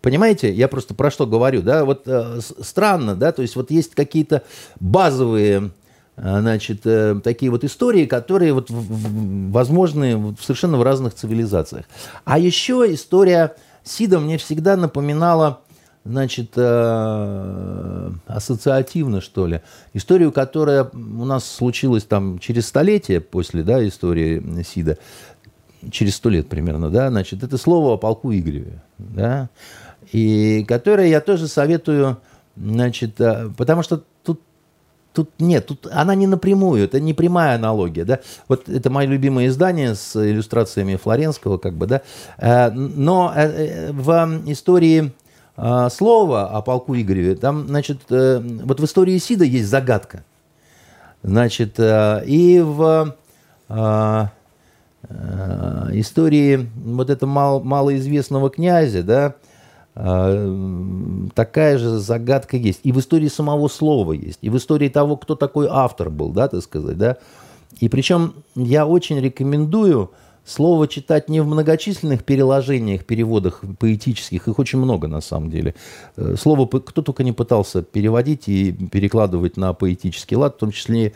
Понимаете, 0.00 0.52
я 0.52 0.66
просто 0.66 0.94
про 0.94 1.12
что 1.12 1.28
говорю, 1.28 1.62
да, 1.62 1.84
вот 1.84 2.02
э, 2.06 2.40
странно, 2.60 3.14
да, 3.14 3.30
то 3.30 3.40
есть 3.40 3.54
вот 3.54 3.70
есть 3.70 3.94
какие-то 3.94 4.42
базовые 4.80 5.58
а, 5.58 5.70
значит, 6.16 6.82
э, 6.84 7.18
такие 7.22 7.50
вот 7.50 7.64
истории, 7.64 8.06
которые 8.06 8.52
вот 8.52 8.66
возможны 8.68 10.36
совершенно 10.40 10.76
в 10.76 10.82
разных 10.82 11.14
цивилизациях. 11.14 11.86
А 12.24 12.38
еще 12.38 12.86
история 12.88 13.56
Сида 13.84 14.20
мне 14.20 14.38
всегда 14.38 14.76
напоминала, 14.76 15.60
значит, 16.04 16.52
э, 16.56 18.10
ассоциативно, 18.26 19.20
что 19.20 19.46
ли, 19.46 19.62
историю, 19.94 20.32
которая 20.32 20.84
у 20.92 21.24
нас 21.24 21.44
случилась 21.44 22.04
там 22.04 22.38
через 22.38 22.66
столетие 22.66 23.20
после, 23.20 23.62
да, 23.62 23.86
истории 23.86 24.62
Сида, 24.62 24.98
через 25.90 26.16
сто 26.16 26.28
лет 26.28 26.48
примерно, 26.48 26.90
да, 26.90 27.08
значит, 27.08 27.42
это 27.42 27.56
слово 27.56 27.94
о 27.94 27.96
полку 27.96 28.32
Игореве, 28.32 28.82
да, 28.98 29.48
и 30.12 30.64
которое 30.68 31.08
я 31.08 31.20
тоже 31.20 31.48
советую, 31.48 32.18
значит, 32.56 33.20
э, 33.20 33.50
потому 33.56 33.82
что 33.82 34.04
Тут 34.24 34.40
нет, 35.38 35.66
тут 35.66 35.86
она 35.90 36.14
не 36.14 36.26
напрямую, 36.26 36.84
это 36.84 37.00
не 37.00 37.14
прямая 37.14 37.56
аналогия, 37.56 38.04
да. 38.04 38.20
Вот 38.48 38.68
это 38.68 38.90
мое 38.90 39.06
любимое 39.06 39.48
издание 39.48 39.94
с 39.94 40.16
иллюстрациями 40.16 40.96
Флоренского, 40.96 41.58
как 41.58 41.74
бы, 41.74 41.86
да. 41.86 42.02
Э, 42.38 42.70
но 42.70 43.32
э, 43.34 43.42
э, 43.42 43.92
в 43.92 44.10
истории 44.46 45.12
слова 45.90 46.48
о 46.48 46.62
полку 46.62 46.96
Игореве, 46.96 47.34
там, 47.34 47.66
значит, 47.68 47.98
вот 48.08 48.80
в 48.80 48.84
истории 48.84 49.18
Сида 49.18 49.44
есть 49.44 49.68
загадка. 49.68 50.24
Значит, 51.22 51.78
и 51.78 52.62
в 52.64 53.14
истории 55.92 56.70
вот 56.74 57.10
этого 57.10 57.28
мало, 57.28 57.62
малоизвестного 57.62 58.48
князя, 58.48 59.02
да, 59.02 59.34
такая 59.94 61.76
же 61.76 61.98
загадка 61.98 62.56
есть. 62.56 62.80
И 62.82 62.92
в 62.92 62.98
истории 62.98 63.28
самого 63.28 63.68
слова 63.68 64.12
есть, 64.12 64.38
и 64.40 64.48
в 64.48 64.56
истории 64.56 64.88
того, 64.88 65.16
кто 65.16 65.34
такой 65.34 65.66
автор 65.68 66.08
был, 66.08 66.30
да, 66.30 66.48
так 66.48 66.62
сказать, 66.62 66.96
да. 66.96 67.18
И 67.80 67.88
причем 67.88 68.34
я 68.54 68.86
очень 68.86 69.20
рекомендую 69.20 70.10
слово 70.44 70.88
читать 70.88 71.28
не 71.28 71.40
в 71.40 71.46
многочисленных 71.46 72.24
переложениях, 72.24 73.04
переводах 73.04 73.62
поэтических, 73.78 74.48
их 74.48 74.58
очень 74.58 74.78
много 74.78 75.08
на 75.08 75.20
самом 75.20 75.50
деле. 75.50 75.74
Э, 76.16 76.36
слово 76.38 76.66
кто 76.66 77.02
только 77.02 77.22
не 77.22 77.32
пытался 77.32 77.82
переводить 77.82 78.48
и 78.48 78.72
перекладывать 78.72 79.56
на 79.56 79.72
поэтический 79.72 80.36
лад, 80.36 80.56
в 80.56 80.58
том 80.58 80.72
числе 80.72 81.12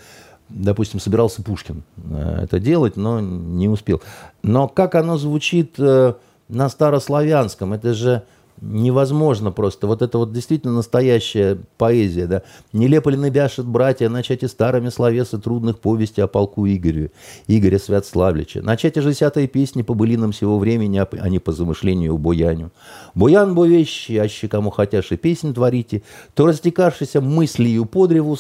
допустим, 0.49 1.01
собирался 1.01 1.43
Пушкин 1.43 1.83
э, 1.97 2.41
это 2.45 2.61
делать, 2.61 2.97
но 2.97 3.21
не 3.21 3.69
успел. 3.69 4.01
Но 4.43 4.69
как 4.69 4.95
оно 4.95 5.19
звучит 5.19 5.75
э, 5.79 6.15
на 6.49 6.69
старославянском, 6.69 7.73
это 7.73 7.95
же 7.95 8.23
невозможно 8.61 9.51
просто. 9.51 9.87
Вот 9.87 10.03
это 10.03 10.19
вот 10.19 10.33
действительно 10.33 10.75
настоящая 10.75 11.59
поэзия, 11.79 12.27
да. 12.27 12.43
Нелепо 12.73 13.09
ли 13.09 13.17
набяшет 13.17 13.67
братья 13.67 14.09
начать 14.09 14.43
и 14.43 14.49
старыми 14.49 14.89
словесы 14.89 15.39
трудных 15.39 15.79
повести 15.79 16.21
о 16.21 16.27
полку 16.27 16.67
Игорю, 16.67 17.11
Игоря 17.47 17.79
Святславлича. 17.79 18.63
Начать 18.63 18.97
и 18.97 19.01
десятые 19.01 19.47
песни 19.49 19.83
по 19.83 19.95
былинам 19.95 20.33
всего 20.33 20.59
времени, 20.59 20.99
а 20.99 21.29
не 21.29 21.39
по 21.39 21.53
замышлению 21.53 22.19
Буяню. 22.19 22.71
Буян 23.15 23.55
бо 23.55 23.67
вещи, 23.67 24.13
аще 24.13 24.49
кому 24.49 24.71
хотяшь 24.71 25.13
и 25.13 25.17
песнь 25.17 25.55
творите, 25.55 26.03
то 26.35 26.47
растекавшийся 26.47 27.21
мыслью 27.21 27.85
по 27.87 28.07
древу 28.07 28.37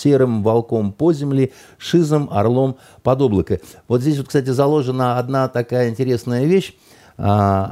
серым 0.00 0.42
волком 0.42 0.92
по 0.92 1.12
земле, 1.12 1.52
шизом, 1.78 2.28
орлом 2.30 2.76
под 3.02 3.22
облако. 3.22 3.60
Вот 3.88 4.00
здесь 4.00 4.18
вот, 4.18 4.28
кстати, 4.28 4.50
заложена 4.50 5.18
одна 5.18 5.48
такая 5.48 5.90
интересная 5.90 6.44
вещь. 6.44 6.74
А, 7.22 7.70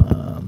а, 0.00 0.40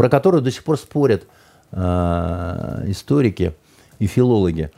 про 0.00 0.08
которую 0.08 0.40
до 0.40 0.50
сих 0.50 0.64
пор 0.64 0.78
спорят 0.78 1.26
э, 1.72 2.84
историки 2.86 3.52
и 3.98 4.06
филологи. 4.06 4.70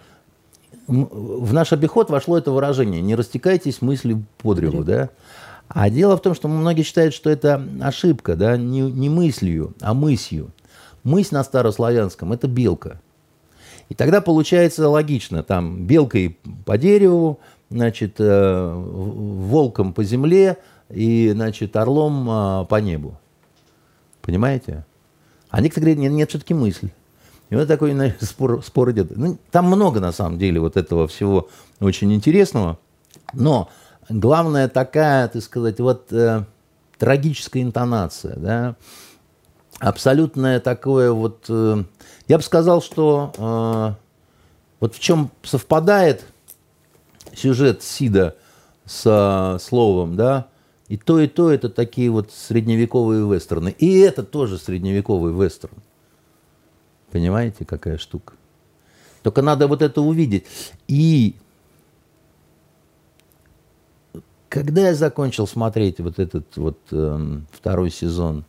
В 0.89 1.53
наш 1.53 1.73
обиход 1.73 2.11
вошло 2.11 2.37
это 2.39 2.51
выражение 2.51 3.01
«не 3.01 3.15
растекайтесь 3.15 3.83
мыслью 3.83 4.25
по 4.39 4.53
древу». 4.55 4.83
Да? 4.83 5.11
А 5.69 5.91
дело 5.91 6.17
в 6.17 6.23
том, 6.23 6.35
что 6.35 6.49
многие 6.49 6.83
считают, 6.83 7.15
что 7.15 7.31
это 7.31 7.65
ошибка, 7.81 8.35
да? 8.35 8.57
не, 8.57 8.81
не 8.81 9.09
мыслью, 9.09 9.77
а 9.81 9.95
мысью. 9.95 10.51
Мысь 11.05 11.31
на 11.31 11.45
старославянском– 11.45 12.33
это 12.35 12.49
белка. 12.49 13.01
И 13.91 13.95
тогда 13.95 14.23
получается 14.23 14.89
логично, 14.89 15.45
там 15.45 15.87
белкой 15.87 16.37
по 16.67 16.77
дереву, 16.77 17.39
значит, 17.71 18.17
э, 18.19 18.73
волком 18.75 19.93
по 19.93 20.03
земле 20.03 20.59
и, 20.91 21.31
значит, 21.33 21.77
орлом 21.77 22.29
э, 22.29 22.67
по 22.67 22.81
небу. 22.81 23.17
Понимаете? 24.21 24.85
А 25.53 25.61
некоторые 25.61 25.95
говорят, 25.95 26.11
нет, 26.11 26.13
нет 26.13 26.31
все-таки 26.31 26.55
мысль. 26.55 26.89
И 27.51 27.55
вот 27.55 27.69
такой 27.69 27.95
спор, 28.21 28.65
спор 28.65 28.91
идет. 28.91 29.15
Ну, 29.15 29.39
там 29.51 29.67
много, 29.67 30.01
на 30.01 30.11
самом 30.11 30.39
деле, 30.39 30.59
вот 30.59 30.79
этого 30.79 31.07
всего 31.07 31.51
очень 31.79 32.13
интересного. 32.15 32.79
Но 33.35 33.69
главное 34.09 34.67
такая, 34.69 35.29
так 35.29 35.43
сказать, 35.43 35.79
вот 35.79 36.11
э, 36.11 36.45
трагическая 36.99 37.63
интонация, 37.63 38.35
да, 38.37 38.77
абсолютное 39.79 40.59
такое 40.59 41.13
вот... 41.13 41.45
Э, 41.51 41.85
я 42.29 42.39
бы 42.39 42.43
сказал, 42.43 42.81
что 42.81 43.35
э, 43.37 43.95
вот 44.81 44.95
в 44.95 45.01
чем 45.01 45.31
совпадает 45.43 46.25
сюжет 47.37 47.83
Сида 47.83 48.37
с 48.87 49.59
словом, 49.61 50.17
да, 50.17 50.47
и 50.93 50.99
то, 50.99 51.19
и 51.19 51.27
то 51.27 51.51
это 51.51 51.71
такие 51.71 52.11
вот 52.11 52.31
средневековые 52.33 53.27
вестерны. 53.27 53.75
И 53.79 54.01
это 54.01 54.23
тоже 54.23 54.59
средневековый 54.59 55.33
вестерн. 55.33 55.79
Понимаете, 57.11 57.65
какая 57.65 57.97
штука? 57.97 58.35
Только 59.23 59.41
надо 59.41 59.69
вот 59.69 59.81
это 59.81 60.03
увидеть. 60.03 60.45
И 60.89 61.37
когда 64.51 64.89
я 64.89 64.95
закончил 64.95 65.47
смотреть 65.47 65.99
вот 65.99 66.19
этот 66.19 66.55
вот 66.59 66.79
э, 66.91 67.39
второй 67.53 67.91
сезон, 67.91 68.45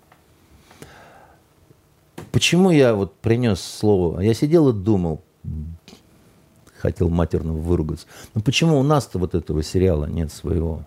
почему 2.34 2.72
я 2.72 2.94
вот 2.94 3.15
принес 3.20 3.61
слово? 3.61 4.20
Я 4.20 4.34
сидел 4.34 4.68
и 4.68 4.74
думал, 4.74 5.22
хотел 6.78 7.07
матерно 7.07 7.53
выругаться. 7.53 8.06
Ну 8.34 8.41
почему 8.41 8.78
у 8.78 8.84
нас-то 8.84 9.18
вот 9.18 9.34
этого 9.34 9.64
сериала 9.64 10.07
нет 10.07 10.30
своего? 10.30 10.84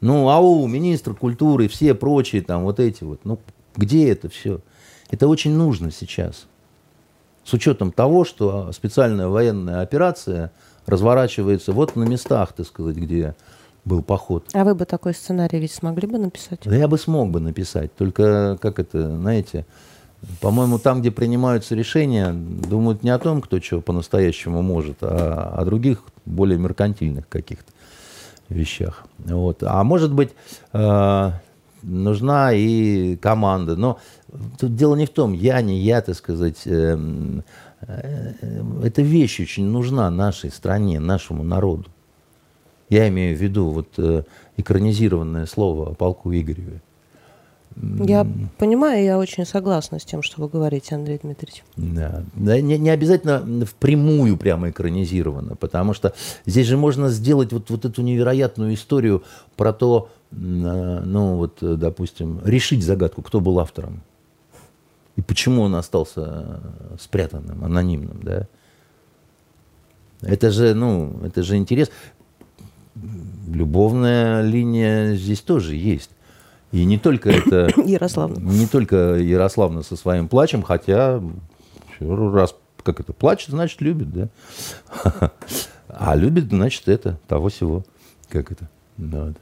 Ну, 0.00 0.28
АУ, 0.28 0.66
министр 0.66 1.14
культуры, 1.14 1.68
все 1.68 1.94
прочие 1.94 2.42
там 2.42 2.62
вот 2.62 2.78
эти 2.80 3.04
вот. 3.04 3.20
Ну, 3.24 3.38
где 3.76 4.10
это 4.10 4.28
все? 4.28 4.60
Это 5.10 5.26
очень 5.26 5.52
нужно 5.52 5.90
сейчас. 5.90 6.46
С 7.44 7.52
учетом 7.52 7.92
того, 7.92 8.24
что 8.24 8.70
специальная 8.72 9.28
военная 9.28 9.80
операция 9.80 10.52
разворачивается 10.86 11.72
вот 11.72 11.96
на 11.96 12.04
местах, 12.04 12.52
так 12.52 12.66
сказать, 12.66 12.96
где 12.96 13.34
был 13.84 14.02
поход. 14.02 14.44
А 14.52 14.64
вы 14.64 14.74
бы 14.74 14.84
такой 14.84 15.14
сценарий 15.14 15.58
ведь 15.58 15.72
смогли 15.72 16.06
бы 16.06 16.18
написать? 16.18 16.60
Да 16.64 16.76
я 16.76 16.88
бы 16.88 16.98
смог 16.98 17.30
бы 17.30 17.40
написать. 17.40 17.94
Только, 17.94 18.58
как 18.60 18.78
это, 18.78 19.16
знаете, 19.16 19.66
по-моему, 20.40 20.78
там, 20.78 21.00
где 21.00 21.10
принимаются 21.10 21.74
решения, 21.74 22.32
думают 22.32 23.02
не 23.02 23.10
о 23.10 23.18
том, 23.18 23.40
кто 23.40 23.58
чего 23.60 23.80
по-настоящему 23.80 24.62
может, 24.62 24.98
а 25.00 25.54
о 25.56 25.64
других, 25.64 26.02
более 26.26 26.58
меркантильных 26.58 27.28
каких-то 27.28 27.72
вещах. 28.48 29.06
Вот. 29.18 29.62
А 29.62 29.82
может 29.84 30.12
быть, 30.12 30.30
э, 30.72 31.30
нужна 31.82 32.52
и 32.52 33.16
команда. 33.16 33.76
Но 33.76 33.98
тут 34.58 34.74
дело 34.76 34.96
не 34.96 35.06
в 35.06 35.10
том, 35.10 35.32
я 35.32 35.60
не 35.60 35.78
я, 35.80 36.00
так 36.00 36.16
сказать. 36.16 36.66
Э, 36.66 36.98
э, 37.82 38.32
эта 38.82 39.02
вещь 39.02 39.40
очень 39.40 39.66
нужна 39.66 40.10
нашей 40.10 40.50
стране, 40.50 41.00
нашему 41.00 41.42
народу. 41.42 41.86
Я 42.88 43.08
имею 43.08 43.36
в 43.36 43.40
виду 43.40 43.68
вот 43.68 43.88
э, 43.98 44.22
экранизированное 44.56 45.46
слово 45.46 45.90
о 45.90 45.94
полку 45.94 46.32
Игореве. 46.32 46.80
Я 47.80 48.26
понимаю, 48.56 49.04
я 49.04 49.18
очень 49.18 49.46
согласна 49.46 49.98
с 49.98 50.04
тем, 50.04 50.22
что 50.22 50.40
вы 50.40 50.48
говорите, 50.48 50.94
Андрей 50.94 51.18
Дмитриевич. 51.22 51.62
Да, 51.76 52.22
да 52.34 52.60
не, 52.60 52.78
не 52.78 52.90
обязательно 52.90 53.64
впрямую 53.64 54.36
прямо 54.36 54.70
экранизировано, 54.70 55.54
потому 55.56 55.94
что 55.94 56.14
здесь 56.46 56.66
же 56.66 56.76
можно 56.76 57.08
сделать 57.08 57.52
вот, 57.52 57.70
вот 57.70 57.84
эту 57.84 58.02
невероятную 58.02 58.74
историю 58.74 59.22
про 59.56 59.72
то, 59.72 60.10
ну 60.30 61.36
вот, 61.36 61.58
допустим, 61.60 62.40
решить 62.44 62.84
загадку, 62.84 63.22
кто 63.22 63.40
был 63.40 63.60
автором 63.60 64.02
и 65.18 65.20
почему 65.20 65.62
он 65.62 65.74
остался 65.74 66.60
спрятанным, 67.00 67.64
анонимным, 67.64 68.22
да. 68.22 68.46
Это 70.22 70.52
же, 70.52 70.74
ну, 70.74 71.20
это 71.24 71.42
же 71.42 71.56
интерес. 71.56 71.90
Любовная 73.48 74.42
линия 74.42 75.14
здесь 75.14 75.40
тоже 75.40 75.74
есть. 75.74 76.10
И 76.72 76.84
не 76.84 76.98
только 76.98 77.30
это... 77.30 77.70
Ярославна. 77.80 78.38
Не 78.38 78.66
только 78.66 79.14
Ярославна 79.16 79.82
со 79.82 79.96
своим 79.96 80.28
плачем, 80.28 80.62
хотя 80.62 81.22
раз 82.00 82.54
как 82.82 83.00
это, 83.00 83.12
плачет, 83.12 83.50
значит, 83.50 83.80
любит, 83.80 84.10
да? 84.12 84.28
А 85.88 86.14
любит, 86.14 86.50
значит, 86.50 86.86
это, 86.86 87.18
того 87.26 87.48
всего. 87.48 87.82
Как 88.28 88.52
это? 88.52 88.68
Да. 88.98 89.32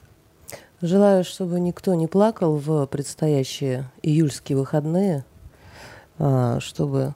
Желаю, 0.80 1.24
чтобы 1.24 1.58
никто 1.58 1.94
не 1.94 2.06
плакал 2.06 2.56
в 2.56 2.86
предстоящие 2.86 3.90
июльские 4.02 4.56
выходные, 4.56 5.24
а, 6.18 6.60
чтобы 6.60 7.14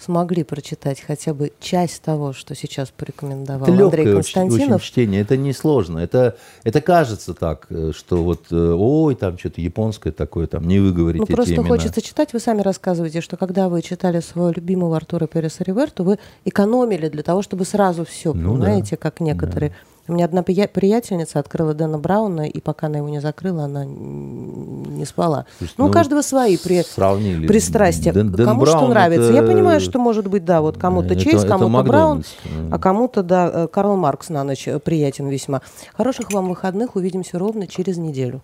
смогли 0.00 0.44
прочитать 0.44 1.00
хотя 1.00 1.34
бы 1.34 1.52
часть 1.60 2.02
того, 2.02 2.32
что 2.32 2.54
сейчас 2.54 2.90
порекомендовал 2.90 3.68
это 3.68 3.84
Андрей 3.84 4.12
Константинов. 4.12 4.76
Очень, 4.76 4.86
чтение, 4.86 5.20
это 5.20 5.36
несложно. 5.36 5.98
Это, 5.98 6.36
это 6.64 6.80
кажется 6.80 7.34
так, 7.34 7.66
э, 7.70 7.92
что 7.94 8.22
вот, 8.24 8.46
э, 8.50 8.74
ой, 8.76 9.14
там 9.14 9.38
что-то 9.38 9.60
японское 9.60 10.12
такое, 10.12 10.46
там 10.46 10.66
не 10.66 10.78
выговорите 10.78 11.24
Ну, 11.28 11.36
просто 11.36 11.54
имена. 11.54 11.68
хочется 11.68 12.00
читать. 12.00 12.32
Вы 12.32 12.40
сами 12.40 12.62
рассказываете, 12.62 13.20
что 13.20 13.36
когда 13.36 13.68
вы 13.68 13.82
читали 13.82 14.20
своего 14.20 14.50
любимого 14.50 14.96
Артура 14.96 15.26
Переса 15.26 15.64
Риверту, 15.64 16.04
вы 16.04 16.18
экономили 16.44 17.08
для 17.08 17.22
того, 17.22 17.42
чтобы 17.42 17.64
сразу 17.64 18.04
все, 18.04 18.32
ну, 18.32 18.54
понимаете, 18.54 18.92
да. 18.92 18.96
как 18.96 19.20
некоторые. 19.20 19.70
Да. 19.70 19.76
У 20.10 20.12
меня 20.12 20.24
одна 20.24 20.42
приятельница 20.42 21.38
открыла 21.38 21.72
Дэна 21.72 21.96
Брауна, 21.96 22.40
и 22.40 22.60
пока 22.60 22.88
она 22.88 22.98
его 22.98 23.08
не 23.08 23.20
закрыла, 23.20 23.66
она 23.66 23.84
не 23.84 25.04
спала. 25.04 25.46
Слушайте, 25.58 25.76
ну, 25.78 25.84
у 25.84 25.86
ну, 25.86 25.92
каждого 25.94 26.22
свои 26.22 26.56
при... 26.56 26.82
сравнили. 26.82 27.46
пристрастия. 27.46 28.12
Дэн, 28.12 28.32
Дэн 28.32 28.44
кому 28.44 28.62
Браун 28.62 28.78
что 28.78 28.88
нравится. 28.88 29.32
Это... 29.32 29.34
Я 29.34 29.42
понимаю, 29.44 29.80
что 29.80 30.00
может 30.00 30.26
быть, 30.26 30.44
да, 30.44 30.62
вот 30.62 30.78
кому-то 30.78 31.14
Чейз, 31.14 31.44
кому-то 31.44 31.84
Браун, 31.84 32.24
а 32.72 32.78
кому-то, 32.80 33.22
да, 33.22 33.50
э, 33.54 33.68
Карл 33.68 33.94
Маркс 33.94 34.30
на 34.30 34.42
ночь 34.42 34.68
приятен 34.82 35.28
весьма. 35.28 35.62
Хороших 35.96 36.32
вам 36.32 36.48
выходных. 36.48 36.96
Увидимся 36.96 37.38
ровно 37.38 37.68
через 37.68 37.96
неделю. 37.96 38.42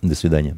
До 0.00 0.14
свидания. 0.14 0.56